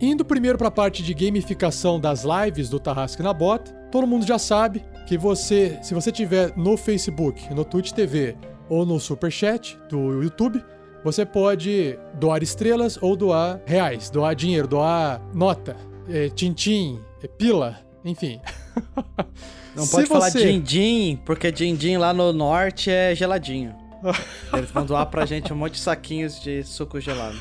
Indo 0.00 0.24
primeiro 0.24 0.58
para 0.58 0.68
a 0.68 0.70
parte 0.70 1.02
de 1.02 1.14
gamificação 1.14 1.98
das 1.98 2.22
lives 2.24 2.68
do 2.68 2.78
Tarrasque 2.78 3.22
na 3.22 3.32
Bota, 3.32 3.72
todo 3.90 4.06
mundo 4.06 4.26
já 4.26 4.38
sabe 4.38 4.84
que 5.06 5.16
você, 5.16 5.78
se 5.82 5.94
você 5.94 6.12
tiver 6.12 6.52
no 6.56 6.76
Facebook, 6.76 7.52
no 7.54 7.64
Twitch 7.64 7.92
TV 7.92 8.36
ou 8.68 8.84
no 8.84 9.00
Superchat 9.00 9.78
do 9.88 10.22
YouTube, 10.22 10.62
você 11.02 11.24
pode 11.24 11.98
doar 12.14 12.42
estrelas 12.42 12.98
ou 13.00 13.16
doar 13.16 13.60
reais, 13.64 14.10
doar 14.10 14.34
dinheiro, 14.34 14.68
doar 14.68 15.20
nota, 15.32 15.76
é, 16.08 16.28
tintim, 16.28 17.00
é, 17.22 17.28
pila, 17.28 17.78
enfim. 18.04 18.40
Não 19.74 19.84
Se 19.84 19.92
pode 19.92 20.06
falar 20.06 20.30
você- 20.30 20.42
din-din, 20.52 21.18
porque 21.24 21.50
din-din 21.52 21.96
lá 21.96 22.12
no 22.12 22.32
norte 22.32 22.90
é 22.90 23.14
geladinho. 23.14 23.74
Eles 24.52 24.70
vão 24.70 24.84
doar 24.84 25.06
pra 25.06 25.24
gente 25.24 25.52
um 25.52 25.56
monte 25.56 25.74
de 25.74 25.80
saquinhos 25.80 26.40
de 26.40 26.62
suco 26.64 27.00
gelado. 27.00 27.36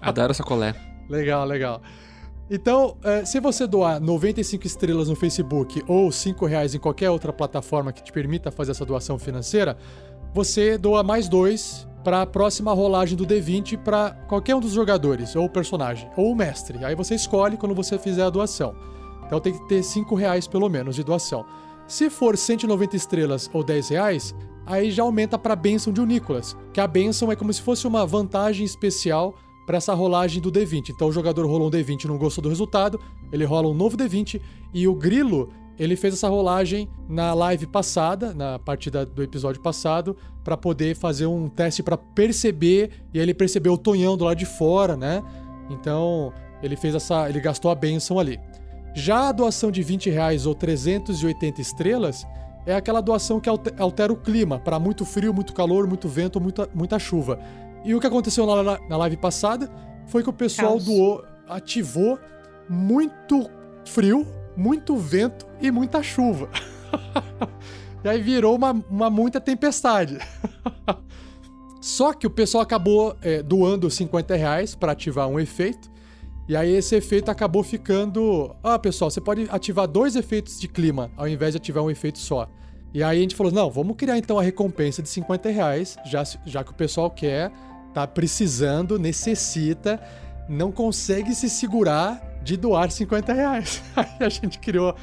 Adoro 0.00 0.32
sacolé. 0.34 0.74
Legal, 1.08 1.44
legal. 1.46 1.82
Então, 2.48 2.96
eh, 3.02 3.24
se 3.24 3.40
você 3.40 3.66
doar 3.66 4.00
95 4.00 4.66
estrelas 4.66 5.08
no 5.08 5.16
Facebook 5.16 5.82
ou 5.88 6.12
5 6.12 6.46
reais 6.46 6.74
em 6.74 6.78
qualquer 6.78 7.10
outra 7.10 7.32
plataforma 7.32 7.92
que 7.92 8.02
te 8.02 8.12
permita 8.12 8.52
fazer 8.52 8.70
essa 8.70 8.84
doação 8.84 9.18
financeira, 9.18 9.76
você 10.32 10.78
doa 10.78 11.02
mais 11.02 11.28
dois 11.28 11.88
para 12.04 12.22
a 12.22 12.26
próxima 12.26 12.72
rolagem 12.72 13.16
do 13.16 13.26
D20 13.26 13.78
para 13.78 14.12
qualquer 14.28 14.54
um 14.54 14.60
dos 14.60 14.72
jogadores, 14.72 15.34
ou 15.34 15.48
personagem, 15.48 16.08
ou 16.16 16.36
mestre. 16.36 16.84
Aí 16.84 16.94
você 16.94 17.16
escolhe 17.16 17.56
quando 17.56 17.74
você 17.74 17.98
fizer 17.98 18.22
a 18.22 18.30
doação. 18.30 18.76
Então 19.26 19.40
tem 19.40 19.52
que 19.52 19.66
ter 19.66 19.82
5 19.82 20.14
reais 20.14 20.46
pelo 20.46 20.68
menos 20.68 20.94
de 20.94 21.02
doação. 21.02 21.44
Se 21.88 22.08
for 22.08 22.36
190 22.36 22.94
estrelas 22.94 23.50
ou 23.52 23.64
10 23.64 23.88
reais, 23.88 24.34
aí 24.64 24.92
já 24.92 25.02
aumenta 25.02 25.36
para 25.36 25.54
a 25.54 25.56
benção 25.56 25.92
de 25.92 26.00
o 26.00 26.06
Nicolas, 26.06 26.56
que 26.72 26.80
a 26.80 26.86
benção 26.86 27.32
é 27.32 27.34
como 27.34 27.52
se 27.52 27.60
fosse 27.60 27.88
uma 27.88 28.06
vantagem 28.06 28.64
especial 28.64 29.34
para 29.66 29.76
essa 29.78 29.92
rolagem 29.92 30.40
do 30.40 30.50
D20. 30.50 30.90
Então 30.90 31.08
o 31.08 31.12
jogador 31.12 31.44
rolou 31.46 31.68
um 31.68 31.70
D20 31.70 32.04
e 32.04 32.08
não 32.08 32.16
gostou 32.16 32.40
do 32.42 32.48
resultado, 32.48 33.00
ele 33.32 33.44
rola 33.44 33.68
um 33.68 33.74
novo 33.74 33.96
D20 33.96 34.40
e 34.72 34.86
o 34.86 34.94
Grilo, 34.94 35.50
ele 35.78 35.96
fez 35.96 36.14
essa 36.14 36.28
rolagem 36.28 36.88
na 37.08 37.34
live 37.34 37.66
passada, 37.66 38.32
na 38.32 38.58
partida 38.58 39.04
do 39.04 39.22
episódio 39.22 39.60
passado, 39.60 40.16
para 40.44 40.56
poder 40.56 40.94
fazer 40.96 41.26
um 41.26 41.48
teste 41.48 41.82
para 41.82 41.96
perceber 41.98 42.90
e 43.12 43.18
aí 43.18 43.24
ele 43.24 43.34
percebeu 43.34 43.72
o 43.74 43.78
Tonhão 43.78 44.16
do 44.16 44.24
lado 44.24 44.38
de 44.38 44.46
fora, 44.46 44.96
né? 44.96 45.22
Então, 45.68 46.32
ele 46.62 46.76
fez 46.76 46.94
essa, 46.94 47.28
ele 47.28 47.40
gastou 47.40 47.70
a 47.70 47.74
benção 47.74 48.18
ali. 48.18 48.38
Já 48.94 49.28
a 49.28 49.32
doação 49.32 49.70
de 49.70 49.82
20 49.82 50.08
reais 50.08 50.46
ou 50.46 50.54
380 50.54 51.60
estrelas 51.60 52.26
é 52.64 52.74
aquela 52.74 53.00
doação 53.02 53.38
que 53.38 53.48
alter- 53.48 53.74
altera 53.78 54.12
o 54.12 54.16
clima 54.16 54.58
para 54.58 54.78
muito 54.78 55.04
frio, 55.04 55.34
muito 55.34 55.52
calor, 55.52 55.86
muito 55.86 56.08
vento, 56.08 56.40
muita, 56.40 56.68
muita 56.74 56.98
chuva. 56.98 57.38
E 57.86 57.94
o 57.94 58.00
que 58.00 58.06
aconteceu 58.06 58.44
lá 58.44 58.64
na, 58.64 58.80
na 58.88 58.96
live 58.96 59.16
passada 59.16 59.70
foi 60.08 60.20
que 60.20 60.28
o 60.28 60.32
pessoal 60.32 60.72
Caos. 60.72 60.84
doou, 60.84 61.24
ativou 61.48 62.18
muito 62.68 63.48
frio, 63.86 64.26
muito 64.56 64.96
vento 64.96 65.46
e 65.60 65.70
muita 65.70 66.02
chuva. 66.02 66.50
e 68.04 68.08
aí 68.08 68.20
virou 68.20 68.56
uma, 68.56 68.72
uma 68.90 69.08
muita 69.08 69.40
tempestade. 69.40 70.18
Só 71.80 72.12
que 72.12 72.26
o 72.26 72.30
pessoal 72.30 72.62
acabou 72.62 73.16
é, 73.22 73.40
doando 73.40 73.88
50 73.88 74.34
reais 74.34 74.74
para 74.74 74.90
ativar 74.90 75.28
um 75.28 75.38
efeito. 75.38 75.88
E 76.48 76.56
aí 76.56 76.74
esse 76.74 76.96
efeito 76.96 77.30
acabou 77.30 77.62
ficando. 77.62 78.52
Ah, 78.64 78.80
pessoal, 78.80 79.12
você 79.12 79.20
pode 79.20 79.46
ativar 79.48 79.86
dois 79.86 80.16
efeitos 80.16 80.58
de 80.58 80.66
clima 80.66 81.08
ao 81.16 81.28
invés 81.28 81.52
de 81.52 81.58
ativar 81.58 81.84
um 81.84 81.90
efeito 81.90 82.18
só. 82.18 82.48
E 82.92 83.02
aí 83.02 83.18
a 83.18 83.20
gente 83.20 83.36
falou: 83.36 83.52
não, 83.52 83.70
vamos 83.70 83.96
criar 83.96 84.18
então 84.18 84.38
a 84.38 84.42
recompensa 84.42 85.02
de 85.02 85.08
50 85.08 85.48
reais, 85.50 85.96
já, 86.04 86.24
já 86.44 86.64
que 86.64 86.70
o 86.72 86.74
pessoal 86.74 87.10
quer, 87.10 87.52
tá 87.96 88.06
precisando, 88.06 88.98
necessita, 88.98 89.98
não 90.46 90.70
consegue 90.70 91.34
se 91.34 91.48
segurar 91.48 92.20
de 92.42 92.54
doar 92.54 92.90
50 92.90 93.32
reais. 93.32 93.82
Aí 93.96 94.16
a 94.20 94.28
gente 94.28 94.58
criou 94.58 94.94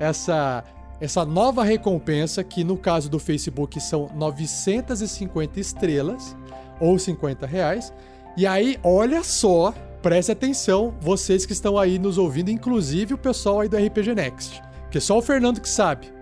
essa, 0.00 0.64
essa 1.00 1.24
nova 1.24 1.62
recompensa, 1.62 2.42
que 2.42 2.64
no 2.64 2.76
caso 2.76 3.08
do 3.08 3.20
Facebook 3.20 3.80
são 3.80 4.10
950 4.16 5.60
estrelas, 5.60 6.36
ou 6.80 6.98
50 6.98 7.46
reais. 7.46 7.92
E 8.36 8.44
aí, 8.44 8.78
olha 8.82 9.22
só, 9.22 9.72
preste 10.02 10.32
atenção, 10.32 10.92
vocês 11.00 11.46
que 11.46 11.52
estão 11.52 11.78
aí 11.78 12.00
nos 12.00 12.18
ouvindo, 12.18 12.50
inclusive 12.50 13.14
o 13.14 13.18
pessoal 13.18 13.60
aí 13.60 13.68
do 13.68 13.76
RPG 13.76 14.12
Next. 14.14 14.60
Porque 14.82 14.98
só 14.98 15.18
o 15.18 15.22
Fernando 15.22 15.60
que 15.60 15.68
sabe. 15.68 16.12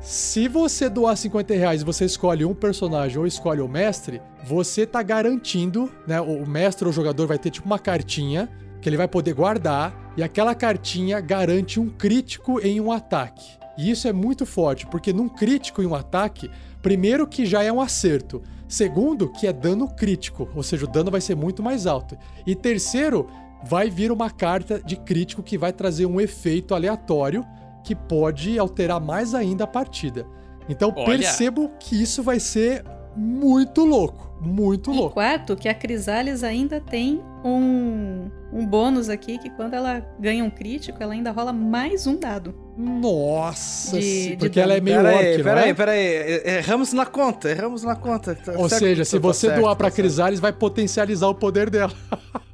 Se 0.00 0.48
você 0.48 0.88
doar 0.88 1.14
50 1.14 1.52
reais 1.52 1.82
e 1.82 1.84
você 1.84 2.06
escolhe 2.06 2.42
um 2.42 2.54
personagem 2.54 3.18
ou 3.18 3.26
escolhe 3.26 3.60
o 3.60 3.68
mestre, 3.68 4.22
você 4.42 4.86
tá 4.86 5.02
garantindo, 5.02 5.92
né? 6.06 6.18
O 6.18 6.46
mestre 6.46 6.86
ou 6.86 6.90
o 6.90 6.94
jogador 6.94 7.26
vai 7.26 7.38
ter 7.38 7.50
tipo 7.50 7.66
uma 7.66 7.78
cartinha 7.78 8.48
que 8.80 8.88
ele 8.88 8.96
vai 8.96 9.06
poder 9.06 9.34
guardar 9.34 9.94
e 10.16 10.22
aquela 10.22 10.54
cartinha 10.54 11.20
garante 11.20 11.78
um 11.78 11.90
crítico 11.90 12.58
em 12.60 12.80
um 12.80 12.90
ataque. 12.90 13.58
E 13.76 13.90
isso 13.90 14.08
é 14.08 14.12
muito 14.12 14.46
forte, 14.46 14.86
porque 14.86 15.12
num 15.12 15.28
crítico 15.28 15.82
em 15.82 15.86
um 15.86 15.94
ataque, 15.94 16.50
primeiro 16.80 17.26
que 17.26 17.44
já 17.44 17.62
é 17.62 17.70
um 17.70 17.80
acerto, 17.80 18.42
segundo 18.66 19.30
que 19.30 19.46
é 19.46 19.52
dano 19.52 19.86
crítico, 19.86 20.48
ou 20.54 20.62
seja, 20.62 20.86
o 20.86 20.90
dano 20.90 21.10
vai 21.10 21.20
ser 21.20 21.34
muito 21.34 21.62
mais 21.62 21.86
alto. 21.86 22.16
E 22.46 22.54
terceiro, 22.54 23.28
vai 23.62 23.90
vir 23.90 24.10
uma 24.10 24.30
carta 24.30 24.80
de 24.82 24.96
crítico 24.96 25.42
que 25.42 25.58
vai 25.58 25.74
trazer 25.74 26.06
um 26.06 26.18
efeito 26.18 26.74
aleatório 26.74 27.44
que 27.84 27.94
pode 27.94 28.58
alterar 28.58 29.00
mais 29.00 29.34
ainda 29.34 29.64
a 29.64 29.66
partida. 29.66 30.26
Então 30.68 30.92
Olha. 30.96 31.06
percebo 31.18 31.70
que 31.80 32.00
isso 32.00 32.22
vai 32.22 32.38
ser 32.38 32.84
muito 33.16 33.84
louco, 33.84 34.32
muito 34.40 34.92
E 34.92 34.96
louco. 34.96 35.14
quarto, 35.14 35.56
que 35.56 35.68
a 35.68 35.74
Crisales 35.74 36.44
ainda 36.44 36.80
tem 36.80 37.20
um, 37.44 38.30
um 38.52 38.64
bônus 38.64 39.08
aqui, 39.08 39.36
que 39.36 39.50
quando 39.50 39.74
ela 39.74 40.00
ganha 40.20 40.44
um 40.44 40.50
crítico, 40.50 41.02
ela 41.02 41.12
ainda 41.14 41.32
rola 41.32 41.52
mais 41.52 42.06
um 42.06 42.16
dado. 42.16 42.54
Nossa, 42.76 43.96
De- 43.98 44.02
se- 44.02 44.30
de 44.30 44.36
porque 44.36 44.60
ela 44.60 44.74
é 44.74 44.80
meio 44.80 44.98
Pera 44.98 45.12
orc, 45.16 45.26
aí, 45.26 45.36
não 45.38 45.44
pera 45.44 45.60
é? 45.60 45.64
aí, 45.64 45.74
pera 45.74 45.90
aí. 45.92 46.06
Er- 46.06 46.48
Erramos 46.58 46.92
na 46.92 47.04
conta, 47.04 47.50
erramos 47.50 47.82
na 47.82 47.96
conta. 47.96 48.34
Tá 48.36 48.52
Ou 48.52 48.68
certo, 48.68 48.80
seja, 48.80 49.04
se 49.04 49.18
você 49.18 49.48
certo, 49.48 49.60
doar 49.60 49.70
tá 49.72 49.76
pra 49.76 49.86
certo. 49.88 49.96
Crisales, 49.96 50.38
vai 50.38 50.52
potencializar 50.52 51.26
o 51.28 51.34
poder 51.34 51.68
dela. 51.68 51.92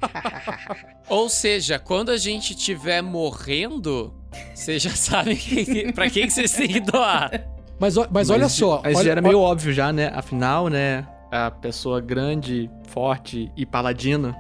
Ou 1.09 1.29
seja, 1.29 1.79
quando 1.79 2.11
a 2.11 2.17
gente 2.17 2.51
estiver 2.55 3.03
morrendo, 3.03 4.13
vocês 4.55 4.83
já 4.83 4.91
sabem 4.91 5.37
quem, 5.37 5.93
pra 5.93 6.09
quem 6.11 6.27
que 6.27 6.33
vocês 6.33 6.53
têm 6.53 6.69
que 6.69 6.81
doar. 6.81 7.31
Mas, 7.79 7.97
o- 7.97 8.07
mas 8.11 8.31
olha 8.31 8.49
só. 8.49 8.81
Mas 8.83 8.97
olha, 8.97 9.05
já 9.05 9.11
era 9.13 9.21
olha- 9.21 9.29
meio 9.29 9.41
óbvio 9.41 9.73
já, 9.73 9.93
né? 9.93 10.11
Afinal, 10.15 10.69
né? 10.69 11.07
A 11.31 11.51
pessoa 11.51 12.01
grande, 12.01 12.71
forte 12.89 13.51
e 13.57 13.67
paladino. 13.67 14.35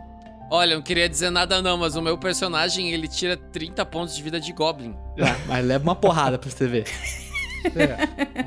Olha, 0.51 0.73
eu 0.73 0.77
não 0.77 0.82
queria 0.82 1.09
dizer 1.09 1.28
nada 1.31 1.60
não, 1.60 1.77
mas 1.77 1.97
o 1.97 2.02
meu 2.02 2.16
personagem, 2.16 2.93
ele 2.93 3.09
tira 3.09 3.36
30 3.36 3.85
pontos 3.85 4.14
de 4.16 4.23
vida 4.23 4.39
de 4.40 4.52
Goblin. 4.52 4.94
Ah, 5.20 5.36
mas 5.48 5.64
leva 5.66 5.82
uma 5.82 5.94
porrada 5.97 6.39
pra 6.39 6.48
você 6.48 6.66
ver. 6.68 6.85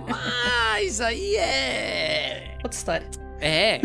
Mas 0.07 1.01
aí 1.01 1.35
é... 1.35 2.55
Outra 2.63 2.77
história. 2.77 3.07
É. 3.41 3.81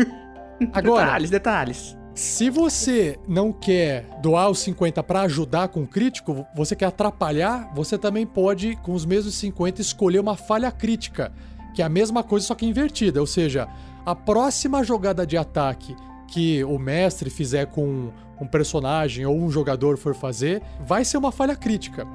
Agora, 0.73 1.03
Detalhes, 1.05 1.29
detalhes. 1.29 1.97
Se 2.15 2.49
você 2.49 3.19
não 3.27 3.51
quer 3.51 4.05
doar 4.21 4.49
os 4.49 4.59
50 4.59 5.03
pra 5.03 5.23
ajudar 5.23 5.67
com 5.67 5.83
o 5.83 5.87
crítico, 5.87 6.47
você 6.55 6.73
quer 6.73 6.85
atrapalhar, 6.85 7.69
você 7.75 7.97
também 7.97 8.25
pode, 8.25 8.77
com 8.77 8.93
os 8.93 9.05
mesmos 9.05 9.35
50, 9.35 9.81
escolher 9.81 10.19
uma 10.19 10.37
falha 10.37 10.71
crítica, 10.71 11.33
que 11.75 11.81
é 11.81 11.85
a 11.85 11.89
mesma 11.89 12.23
coisa, 12.23 12.47
só 12.47 12.55
que 12.55 12.65
invertida. 12.65 13.19
Ou 13.19 13.27
seja, 13.27 13.67
a 14.05 14.15
próxima 14.15 14.81
jogada 14.81 15.27
de 15.27 15.35
ataque 15.35 15.93
que 16.29 16.63
o 16.63 16.79
mestre 16.79 17.29
fizer 17.29 17.67
com 17.67 18.11
um 18.39 18.47
personagem 18.47 19.25
ou 19.25 19.37
um 19.37 19.49
jogador 19.49 19.97
for 19.97 20.15
fazer, 20.15 20.61
vai 20.79 21.03
ser 21.03 21.17
uma 21.17 21.31
falha 21.31 21.55
crítica. 21.55 22.07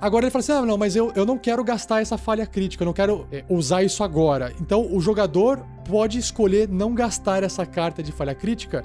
Agora 0.00 0.24
ele 0.24 0.30
fala 0.30 0.40
assim: 0.40 0.52
ah, 0.52 0.62
não, 0.62 0.78
mas 0.78 0.94
eu, 0.94 1.12
eu 1.16 1.26
não 1.26 1.36
quero 1.36 1.62
gastar 1.64 2.00
essa 2.00 2.16
falha 2.16 2.46
crítica, 2.46 2.84
eu 2.84 2.86
não 2.86 2.92
quero 2.92 3.26
é, 3.32 3.44
usar 3.48 3.82
isso 3.82 4.04
agora. 4.04 4.52
Então 4.60 4.94
o 4.94 5.00
jogador 5.00 5.64
pode 5.84 6.18
escolher 6.18 6.68
não 6.68 6.94
gastar 6.94 7.42
essa 7.42 7.66
carta 7.66 8.02
de 8.02 8.12
falha 8.12 8.34
crítica, 8.34 8.84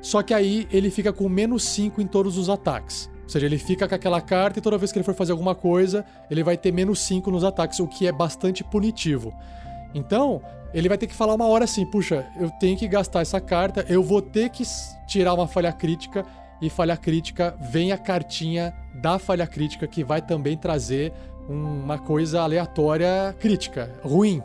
só 0.00 0.22
que 0.22 0.32
aí 0.32 0.66
ele 0.70 0.90
fica 0.90 1.12
com 1.12 1.28
menos 1.28 1.64
5 1.64 2.00
em 2.00 2.06
todos 2.06 2.36
os 2.38 2.48
ataques. 2.48 3.10
Ou 3.24 3.28
seja, 3.28 3.46
ele 3.46 3.58
fica 3.58 3.86
com 3.86 3.94
aquela 3.94 4.20
carta 4.20 4.58
e 4.58 4.62
toda 4.62 4.78
vez 4.78 4.90
que 4.90 4.98
ele 4.98 5.04
for 5.04 5.14
fazer 5.14 5.32
alguma 5.32 5.54
coisa, 5.54 6.04
ele 6.30 6.42
vai 6.42 6.56
ter 6.56 6.72
menos 6.72 7.00
5 7.00 7.30
nos 7.30 7.44
ataques, 7.44 7.78
o 7.78 7.86
que 7.86 8.06
é 8.06 8.12
bastante 8.12 8.64
punitivo. 8.64 9.34
Então, 9.94 10.40
ele 10.72 10.88
vai 10.88 10.96
ter 10.96 11.06
que 11.06 11.14
falar 11.14 11.34
uma 11.34 11.46
hora 11.46 11.64
assim: 11.64 11.84
puxa, 11.84 12.26
eu 12.40 12.50
tenho 12.58 12.76
que 12.76 12.88
gastar 12.88 13.20
essa 13.20 13.40
carta, 13.40 13.84
eu 13.88 14.02
vou 14.02 14.22
ter 14.22 14.48
que 14.48 14.64
tirar 15.06 15.34
uma 15.34 15.46
falha 15.46 15.72
crítica, 15.72 16.24
e 16.60 16.68
falha 16.68 16.96
crítica 16.96 17.56
vem 17.60 17.92
a 17.92 17.98
cartinha 17.98 18.74
da 18.94 19.18
falha 19.18 19.46
crítica 19.46 19.86
que 19.86 20.02
vai 20.02 20.20
também 20.20 20.56
trazer 20.56 21.12
uma 21.48 21.98
coisa 21.98 22.42
aleatória 22.42 23.34
crítica, 23.38 23.90
ruim. 24.02 24.42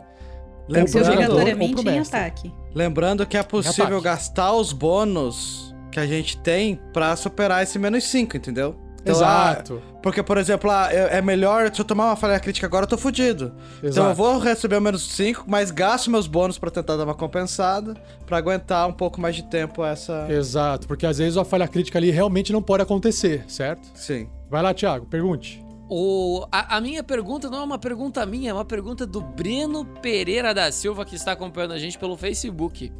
Lembrando- 0.68 0.90
pro 0.92 1.04
jogador, 1.04 1.34
ou 1.34 1.40
Obrigatoriamente 1.40 1.88
em 1.88 1.98
ataque. 1.98 2.52
Lembrando 2.74 3.26
que 3.26 3.36
é 3.36 3.42
possível 3.42 3.84
ataque. 3.98 4.02
gastar 4.04 4.52
os 4.52 4.72
bônus 4.72 5.74
que 5.90 6.00
a 6.00 6.06
gente 6.06 6.36
tem 6.38 6.80
pra 6.92 7.14
superar 7.16 7.62
esse 7.62 7.78
menos 7.78 8.04
5, 8.04 8.36
entendeu? 8.36 8.76
Exato. 9.06 9.82
ah, 9.86 9.94
porque, 10.02 10.22
por 10.22 10.38
exemplo, 10.38 10.70
ah, 10.70 10.88
é 10.90 11.18
é 11.18 11.22
melhor, 11.22 11.70
se 11.74 11.78
eu 11.80 11.84
tomar 11.84 12.06
uma 12.06 12.16
falha 12.16 12.40
crítica 12.40 12.66
agora, 12.66 12.84
eu 12.84 12.88
tô 12.88 12.96
fudido. 12.96 13.54
Então 13.78 13.88
Exato. 13.90 14.08
eu 14.08 14.14
vou 14.14 14.38
receber 14.38 14.76
o 14.76 14.80
menos 14.80 15.06
5, 15.12 15.44
mas 15.46 15.70
gasto 15.70 16.10
meus 16.10 16.26
bônus 16.26 16.58
pra 16.58 16.70
tentar 16.70 16.96
dar 16.96 17.04
uma 17.04 17.14
compensada, 17.14 17.94
pra 18.26 18.38
aguentar 18.38 18.88
um 18.88 18.92
pouco 18.92 19.20
mais 19.20 19.36
de 19.36 19.42
tempo 19.44 19.84
essa... 19.84 20.26
Exato, 20.30 20.88
porque 20.88 21.04
às 21.06 21.18
vezes 21.18 21.36
a 21.36 21.44
falha 21.44 21.68
crítica 21.68 21.98
ali 21.98 22.10
realmente 22.10 22.50
não 22.52 22.62
pode 22.62 22.82
acontecer, 22.82 23.44
certo? 23.46 23.86
Sim. 23.94 24.28
Vai 24.50 24.62
lá, 24.62 24.72
Thiago, 24.72 25.04
pergunte. 25.06 25.63
O, 25.88 26.46
a, 26.50 26.76
a 26.76 26.80
minha 26.80 27.02
pergunta 27.02 27.50
não 27.50 27.58
é 27.58 27.62
uma 27.62 27.78
pergunta 27.78 28.24
minha, 28.24 28.50
é 28.50 28.54
uma 28.54 28.64
pergunta 28.64 29.06
do 29.06 29.20
Breno 29.20 29.84
Pereira 30.00 30.54
da 30.54 30.70
Silva, 30.72 31.04
que 31.04 31.14
está 31.14 31.32
acompanhando 31.32 31.72
a 31.72 31.78
gente 31.78 31.98
pelo 31.98 32.16
Facebook. 32.16 32.92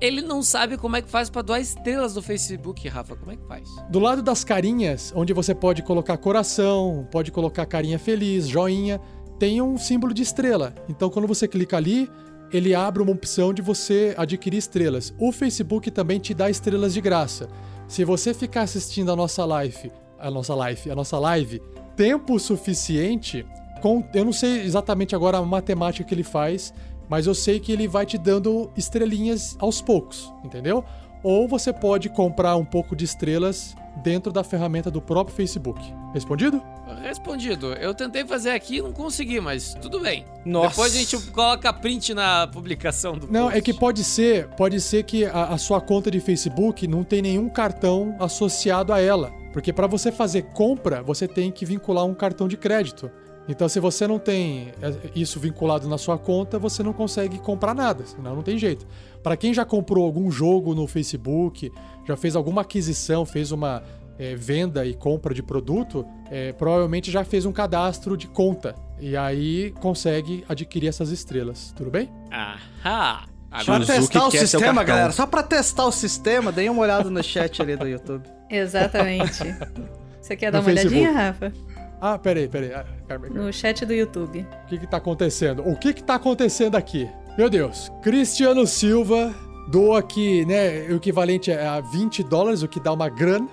Ele 0.00 0.22
não 0.22 0.42
sabe 0.42 0.78
como 0.78 0.96
é 0.96 1.02
que 1.02 1.10
faz 1.10 1.28
pra 1.28 1.42
doar 1.42 1.60
estrelas 1.60 2.14
do 2.14 2.22
Facebook, 2.22 2.88
Rafa. 2.88 3.14
Como 3.14 3.30
é 3.30 3.36
que 3.36 3.46
faz? 3.46 3.68
Do 3.90 3.98
lado 3.98 4.22
das 4.22 4.42
carinhas, 4.42 5.12
onde 5.14 5.34
você 5.34 5.54
pode 5.54 5.82
colocar 5.82 6.16
coração, 6.16 7.06
pode 7.10 7.30
colocar 7.30 7.66
carinha 7.66 7.98
feliz, 7.98 8.48
joinha, 8.48 8.98
tem 9.38 9.60
um 9.60 9.76
símbolo 9.76 10.14
de 10.14 10.22
estrela. 10.22 10.74
Então, 10.88 11.10
quando 11.10 11.28
você 11.28 11.46
clica 11.46 11.76
ali, 11.76 12.10
ele 12.50 12.74
abre 12.74 13.02
uma 13.02 13.12
opção 13.12 13.52
de 13.52 13.60
você 13.60 14.14
adquirir 14.16 14.56
estrelas. 14.56 15.12
O 15.18 15.30
Facebook 15.32 15.90
também 15.90 16.18
te 16.18 16.32
dá 16.32 16.48
estrelas 16.48 16.94
de 16.94 17.00
graça. 17.02 17.50
Se 17.86 18.02
você 18.02 18.32
ficar 18.32 18.62
assistindo 18.62 19.12
a 19.12 19.16
nossa 19.16 19.44
live 19.44 19.90
a 20.20 20.30
nossa 20.30 20.54
live, 20.54 20.90
a 20.90 20.94
nossa 20.94 21.18
live, 21.18 21.62
tempo 22.00 22.38
suficiente 22.38 23.44
com, 23.82 24.02
eu 24.14 24.24
não 24.24 24.32
sei 24.32 24.62
exatamente 24.62 25.14
agora 25.14 25.36
a 25.36 25.42
matemática 25.42 26.08
que 26.08 26.14
ele 26.14 26.22
faz, 26.22 26.72
mas 27.10 27.26
eu 27.26 27.34
sei 27.34 27.60
que 27.60 27.70
ele 27.70 27.86
vai 27.86 28.06
te 28.06 28.16
dando 28.16 28.70
estrelinhas 28.74 29.54
aos 29.58 29.82
poucos, 29.82 30.32
entendeu? 30.42 30.82
Ou 31.22 31.46
você 31.46 31.74
pode 31.74 32.08
comprar 32.08 32.56
um 32.56 32.64
pouco 32.64 32.96
de 32.96 33.04
estrelas 33.04 33.76
dentro 34.02 34.32
da 34.32 34.42
ferramenta 34.42 34.90
do 34.90 35.02
próprio 35.02 35.36
Facebook. 35.36 35.78
Respondido? 36.14 36.62
Respondido. 37.02 37.74
Eu 37.74 37.92
tentei 37.92 38.24
fazer 38.24 38.52
aqui 38.52 38.76
e 38.76 38.82
não 38.82 38.92
consegui, 38.92 39.38
mas 39.38 39.74
tudo 39.74 40.00
bem. 40.00 40.24
Nossa. 40.42 40.70
Depois 40.70 40.94
a 40.94 40.98
gente 40.98 41.18
coloca 41.32 41.70
print 41.70 42.14
na 42.14 42.46
publicação 42.46 43.12
do 43.18 43.30
Não, 43.30 43.44
post. 43.44 43.58
é 43.58 43.60
que 43.60 43.74
pode 43.74 44.02
ser, 44.04 44.48
pode 44.56 44.80
ser 44.80 45.02
que 45.02 45.26
a, 45.26 45.48
a 45.48 45.58
sua 45.58 45.82
conta 45.82 46.10
de 46.10 46.18
Facebook 46.18 46.86
não 46.86 47.04
tem 47.04 47.20
nenhum 47.20 47.50
cartão 47.50 48.16
associado 48.18 48.90
a 48.90 49.00
ela, 49.00 49.30
porque 49.52 49.72
para 49.72 49.86
você 49.86 50.12
fazer 50.12 50.42
compra, 50.52 51.02
você 51.02 51.26
tem 51.26 51.50
que 51.50 51.64
vincular 51.64 52.04
um 52.04 52.14
cartão 52.14 52.46
de 52.46 52.56
crédito. 52.56 53.10
Então, 53.48 53.68
se 53.68 53.80
você 53.80 54.06
não 54.06 54.18
tem 54.18 54.72
é, 54.80 55.10
isso 55.14 55.40
vinculado 55.40 55.88
na 55.88 55.98
sua 55.98 56.16
conta, 56.16 56.58
você 56.58 56.82
não 56.82 56.92
consegue 56.92 57.38
comprar 57.38 57.74
nada, 57.74 58.04
senão 58.06 58.36
não 58.36 58.42
tem 58.42 58.56
jeito. 58.56 58.86
Para 59.22 59.36
quem 59.36 59.52
já 59.52 59.64
comprou 59.64 60.04
algum 60.04 60.30
jogo 60.30 60.74
no 60.74 60.86
Facebook, 60.86 61.72
já 62.06 62.16
fez 62.16 62.36
alguma 62.36 62.62
aquisição, 62.62 63.26
fez 63.26 63.50
uma 63.50 63.82
é, 64.18 64.36
venda 64.36 64.86
e 64.86 64.94
compra 64.94 65.34
de 65.34 65.42
produto, 65.42 66.06
é, 66.30 66.52
provavelmente 66.52 67.10
já 67.10 67.24
fez 67.24 67.44
um 67.44 67.52
cadastro 67.52 68.16
de 68.16 68.28
conta. 68.28 68.74
E 69.00 69.16
aí 69.16 69.72
consegue 69.80 70.44
adquirir 70.48 70.88
essas 70.88 71.10
estrelas, 71.10 71.72
tudo 71.74 71.90
bem? 71.90 72.08
Ahá! 72.30 73.24
Pra 73.48 73.58
Agora, 73.62 73.84
testar 73.84 74.28
o 74.28 74.30
sistema, 74.30 74.84
galera, 74.84 75.10
só 75.10 75.26
pra 75.26 75.42
testar 75.42 75.86
o 75.86 75.90
sistema, 75.90 76.52
deem 76.52 76.70
uma 76.70 76.82
olhada 76.82 77.10
no 77.10 77.20
chat 77.20 77.60
ali 77.60 77.74
do 77.74 77.88
YouTube. 77.88 78.22
Exatamente. 78.50 79.54
Você 80.20 80.36
quer 80.36 80.50
dar 80.50 80.58
No 80.58 80.64
uma 80.64 80.70
olhadinha, 80.72 81.12
Facebook. 81.12 81.48
Rafa? 81.48 81.52
Ah, 82.00 82.18
peraí, 82.18 82.48
peraí. 82.48 82.72
Ah, 82.72 82.84
No 83.30 83.52
chat 83.52 83.84
do 83.84 83.92
YouTube. 83.92 84.46
O 84.64 84.66
que 84.68 84.78
que 84.78 84.86
tá 84.86 84.96
acontecendo? 84.96 85.62
O 85.68 85.76
que 85.76 85.92
que 85.92 86.02
tá 86.02 86.14
acontecendo 86.14 86.76
aqui? 86.76 87.08
Meu 87.36 87.48
Deus, 87.50 87.90
Cristiano 88.02 88.66
Silva 88.66 89.34
doa 89.70 90.00
aqui, 90.00 90.44
né, 90.46 90.88
o 90.90 90.96
equivalente 90.96 91.52
a 91.52 91.80
20 91.80 92.24
dólares, 92.24 92.62
o 92.62 92.68
que 92.68 92.80
dá 92.80 92.92
uma 92.92 93.08
grana. 93.08 93.48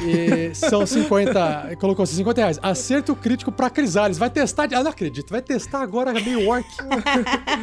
E 0.00 0.54
são 0.56 0.84
50, 0.86 1.76
colocou 1.80 2.02
assim, 2.02 2.16
50 2.16 2.40
reais. 2.40 2.58
Acerto 2.62 3.14
crítico 3.16 3.50
pra 3.52 3.70
Crisales. 3.70 4.18
Vai 4.18 4.28
testar, 4.30 4.66
de- 4.66 4.74
ah, 4.74 4.82
não 4.82 4.90
acredito, 4.90 5.30
vai 5.30 5.40
testar 5.42 5.80
agora 5.82 6.12
meio 6.12 6.48
orc. 6.48 6.66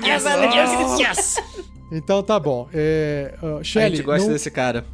Yes, 0.06 0.24
yes, 0.24 1.00
yes. 1.00 1.36
Então 1.92 2.22
tá 2.24 2.40
bom. 2.40 2.68
É, 2.74 3.36
uh, 3.42 3.58
a 3.58 3.64
Shelly, 3.64 3.96
gente 3.98 4.06
gosta 4.06 4.26
não, 4.28 4.34
desse 4.34 4.50
cara. 4.52 4.86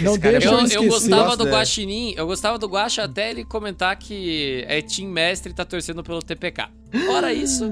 Não 0.00 0.14
é 0.14 0.18
deixa 0.18 0.48
Eu, 0.48 0.58
eu, 0.58 0.68
eu 0.68 0.88
gostava 0.88 1.36
do 1.36 1.44
dele. 1.44 1.56
Guaxinim, 1.56 2.14
eu 2.16 2.26
gostava 2.26 2.58
do 2.58 2.66
Guaxa 2.66 3.04
até 3.04 3.30
ele 3.30 3.44
comentar 3.44 3.96
que 3.96 4.64
é 4.68 4.80
Team 4.82 5.08
Mestre 5.08 5.52
e 5.52 5.54
tá 5.54 5.64
torcendo 5.64 6.02
pelo 6.02 6.20
TPK. 6.20 6.68
Fora 7.06 7.32
isso, 7.34 7.70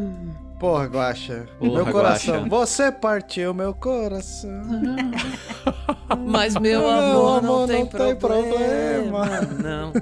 Porra, 0.58 0.86
Guaxa. 0.86 1.46
Porra, 1.58 1.84
meu 1.84 1.92
coração. 1.92 2.34
Guaxa. 2.34 2.48
Você 2.48 2.92
partiu 2.92 3.54
meu 3.54 3.72
coração. 3.72 4.50
mas 6.26 6.54
meu 6.54 6.80
Meu 6.80 6.90
amor 6.90 7.42
não, 7.42 7.54
amor, 7.54 7.68
tem, 7.68 7.80
não 7.80 7.86
tem 7.86 8.16
problema. 8.16 9.26
problema. 9.26 9.40
Não, 9.62 9.92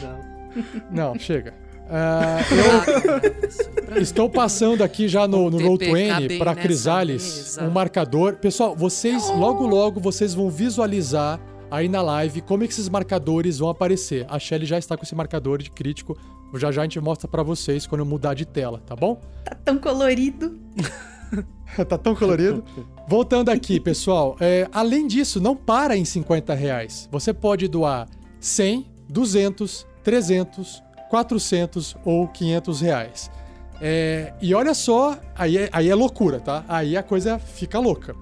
não. 0.00 0.26
Não, 0.90 1.18
chega. 1.18 1.52
Ah, 1.88 2.38
eu 3.94 4.02
estou 4.02 4.28
passando 4.28 4.82
aqui 4.82 5.06
já 5.06 5.28
no, 5.28 5.48
no 5.50 5.58
Roll 5.58 5.78
20 5.78 5.92
bem 5.92 6.38
para 6.38 6.52
nessa 6.52 6.66
Crisales 6.66 7.58
um 7.58 7.70
marcador. 7.70 8.36
Pessoal, 8.36 8.74
vocês 8.74 9.28
logo 9.30 9.66
logo 9.66 10.00
vocês 10.00 10.34
vão 10.34 10.50
visualizar 10.50 11.38
aí 11.70 11.88
na 11.88 12.02
live 12.02 12.40
como 12.40 12.64
é 12.64 12.66
que 12.66 12.72
esses 12.72 12.88
marcadores 12.88 13.58
vão 13.58 13.68
aparecer. 13.68 14.26
A 14.28 14.38
Shelly 14.38 14.66
já 14.66 14.78
está 14.78 14.96
com 14.96 15.04
esse 15.04 15.14
marcador 15.14 15.62
de 15.62 15.70
crítico. 15.70 16.16
Já 16.54 16.70
já 16.72 16.82
a 16.82 16.84
gente 16.84 17.00
mostra 17.00 17.28
para 17.28 17.42
vocês 17.42 17.86
quando 17.86 18.00
eu 18.00 18.06
mudar 18.06 18.34
de 18.34 18.46
tela, 18.46 18.80
tá 18.86 18.94
bom? 18.96 19.20
Tá 19.44 19.54
tão 19.64 19.78
colorido. 19.78 20.58
tá 21.88 21.98
tão 21.98 22.14
colorido. 22.14 22.64
Voltando 23.08 23.50
aqui, 23.50 23.78
pessoal. 23.78 24.36
é, 24.40 24.68
além 24.72 25.06
disso, 25.06 25.40
não 25.40 25.54
para 25.54 25.96
em 25.96 26.04
50 26.04 26.54
reais. 26.54 27.08
Você 27.10 27.34
pode 27.34 27.68
doar 27.68 28.08
100, 28.40 28.86
200, 29.08 29.86
300, 30.02 30.82
400 31.10 31.96
ou 32.04 32.28
500 32.28 32.80
reais. 32.80 33.30
É, 33.80 34.32
e 34.40 34.54
olha 34.54 34.72
só, 34.72 35.18
aí 35.34 35.58
é, 35.58 35.68
aí 35.72 35.88
é 35.88 35.94
loucura, 35.94 36.40
tá? 36.40 36.64
Aí 36.68 36.96
a 36.96 37.02
coisa 37.02 37.38
fica 37.38 37.78
louca. 37.78 38.14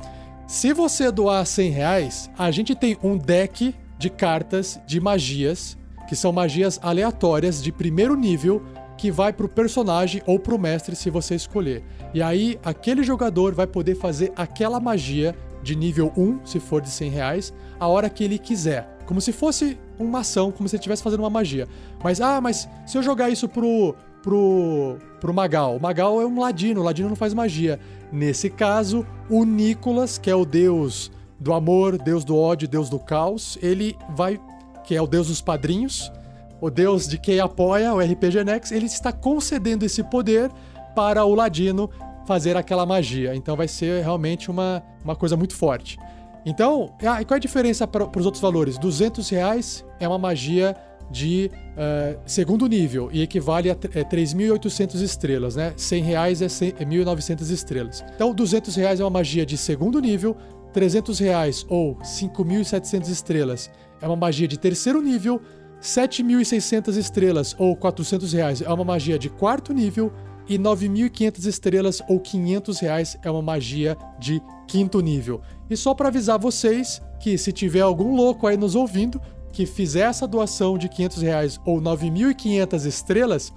Se 0.46 0.74
você 0.74 1.10
doar 1.10 1.46
100 1.46 1.70
reais, 1.70 2.30
a 2.38 2.50
gente 2.50 2.74
tem 2.74 2.98
um 3.02 3.16
deck 3.16 3.74
de 3.98 4.10
cartas 4.10 4.78
de 4.86 5.00
magias, 5.00 5.76
que 6.06 6.14
são 6.14 6.32
magias 6.32 6.78
aleatórias 6.82 7.62
de 7.62 7.72
primeiro 7.72 8.14
nível, 8.14 8.62
que 8.98 9.10
vai 9.10 9.32
pro 9.32 9.48
personagem 9.48 10.22
ou 10.26 10.38
pro 10.38 10.58
mestre 10.58 10.94
se 10.94 11.08
você 11.08 11.34
escolher. 11.34 11.82
E 12.12 12.22
aí, 12.22 12.58
aquele 12.62 13.02
jogador 13.02 13.54
vai 13.54 13.66
poder 13.66 13.94
fazer 13.94 14.32
aquela 14.36 14.78
magia 14.78 15.34
de 15.62 15.74
nível 15.74 16.12
1, 16.14 16.44
se 16.44 16.60
for 16.60 16.82
de 16.82 16.90
100 16.90 17.10
reais, 17.10 17.54
a 17.80 17.88
hora 17.88 18.10
que 18.10 18.22
ele 18.22 18.38
quiser. 18.38 18.98
Como 19.06 19.22
se 19.22 19.32
fosse 19.32 19.78
uma 19.98 20.20
ação, 20.20 20.52
como 20.52 20.68
se 20.68 20.76
ele 20.76 20.80
estivesse 20.80 21.02
fazendo 21.02 21.20
uma 21.20 21.30
magia. 21.30 21.66
Mas, 22.02 22.20
ah, 22.20 22.40
mas 22.40 22.68
se 22.86 22.98
eu 22.98 23.02
jogar 23.02 23.30
isso 23.30 23.48
pro, 23.48 23.94
pro, 24.22 24.98
pro 25.20 25.32
Magal? 25.32 25.76
O 25.76 25.80
Magal 25.80 26.20
é 26.20 26.26
um 26.26 26.38
ladino, 26.38 26.82
o 26.82 26.84
ladino 26.84 27.08
não 27.08 27.16
faz 27.16 27.32
magia. 27.32 27.80
Nesse 28.14 28.48
caso, 28.48 29.04
o 29.28 29.44
Nicolas, 29.44 30.18
que 30.18 30.30
é 30.30 30.34
o 30.36 30.44
deus 30.44 31.10
do 31.40 31.52
amor, 31.52 31.98
deus 31.98 32.24
do 32.24 32.38
ódio, 32.38 32.68
deus 32.68 32.88
do 32.88 32.96
caos, 32.96 33.58
ele 33.60 33.98
vai, 34.10 34.40
que 34.84 34.94
é 34.94 35.02
o 35.02 35.06
deus 35.08 35.26
dos 35.26 35.40
padrinhos, 35.40 36.12
o 36.60 36.70
deus 36.70 37.08
de 37.08 37.18
quem 37.18 37.40
apoia 37.40 37.92
o 37.92 37.98
RPG 37.98 38.44
Next, 38.44 38.72
ele 38.72 38.86
está 38.86 39.10
concedendo 39.10 39.84
esse 39.84 40.00
poder 40.04 40.48
para 40.94 41.24
o 41.24 41.34
ladino 41.34 41.90
fazer 42.24 42.56
aquela 42.56 42.86
magia. 42.86 43.34
Então 43.34 43.56
vai 43.56 43.66
ser 43.66 44.04
realmente 44.04 44.48
uma, 44.48 44.80
uma 45.04 45.16
coisa 45.16 45.36
muito 45.36 45.56
forte. 45.56 45.98
Então, 46.46 46.94
ah, 47.00 47.24
qual 47.24 47.34
é 47.34 47.34
a 47.34 47.38
diferença 47.38 47.84
para 47.84 48.08
os 48.16 48.26
outros 48.26 48.40
valores? 48.40 48.78
200 48.78 49.28
reais 49.28 49.84
é 49.98 50.06
uma 50.06 50.18
magia 50.18 50.76
de 51.10 51.50
eh, 51.76 52.16
segundo 52.26 52.66
nível 52.66 53.08
e 53.12 53.22
equivale 53.22 53.70
a 53.70 53.74
tr- 53.74 53.90
é, 53.98 54.02
3.800 54.04 55.00
estrelas, 55.02 55.56
né? 55.56 55.72
100 55.76 56.02
reais 56.02 56.42
é, 56.42 56.48
100 56.48 56.74
é 56.78 56.84
1.900 56.84 57.50
estrelas. 57.50 58.04
Então, 58.14 58.34
200 58.34 58.74
reais 58.76 59.00
é 59.00 59.04
uma 59.04 59.10
magia 59.10 59.44
de 59.46 59.56
segundo 59.56 60.00
nível, 60.00 60.36
300 60.72 61.18
reais 61.20 61.64
ou 61.68 61.94
5.700 61.96 63.08
estrelas 63.08 63.70
é 64.00 64.06
uma 64.06 64.16
magia 64.16 64.48
de 64.48 64.58
terceiro 64.58 65.00
nível, 65.00 65.40
7.600 65.80 66.96
estrelas 66.96 67.54
ou 67.58 67.76
400 67.76 68.32
reais 68.32 68.60
é 68.62 68.68
uma 68.68 68.84
magia 68.84 69.18
de 69.18 69.28
quarto 69.30 69.72
nível 69.72 70.12
e 70.48 70.58
9.500 70.58 71.46
estrelas 71.46 72.02
ou 72.08 72.20
500 72.20 72.80
reais 72.80 73.16
é 73.22 73.30
uma 73.30 73.40
magia 73.42 73.96
de 74.18 74.42
quinto 74.66 75.00
nível. 75.00 75.40
E 75.70 75.76
só 75.76 75.94
para 75.94 76.08
avisar 76.08 76.38
vocês 76.38 77.00
que 77.20 77.38
se 77.38 77.52
tiver 77.52 77.80
algum 77.80 78.14
louco 78.14 78.46
aí 78.46 78.56
nos 78.56 78.74
ouvindo 78.74 79.20
que 79.54 79.64
fizer 79.64 80.00
essa 80.00 80.26
doação 80.26 80.76
de 80.76 80.88
500 80.88 81.22
reais 81.22 81.60
ou 81.64 81.80
9.500 81.80 82.86
estrelas, 82.86 83.52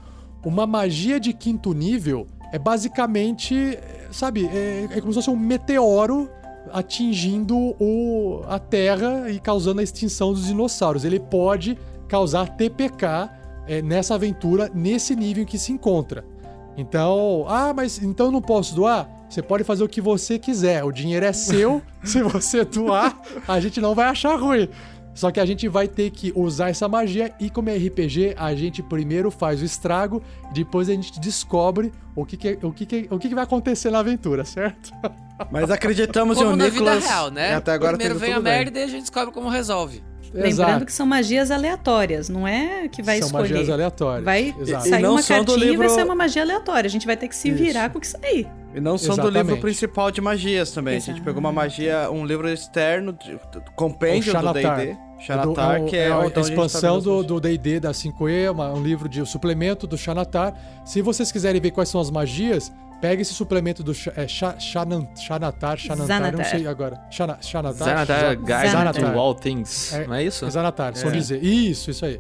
uma 0.46 0.68
magia 0.68 1.20
de 1.20 1.34
quinto 1.34 1.74
nível 1.74 2.28
é 2.54 2.60
basicamente, 2.60 3.78
sabe, 4.12 4.46
é, 4.46 4.88
é 4.92 5.02
como 5.02 5.12
se 5.12 5.16
fosse 5.16 5.30
um 5.30 5.36
meteoro 5.36 6.30
atingindo 6.72 7.76
o, 7.80 8.42
a 8.48 8.60
Terra 8.60 9.30
e 9.30 9.40
causando 9.40 9.82
a 9.82 9.84
extinção 9.84 10.32
dos 10.32 10.46
dinossauros. 10.46 11.04
Ele 11.04 11.20
pode 11.20 11.78
causar 12.08 12.56
TPK 12.56 13.30
é, 13.68 13.82
nessa 13.82 14.16
aventura, 14.16 14.70
nesse 14.74 15.16
nível 15.16 15.44
em 15.44 15.46
que 15.46 15.58
se 15.58 15.72
encontra. 15.72 16.24
Então, 16.78 17.46
ah, 17.50 17.74
mas 17.76 18.02
então 18.02 18.28
eu 18.28 18.32
não 18.32 18.42
posso 18.42 18.76
doar? 18.76 19.10
Você 19.30 19.42
pode 19.42 19.64
fazer 19.64 19.84
o 19.84 19.90
que 19.90 20.00
você 20.00 20.40
quiser. 20.40 20.84
O 20.84 20.92
dinheiro 20.92 21.26
é 21.26 21.34
seu. 21.34 21.82
Se 22.04 22.22
você 22.22 22.64
doar, 22.64 23.20
a 23.48 23.60
gente 23.60 23.82
não 23.82 23.94
vai 23.94 24.08
achar 24.08 24.40
ruim. 24.40 24.70
Só 25.18 25.32
que 25.32 25.40
a 25.40 25.46
gente 25.48 25.68
vai 25.68 25.88
ter 25.88 26.12
que 26.12 26.32
usar 26.36 26.70
essa 26.70 26.88
magia 26.88 27.34
e 27.40 27.50
como 27.50 27.72
é 27.72 27.76
RPG, 27.76 28.36
a 28.38 28.54
gente 28.54 28.84
primeiro 28.84 29.32
faz 29.32 29.60
o 29.64 29.66
estrago, 29.66 30.22
depois 30.54 30.88
a 30.90 30.92
gente 30.92 31.20
descobre 31.20 31.92
o 32.16 32.24
que, 32.24 32.38
que, 32.38 32.60
o 32.62 32.72
que, 32.72 32.86
que, 32.86 33.08
o 33.10 33.18
que, 33.18 33.28
que 33.30 33.34
vai 33.34 33.44
acontecer 33.44 33.90
na 33.90 33.98
aventura, 33.98 34.46
certo? 34.46 34.92
Mas 35.52 35.72
acreditamos 35.72 36.38
Como 36.38 36.52
em 36.52 36.54
um 36.54 36.56
na 36.56 36.66
Nicolas. 36.66 36.98
vida 37.02 37.08
real, 37.08 37.32
né? 37.32 37.56
Até 37.56 37.72
agora 37.72 37.98
Primeiro 37.98 38.20
vem 38.20 38.32
a 38.32 38.40
merda 38.40 38.80
e 38.80 38.84
a 38.84 38.88
gente 38.88 39.02
descobre 39.02 39.34
como 39.34 39.50
resolve. 39.50 40.04
Lembrando 40.32 40.86
que 40.86 40.94
são 40.94 41.06
magias 41.06 41.50
aleatórias, 41.50 42.30
não 42.30 42.48
é 42.48 42.88
que 42.88 43.02
vai 43.02 43.18
São 43.18 43.28
escolher. 43.30 43.50
magias 43.54 43.70
aleatórias, 43.72 44.24
Vai 44.26 44.54
exato. 44.60 44.88
sair 44.88 45.02
não 45.02 45.12
uma 45.14 45.22
são 45.24 45.38
cartinha 45.38 45.58
e 45.58 45.60
vai 45.60 45.70
livro- 45.70 45.90
ser 45.90 46.04
uma 46.04 46.16
magia 46.16 46.42
aleatória. 46.44 46.88
A 46.88 46.92
gente 46.92 47.08
vai 47.08 47.18
ter 47.18 47.28
que 47.28 47.36
se 47.36 47.48
Isso. 47.50 47.58
virar 47.58 47.90
com 47.90 47.98
o 47.98 48.02
que 48.02 48.08
sair. 48.08 48.48
E 48.76 48.80
não 48.80 48.98
são 49.00 49.16
do 49.16 49.30
livro 49.30 49.58
principal 49.58 50.12
de 50.12 50.22
magias 50.22 50.70
também. 50.72 50.98
A 50.98 51.00
gente 51.00 51.22
pegou 51.22 51.40
uma 51.40 51.52
magia, 51.52 52.12
um 52.12 52.24
livro 52.26 52.48
externo, 52.48 53.14
de, 53.14 53.40
compêndio 53.76 54.32
do. 54.34 54.54
D&D. 54.54 54.98
É 55.18 55.22
Xanatar, 55.24 55.76
é 55.78 55.84
que 55.86 55.96
é, 55.96 56.08
é 56.10 56.12
a 56.12 56.26
expansão 56.28 56.98
estabelece 56.98 57.28
do 57.28 57.40
D&D 57.40 57.80
da 57.80 57.92
5e, 57.92 58.50
uma- 58.52 58.72
um 58.72 58.82
livro 58.84 59.10
de 59.10 59.22
um 59.22 59.26
suplemento 59.26 59.88
do 59.88 59.98
Xanatar. 59.98 60.54
Se 60.86 61.02
vocês 61.02 61.32
quiserem 61.32 61.60
ver 61.60 61.72
quais 61.72 61.90
são 61.90 62.00
as 62.00 62.12
magias, 62.12 62.72
pega 63.02 63.22
esse 63.22 63.34
suplemento 63.34 63.84
do 63.84 63.92
é, 64.16 64.28
Xanatar, 64.28 65.78
Xanatar, 65.78 66.36
não 66.38 66.44
sei 66.46 66.68
agora. 66.68 67.00
Xana- 67.12 67.38
Xanatar? 67.42 67.88
Zanatar, 67.88 68.20
Za- 68.30 68.36
Guide 68.36 68.72
Zanatar. 68.72 69.14
to 69.14 69.20
All 69.20 69.34
Things. 69.36 69.94
É, 69.94 70.08
não 70.08 70.14
é 70.16 70.24
isso? 70.24 70.50
Xanatar, 70.52 70.96
são 70.96 71.10
É. 71.10 71.14
dizer. 71.14 71.44
Isso, 71.44 71.90
isso 71.92 72.06
aí. 72.06 72.20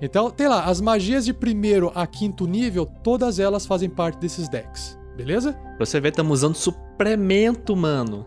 Então, 0.00 0.30
tem 0.30 0.46
lá, 0.46 0.64
as 0.64 0.80
magias 0.80 1.24
de 1.24 1.32
primeiro 1.32 1.90
a 1.92 2.06
quinto 2.06 2.46
nível, 2.46 2.86
todas 2.86 3.40
elas 3.40 3.66
fazem 3.66 3.90
parte 3.90 4.18
desses 4.18 4.48
decks. 4.48 4.96
Beleza? 5.16 5.56
Você 5.80 6.00
vê, 6.00 6.10
estamos 6.10 6.38
usando 6.38 6.54
suplemento, 6.54 7.74
mano. 7.74 8.24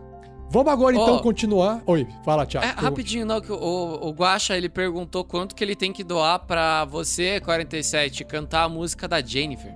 Vamos 0.52 0.70
agora 0.70 0.94
então 0.94 1.14
Ó. 1.16 1.18
continuar. 1.20 1.80
Oi, 1.86 2.06
fala, 2.24 2.44
Thiago. 2.44 2.66
É, 2.66 2.70
rapidinho, 2.72 3.24
não, 3.24 3.40
que 3.40 3.50
o, 3.50 3.56
o 4.02 4.10
Guaxa, 4.10 4.54
ele 4.54 4.68
perguntou 4.68 5.24
quanto 5.24 5.54
que 5.54 5.64
ele 5.64 5.74
tem 5.74 5.94
que 5.94 6.04
doar 6.04 6.40
pra 6.40 6.84
você, 6.84 7.40
47, 7.40 8.22
cantar 8.24 8.64
a 8.64 8.68
música 8.68 9.08
da 9.08 9.22
Jennifer. 9.22 9.72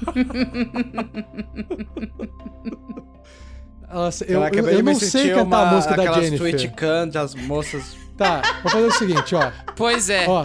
Nossa, 3.92 4.24
eu, 4.24 4.36
Ela 4.44 4.50
eu, 4.54 4.68
eu 4.68 4.76
me 4.84 4.92
não 4.92 4.94
sei 4.94 5.30
cantar 5.30 5.42
uma- 5.44 5.70
a 5.70 5.74
música 5.74 5.96
da 5.96 6.02
aquelas 6.04 6.24
Jennifer. 6.24 6.50
Twitch 6.52 6.70
Can 6.74 7.08
das 7.08 7.34
moças. 7.34 7.96
Tá, 8.16 8.40
vou 8.62 8.70
fazer 8.70 8.86
o 8.86 8.92
seguinte, 8.92 9.34
ó. 9.34 9.50
Pois 9.74 10.08
é. 10.10 10.26
Ó. 10.28 10.44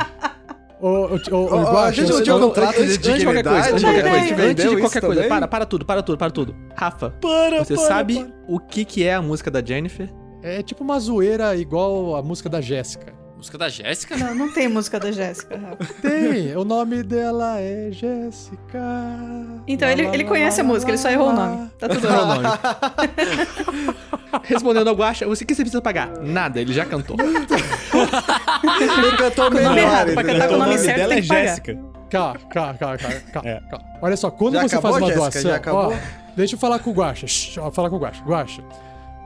O, 0.81 0.87
o, 0.87 1.15
o, 1.15 1.35
o, 1.35 1.53
Ó, 1.53 1.73
ó, 1.73 1.83
a 1.85 1.91
gente 1.91 2.11
não 2.11 2.21
tinha 2.21 2.35
um 2.35 2.39
contrato 2.41 2.75
de 2.75 2.81
Antes 2.83 2.99
de 2.99 3.23
qualquer 3.23 3.43
dignidade, 3.43 3.43
coisa, 3.43 3.69
antes 3.69 3.79
de 3.79 3.85
qualquer 3.85 4.09
coisa, 4.09 4.43
antes 4.43 4.69
de 4.69 4.77
qualquer 4.77 5.01
coisa, 5.01 5.23
para, 5.23 5.47
para 5.47 5.65
tudo, 5.65 5.85
para 5.85 6.03
tudo, 6.03 6.17
para 6.17 6.31
tudo. 6.31 6.55
Rafa, 6.75 7.09
Para, 7.21 7.63
você 7.63 7.75
para, 7.75 7.87
sabe 7.87 8.15
para. 8.23 8.33
o 8.47 8.59
que 8.59 8.83
que 8.83 9.03
é 9.03 9.13
a 9.13 9.21
música 9.21 9.49
da 9.49 9.63
Jennifer? 9.63 10.09
É 10.43 10.61
tipo 10.61 10.83
uma 10.83 10.99
zoeira 10.99 11.55
igual 11.55 12.15
a 12.15 12.21
música 12.21 12.49
da 12.49 12.61
Jéssica. 12.61 13.13
Música 13.45 13.57
da 13.59 13.69
Jéssica? 13.69 14.17
Não, 14.17 14.33
não 14.33 14.51
tem 14.51 14.67
música 14.67 14.99
da 14.99 15.11
Jéssica, 15.11 15.55
Rafa. 15.55 15.93
Tem, 16.01 16.57
o 16.57 16.65
nome 16.65 17.03
dela 17.03 17.59
é 17.61 17.89
Jéssica. 17.91 18.81
Então, 19.67 19.87
ele, 19.87 20.07
ele 20.07 20.23
conhece 20.23 20.59
a 20.61 20.63
música, 20.63 20.89
ele 20.89 20.97
só 20.97 21.11
errou 21.11 21.29
o 21.29 21.33
nome. 21.33 21.69
Tá 21.77 21.87
tudo 21.87 22.07
Errou 22.07 22.23
o 22.23 22.27
bem. 22.33 22.41
nome. 22.41 22.57
Respondendo 24.45 24.87
ao 24.87 24.95
Guaxa, 24.95 25.27
o 25.27 25.31
que 25.35 25.45
você 25.53 25.61
precisa 25.61 25.79
pagar? 25.79 26.09
Nada, 26.23 26.59
ele 26.59 26.73
já 26.73 26.85
cantou. 26.85 27.15
Ele 27.21 27.45
cantou 29.15 29.51
Com 29.51 29.57
o 29.57 29.61
nome 29.61 29.75
melhor, 29.75 29.91
errado, 29.91 30.13
pra 30.15 30.23
cantar 30.23 30.47
com 30.47 30.55
o 30.55 30.57
nome 30.57 30.77
certo 30.79 30.97
dela 30.97 31.09
tem 31.09 31.17
é 31.19 31.21
que 31.21 31.27
pagar. 31.27 31.41
Jéssica. 31.43 31.79
Calma, 32.09 32.39
calma, 32.51 32.73
calma, 32.79 32.97
calma, 32.97 33.19
calma, 33.31 33.49
É. 33.49 33.59
calma. 33.69 33.85
Olha 34.01 34.17
só, 34.17 34.31
quando 34.31 34.53
Já 34.55 34.61
você 34.63 34.75
acabou, 34.75 34.91
faz 34.91 35.03
uma 35.03 35.07
Jéssica? 35.13 35.31
doação. 35.31 35.51
Já 35.51 35.57
acabou? 35.57 35.93
Ó, 35.93 35.97
deixa 36.35 36.55
eu 36.55 36.59
falar 36.59 36.79
com 36.79 36.89
o 36.89 36.93
Guaxa. 36.93 37.27
Shh, 37.27 37.59
ó, 37.59 37.69
falar 37.69 37.91
com 37.91 37.95
o 37.97 37.99
Guaxa. 37.99 38.23
Guaxa. 38.25 38.63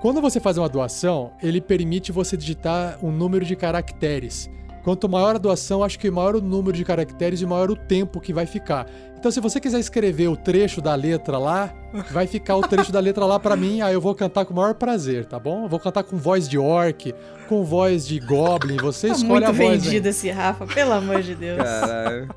Quando 0.02 0.22
você 0.22 0.40
faz 0.40 0.58
uma 0.58 0.70
doação, 0.70 1.32
ele 1.44 1.60
permite 1.60 2.12
você 2.12 2.38
digitar 2.38 2.98
um 3.04 3.12
número 3.12 3.44
de 3.44 3.56
caracteres. 3.56 4.50
Quanto 4.84 5.10
maior 5.10 5.36
a 5.36 5.38
doação, 5.40 5.84
acho 5.84 6.00
que 6.00 6.10
maior 6.10 6.36
o 6.38 6.42
número 6.42 6.76
de 6.76 6.86
caracteres 6.86 7.42
e 7.42 7.46
maior 7.46 7.70
o 7.70 7.76
tempo 7.76 8.22
que 8.22 8.32
vai 8.34 8.46
ficar. 8.46 8.88
Então, 9.18 9.30
se 9.30 9.42
você 9.42 9.60
quiser 9.60 9.78
escrever 9.80 10.30
o 10.30 10.38
trecho 10.38 10.80
da 10.82 10.96
letra 10.96 11.38
lá, 11.38 11.74
vai 12.12 12.26
ficar 12.26 12.56
o 12.56 12.62
trecho 12.62 12.90
da 12.90 13.02
letra 13.02 13.26
lá 13.26 13.38
pra 13.38 13.58
mim, 13.58 13.82
aí 13.82 13.94
eu 13.94 14.00
vou 14.00 14.16
cantar 14.16 14.46
com 14.46 14.54
o 14.54 14.56
maior 14.56 14.74
prazer, 14.76 15.26
tá 15.26 15.38
bom? 15.38 15.64
Eu 15.64 15.70
vou 15.70 15.80
cantar 15.82 16.04
com 16.04 16.16
voz 16.16 16.48
de 16.48 16.58
orc, 16.58 17.14
com 17.50 17.66
voz 17.66 18.08
de 18.08 18.18
goblin, 18.22 18.78
você 18.78 19.10
Tá 19.10 19.14
escolhe 19.16 19.32
muito 19.46 19.50
a 19.50 19.52
voz. 19.52 19.70
aí. 19.70 19.78
vendido 19.80 20.08
esse 20.08 20.32
Rafa, 20.32 20.66
pelo 20.66 20.94
amor 20.94 21.22
de 21.22 21.36
Deus. 21.36 21.58
Caralho. 21.62 22.30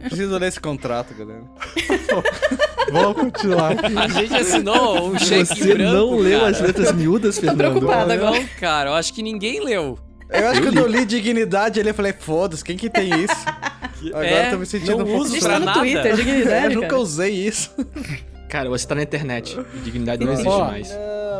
Preciso 0.00 0.38
ler 0.38 0.48
esse 0.48 0.60
contrato, 0.60 1.14
galera. 1.14 1.42
Vamos 2.92 3.16
continuar. 3.16 3.72
A 3.96 4.08
gente 4.08 4.34
assinou 4.34 5.10
um 5.10 5.18
cheque 5.18 5.46
Você 5.58 5.74
branco, 5.74 5.92
não 5.92 6.18
leu 6.18 6.40
cara. 6.40 6.50
as 6.52 6.60
letras 6.60 6.92
miúdas, 6.92 7.34
Tô 7.36 7.40
Fernando? 7.42 7.58
preocupada 7.58 8.12
agora. 8.14 8.38
Não, 8.38 8.46
cara, 8.60 8.90
eu 8.90 8.94
acho 8.94 9.12
que 9.14 9.22
ninguém 9.22 9.64
leu. 9.64 9.98
Eu 10.28 10.48
acho 10.48 10.60
que 10.60 10.66
quando 10.68 10.78
eu 10.78 10.86
li 10.86 11.04
dignidade 11.04 11.78
ali, 11.78 11.90
eu 11.90 11.94
falei, 11.94 12.12
foda-se, 12.12 12.64
quem 12.64 12.76
que 12.76 12.88
tem 12.88 13.08
isso? 13.22 13.34
Agora 14.08 14.26
É, 14.26 14.46
eu 14.46 14.50
tô 14.52 14.58
me 14.58 14.66
sentindo 14.66 14.96
não 14.96 15.04
um 15.04 15.08
pouco 15.08 15.22
uso 15.24 15.38
pra 15.40 15.48
tá 15.50 15.58
no 15.58 15.64
nada. 15.66 15.78
Twitter, 15.80 16.16
dignidade, 16.16 16.74
Eu 16.74 16.80
nunca 16.82 16.96
usei 16.96 17.30
isso. 17.32 17.70
Cara, 18.48 18.68
você 18.68 18.86
tá 18.86 18.94
na 18.94 19.02
internet. 19.02 19.58
Dignidade 19.84 20.24
não 20.24 20.32
existe 20.32 20.48
Ó, 20.48 20.64
mais. 20.66 20.90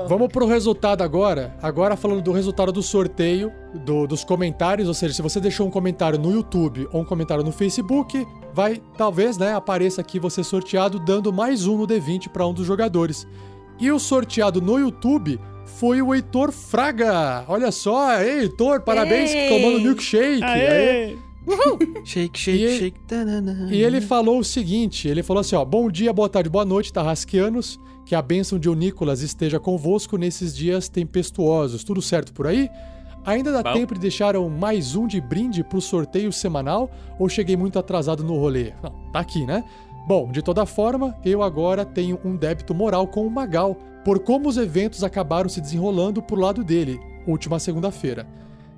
Vamos 0.09 0.29
pro 0.29 0.47
resultado 0.47 1.03
agora. 1.03 1.57
Agora 1.62 1.97
falando 1.97 2.20
do 2.23 2.33
resultado 2.33 2.70
do 2.73 2.83
sorteio, 2.83 3.51
do- 3.85 4.07
dos 4.07 4.24
comentários, 4.24 4.89
ou 4.89 4.95
seja, 4.95 5.15
se 5.15 5.23
você 5.23 5.41
deixou 5.41 5.66
um 5.66 5.70
comentário 5.70 6.19
no 6.19 6.31
YouTube 6.33 6.87
ou 6.93 7.01
um 7.01 7.05
comentário 7.05 7.43
no 7.43 7.53
Facebook, 7.53 8.27
vai, 8.53 8.81
talvez, 8.99 9.39
né, 9.39 9.55
apareça 9.55 10.01
aqui 10.01 10.19
você 10.19 10.45
sorteado 10.45 10.99
dando 10.99 11.33
mais 11.33 11.66
um 11.66 11.79
no 11.79 11.87
D20 11.87 12.29
para 12.29 12.47
um 12.47 12.53
dos 12.53 12.66
jogadores. 12.66 13.27
E 13.81 13.91
o 13.91 13.99
sorteado 13.99 14.61
no 14.61 14.79
YouTube 14.79 15.41
foi 15.65 16.03
o 16.03 16.15
Heitor 16.15 16.53
Fraga. 16.53 17.45
Olha 17.49 17.73
só, 17.73 18.20
Ei, 18.20 18.41
Heitor, 18.41 18.83
parabéns 18.83 19.31
Ei. 19.33 19.49
tomando 19.49 19.81
milkshake. 19.81 20.43
Aê. 20.43 20.66
Aê! 20.69 21.16
Shake, 22.05 22.37
E- 22.37 22.39
shake, 22.39 22.79
shake. 22.79 23.01
tanana. 23.01 23.69
E 23.73 23.83
ele 23.83 24.01
falou 24.01 24.39
o 24.39 24.45
seguinte: 24.45 25.09
ele 25.09 25.24
falou 25.24 25.41
assim, 25.41 25.57
ó, 25.57 25.65
bom 25.65 25.91
dia, 25.91 26.12
boa 26.12 26.29
tarde, 26.29 26.49
boa 26.49 26.65
noite, 26.65 26.93
Tarrasquianos. 26.93 27.81
Que 28.13 28.17
a 28.17 28.21
bênção 28.21 28.59
de 28.59 28.69
Onícolas 28.69 29.23
esteja 29.23 29.59
convosco 29.59 30.19
nesses 30.19 30.55
dias 30.55 30.87
tempestuosos. 30.87 31.83
Tudo 31.83 32.03
certo 32.03 32.31
por 32.35 32.47
aí? 32.47 32.69
Ainda 33.25 33.51
dá 33.51 33.63
Bom. 33.63 33.73
tempo 33.73 33.95
de 33.95 34.01
deixar 34.01 34.37
um 34.37 34.51
mais 34.51 34.95
um 34.95 35.07
de 35.07 35.19
brinde 35.19 35.65
pro 35.65 35.81
sorteio 35.81 36.31
semanal 36.31 36.91
ou 37.19 37.27
cheguei 37.27 37.57
muito 37.57 37.79
atrasado 37.79 38.23
no 38.23 38.37
rolê? 38.37 38.75
Não, 38.83 38.91
tá 39.13 39.21
aqui, 39.21 39.47
né? 39.47 39.65
Bom, 40.07 40.31
de 40.31 40.43
toda 40.43 40.67
forma, 40.67 41.17
eu 41.25 41.43
agora 41.43 41.87
tenho 41.87 42.21
um 42.23 42.37
débito 42.37 42.75
moral 42.75 43.09
com 43.09 43.27
o 43.27 43.31
Magal, 43.31 43.79
por 44.05 44.19
como 44.21 44.47
os 44.47 44.59
eventos 44.59 45.03
acabaram 45.03 45.49
se 45.49 45.63
desenrolando 45.63 46.21
pro 46.21 46.39
lado 46.39 46.63
dele, 46.63 47.01
última 47.27 47.59
segunda-feira. 47.59 48.27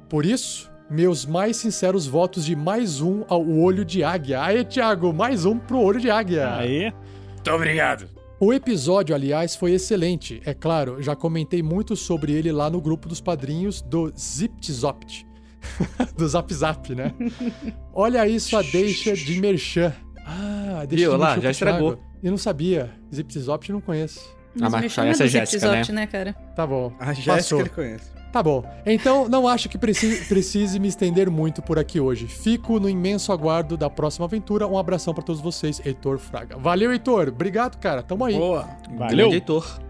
Por 0.09 0.25
isso, 0.25 0.71
meus 0.89 1.27
mais 1.27 1.57
sinceros 1.57 2.07
votos 2.07 2.45
de 2.45 2.55
mais 2.55 3.01
um 3.01 3.25
ao 3.29 3.45
Olho 3.45 3.85
de 3.85 4.05
Águia. 4.05 4.41
Aê, 4.41 4.63
Thiago, 4.63 5.13
mais 5.13 5.45
um 5.45 5.59
pro 5.59 5.81
Olho 5.81 5.99
de 5.99 6.09
Águia. 6.09 6.55
Aê! 6.55 6.93
Muito 7.33 7.51
obrigado. 7.51 8.14
O 8.41 8.53
episódio, 8.53 9.15
aliás, 9.15 9.55
foi 9.55 9.73
excelente. 9.73 10.43
É 10.45 10.53
claro, 10.53 11.03
já 11.03 11.15
comentei 11.15 11.63
muito 11.63 11.95
sobre 11.95 12.33
ele 12.33 12.51
lá 12.51 12.69
no 12.69 12.81
grupo 12.81 13.09
dos 13.09 13.21
padrinhos 13.21 13.81
do 13.81 14.13
ZiptZopt. 14.19 15.27
do 16.17 16.29
Zap 16.29 16.53
Zap, 16.53 16.95
né? 16.95 17.15
Olha 17.95 18.29
isso, 18.29 18.57
a 18.57 18.63
deixa 18.63 19.15
de 19.15 19.41
merchan. 19.41 19.95
Ah, 20.27 20.81
a 20.83 20.85
deixa 20.85 21.05
Viu 21.07 21.13
de 21.13 21.19
lá, 21.19 21.39
já 21.39 21.51
estragou. 21.51 21.99
Eu 22.23 22.31
não 22.31 22.39
sabia. 22.39 22.93
ZiptZopt 23.15 23.71
eu 23.71 23.75
não 23.75 23.81
conheço. 23.81 24.35
Ah, 24.61 24.71
mas 24.71 24.97
essa 24.99 25.25
é 25.25 25.29
Jéssica, 25.29 25.67
né? 25.67 25.77
Zipzopt, 25.77 25.93
né, 25.93 26.07
cara? 26.07 26.33
Tá 26.55 26.67
bom. 26.67 26.93
A 26.99 27.13
Jéssica 27.13 27.61
ele 27.61 27.69
conhece. 27.69 28.11
Tá 28.35 28.43
bom. 28.43 28.65
Então, 28.85 29.29
não 29.29 29.47
acho 29.47 29.69
que 29.69 29.79
preci- 29.79 30.25
precise 30.27 30.81
me 30.81 30.89
estender 30.89 31.31
muito 31.31 31.63
por 31.63 31.79
aqui 31.79 32.01
hoje. 32.01 32.27
Fico 32.27 32.81
no 32.81 32.89
imenso 32.89 33.31
aguardo 33.33 33.77
da 33.77 33.89
próxima 33.89 34.27
aventura. 34.27 34.67
Um 34.67 34.77
abração 34.77 35.15
pra 35.15 35.23
todos 35.23 35.41
vocês, 35.41 35.81
Heitor 35.87 36.19
Fraga. 36.19 36.57
Valeu, 36.59 36.91
Heitor. 36.93 37.29
Obrigado, 37.29 37.79
cara. 37.79 38.03
Tamo 38.03 38.25
aí. 38.25 38.35
Boa. 38.37 38.69
Valeu! 38.99 39.17
Grande 39.17 39.35
Heitor. 39.37 39.81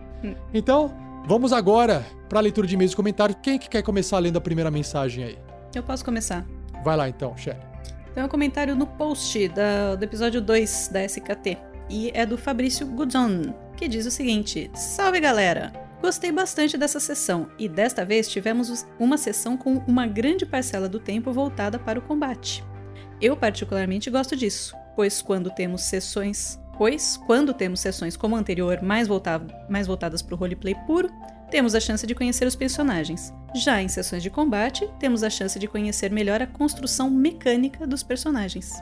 Então, 0.52 0.94
vamos 1.26 1.54
agora 1.54 2.04
pra 2.28 2.38
leitura 2.40 2.66
de 2.66 2.74
e-mails 2.74 2.92
e 2.92 2.96
comentários. 2.96 3.38
Quem 3.42 3.58
que 3.58 3.66
quer 3.68 3.82
começar 3.82 4.18
lendo 4.18 4.36
a 4.36 4.40
primeira 4.42 4.70
mensagem 4.70 5.24
aí? 5.24 5.38
Eu 5.74 5.82
posso 5.82 6.04
começar. 6.04 6.44
Vai 6.84 6.98
lá 6.98 7.08
então, 7.08 7.34
Shelly. 7.38 7.58
Tem 8.14 8.22
um 8.22 8.28
comentário 8.28 8.76
no 8.76 8.86
post 8.86 9.48
da- 9.48 9.94
do 9.96 10.02
episódio 10.04 10.42
2 10.42 10.88
da 10.92 11.02
SKT. 11.02 11.56
E 11.88 12.10
é 12.14 12.26
do 12.26 12.36
Fabrício 12.36 12.86
Gudon, 12.86 13.54
que 13.76 13.88
diz 13.88 14.04
o 14.04 14.10
seguinte: 14.10 14.70
Salve 14.74 15.18
galera! 15.18 15.72
Gostei 16.04 16.30
bastante 16.30 16.76
dessa 16.76 17.00
sessão, 17.00 17.48
e 17.58 17.66
desta 17.66 18.04
vez 18.04 18.28
tivemos 18.28 18.68
os- 18.68 18.86
uma 18.98 19.16
sessão 19.16 19.56
com 19.56 19.78
uma 19.88 20.06
grande 20.06 20.44
parcela 20.44 20.86
do 20.86 21.00
tempo 21.00 21.32
voltada 21.32 21.78
para 21.78 21.98
o 21.98 22.02
combate. 22.02 22.62
Eu 23.22 23.34
particularmente 23.34 24.10
gosto 24.10 24.36
disso, 24.36 24.76
pois 24.94 25.22
quando 25.22 25.48
temos 25.48 25.80
sessões. 25.80 26.60
Pois, 26.76 27.16
quando 27.16 27.54
temos 27.54 27.80
sessões 27.80 28.18
como 28.18 28.36
a 28.36 28.38
anterior 28.38 28.82
mais, 28.82 29.08
mais 29.66 29.86
voltadas 29.86 30.20
para 30.20 30.34
o 30.34 30.36
roleplay 30.36 30.74
puro, 30.86 31.08
temos 31.50 31.74
a 31.74 31.80
chance 31.80 32.06
de 32.06 32.14
conhecer 32.14 32.46
os 32.46 32.54
personagens. 32.54 33.32
Já 33.54 33.80
em 33.80 33.88
sessões 33.88 34.22
de 34.22 34.28
combate, 34.28 34.86
temos 35.00 35.22
a 35.22 35.30
chance 35.30 35.58
de 35.58 35.66
conhecer 35.66 36.10
melhor 36.10 36.42
a 36.42 36.46
construção 36.46 37.08
mecânica 37.08 37.86
dos 37.86 38.02
personagens. 38.02 38.74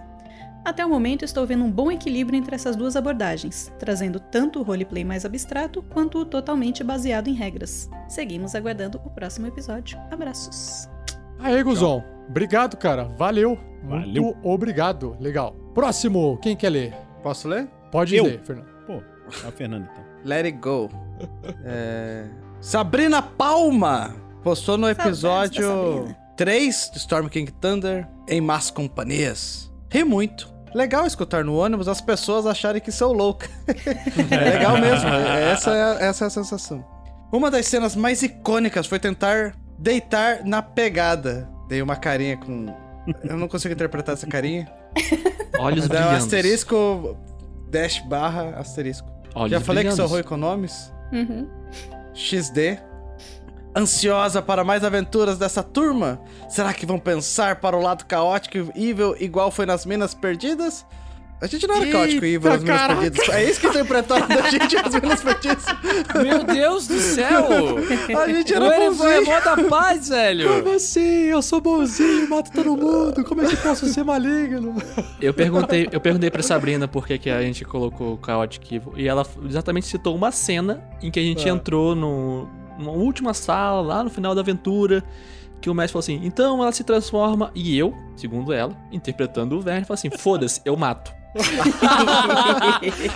Até 0.64 0.86
o 0.86 0.88
momento, 0.88 1.24
estou 1.24 1.44
vendo 1.46 1.64
um 1.64 1.70
bom 1.70 1.90
equilíbrio 1.90 2.38
entre 2.38 2.54
essas 2.54 2.76
duas 2.76 2.94
abordagens, 2.94 3.72
trazendo 3.78 4.20
tanto 4.20 4.60
o 4.60 4.62
roleplay 4.62 5.04
mais 5.04 5.24
abstrato 5.24 5.82
quanto 5.90 6.18
o 6.18 6.24
totalmente 6.24 6.84
baseado 6.84 7.26
em 7.28 7.34
regras. 7.34 7.90
Seguimos 8.08 8.54
aguardando 8.54 9.00
o 9.04 9.10
próximo 9.10 9.46
episódio. 9.48 9.98
Abraços! 10.10 10.88
Aê, 11.40 11.62
Guzon. 11.64 12.04
Obrigado, 12.28 12.76
cara. 12.76 13.04
Valeu. 13.16 13.58
Muito 13.82 14.22
Valeu. 14.22 14.36
obrigado. 14.44 15.16
Legal. 15.18 15.52
Próximo. 15.74 16.38
Quem 16.40 16.54
quer 16.54 16.70
ler? 16.70 16.94
Posso 17.22 17.48
ler? 17.48 17.66
Pode 17.90 18.14
Eu. 18.14 18.24
ler, 18.24 18.40
Fernando. 18.44 18.66
Pô, 18.86 18.92
é 19.44 19.48
o 19.48 19.52
Fernando 19.52 19.88
então. 19.90 20.04
Let 20.24 20.44
it 20.46 20.58
go. 20.58 20.88
É, 21.64 22.26
Sabrina 22.60 23.20
Palma 23.20 24.14
postou 24.44 24.78
no 24.78 24.88
episódio 24.88 25.66
Sabrina. 25.66 26.16
3 26.36 26.90
de 26.92 26.98
Storm 26.98 27.28
King 27.28 27.50
Thunder 27.50 28.08
em 28.28 28.40
Más 28.40 28.70
Companhias. 28.70 29.72
Ri 29.90 30.04
muito. 30.04 30.51
Legal 30.74 31.06
escutar 31.06 31.44
no 31.44 31.56
ônibus 31.56 31.86
as 31.88 32.00
pessoas 32.00 32.46
acharem 32.46 32.80
que 32.80 32.90
sou 32.92 33.12
louca. 33.12 33.48
é 34.30 34.50
legal 34.50 34.78
mesmo. 34.78 35.08
Essa 35.08 35.70
é, 35.70 35.82
a- 35.82 35.98
essa 36.08 36.24
é 36.24 36.26
a 36.26 36.30
sensação. 36.30 36.84
Uma 37.32 37.50
das 37.50 37.66
cenas 37.66 37.94
mais 37.96 38.22
icônicas 38.22 38.86
foi 38.86 38.98
tentar 38.98 39.54
deitar 39.78 40.44
na 40.44 40.62
pegada. 40.62 41.48
Dei 41.68 41.80
uma 41.82 41.96
carinha 41.96 42.36
com. 42.36 42.66
Eu 43.24 43.36
não 43.36 43.48
consigo 43.48 43.72
interpretar 43.74 44.14
essa 44.14 44.26
carinha. 44.26 44.70
Olhos 45.58 45.88
Mas 45.88 45.96
é 45.96 46.00
um 46.00 46.04
brilhantes. 46.04 46.24
asterisco, 46.24 47.16
dash 47.70 47.98
barra 48.08 48.50
asterisco. 48.58 49.08
Olhos 49.34 49.50
Já 49.50 49.60
falei 49.60 49.84
que 49.84 49.90
sou 49.90 50.06
brilhantes. 50.08 50.12
ruim 50.12 50.22
com 50.22 50.36
nomes. 50.36 50.92
Uhum. 51.12 51.48
XD. 52.14 52.78
Ansiosa 53.74 54.42
para 54.42 54.62
mais 54.62 54.84
aventuras 54.84 55.38
dessa 55.38 55.62
turma? 55.62 56.20
Será 56.48 56.74
que 56.74 56.84
vão 56.84 56.98
pensar 56.98 57.56
para 57.56 57.76
o 57.76 57.80
lado 57.80 58.04
caótico 58.04 58.70
e 58.74 58.90
evil 58.90 59.16
igual 59.18 59.50
foi 59.50 59.64
nas 59.64 59.86
Minas 59.86 60.12
Perdidas? 60.14 60.84
A 61.40 61.46
gente 61.48 61.66
não 61.66 61.74
era 61.76 61.90
caótico 61.90 62.24
e 62.24 62.34
evil 62.34 62.50
nas 62.50 62.62
Minas. 62.62 62.86
Perdidas. 62.86 63.28
É 63.30 63.44
isso 63.50 63.60
que 63.60 63.66
interpretaram 63.66 64.28
da 64.28 64.42
gente 64.50 64.76
nas 64.76 64.94
Minas 64.94 65.22
Perdidas. 65.24 65.64
Meu 66.22 66.44
Deus 66.44 66.86
do 66.86 67.00
céu! 67.00 67.48
A 68.20 68.28
gente 68.28 68.52
o 68.52 68.56
era 68.56 68.66
Erevan 68.76 69.08
é 69.10 69.20
bonzinho. 69.20 69.24
mó 69.26 69.40
da 69.40 69.68
paz, 69.68 70.08
velho! 70.10 70.48
Como 70.62 70.76
assim? 70.76 71.00
Eu 71.24 71.40
sou 71.42 71.60
bonzinho, 71.60 72.28
mato 72.28 72.52
todo 72.52 72.76
mundo. 72.76 73.24
Como 73.24 73.40
é 73.42 73.46
que 73.46 73.54
eu 73.54 73.58
posso 73.58 73.86
ser 73.88 74.04
maligno? 74.04 74.76
Eu 75.20 75.32
perguntei, 75.34 75.88
eu 75.90 76.00
perguntei 76.00 76.30
pra 76.30 76.42
Sabrina 76.44 76.86
por 76.86 77.06
que, 77.06 77.18
que 77.18 77.30
a 77.30 77.40
gente 77.42 77.64
colocou 77.64 78.14
o 78.22 78.24
Chaotic 78.24 78.70
Evil. 78.70 78.92
E 78.96 79.08
ela 79.08 79.26
exatamente 79.48 79.86
citou 79.86 80.14
uma 80.14 80.30
cena 80.30 80.84
em 81.02 81.10
que 81.10 81.18
a 81.18 81.22
gente 81.22 81.48
Ah. 81.48 81.52
entrou 81.52 81.96
no, 81.96 82.48
numa 82.82 82.92
última 82.92 83.32
sala, 83.32 83.80
lá 83.80 84.04
no 84.04 84.10
final 84.10 84.34
da 84.34 84.40
aventura. 84.42 85.02
Que 85.60 85.70
o 85.70 85.74
mestre 85.74 85.92
falou 85.92 86.00
assim: 86.02 86.20
então 86.26 86.60
ela 86.60 86.72
se 86.72 86.82
transforma. 86.82 87.50
E 87.54 87.78
eu, 87.78 87.94
segundo 88.16 88.52
ela, 88.52 88.76
interpretando 88.90 89.56
o 89.56 89.60
Verne, 89.60 89.84
falou 89.86 89.94
assim: 89.94 90.10
foda-se, 90.10 90.60
eu 90.64 90.76
mato. 90.76 91.12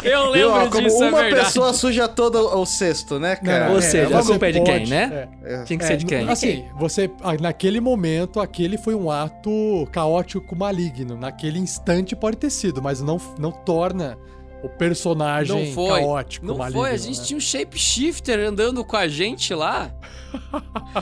Eu 0.02 0.32
Viu, 0.32 0.48
ó, 0.50 0.54
lembro 0.56 0.70
como 0.70 0.84
disso, 0.88 1.04
é 1.04 1.08
uma 1.10 1.20
verdade. 1.22 1.44
pessoa 1.44 1.72
suja 1.74 2.08
todo 2.08 2.36
o 2.58 2.64
cesto, 2.64 3.18
né, 3.18 3.36
cara? 3.36 3.70
Ou 3.72 3.82
seja, 3.82 4.08
você 4.08 4.14
a 4.16 4.24
culpa 4.32 4.48
é 4.48 4.52
de 4.52 4.60
quem, 4.62 4.86
né? 4.86 5.28
é. 5.44 5.62
Tinha 5.64 5.78
que 5.78 5.84
É, 5.84 5.88
ser 5.88 5.96
de 5.98 6.06
quem? 6.06 6.28
Assim, 6.28 6.64
você, 6.78 7.10
ah, 7.22 7.34
naquele 7.40 7.80
momento, 7.80 8.40
aquele 8.40 8.78
foi 8.78 8.94
um 8.94 9.10
ato 9.10 9.86
caótico 9.92 10.56
maligno. 10.56 11.16
Naquele 11.16 11.58
instante 11.58 12.14
pode 12.16 12.36
ter 12.36 12.50
sido, 12.50 12.80
mas 12.82 13.02
não, 13.02 13.20
não 13.38 13.50
torna 13.52 14.16
o 14.66 14.68
personagem 14.78 15.66
Não 15.66 15.72
foi. 15.74 16.00
caótico 16.00 16.46
Não 16.46 16.56
maligno. 16.58 16.80
foi, 16.82 16.90
a 16.90 16.96
gente 16.96 17.18
né? 17.20 17.24
tinha 17.24 17.36
um 17.36 17.40
shapeshifter 17.40 18.38
andando 18.40 18.84
com 18.84 18.96
a 18.96 19.08
gente 19.08 19.54
lá. 19.54 19.90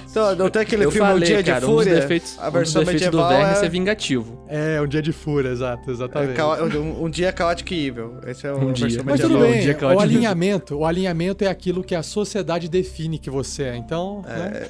Então, 0.08 0.36
não 0.36 0.48
tem 0.48 0.62
aquele 0.62 0.84
eu 0.84 0.92
filme 0.92 1.08
falei, 1.08 1.22
Um 1.22 1.26
Dia 1.26 1.42
cara, 1.42 1.60
de 1.60 1.66
um 1.66 1.68
dos 1.74 1.84
Fúria? 1.84 2.00
defeitos, 2.00 2.38
a 2.38 2.48
um 2.48 2.50
versão 2.52 2.82
dos 2.84 2.92
defeitos 2.92 3.10
do 3.10 3.16
medieval 3.16 3.28
Verne 3.46 3.62
é 3.62 3.66
é... 3.66 3.68
vingativo. 3.68 4.44
É, 4.48 4.80
um 4.80 4.86
dia 4.86 5.02
de 5.02 5.12
fúria, 5.12 5.48
exato, 5.48 5.90
é 5.90 5.92
exatamente. 5.92 6.34
cao- 6.36 6.62
um, 6.64 7.04
um 7.04 7.10
dia 7.10 7.32
caótico 7.32 7.72
e 7.74 7.86
evil. 7.86 8.14
Esse 8.26 8.46
é 8.46 8.52
o 8.52 8.58
Um 8.58 8.68
a 8.68 8.72
dia. 8.72 8.86
versão 8.86 9.04
Mas 9.04 9.20
tudo 9.20 9.30
medieval. 9.32 9.52
bem, 9.52 9.62
dia 9.62 9.74
caótico. 9.74 10.00
o 10.00 10.02
alinhamento, 10.04 10.74
o 10.76 10.84
alinhamento 10.84 11.42
é 11.44 11.48
aquilo 11.48 11.82
que 11.82 11.94
a 11.96 12.02
sociedade 12.02 12.68
define 12.68 13.18
que 13.18 13.30
você 13.30 13.64
é. 13.64 13.76
Então, 13.76 14.22
né? 14.22 14.68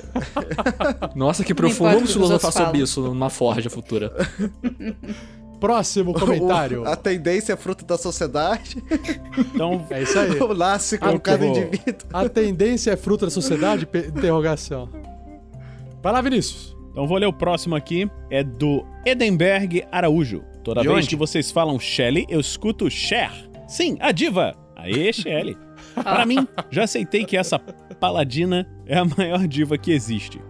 Nossa, 1.15 1.45
que 1.45 1.53
profundo. 1.55 1.91
Vamos 1.93 2.13
filosofar 2.13 2.53
sobre 2.53 2.79
isso 2.79 3.03
numa 3.03 3.29
forja 3.29 3.69
futura. 3.69 4.13
próximo 5.61 6.13
comentário. 6.19 6.83
O- 6.83 6.87
a 6.89 6.97
tendência 6.97 7.53
é 7.53 7.57
fruto 7.57 7.85
da 7.85 7.97
sociedade. 7.99 8.77
Então, 9.39 9.87
É 9.91 10.03
isso 10.03 10.19
aí. 10.19 10.31
Nasce 10.57 10.99
com 10.99 11.07
Ah, 11.09 11.19
cada 11.21 11.47
indivíduo. 11.47 12.07
A 12.13 12.29
tendência 12.29 12.91
é 12.93 12.97
fruto 12.97 13.25
da 13.25 13.31
sociedade? 13.31 13.89
Interrogação. 14.09 14.89
Vai 16.03 16.13
lá, 16.13 16.21
Vinícius. 16.21 16.77
então 16.91 17.07
vou 17.07 17.17
ler 17.17 17.27
o 17.27 17.33
próximo 17.33 17.75
aqui. 17.75 18.11
É 18.31 18.43
do 18.45 18.85
Edenberg 19.07 19.85
Araújo. 19.91 20.43
Toda 20.63 20.81
De 20.81 20.87
vez 20.89 20.99
onde? 20.99 21.09
que 21.09 21.17
vocês 21.17 21.51
falam 21.51 21.79
Shelly, 21.79 22.27
eu 22.29 22.41
escuto 22.41 22.91
Cher. 22.91 23.31
Sim, 23.69 23.97
a 24.01 24.13
diva. 24.13 24.55
Aê, 24.77 25.13
Shelly. 25.13 25.57
Para 25.95 26.27
mim, 26.27 26.47
já 26.71 26.85
aceitei 26.85 27.25
que 27.25 27.37
essa 27.37 27.59
paladina 27.59 28.67
é 28.87 28.99
a 28.99 29.05
maior 29.05 29.47
diva 29.47 29.79
que 29.79 29.93
existe. 29.93 30.41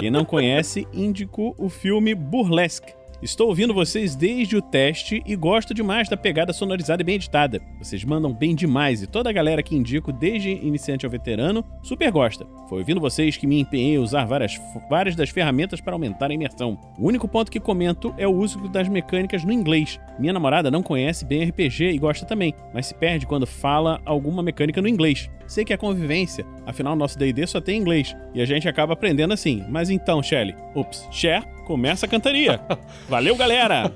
Quem 0.00 0.10
não 0.10 0.24
conhece, 0.24 0.86
indico 0.92 1.54
o 1.58 1.68
filme 1.68 2.14
Burlesque. 2.14 2.92
Estou 3.20 3.48
ouvindo 3.48 3.74
vocês 3.74 4.14
desde 4.14 4.56
o 4.56 4.62
teste 4.62 5.20
e 5.26 5.34
gosto 5.34 5.74
demais 5.74 6.08
da 6.08 6.16
pegada 6.16 6.52
sonorizada 6.52 7.02
e 7.02 7.04
bem 7.04 7.16
editada. 7.16 7.60
Vocês 7.76 8.04
mandam 8.04 8.32
bem 8.32 8.54
demais 8.54 9.02
e 9.02 9.08
toda 9.08 9.28
a 9.28 9.32
galera 9.32 9.60
que 9.60 9.74
indico, 9.74 10.12
desde 10.12 10.50
iniciante 10.50 11.04
ao 11.04 11.10
veterano, 11.10 11.64
super 11.82 12.12
gosta. 12.12 12.46
Foi 12.68 12.78
ouvindo 12.78 13.00
vocês 13.00 13.36
que 13.36 13.44
me 13.44 13.58
empenhei 13.58 13.96
a 13.96 14.00
usar 14.00 14.24
várias, 14.24 14.60
várias 14.88 15.16
das 15.16 15.30
ferramentas 15.30 15.80
para 15.80 15.94
aumentar 15.94 16.30
a 16.30 16.34
imersão. 16.34 16.78
O 16.96 17.08
único 17.08 17.26
ponto 17.26 17.50
que 17.50 17.58
comento 17.58 18.14
é 18.16 18.28
o 18.28 18.32
uso 18.32 18.68
das 18.68 18.88
mecânicas 18.88 19.42
no 19.42 19.52
inglês. 19.52 19.98
Minha 20.16 20.32
namorada 20.32 20.70
não 20.70 20.82
conhece 20.82 21.24
bem 21.24 21.42
RPG 21.42 21.90
e 21.90 21.98
gosta 21.98 22.24
também, 22.24 22.54
mas 22.72 22.86
se 22.86 22.94
perde 22.94 23.26
quando 23.26 23.48
fala 23.48 24.00
alguma 24.04 24.44
mecânica 24.44 24.80
no 24.80 24.86
inglês. 24.86 25.28
Sei 25.44 25.64
que 25.64 25.72
é 25.72 25.76
convivência, 25.76 26.46
afinal 26.64 26.94
nosso 26.94 27.18
D&D 27.18 27.48
só 27.48 27.60
tem 27.60 27.80
inglês 27.80 28.14
e 28.32 28.40
a 28.40 28.44
gente 28.44 28.68
acaba 28.68 28.92
aprendendo 28.92 29.34
assim. 29.34 29.64
Mas 29.68 29.90
então, 29.90 30.22
Shelly, 30.22 30.54
ups, 30.76 31.08
Cher, 31.10 31.42
começa 31.68 32.06
a 32.06 32.08
cantaria. 32.08 32.58
Valeu, 33.08 33.36
galera! 33.36 33.92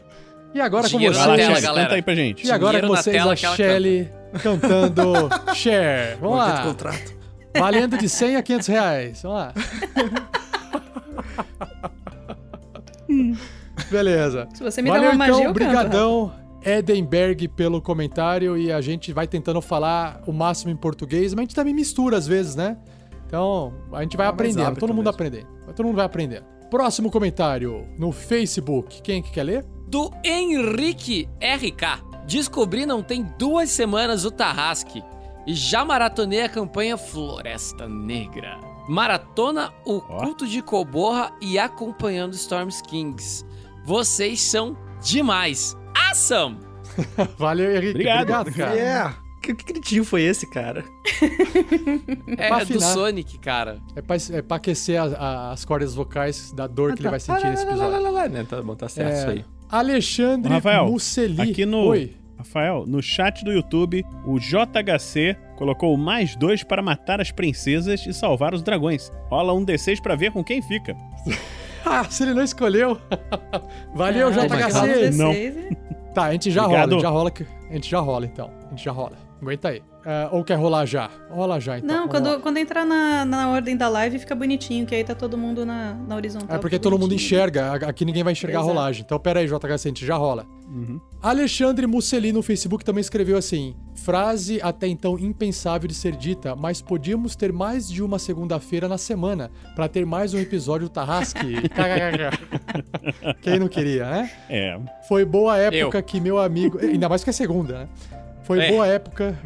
E 0.54 0.60
agora 0.60 0.88
com 0.88 0.98
vocês. 0.98 1.16
tela, 1.16 1.60
galera. 1.60 1.84
canta 1.86 1.94
aí 1.94 2.02
pra 2.02 2.14
gente. 2.14 2.46
E 2.46 2.52
agora 2.52 2.72
Dinheiro 2.74 2.88
com 2.88 2.96
vocês 3.02 3.16
tela 3.16 3.32
a 3.32 3.36
Shelly 3.36 4.10
cantando 4.42 5.12
Share. 5.56 6.18
Vamos 6.20 6.36
lá. 6.36 6.62
contrato. 6.62 7.14
Valendo 7.58 7.96
de 7.96 8.08
100 8.08 8.36
a 8.36 8.42
500 8.42 8.66
reais. 8.68 9.22
Vamos 9.22 9.38
lá. 9.38 9.54
Beleza. 13.90 14.46
Se 14.54 14.62
você 14.62 14.82
me 14.82 14.90
Valeu, 14.90 15.04
dá 15.04 15.10
uma 15.10 15.18
magia, 15.18 15.34
então, 15.34 15.48
eu 15.48 15.54
canto. 15.54 15.64
brigadão, 15.64 16.32
Edenberg, 16.64 17.48
pelo 17.48 17.80
comentário. 17.80 18.58
E 18.58 18.70
a 18.70 18.82
gente 18.82 19.12
vai 19.12 19.26
tentando 19.26 19.62
falar 19.62 20.20
o 20.26 20.32
máximo 20.32 20.70
em 20.70 20.76
português, 20.76 21.32
mas 21.32 21.40
a 21.40 21.42
gente 21.44 21.54
também 21.54 21.72
mistura 21.72 22.18
às 22.18 22.26
vezes, 22.26 22.54
né? 22.54 22.76
Então, 23.26 23.72
a 23.92 24.02
gente 24.02 24.16
vai 24.18 24.26
mais 24.26 24.34
aprendendo. 24.34 24.78
Todo 24.78 24.90
mundo 24.90 25.06
mesmo. 25.06 25.10
aprendendo. 25.10 25.46
Todo 25.74 25.86
mundo 25.86 25.96
vai 25.96 26.04
aprendendo. 26.04 26.44
Próximo 26.72 27.10
comentário 27.10 27.86
no 27.98 28.10
Facebook. 28.12 29.02
Quem 29.02 29.22
que 29.22 29.30
quer 29.30 29.42
ler? 29.42 29.62
Do 29.88 30.10
Henrique 30.24 31.28
RK. 31.38 32.02
Descobri 32.26 32.86
não 32.86 33.02
tem 33.02 33.30
duas 33.38 33.68
semanas 33.68 34.24
o 34.24 34.30
Tarrasque 34.30 35.04
e 35.46 35.52
já 35.52 35.84
maratonei 35.84 36.40
a 36.40 36.48
campanha 36.48 36.96
Floresta 36.96 37.86
Negra. 37.86 38.58
Maratona 38.88 39.70
o 39.84 40.00
culto 40.00 40.48
de 40.48 40.62
Coborra 40.62 41.36
e 41.42 41.58
acompanhando 41.58 42.32
Storms 42.32 42.80
Kings. 42.80 43.44
Vocês 43.84 44.40
são 44.40 44.74
demais. 45.02 45.76
Awesome! 46.08 46.58
Valeu, 47.36 47.70
Henrique. 47.70 47.90
Obrigado. 47.90 48.30
Obrigado, 48.30 48.56
cara. 48.56 48.74
Yeah. 48.74 49.21
Que, 49.42 49.52
que 49.54 49.64
gritinho 49.72 50.04
foi 50.04 50.22
esse, 50.22 50.46
cara? 50.48 50.84
É, 52.38 52.48
pra 52.48 52.64
do. 52.64 52.80
Sonic, 52.80 53.38
cara. 53.38 53.78
É 53.96 54.00
pra, 54.02 54.16
é 54.30 54.42
pra 54.42 54.56
aquecer 54.56 55.00
as, 55.00 55.12
a- 55.14 55.50
as 55.52 55.64
cordas 55.64 55.94
vocais 55.94 56.52
da 56.52 56.66
dor 56.66 56.94
que 56.94 57.02
ele 57.02 57.10
vai 57.10 57.18
sentir 57.20 57.46
nesse 57.48 57.64
episódio. 57.66 58.12
Né, 58.30 58.46
Tá 58.48 58.62
bom, 58.62 58.74
tá 58.74 58.88
certo 58.88 59.10
É, 59.10 59.18
isso 59.18 59.30
aí. 59.30 59.44
Alexandre 59.68 60.52
Rafael, 60.52 60.86
Musseli. 60.86 61.40
Aqui 61.40 61.66
no. 61.66 61.86
Oi. 61.86 62.14
Rafael, 62.38 62.84
no 62.88 63.00
chat 63.00 63.44
do 63.44 63.52
YouTube, 63.52 64.04
o 64.26 64.38
JHC 64.38 65.36
colocou 65.56 65.96
mais 65.96 66.34
dois 66.34 66.64
para 66.64 66.82
matar 66.82 67.20
as 67.20 67.30
princesas 67.30 68.04
e 68.06 68.12
salvar 68.12 68.52
os 68.52 68.62
dragões. 68.64 69.12
Rola 69.30 69.52
um 69.52 69.64
D6 69.64 70.00
pra 70.00 70.16
ver 70.16 70.32
com 70.32 70.42
quem 70.44 70.62
fica. 70.62 70.94
Ah, 71.84 72.04
se 72.04 72.22
ele 72.22 72.32
não 72.32 72.44
escolheu. 72.44 72.96
Valeu, 73.92 74.28
Ah, 74.28 74.30
JHC. 74.30 74.78
um 74.78 74.82
D6 74.86 75.16
Não. 75.16 75.32
e- 75.32 75.76
Tá, 76.14 76.24
a 76.26 76.32
gente 76.32 76.48
já 76.50 76.62
Obrigado. 76.64 76.90
rola, 76.90 76.92
a 76.92 76.94
gente 76.94 77.02
já 77.02 77.10
rola, 77.10 77.30
que- 77.32 77.46
a 77.68 77.72
gente 77.74 77.90
já 77.90 77.98
rola 78.00 78.26
então. 78.26 78.50
A 78.66 78.70
gente 78.70 78.84
já 78.84 78.92
rola. 78.92 79.12
Aguenta 79.42 79.68
aí. 79.70 79.82
Ah, 80.06 80.28
ou 80.32 80.44
quer 80.44 80.54
rolar 80.54 80.86
já? 80.86 81.10
Rola 81.28 81.58
já 81.60 81.78
então. 81.78 81.96
Não, 81.96 82.08
quando, 82.08 82.40
quando 82.40 82.56
entrar 82.58 82.84
na, 82.84 83.24
na 83.24 83.48
ordem 83.50 83.76
da 83.76 83.88
live 83.88 84.18
fica 84.20 84.34
bonitinho, 84.36 84.86
que 84.86 84.94
aí 84.94 85.02
tá 85.02 85.14
todo 85.16 85.36
mundo 85.36 85.66
na, 85.66 85.94
na 85.94 86.14
horizontal. 86.16 86.56
É 86.56 86.60
porque 86.60 86.78
todo 86.78 86.92
mundo 86.92 87.08
bonitinho. 87.10 87.26
enxerga, 87.26 87.72
a- 87.72 87.88
aqui 87.88 88.04
ninguém 88.04 88.22
vai 88.22 88.32
enxergar 88.32 88.58
Exato. 88.58 88.70
a 88.70 88.72
rolagem. 88.72 89.02
Então 89.04 89.18
pera 89.18 89.40
aí, 89.40 89.46
JHC, 89.46 89.72
a 89.72 89.76
gente 89.90 90.06
já 90.06 90.16
rola. 90.16 90.46
Uhum. 90.68 91.00
Alexandre 91.20 91.86
Musseli 91.86 92.32
no 92.32 92.42
Facebook 92.42 92.84
também 92.84 93.00
escreveu 93.00 93.36
assim: 93.36 93.74
frase 93.96 94.60
até 94.62 94.86
então 94.86 95.18
impensável 95.18 95.88
de 95.88 95.94
ser 95.94 96.14
dita, 96.16 96.54
mas 96.56 96.80
podíamos 96.80 97.34
ter 97.36 97.52
mais 97.52 97.88
de 97.88 98.02
uma 98.02 98.18
segunda-feira 98.18 98.88
na 98.88 98.96
semana 98.98 99.50
pra 99.74 99.88
ter 99.88 100.06
mais 100.06 100.34
um 100.34 100.38
episódio 100.38 100.88
do 100.88 100.92
Tarrasque. 100.92 101.56
Quem 103.42 103.58
não 103.58 103.68
queria, 103.68 104.08
né? 104.08 104.30
É. 104.48 104.78
Foi 105.08 105.24
boa 105.24 105.58
época 105.58 106.00
que 106.02 106.20
meu 106.20 106.38
amigo. 106.38 106.78
Ainda 106.78 107.08
mais 107.08 107.24
que 107.24 107.30
é 107.30 107.32
segunda, 107.32 107.80
né? 107.80 107.88
Foi 108.44 108.60
É. 108.60 108.70
boa 108.70 108.84
a 108.84 108.88
época. 108.88 109.38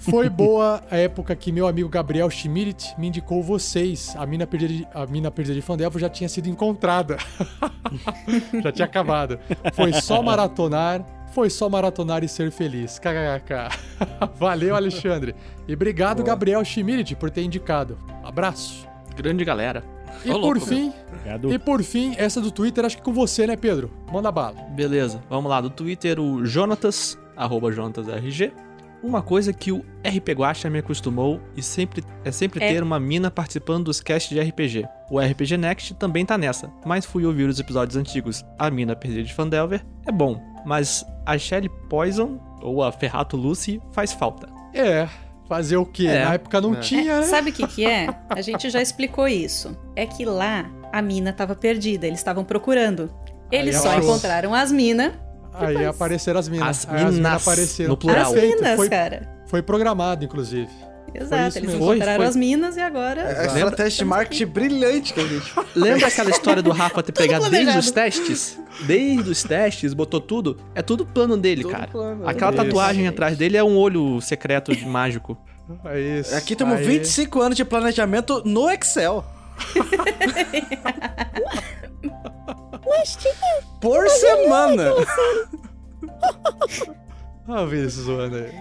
Foi 0.00 0.28
boa 0.28 0.82
a 0.90 0.96
época 0.96 1.34
que 1.34 1.50
meu 1.50 1.66
amigo 1.66 1.88
Gabriel 1.88 2.30
Schmidt 2.30 2.94
me 2.98 3.08
indicou 3.08 3.42
vocês. 3.42 4.14
A 4.16 4.24
mina 4.26 4.46
perdida 4.46 4.72
de, 4.72 4.88
a 4.94 5.06
mina 5.06 5.30
perdida 5.30 5.54
de 5.54 5.62
Fandelvo 5.62 5.98
já 5.98 6.08
tinha 6.08 6.28
sido 6.28 6.48
encontrada. 6.48 7.16
já 8.62 8.72
tinha 8.72 8.84
acabado. 8.86 9.38
Foi 9.74 9.92
só 9.92 10.22
maratonar. 10.22 11.04
Foi 11.32 11.50
só 11.50 11.68
maratonar 11.68 12.24
e 12.24 12.28
ser 12.28 12.50
feliz. 12.50 12.98
KKK. 12.98 13.68
Valeu, 14.38 14.74
Alexandre. 14.74 15.34
E 15.66 15.74
obrigado, 15.74 16.22
Gabriel 16.22 16.64
Schmidt, 16.64 17.14
por 17.16 17.30
ter 17.30 17.42
indicado. 17.42 17.98
Abraço. 18.24 18.86
Grande 19.14 19.44
galera. 19.44 19.84
E 20.24 20.30
Ô, 20.30 20.34
por 20.34 20.56
louco, 20.56 20.60
fim, 20.66 20.92
e 21.48 21.58
por 21.58 21.82
fim, 21.82 22.14
essa 22.16 22.40
do 22.40 22.50
Twitter, 22.50 22.84
acho 22.84 22.96
que 22.96 23.02
com 23.02 23.12
você, 23.12 23.46
né, 23.46 23.56
Pedro? 23.56 23.90
Manda 24.10 24.32
bala. 24.32 24.56
Beleza, 24.70 25.22
vamos 25.28 25.48
lá. 25.50 25.60
Do 25.60 25.70
Twitter, 25.70 26.18
o 26.18 26.44
Jonatas, 26.44 27.16
arroba 27.38 27.70
JonatasRG. 27.72 28.52
Uma 29.02 29.22
coisa 29.22 29.52
que 29.52 29.70
o 29.70 29.78
RP 30.04 30.30
Guacha 30.32 30.68
me 30.68 30.80
acostumou 30.80 31.40
e 31.56 31.62
sempre, 31.62 32.02
é 32.24 32.32
sempre 32.32 32.62
É. 32.64 32.72
ter 32.72 32.82
uma 32.82 32.98
mina 32.98 33.30
participando 33.30 33.84
dos 33.84 34.00
casts 34.00 34.28
de 34.28 34.40
RPG. 34.40 34.84
O 35.08 35.20
RPG 35.20 35.56
Next 35.56 35.94
também 35.94 36.26
tá 36.26 36.36
nessa, 36.36 36.68
mas 36.84 37.06
fui 37.06 37.24
ouvir 37.24 37.44
os 37.48 37.60
episódios 37.60 37.96
antigos. 37.96 38.44
A 38.58 38.68
mina 38.70 38.96
perdida 38.96 39.22
de 39.22 39.32
Fandelver 39.32 39.84
é 40.04 40.10
bom, 40.10 40.42
mas 40.66 41.04
a 41.24 41.38
Shelly 41.38 41.68
Poison, 41.88 42.40
ou 42.60 42.82
a 42.82 42.90
Ferrato 42.90 43.36
Lucy, 43.36 43.80
faz 43.92 44.12
falta. 44.12 44.48
É, 44.74 45.08
Fazer 45.48 45.78
o 45.78 45.86
quê? 45.86 46.06
É. 46.08 46.24
Na 46.26 46.34
época 46.34 46.60
não 46.60 46.74
É. 46.74 46.80
tinha, 46.80 47.10
É, 47.12 47.16
né? 47.20 47.22
sabe 47.22 47.48
o 47.48 47.52
que 47.54 47.66
que 47.66 47.86
é? 47.86 48.06
A 48.28 48.42
gente 48.42 48.68
já 48.68 48.82
explicou 48.82 49.26
isso. 49.26 49.74
É 49.96 50.04
que 50.04 50.22
lá 50.26 50.68
a 50.92 51.00
mina 51.00 51.32
tava 51.32 51.54
perdida, 51.54 52.06
eles 52.06 52.18
estavam 52.18 52.44
procurando. 52.44 53.10
Eles 53.50 53.76
Aí 53.76 53.80
só 53.82 53.88
achou. 53.92 54.02
encontraram 54.10 54.52
as 54.54 54.70
minas. 54.70 55.12
Aí 55.58 55.84
apareceram 55.84 56.40
as 56.40 56.48
minas. 56.48 56.68
As 56.68 56.86
as 56.88 56.92
minas 56.94 57.14
minas, 57.14 57.42
apareceram. 57.42 57.90
no 57.90 57.96
plural. 57.96 58.34
As 58.34 58.42
minas, 58.42 58.76
foi, 58.76 58.88
cara. 58.88 59.28
foi 59.46 59.62
programado, 59.62 60.24
inclusive. 60.24 60.68
Exato, 61.14 61.58
eles 61.58 61.70
mesmo. 61.70 61.84
Encontraram 61.84 62.18
foi. 62.18 62.26
as 62.26 62.36
minas 62.36 62.76
e 62.76 62.80
agora. 62.80 63.22
É 63.22 63.40
a 63.40 63.46
estratégia 63.46 63.98
de 63.98 64.04
marketing 64.04 64.46
brilhante 64.46 65.14
que 65.14 65.20
a 65.20 65.26
gente 65.26 65.52
Lembra 65.74 66.06
aquela 66.06 66.28
história 66.30 66.62
do 66.62 66.70
Rafa 66.70 67.02
ter 67.02 67.12
pegado 67.16 67.48
desde 67.48 67.78
os 67.78 67.90
testes? 67.90 68.58
Desde 68.86 69.30
os 69.30 69.42
testes, 69.42 69.94
botou 69.94 70.20
tudo? 70.20 70.58
É 70.74 70.82
tudo 70.82 71.06
plano 71.06 71.36
dele, 71.38 71.62
Tudo 71.62 71.72
cara. 71.72 71.86
plano, 71.88 72.28
Aquela 72.28 72.52
Isso. 72.52 72.62
tatuagem 72.64 73.08
atrás 73.08 73.38
dele 73.38 73.56
é 73.56 73.64
um 73.64 73.76
olho 73.78 74.20
secreto 74.20 74.76
de 74.76 74.84
mágico. 74.86 75.36
É 75.86 75.98
isso. 76.20 76.34
Aqui 76.34 76.54
temos 76.54 76.76
Aí- 76.78 76.84
25 76.84 77.40
anos 77.40 77.56
de 77.56 77.64
planejamento 77.64 78.42
no 78.44 78.68
Excel. 78.70 79.24
Por 83.80 84.08
semana. 84.08 84.92
Ah, 87.50 87.64
Vinícius 87.64 88.04
zoando 88.04 88.36
aí. 88.36 88.52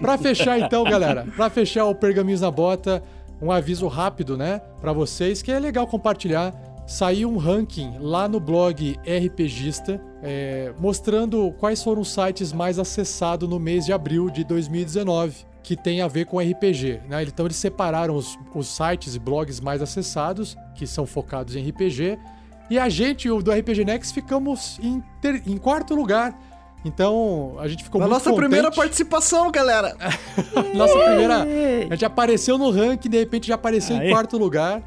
pra 0.00 0.16
fechar 0.16 0.60
então, 0.60 0.84
galera, 0.84 1.26
pra 1.34 1.50
fechar 1.50 1.84
o 1.86 1.94
Pergaminhos 1.94 2.40
na 2.40 2.50
Bota, 2.50 3.02
um 3.42 3.50
aviso 3.50 3.88
rápido, 3.88 4.36
né, 4.36 4.60
pra 4.80 4.92
vocês, 4.92 5.42
que 5.42 5.50
é 5.50 5.58
legal 5.58 5.86
compartilhar. 5.86 6.54
Saiu 6.86 7.28
um 7.28 7.36
ranking 7.36 7.96
lá 8.00 8.28
no 8.28 8.40
blog 8.40 8.96
RPGista, 9.04 10.00
é, 10.22 10.72
mostrando 10.78 11.52
quais 11.58 11.82
foram 11.82 12.00
os 12.00 12.10
sites 12.14 12.52
mais 12.52 12.78
acessados 12.78 13.48
no 13.48 13.58
mês 13.58 13.84
de 13.84 13.92
abril 13.92 14.30
de 14.30 14.42
2019, 14.44 15.44
que 15.62 15.76
tem 15.76 16.00
a 16.00 16.08
ver 16.08 16.24
com 16.24 16.38
RPG. 16.38 17.00
Né? 17.06 17.24
Então 17.24 17.44
eles 17.44 17.58
separaram 17.58 18.14
os, 18.14 18.38
os 18.54 18.68
sites 18.68 19.16
e 19.16 19.18
blogs 19.18 19.60
mais 19.60 19.82
acessados, 19.82 20.56
que 20.74 20.86
são 20.86 21.04
focados 21.04 21.56
em 21.56 21.68
RPG, 21.68 22.16
e 22.70 22.78
a 22.78 22.88
gente, 22.88 23.30
o 23.30 23.42
do 23.42 23.50
RPG 23.50 23.84
Next, 23.84 24.12
ficamos 24.12 24.78
em, 24.82 25.02
ter- 25.20 25.42
em 25.46 25.56
quarto 25.56 25.94
lugar. 25.94 26.38
Então, 26.84 27.56
a 27.58 27.66
gente 27.66 27.82
ficou 27.82 28.00
Na 28.00 28.06
muito 28.06 28.14
nossa 28.14 28.30
contente. 28.30 28.40
primeira 28.48 28.70
participação, 28.70 29.50
galera. 29.50 29.96
Nossa 30.74 30.96
primeira. 30.96 31.42
A 31.42 31.90
gente 31.94 32.04
apareceu 32.04 32.56
no 32.56 32.70
ranking, 32.70 33.08
de 33.10 33.18
repente 33.18 33.48
já 33.48 33.56
apareceu 33.56 33.96
Aí. 33.96 34.08
em 34.08 34.10
quarto 34.12 34.38
lugar. 34.38 34.82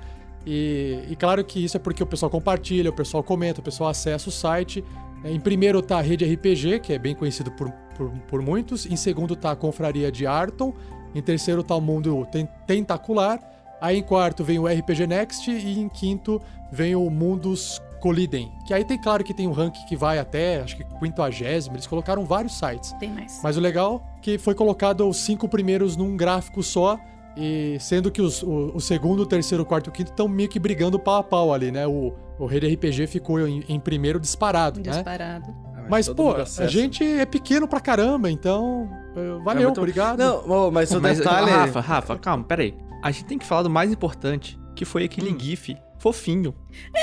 E, 0.45 0.99
e 1.09 1.15
claro 1.17 1.43
que 1.43 1.63
isso 1.63 1.75
é 1.75 1.79
porque 1.79 2.01
o 2.01 2.05
pessoal 2.05 2.29
compartilha, 2.29 2.89
o 2.89 2.93
pessoal 2.93 3.21
comenta, 3.21 3.59
o 3.59 3.63
pessoal 3.63 3.89
acessa 3.89 4.29
o 4.29 4.31
site. 4.31 4.83
Em 5.25 5.39
primeiro 5.39 5.81
tá 5.81 5.99
a 5.99 6.01
Rede 6.01 6.25
RPG, 6.25 6.79
que 6.79 6.93
é 6.93 6.97
bem 6.97 7.13
conhecido 7.13 7.51
por, 7.51 7.69
por, 7.97 8.09
por 8.27 8.41
muitos. 8.41 8.85
Em 8.85 8.95
segundo 8.95 9.35
tá 9.35 9.51
a 9.51 9.55
Confraria 9.55 10.09
de 10.11 10.25
Arton. 10.25 10.73
Em 11.13 11.21
terceiro 11.21 11.61
tá 11.61 11.75
o 11.75 11.81
Mundo 11.81 12.25
Ten- 12.31 12.47
Tentacular. 12.65 13.37
Aí 13.81 13.97
em 13.97 14.03
quarto 14.03 14.43
vem 14.43 14.59
o 14.59 14.67
RPG 14.67 15.07
Next. 15.07 15.49
E 15.51 15.79
em 15.79 15.89
quinto 15.89 16.39
vem 16.71 16.95
o 16.95 17.09
Mundos 17.09 17.81
Colidem. 17.99 18.51
Que 18.65 18.73
aí 18.73 18.83
tem, 18.85 18.99
claro 18.99 19.23
que 19.23 19.33
tem 19.33 19.47
um 19.47 19.51
ranking 19.51 19.85
que 19.85 19.95
vai 19.95 20.17
até, 20.19 20.61
acho 20.61 20.77
que 20.77 20.83
quinquagésimo. 20.99 21.75
Eles 21.75 21.85
colocaram 21.87 22.23
vários 22.25 22.57
sites. 22.57 22.93
Tem 22.93 23.09
mais. 23.11 23.39
Mas 23.43 23.57
o 23.57 23.59
legal 23.59 24.03
é 24.17 24.21
que 24.21 24.37
foi 24.37 24.55
colocado 24.55 25.07
os 25.07 25.17
cinco 25.17 25.47
primeiros 25.49 25.97
num 25.97 26.15
gráfico 26.15 26.61
só, 26.63 26.99
e 27.35 27.77
sendo 27.79 28.11
que 28.11 28.21
os- 28.21 28.43
o, 28.43 28.71
o 28.75 28.79
segundo, 28.81 29.21
o 29.21 29.25
terceiro, 29.25 29.63
o 29.63 29.65
quarto 29.65 29.87
e 29.87 29.89
o 29.89 29.91
quinto 29.93 30.11
estão 30.11 30.27
meio 30.27 30.49
que 30.49 30.59
brigando 30.59 30.99
pau 30.99 31.15
a 31.17 31.23
pau 31.23 31.53
ali, 31.53 31.71
né? 31.71 31.85
O, 31.87 32.13
o 32.39 32.45
Rei 32.45 32.73
RPG 32.73 33.07
ficou 33.07 33.47
em, 33.47 33.63
em 33.69 33.79
primeiro 33.79 34.19
disparado, 34.19 34.79
né? 34.79 34.91
Disparado. 34.91 35.53
Mas, 35.89 36.05
todo 36.07 36.15
pô, 36.17 36.35
a 36.35 36.67
gente 36.67 37.03
é 37.03 37.25
pequeno 37.25 37.67
pra 37.67 37.79
caramba, 37.79 38.29
então. 38.31 38.89
eh, 39.15 39.39
Valeu, 39.43 39.63
muito- 39.63 39.79
obrigado. 39.79 40.17
Não, 40.19 40.71
mas 40.71 40.91
o 40.91 41.01
Mas, 41.01 41.17
detalhe. 41.17 41.49
Rafa, 41.51 41.79
Rafa, 41.81 42.17
calma, 42.17 42.43
peraí. 42.43 42.75
A 43.01 43.11
gente 43.11 43.25
tem 43.25 43.37
que 43.37 43.45
falar 43.45 43.63
do 43.63 43.69
mais 43.69 43.91
importante, 43.91 44.59
que 44.75 44.85
foi 44.85 45.03
aquele 45.05 45.31
Hum. 45.31 45.39
GIF 45.39 45.75
fofinho. 45.99 46.53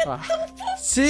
Ah, 0.06 0.20
Sim, 0.76 1.02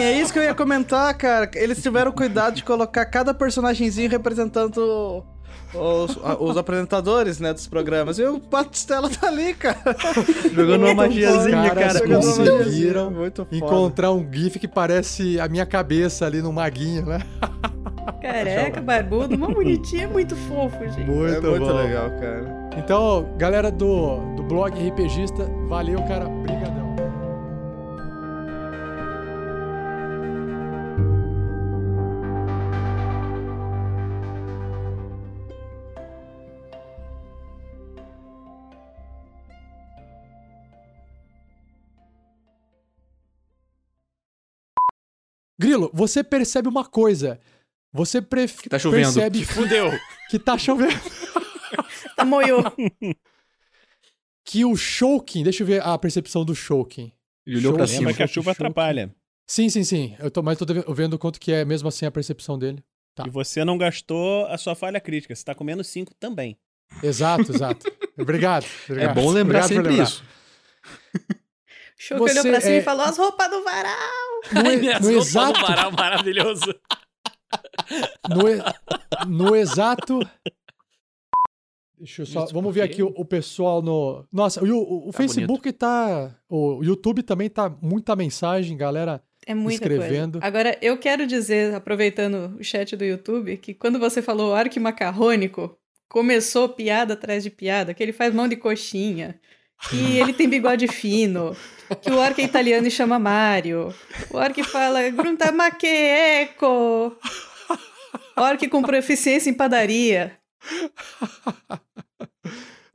é 0.00 0.18
isso 0.20 0.32
que 0.32 0.38
eu 0.38 0.42
ia 0.42 0.54
comentar, 0.54 1.12
cara. 1.16 1.50
Eles 1.54 1.82
tiveram 1.82 2.12
cuidado 2.12 2.54
de 2.54 2.62
colocar 2.64 3.04
cada 3.06 3.34
personagemzinho 3.34 4.08
representando 4.10 5.24
os, 5.74 6.18
a- 6.22 6.36
os 6.42 6.56
apresentadores, 6.56 7.38
né, 7.40 7.52
dos 7.52 7.66
programas. 7.66 8.18
E 8.18 8.24
o 8.24 8.38
Batistela 8.38 9.08
tá 9.10 9.28
ali, 9.28 9.54
cara. 9.54 9.78
Jogando 10.54 10.84
uma 10.84 10.94
magiazinha, 10.94 11.70
cara. 11.74 11.98
Jogando 11.98 12.24
uma 12.24 12.58
conseguiram 12.58 13.10
Muito 13.10 13.44
foda. 13.44 13.56
encontrar 13.56 14.12
um 14.12 14.26
GIF 14.32 14.58
que 14.58 14.68
parece 14.68 15.38
a 15.40 15.48
minha 15.48 15.66
cabeça 15.66 16.24
ali 16.26 16.40
no 16.40 16.52
maguinho, 16.52 17.06
né? 17.06 17.20
Careca, 18.20 18.80
barbudo, 18.80 19.36
mó 19.38 19.48
bonitinho, 19.48 20.04
é 20.04 20.06
muito 20.06 20.34
fofo, 20.34 20.78
gente. 20.88 21.10
Muito, 21.10 21.46
É 21.46 21.50
muito 21.50 21.66
bom. 21.66 21.72
legal, 21.76 22.10
cara. 22.10 22.68
Então, 22.76 23.26
galera 23.36 23.70
do, 23.70 24.16
do 24.36 24.42
blog 24.42 24.72
RPGista, 24.88 25.46
valeu, 25.68 26.00
cara. 26.02 26.26
Brigadão. 26.26 26.83
Grilo, 45.64 45.90
você 45.94 46.22
percebe 46.24 46.68
uma 46.68 46.84
coisa. 46.84 47.40
Você 47.92 48.20
pref... 48.20 48.60
Que 48.62 48.68
tá 48.68 48.78
chovendo. 48.78 49.04
percebe 49.12 49.44
Fudeu. 49.46 49.90
que 50.30 50.38
tá 50.38 50.56
chovendo. 50.58 50.92
Tá 52.16 52.24
moiô. 52.24 52.62
que 54.46 54.64
o 54.64 54.76
Shouken, 54.76 55.42
deixa 55.42 55.62
eu 55.62 55.66
ver 55.66 55.82
a 55.82 55.98
percepção 55.98 56.44
do 56.44 56.54
Shouken. 56.54 57.12
Ele 57.46 57.58
olhou 57.58 57.74
pra 57.74 57.86
cima. 57.88 57.98
Lembra 58.00 58.14
que 58.14 58.22
a 58.22 58.26
chuva 58.26 58.52
atrapalha. 58.52 59.12
Sim, 59.48 59.68
sim, 59.68 59.82
sim. 59.82 60.14
Eu 60.20 60.30
tô, 60.30 60.40
mas 60.42 60.56
tô 60.56 60.64
vendo- 60.92 61.18
quanto 61.18 61.40
que 61.40 61.50
é 61.52 61.64
mesmo 61.64 61.88
assim 61.88 62.06
a 62.06 62.10
percepção 62.12 62.56
dele. 62.58 62.82
Tá. 63.16 63.24
E 63.26 63.30
você 63.30 63.64
não 63.64 63.76
gastou 63.76 64.46
a 64.46 64.56
sua 64.56 64.74
falha 64.76 65.00
crítica. 65.00 65.34
Você 65.34 65.44
tá 65.44 65.54
com 65.54 65.64
menos 65.64 65.86
5 65.88 66.14
também. 66.14 66.56
Exato, 67.02 67.50
exato. 67.52 67.90
Obrigado. 68.18 68.64
É 68.88 68.92
obrigado. 68.92 69.14
bom 69.14 69.30
lembrar 69.30 69.64
Obrigado 69.64 69.68
sempre 69.68 69.88
lembrar. 69.90 70.04
isso. 70.04 70.24
Show 71.96 72.16
que 72.18 72.22
olhou 72.30 72.42
pra 72.42 72.60
cima 72.60 72.74
é- 72.74 72.78
e 72.78 72.82
falou 72.82 73.04
as 73.04 73.16
roupas 73.16 73.48
do 73.50 73.62
varal. 73.62 73.94
No, 74.52 74.68
Ai, 74.68 74.76
minhas 74.76 75.00
no 75.00 75.08
roupas 75.08 75.26
exato, 75.28 75.52
do 75.60 75.66
varal 75.66 75.92
maravilhoso. 75.92 76.74
no, 78.28 79.46
no 79.46 79.56
exato. 79.56 80.18
Deixa 81.98 82.22
eu 82.22 82.26
só. 82.26 82.46
Vamos 82.46 82.74
ver 82.74 82.82
aqui 82.82 83.02
o, 83.02 83.06
o 83.16 83.24
pessoal 83.24 83.80
no. 83.80 84.26
Nossa, 84.32 84.62
o, 84.62 84.66
o- 84.68 85.08
o 85.08 85.12
Tá 85.12 85.16
Facebook 85.18 85.72
tá. 85.72 86.34
O 86.48 86.82
YouTube 86.82 87.22
também 87.22 87.48
tá 87.48 87.70
muita 87.80 88.14
mensagem, 88.16 88.76
galera. 88.76 89.22
É 89.46 89.54
muita 89.54 89.74
Escrevendo. 89.84 90.32
coisa. 90.40 90.46
Agora, 90.46 90.76
eu 90.82 90.98
quero 90.98 91.26
dizer, 91.26 91.74
aproveitando 91.74 92.56
o 92.58 92.64
chat 92.64 92.96
do 92.96 93.04
YouTube, 93.04 93.56
que 93.58 93.74
quando 93.74 93.98
você 93.98 94.20
falou 94.22 94.54
arco 94.54 94.78
macarrônico, 94.80 95.78
começou 96.08 96.68
piada 96.68 97.14
atrás 97.14 97.42
de 97.42 97.50
piada, 97.50 97.92
que 97.94 98.02
ele 98.02 98.12
faz 98.12 98.34
mão 98.34 98.48
de 98.48 98.56
coxinha, 98.56 99.38
que 99.88 100.18
ele 100.18 100.32
tem 100.32 100.48
bigode 100.48 100.88
fino, 100.88 101.56
que 102.00 102.10
o 102.10 102.18
orc 102.18 102.40
é 102.40 102.44
italiano 102.44 102.86
e 102.86 102.90
chama 102.90 103.18
Mario, 103.18 103.94
o 104.30 104.36
orc 104.36 104.62
fala 104.64 105.08
grunta 105.10 105.52
maqueco, 105.52 107.16
orc 108.36 108.68
com 108.68 108.82
proficiência 108.82 109.50
em 109.50 109.54
padaria. 109.54 110.38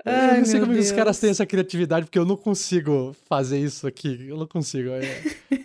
eu 0.05 0.37
não 0.37 0.45
sei 0.45 0.59
como 0.59 0.73
que 0.73 0.79
os 0.79 0.85
Deus. 0.87 0.97
caras 0.97 1.19
têm 1.19 1.29
essa 1.29 1.45
criatividade, 1.45 2.05
porque 2.05 2.19
eu 2.19 2.25
não 2.25 2.35
consigo 2.35 3.15
fazer 3.27 3.59
isso 3.59 3.85
aqui. 3.85 4.27
Eu 4.27 4.37
não 4.37 4.47
consigo. 4.47 4.89
É, 4.89 5.21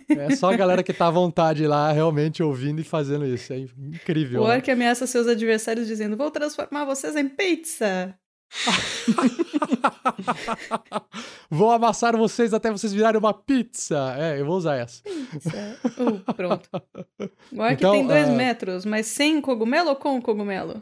é 0.09 0.35
só 0.35 0.51
a 0.51 0.55
galera 0.55 0.83
que 0.83 0.93
tá 0.93 1.07
à 1.07 1.11
vontade 1.11 1.65
lá, 1.65 1.91
realmente 1.91 2.43
ouvindo 2.43 2.79
e 2.79 2.83
fazendo 2.83 3.25
isso. 3.25 3.53
É 3.53 3.57
incrível. 3.57 4.43
O 4.43 4.47
né? 4.47 4.55
orc 4.55 4.69
ameaça 4.69 5.07
seus 5.07 5.27
adversários 5.27 5.87
dizendo: 5.87 6.17
Vou 6.17 6.29
transformar 6.29 6.85
vocês 6.85 7.15
em 7.15 7.27
pizza. 7.27 8.15
Vou 11.49 11.71
amassar 11.71 12.17
vocês 12.17 12.53
até 12.53 12.71
vocês 12.71 12.93
virarem 12.93 13.19
uma 13.19 13.33
pizza. 13.33 14.15
É, 14.17 14.39
eu 14.39 14.45
vou 14.45 14.57
usar 14.57 14.75
essa. 14.75 15.01
Pizza. 15.03 15.79
Uh, 15.99 16.33
pronto. 16.33 16.69
Orc 16.71 17.73
Então, 17.73 17.91
tem 17.91 18.07
dois 18.07 18.29
ah, 18.29 18.31
metros, 18.31 18.85
mas 18.85 19.07
sem 19.07 19.41
cogumelo 19.41 19.89
ou 19.89 19.95
com 19.95 20.21
cogumelo? 20.21 20.79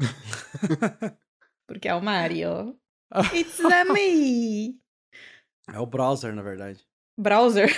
Porque 1.68 1.88
é 1.88 1.96
o 1.96 2.02
Mario. 2.02 2.76
It's 3.34 3.60
a 3.60 3.86
me! 3.86 4.76
É 5.72 5.80
o 5.80 5.86
browser, 5.86 6.34
na 6.34 6.42
verdade. 6.42 6.80
Browser. 7.18 7.72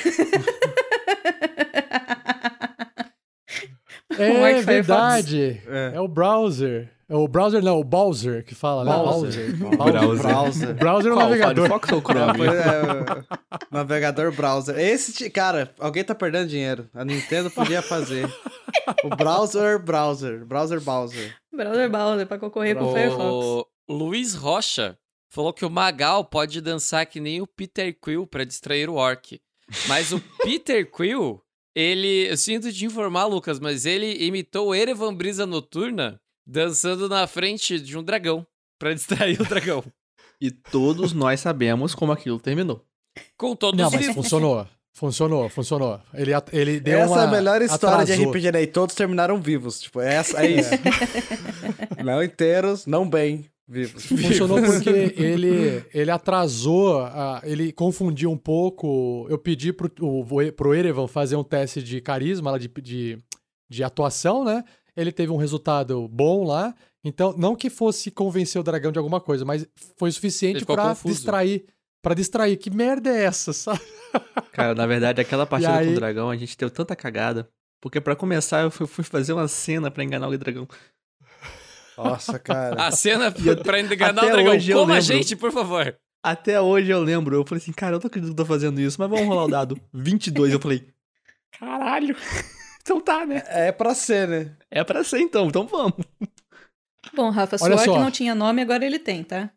É 4.17 4.29
é 4.29 4.53
que 4.55 4.61
verdade. 4.61 5.61
É. 5.67 5.91
É. 5.95 5.99
o 5.99 6.07
browser. 6.07 6.89
É 7.07 7.15
o 7.15 7.27
browser, 7.27 7.61
não, 7.63 7.79
o 7.79 7.83
Bowser 7.83 8.43
que 8.43 8.55
fala, 8.55 8.83
né? 8.83 8.91
Browser. 8.91 9.55
Bowser. 9.57 10.17
Browser. 10.23 10.69
O 10.71 10.73
browser 10.73 11.11
é 11.11 11.13
o 11.13 11.17
Qual, 11.17 11.29
navegador. 11.29 11.65
Firefox 11.67 11.91
ou 11.91 11.99
É, 11.99 12.01
Chrome? 12.01 12.47
é, 12.47 13.23
navegador 13.69 14.31
browser. 14.31 14.79
Esse, 14.79 15.29
cara, 15.29 15.73
alguém 15.79 16.03
tá 16.03 16.15
perdendo 16.15 16.47
dinheiro. 16.49 16.89
A 16.93 17.05
Nintendo 17.05 17.51
podia 17.51 17.81
fazer. 17.83 18.27
O 19.03 19.09
browser 19.15 19.77
browser. 19.77 20.43
Browser 20.45 20.81
browser. 20.81 21.35
Browser 21.53 21.89
Bowser 21.89 22.27
pra 22.27 22.39
concorrer 22.39 22.75
com 22.75 22.85
o 22.85 22.93
Firefox. 22.93 23.23
O, 23.23 23.67
Luiz 23.87 24.33
Rocha 24.33 24.97
falou 25.29 25.53
que 25.53 25.63
o 25.65 25.69
Magal 25.69 26.25
pode 26.25 26.59
dançar 26.59 27.05
que 27.05 27.19
nem 27.19 27.39
o 27.39 27.45
Peter 27.47 27.95
Quill 28.03 28.25
pra 28.25 28.43
distrair 28.43 28.89
o 28.89 28.95
orc. 28.95 29.39
Mas 29.87 30.11
o 30.11 30.19
Peter 30.43 30.89
Quill, 30.91 31.39
ele. 31.75 32.27
Eu 32.31 32.37
sinto 32.37 32.73
te 32.73 32.83
informar, 32.83 33.25
Lucas, 33.25 33.59
mas 33.59 33.85
ele 33.85 34.25
imitou 34.25 34.69
o 34.69 34.75
Erevan 34.75 35.13
Brisa 35.13 35.45
Noturna 35.45 36.19
dançando 36.45 37.07
na 37.09 37.25
frente 37.27 37.79
de 37.79 37.97
um 37.97 38.03
dragão 38.03 38.45
pra 38.79 38.93
distrair 38.93 39.39
o 39.41 39.45
dragão. 39.49 39.83
E 40.39 40.51
todos 40.51 41.13
nós 41.13 41.39
sabemos 41.39 41.95
como 41.95 42.11
aquilo 42.11 42.39
terminou. 42.39 42.83
Com 43.37 43.55
todos 43.55 43.79
Não, 43.79 43.87
os 43.87 43.93
mas 43.93 44.07
funcionou. 44.13 44.67
Funcionou, 44.93 45.49
funcionou. 45.49 45.99
Ele, 46.13 46.31
ele 46.53 46.79
deu 46.79 46.99
Essa 46.99 47.13
uma... 47.13 47.21
é 47.21 47.25
a 47.25 47.31
melhor 47.31 47.61
história 47.61 48.05
de 48.05 48.13
atrasou. 48.13 48.31
RPG, 48.31 48.51
né? 48.51 48.61
E 48.61 48.67
todos 48.67 48.95
terminaram 48.95 49.41
vivos. 49.41 49.81
Tipo, 49.81 49.99
essa, 49.99 50.45
é 50.45 50.51
isso. 50.51 50.69
não 52.03 52.23
inteiros, 52.23 52.85
não 52.85 53.09
bem 53.09 53.45
vivos. 53.67 54.05
Funcionou 54.05 54.61
porque 54.61 54.89
ele, 55.17 55.83
ele 55.93 56.11
atrasou, 56.11 56.99
a- 57.01 57.41
ele 57.43 57.73
confundiu 57.73 58.31
um 58.31 58.37
pouco. 58.37 59.27
Eu 59.29 59.37
pedi 59.37 59.73
pro, 59.73 59.91
o, 59.99 60.25
pro 60.53 60.73
Erevan 60.73 61.07
fazer 61.07 61.35
um 61.35 61.43
teste 61.43 61.81
de 61.83 61.99
carisma, 61.99 62.57
de, 62.57 62.69
de, 62.81 63.17
de 63.69 63.83
atuação, 63.83 64.45
né? 64.45 64.63
Ele 64.95 65.11
teve 65.11 65.31
um 65.31 65.37
resultado 65.37 66.07
bom 66.07 66.43
lá. 66.45 66.73
Então, 67.03 67.35
não 67.37 67.55
que 67.55 67.69
fosse 67.69 68.09
convencer 68.09 68.59
o 68.59 68.63
dragão 68.63 68.91
de 68.91 68.97
alguma 68.97 69.21
coisa, 69.21 69.45
mas 69.45 69.67
foi 69.97 70.11
suficiente 70.11 70.65
confuso. 70.65 71.13
distrair. 71.13 71.65
Pra 72.01 72.13
distrair. 72.13 72.57
Que 72.57 72.69
merda 72.69 73.09
é 73.09 73.25
essa, 73.25 73.51
sabe? 73.53 73.81
Cara, 74.51 74.73
na 74.73 74.85
verdade, 74.87 75.21
aquela 75.21 75.45
partida 75.45 75.75
aí- 75.77 75.85
com 75.87 75.91
o 75.91 75.95
dragão, 75.95 76.29
a 76.29 76.35
gente 76.35 76.57
deu 76.57 76.69
tanta 76.69 76.95
cagada. 76.95 77.47
Porque 77.81 78.01
pra 78.01 78.15
começar, 78.15 78.61
eu 78.63 78.71
fui, 78.71 78.87
fazer 79.03 79.33
uma 79.33 79.47
cena 79.47 79.91
pra 79.91 80.03
enganar 80.03 80.27
o 80.27 80.37
dragão. 80.37 80.67
Nossa, 81.97 82.39
cara. 82.39 82.87
A 82.87 82.91
cena 82.91 83.31
pra 83.63 83.79
enganar 83.79 84.21
Até 84.23 84.27
o 84.27 84.31
dragão. 84.35 84.53
hoje 84.55 84.73
Como 84.73 84.93
a 84.93 84.99
gente, 84.99 85.35
por 85.35 85.51
favor. 85.51 85.95
Até 86.23 86.59
hoje 86.59 86.89
eu 86.89 86.99
lembro. 87.01 87.35
Eu 87.35 87.45
falei 87.45 87.61
assim, 87.61 87.71
cara, 87.71 87.95
eu 87.95 87.99
não 87.99 88.07
acredito 88.07 88.29
que 88.29 88.41
eu 88.41 88.43
tô 88.43 88.45
fazendo 88.45 88.81
isso, 88.81 88.99
mas 88.99 89.09
vamos 89.09 89.27
rolar 89.27 89.43
o 89.45 89.47
dado. 89.47 89.79
22. 89.93 90.53
Eu 90.53 90.59
falei, 90.59 90.87
caralho. 91.59 92.15
Então 92.85 93.01
tá, 93.01 93.25
né? 93.25 93.41
É 93.47 93.71
pra 93.71 93.95
ser, 93.95 94.27
né? 94.27 94.55
É 94.69 94.83
pra 94.83 95.03
ser 95.03 95.17
então, 95.17 95.47
então 95.47 95.65
vamos. 95.65 95.93
Bom, 97.15 97.31
Rafa, 97.31 97.57
Olha 97.61 97.77
Suor 97.77 97.83
que 97.83 97.93
só. 97.93 97.99
não 97.99 98.11
tinha 98.11 98.35
nome, 98.35 98.61
agora 98.61 98.85
ele 98.85 98.99
tem, 98.99 99.23
tá? 99.23 99.49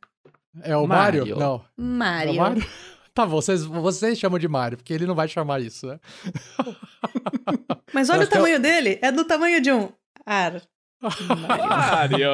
É 0.62 0.74
o 0.74 0.86
Mario? 0.86 1.20
Mario. 1.20 1.36
Não. 1.36 1.56
É 1.56 1.82
Mario. 1.82 2.32
o 2.32 2.36
Mario? 2.36 2.66
Tá 3.14 3.26
bom, 3.26 3.32
vocês, 3.32 3.64
vocês 3.64 4.16
chamam 4.16 4.38
de 4.38 4.46
Mario, 4.46 4.78
porque 4.78 4.92
ele 4.92 5.05
não 5.05 5.14
vai 5.14 5.26
chamar 5.26 5.60
isso, 5.60 5.88
né? 5.88 5.98
Mas 7.92 8.09
olha 8.10 8.20
Eu 8.20 8.26
o 8.26 8.28
que 8.28 8.34
é 8.34 8.36
tamanho 8.36 8.60
dele, 8.60 8.96
é 9.02 9.10
do 9.10 9.24
tamanho 9.24 9.60
de 9.60 9.72
um 9.72 9.88
ar. 10.24 10.62
Mario. 11.02 12.30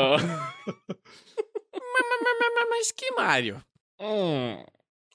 Mas 2.71 2.93
que 2.93 3.11
Mario? 3.13 3.63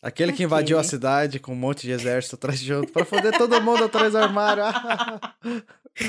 Aquele 0.02 0.32
que 0.32 0.44
invadiu 0.44 0.80
a 0.80 0.84
cidade 0.84 1.40
com 1.40 1.52
um 1.52 1.56
monte 1.56 1.82
de 1.82 1.92
exército 1.92 2.36
atrás 2.36 2.60
junto 2.60 2.92
pra 2.94 3.04
foder 3.04 3.38
todo 3.38 3.62
mundo 3.62 3.84
atrás 3.84 4.14
do 4.14 4.18
armário. 4.18 4.64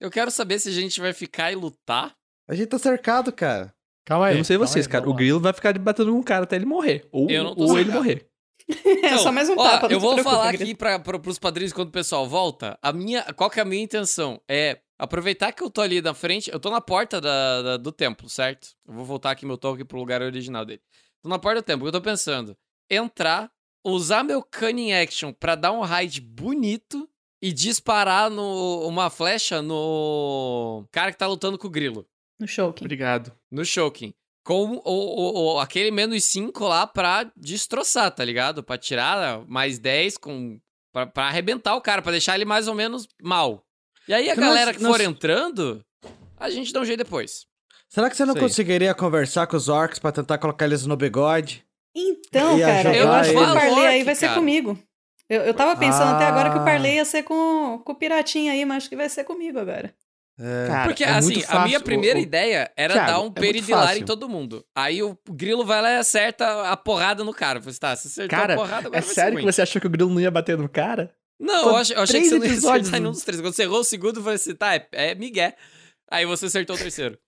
Eu 0.00 0.10
quero 0.10 0.30
saber 0.30 0.58
se 0.58 0.68
a 0.68 0.72
gente 0.72 1.00
vai 1.00 1.12
ficar 1.12 1.52
e 1.52 1.54
lutar. 1.54 2.14
a 2.48 2.54
gente 2.54 2.68
tá 2.68 2.78
cercado, 2.78 3.32
cara. 3.32 3.72
Calma 4.04 4.26
aí. 4.26 4.34
eu 4.34 4.38
não 4.38 4.44
sei 4.44 4.58
vocês, 4.58 4.86
aí, 4.86 4.92
cara. 4.92 5.08
O 5.08 5.14
grilo 5.14 5.38
vai 5.38 5.52
ficar 5.52 5.78
batendo 5.78 6.12
com 6.12 6.18
o 6.18 6.24
cara 6.24 6.42
até 6.42 6.56
ele 6.56 6.64
morrer. 6.64 7.06
Ou, 7.12 7.30
Eu 7.30 7.44
não 7.44 7.54
tô 7.54 7.66
ou 7.66 7.78
ele 7.78 7.92
morrer. 7.92 8.26
É 9.02 9.18
só 9.18 9.30
mais 9.30 9.48
um 9.48 9.54
ó, 9.58 9.68
tapa, 9.68 9.92
Eu 9.92 10.00
vou 10.00 10.16
falar 10.22 10.48
aqui 10.50 10.74
pra, 10.74 10.98
pra, 10.98 11.18
pros 11.18 11.38
padrinhos 11.38 11.72
quando 11.72 11.88
o 11.88 11.92
pessoal 11.92 12.26
volta. 12.28 12.78
A 12.80 12.92
minha, 12.92 13.22
qual 13.34 13.50
que 13.50 13.58
é 13.58 13.62
a 13.62 13.66
minha 13.66 13.82
intenção? 13.82 14.40
É 14.48 14.78
aproveitar 14.98 15.52
que 15.52 15.62
eu 15.62 15.70
tô 15.70 15.80
ali 15.82 16.00
na 16.00 16.14
frente. 16.14 16.50
Eu 16.50 16.58
tô 16.58 16.70
na 16.70 16.80
porta 16.80 17.20
da, 17.20 17.62
da- 17.62 17.76
do 17.76 17.92
templo, 17.92 18.28
certo? 18.28 18.68
Eu 18.86 18.94
vou 18.94 19.04
voltar 19.04 19.32
aqui 19.32 19.44
meu 19.44 19.58
toque 19.58 19.84
pro 19.84 19.98
lugar 19.98 20.22
original 20.22 20.64
dele. 20.64 20.80
Tô 21.22 21.28
na 21.28 21.38
porta 21.38 21.60
do 21.62 21.64
templo. 21.64 21.86
O 21.86 21.90
que 21.90 21.96
eu 21.96 22.00
tô 22.00 22.04
pensando? 22.04 22.56
Entrar, 22.90 23.50
usar 23.84 24.22
meu 24.24 24.42
cunning 24.42 24.92
action 24.92 25.32
pra 25.32 25.54
dar 25.54 25.72
um 25.72 25.80
raid 25.80 26.20
bonito 26.20 27.08
e 27.40 27.52
disparar 27.52 28.30
no, 28.30 28.86
uma 28.86 29.08
flecha 29.10 29.62
no 29.62 30.86
cara 30.92 31.10
que 31.12 31.18
tá 31.18 31.26
lutando 31.26 31.58
com 31.58 31.66
o 31.66 31.70
grilo. 31.70 32.06
No 32.38 32.46
Shouken. 32.46 32.84
Obrigado. 32.84 33.32
No 33.50 33.64
Shouken. 33.64 34.14
Com 34.44 34.76
o, 34.76 34.80
o, 34.84 35.54
o- 35.54 35.60
aquele 35.60 35.90
menos 35.92 36.24
5 36.24 36.64
lá 36.66 36.86
pra 36.86 37.30
destroçar, 37.36 38.10
tá 38.10 38.24
ligado? 38.24 38.62
Pra 38.62 38.76
tirar 38.76 39.44
mais 39.46 39.78
10 39.78 40.18
com. 40.18 40.60
Pra, 40.92 41.06
pra 41.06 41.24
arrebentar 41.28 41.74
o 41.76 41.80
cara, 41.80 42.02
pra 42.02 42.10
deixar 42.12 42.34
ele 42.34 42.44
mais 42.44 42.66
ou 42.68 42.74
menos 42.74 43.06
mal. 43.22 43.64
E 44.08 44.12
aí 44.12 44.28
a 44.28 44.34
Que 44.34 44.40
nós- 44.40 44.48
galera 44.48 44.74
que 44.74 44.82
nós- 44.82 44.90
for 44.96 45.00
entrando, 45.00 45.84
a 46.36 46.50
gente 46.50 46.72
dá 46.72 46.80
um 46.80 46.84
jeito 46.84 46.98
depois. 47.04 47.46
Será 47.92 48.08
que 48.08 48.16
você 48.16 48.24
não 48.24 48.34
aí. 48.34 48.40
conseguiria 48.40 48.94
conversar 48.94 49.46
com 49.46 49.56
os 49.56 49.68
orcs 49.68 49.98
pra 49.98 50.10
tentar 50.12 50.38
colocar 50.38 50.64
eles 50.64 50.86
no 50.86 50.96
bigode? 50.96 51.64
Então, 51.94 52.58
cara, 52.58 52.96
eu 52.96 53.12
acho 53.12 53.30
que 53.32 53.36
o 53.36 53.52
Parley 53.54 53.86
aí 53.86 54.02
vai 54.02 54.14
ser 54.14 54.28
cara. 54.28 54.38
comigo. 54.40 54.78
Eu, 55.28 55.42
eu 55.42 55.54
tava 55.54 55.76
pensando 55.78 56.14
até 56.14 56.24
agora 56.24 56.50
que 56.50 56.56
o 56.56 56.60
Ah. 56.60 56.64
Parley 56.64 56.94
ia 56.96 57.04
ser 57.04 57.22
com, 57.22 57.78
com 57.84 57.92
o 57.92 57.94
Piratinha 57.94 58.52
aí, 58.52 58.64
mas 58.64 58.78
acho 58.78 58.88
que 58.88 58.96
vai 58.96 59.08
ser 59.08 59.24
comigo 59.24 59.58
agora. 59.58 59.94
É. 60.40 60.66
Cara, 60.66 60.88
Porque, 60.88 61.04
é 61.04 61.08
assim, 61.10 61.42
a 61.48 61.64
minha 61.66 61.78
primeira 61.80 62.18
O- 62.18 62.22
o- 62.22 62.24
ideia 62.24 62.70
era 62.74 62.94
Thiago, 62.94 63.10
dar 63.10 63.18
é 63.18 63.20
um 63.20 63.30
peridilar 63.30 63.88
fácil. 63.88 64.02
em 64.02 64.04
todo 64.06 64.26
mundo. 64.28 64.64
Aí 64.74 65.02
o 65.02 65.16
grilo 65.30 65.64
vai 65.64 65.82
lá 65.82 65.90
e 65.92 65.96
acerta 65.98 66.70
a 66.70 66.76
porrada 66.76 67.22
no 67.22 67.34
cara. 67.34 67.58
Eu 67.58 67.62
falei, 67.62 67.78
tá, 67.78 67.94
você 67.94 68.08
acertou 68.08 68.38
Cara, 68.38 68.54
a 68.54 68.56
porrada, 68.56 68.86
agora 68.88 68.98
é 68.98 69.02
sério 69.02 69.38
que 69.38 69.44
você 69.44 69.60
achou 69.60 69.80
que 69.80 69.86
o 69.86 69.90
grilo 69.90 70.08
não 70.10 70.20
ia 70.20 70.30
bater 70.30 70.56
no 70.56 70.68
cara? 70.68 71.14
Não, 71.38 71.64
Pô, 71.64 71.70
eu, 71.70 71.76
ach- 71.76 71.90
eu 71.90 72.02
achei 72.02 72.22
que 72.22 72.28
três 72.28 72.30
você 72.30 72.38
não 72.38 72.46
ia 72.46 72.52
episódios, 72.52 72.80
acertar 72.88 73.00
nenhum 73.00 73.12
dos 73.12 73.22
três. 73.22 73.40
Quando 73.42 73.52
você 73.54 73.62
errou 73.64 73.80
o 73.80 73.84
segundo, 73.84 74.16
eu 74.20 74.22
falei 74.22 74.36
assim, 74.36 74.54
tá, 74.54 74.74
é, 74.74 74.88
é 74.92 75.14
migué. 75.14 75.54
Aí 76.10 76.24
você 76.24 76.46
acertou 76.46 76.74
o 76.76 76.78
terceiro. 76.78 77.18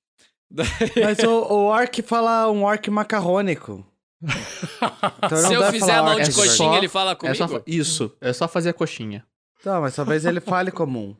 Mas 1.03 1.19
o, 1.21 1.31
o 1.31 1.65
orc 1.67 2.03
fala 2.03 2.51
um 2.51 2.63
orc 2.65 2.89
macarrônico. 2.91 3.85
Então 4.23 5.39
ele 5.39 5.47
Se 5.49 5.55
não 5.55 5.63
eu 5.65 5.71
fizer 5.73 5.93
a 5.95 6.03
mão 6.03 6.15
de 6.17 6.23
é 6.23 6.33
coxinha, 6.33 6.49
só- 6.57 6.77
ele 6.79 6.89
fala 6.89 7.13
É 7.13 7.15
comigo? 7.15 7.37
só, 7.37 7.49
fa- 7.49 7.63
isso, 7.67 8.17
é 8.21 8.33
só 8.33 8.49
fazer 8.49 8.71
a 8.71 8.75
coxinha. 8.75 9.27
Tá, 9.63 9.81
mas 9.81 9.95
talvez 9.95 10.25
ele 10.25 10.41
fale 10.41 10.71
comum. 10.71 11.17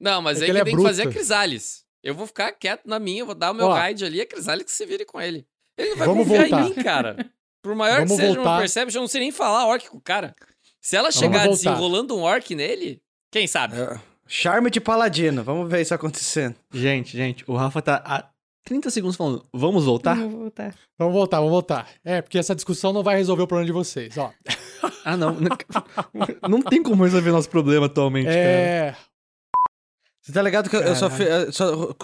Não, 0.00 0.20
mas 0.20 0.38
É 0.38 0.40
aí 0.40 0.46
que 0.46 0.50
ele 0.52 0.58
é 0.60 0.64
tem 0.64 0.76
que 0.76 0.82
fazer 0.82 1.02
a. 1.08 1.10
Crisales. 1.10 1.84
Eu 2.02 2.14
vou 2.14 2.26
ficar 2.26 2.52
quieto 2.52 2.86
na 2.86 2.98
minha, 2.98 3.24
vou 3.24 3.34
dar 3.34 3.50
o 3.50 3.54
meu 3.54 3.66
Ó. 3.66 3.72
raid 3.74 4.04
ali, 4.04 4.20
a 4.20 4.26
Crisales 4.26 4.64
que 4.64 4.70
se 4.72 4.84
vire 4.86 5.04
com 5.04 5.20
ele. 5.20 5.46
Ele 5.76 5.90
não 5.90 5.96
vai 5.96 6.06
Vamos 6.06 6.26
confiar 6.28 6.48
voltar. 6.48 6.60
em 6.60 6.64
mim, 6.74 6.82
cara. 6.82 7.30
Por 7.62 7.74
maior 7.74 7.96
Vamos 8.00 8.12
que 8.12 8.16
seja 8.18 8.34
voltar. 8.34 8.50
uma 8.50 8.58
Perception, 8.58 8.98
eu 8.98 9.02
não 9.02 9.08
sei 9.08 9.20
nem 9.20 9.32
falar 9.32 9.66
orc 9.66 9.88
com 9.88 9.96
o 9.98 10.00
cara. 10.00 10.34
Se 10.80 10.94
ela 10.96 11.10
chegar 11.10 11.48
desenrolando 11.48 12.16
um 12.16 12.22
orc 12.22 12.54
nele, 12.54 13.02
quem 13.30 13.46
sabe? 13.46 13.76
É. 13.76 13.98
Charme 14.26 14.70
de 14.70 14.80
paladino. 14.80 15.42
Vamos 15.44 15.70
ver 15.70 15.80
isso 15.82 15.94
acontecendo. 15.94 16.56
Gente, 16.72 17.16
gente, 17.16 17.44
o 17.46 17.54
Rafa 17.56 17.80
tá 17.80 18.02
há 18.04 18.24
30 18.64 18.90
segundos 18.90 19.16
falando, 19.16 19.46
vamos 19.52 19.84
voltar? 19.84 20.16
Vamos 20.16 20.34
voltar. 20.34 20.74
Vamos 20.98 21.14
voltar, 21.14 21.36
vamos 21.38 21.52
voltar. 21.52 21.88
É, 22.04 22.20
porque 22.20 22.38
essa 22.38 22.54
discussão 22.54 22.92
não 22.92 23.02
vai 23.02 23.16
resolver 23.16 23.42
o 23.44 23.46
problema 23.46 23.66
de 23.66 23.72
vocês, 23.72 24.16
ó. 24.18 24.32
Ah, 25.04 25.16
não. 25.16 25.36
Não, 26.48 26.60
tem 26.60 26.82
como 26.82 27.04
resolver 27.04 27.30
nosso 27.30 27.48
problema 27.48 27.86
atualmente, 27.86 28.26
cara. 28.26 28.36
É. 28.38 28.96
Você 30.20 30.32
tá 30.32 30.42
ligado 30.42 30.68
que 30.68 30.74
eu, 30.76 30.80
eu 30.80 30.96
só 30.96 31.08
fiz. 31.08 31.28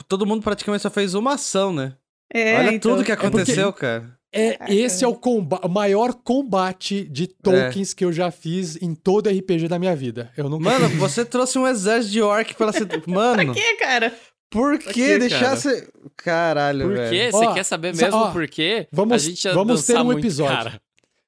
Todo 0.08 0.24
mundo 0.24 0.42
praticamente 0.42 0.82
só 0.82 0.90
fez 0.90 1.14
uma 1.14 1.34
ação, 1.34 1.72
né? 1.72 1.94
É, 2.32 2.58
Olha 2.58 2.68
então. 2.74 2.92
tudo 2.92 3.04
que 3.04 3.12
porque- 3.14 3.26
aconteceu, 3.26 3.72
cara. 3.72 4.16
É, 4.34 4.56
esse 4.68 5.04
é 5.04 5.08
o, 5.08 5.14
comba- 5.14 5.60
maior 5.68 6.14
combate 6.14 7.04
de 7.04 7.26
tokens 7.26 7.92
que 7.92 8.02
eu 8.04 8.10
já 8.12 8.30
fiz 8.30 8.80
em 8.80 8.94
todo 8.94 9.28
RPG 9.28 9.68
da 9.68 9.78
minha 9.78 9.94
vida. 9.94 10.32
Eu 10.36 10.48
nunca 10.48 10.64
Mano, 10.64 10.88
fiz 10.88 10.98
você 10.98 11.24
trouxe 11.24 11.58
um 11.58 11.66
exército 11.68 12.12
de 12.12 12.22
orc 12.22 12.54
pela 12.54 12.72
cidade. 12.72 13.02
Mano, 13.06 13.44
Por 13.46 13.54
que, 13.54 13.74
cara? 13.76 14.12
por 14.50 14.78
Pra 14.78 14.92
que 14.92 15.00
quê, 15.06 15.18
deixasse. 15.18 15.86
Caralho, 16.16 16.86
Por 16.86 16.94
velho. 16.96 17.10
quê? 17.10 17.30
Você 17.30 17.52
quer 17.52 17.64
saber 17.64 17.94
sa- 17.94 18.04
mesmo 18.06 18.20
ó, 18.20 18.30
por 18.30 18.48
quê? 18.48 18.86
vamos- 18.90 19.14
a 19.14 19.18
gente 19.28 19.44
ia 19.44 19.52
vamos 19.54 19.84
ter 19.86 19.96
um 19.98 20.04
muito, 20.04 20.20
episódio. 20.20 20.56
cara. 20.56 20.80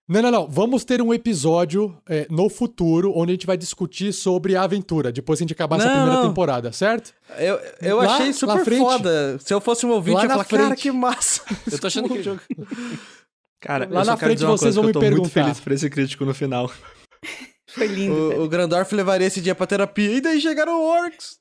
Não, 0.07 0.21
não, 0.21 0.31
não. 0.31 0.47
Vamos 0.47 0.85
ter 0.85 1.01
um 1.01 1.15
episódio 1.15 1.97
é, 2.07 2.27
no 2.31 2.51
futuro 2.51 3.13
onde 3.17 3.33
a 3.33 3.35
gente 3.35 3.47
vai 3.47 3.57
discutir 3.57 4.13
sobre 4.13 4.55
a 4.55 4.63
aventura, 4.63 5.11
depois 5.11 5.39
que 5.39 5.43
a 5.43 5.47
gente 5.47 5.55
acabar 5.55 5.77
essa 5.77 5.87
Não, 5.87 5.95
primeira 5.95 6.21
não. 6.21 6.29
temporada, 6.29 6.71
certo? 6.73 7.15
Eu, 7.39 7.59
eu 7.81 7.97
Lá- 7.97 8.15
achei 8.17 8.33
super 8.35 8.63
frente. 8.65 8.81
foda. 8.81 9.39
Se 9.39 9.55
eu 9.55 9.61
fosse 9.63 9.87
um 9.87 9.91
ouvinte, 9.91 10.17
Lá 10.17 10.21
eu 10.21 10.25
ia 10.25 10.29
na 10.29 10.35
falar, 10.35 10.45
cara, 10.45 10.67
frente. 10.67 10.83
que 10.83 10.93
massa. 10.93 11.43
Eu 11.73 11.79
tô 11.79 11.87
achando 11.87 12.09
que... 12.09 12.23
Cara, 13.61 13.89
Lá 13.91 14.05
na 14.05 14.15
frente 14.19 14.45
vocês 14.45 14.61
coisa, 14.61 14.75
vão 14.75 14.85
me 14.85 14.91
eu 14.91 14.93
tô 14.93 15.01
muito 15.01 15.11
perguntar. 15.15 15.31
feliz 15.45 15.59
por 15.59 15.73
esse 15.73 15.89
crítico 15.89 16.23
no 16.27 16.35
final. 16.35 16.71
Foi 17.67 17.87
lindo. 17.87 18.29
velho. 18.29 18.41
O, 18.43 18.45
o 18.45 18.49
Grandorf 18.49 18.95
levaria 18.95 19.27
esse 19.27 19.41
dia 19.41 19.55
pra 19.55 19.67
terapia. 19.67 20.11
E 20.13 20.21
daí 20.21 20.39
chegaram 20.39 20.83
orcs. 20.83 21.39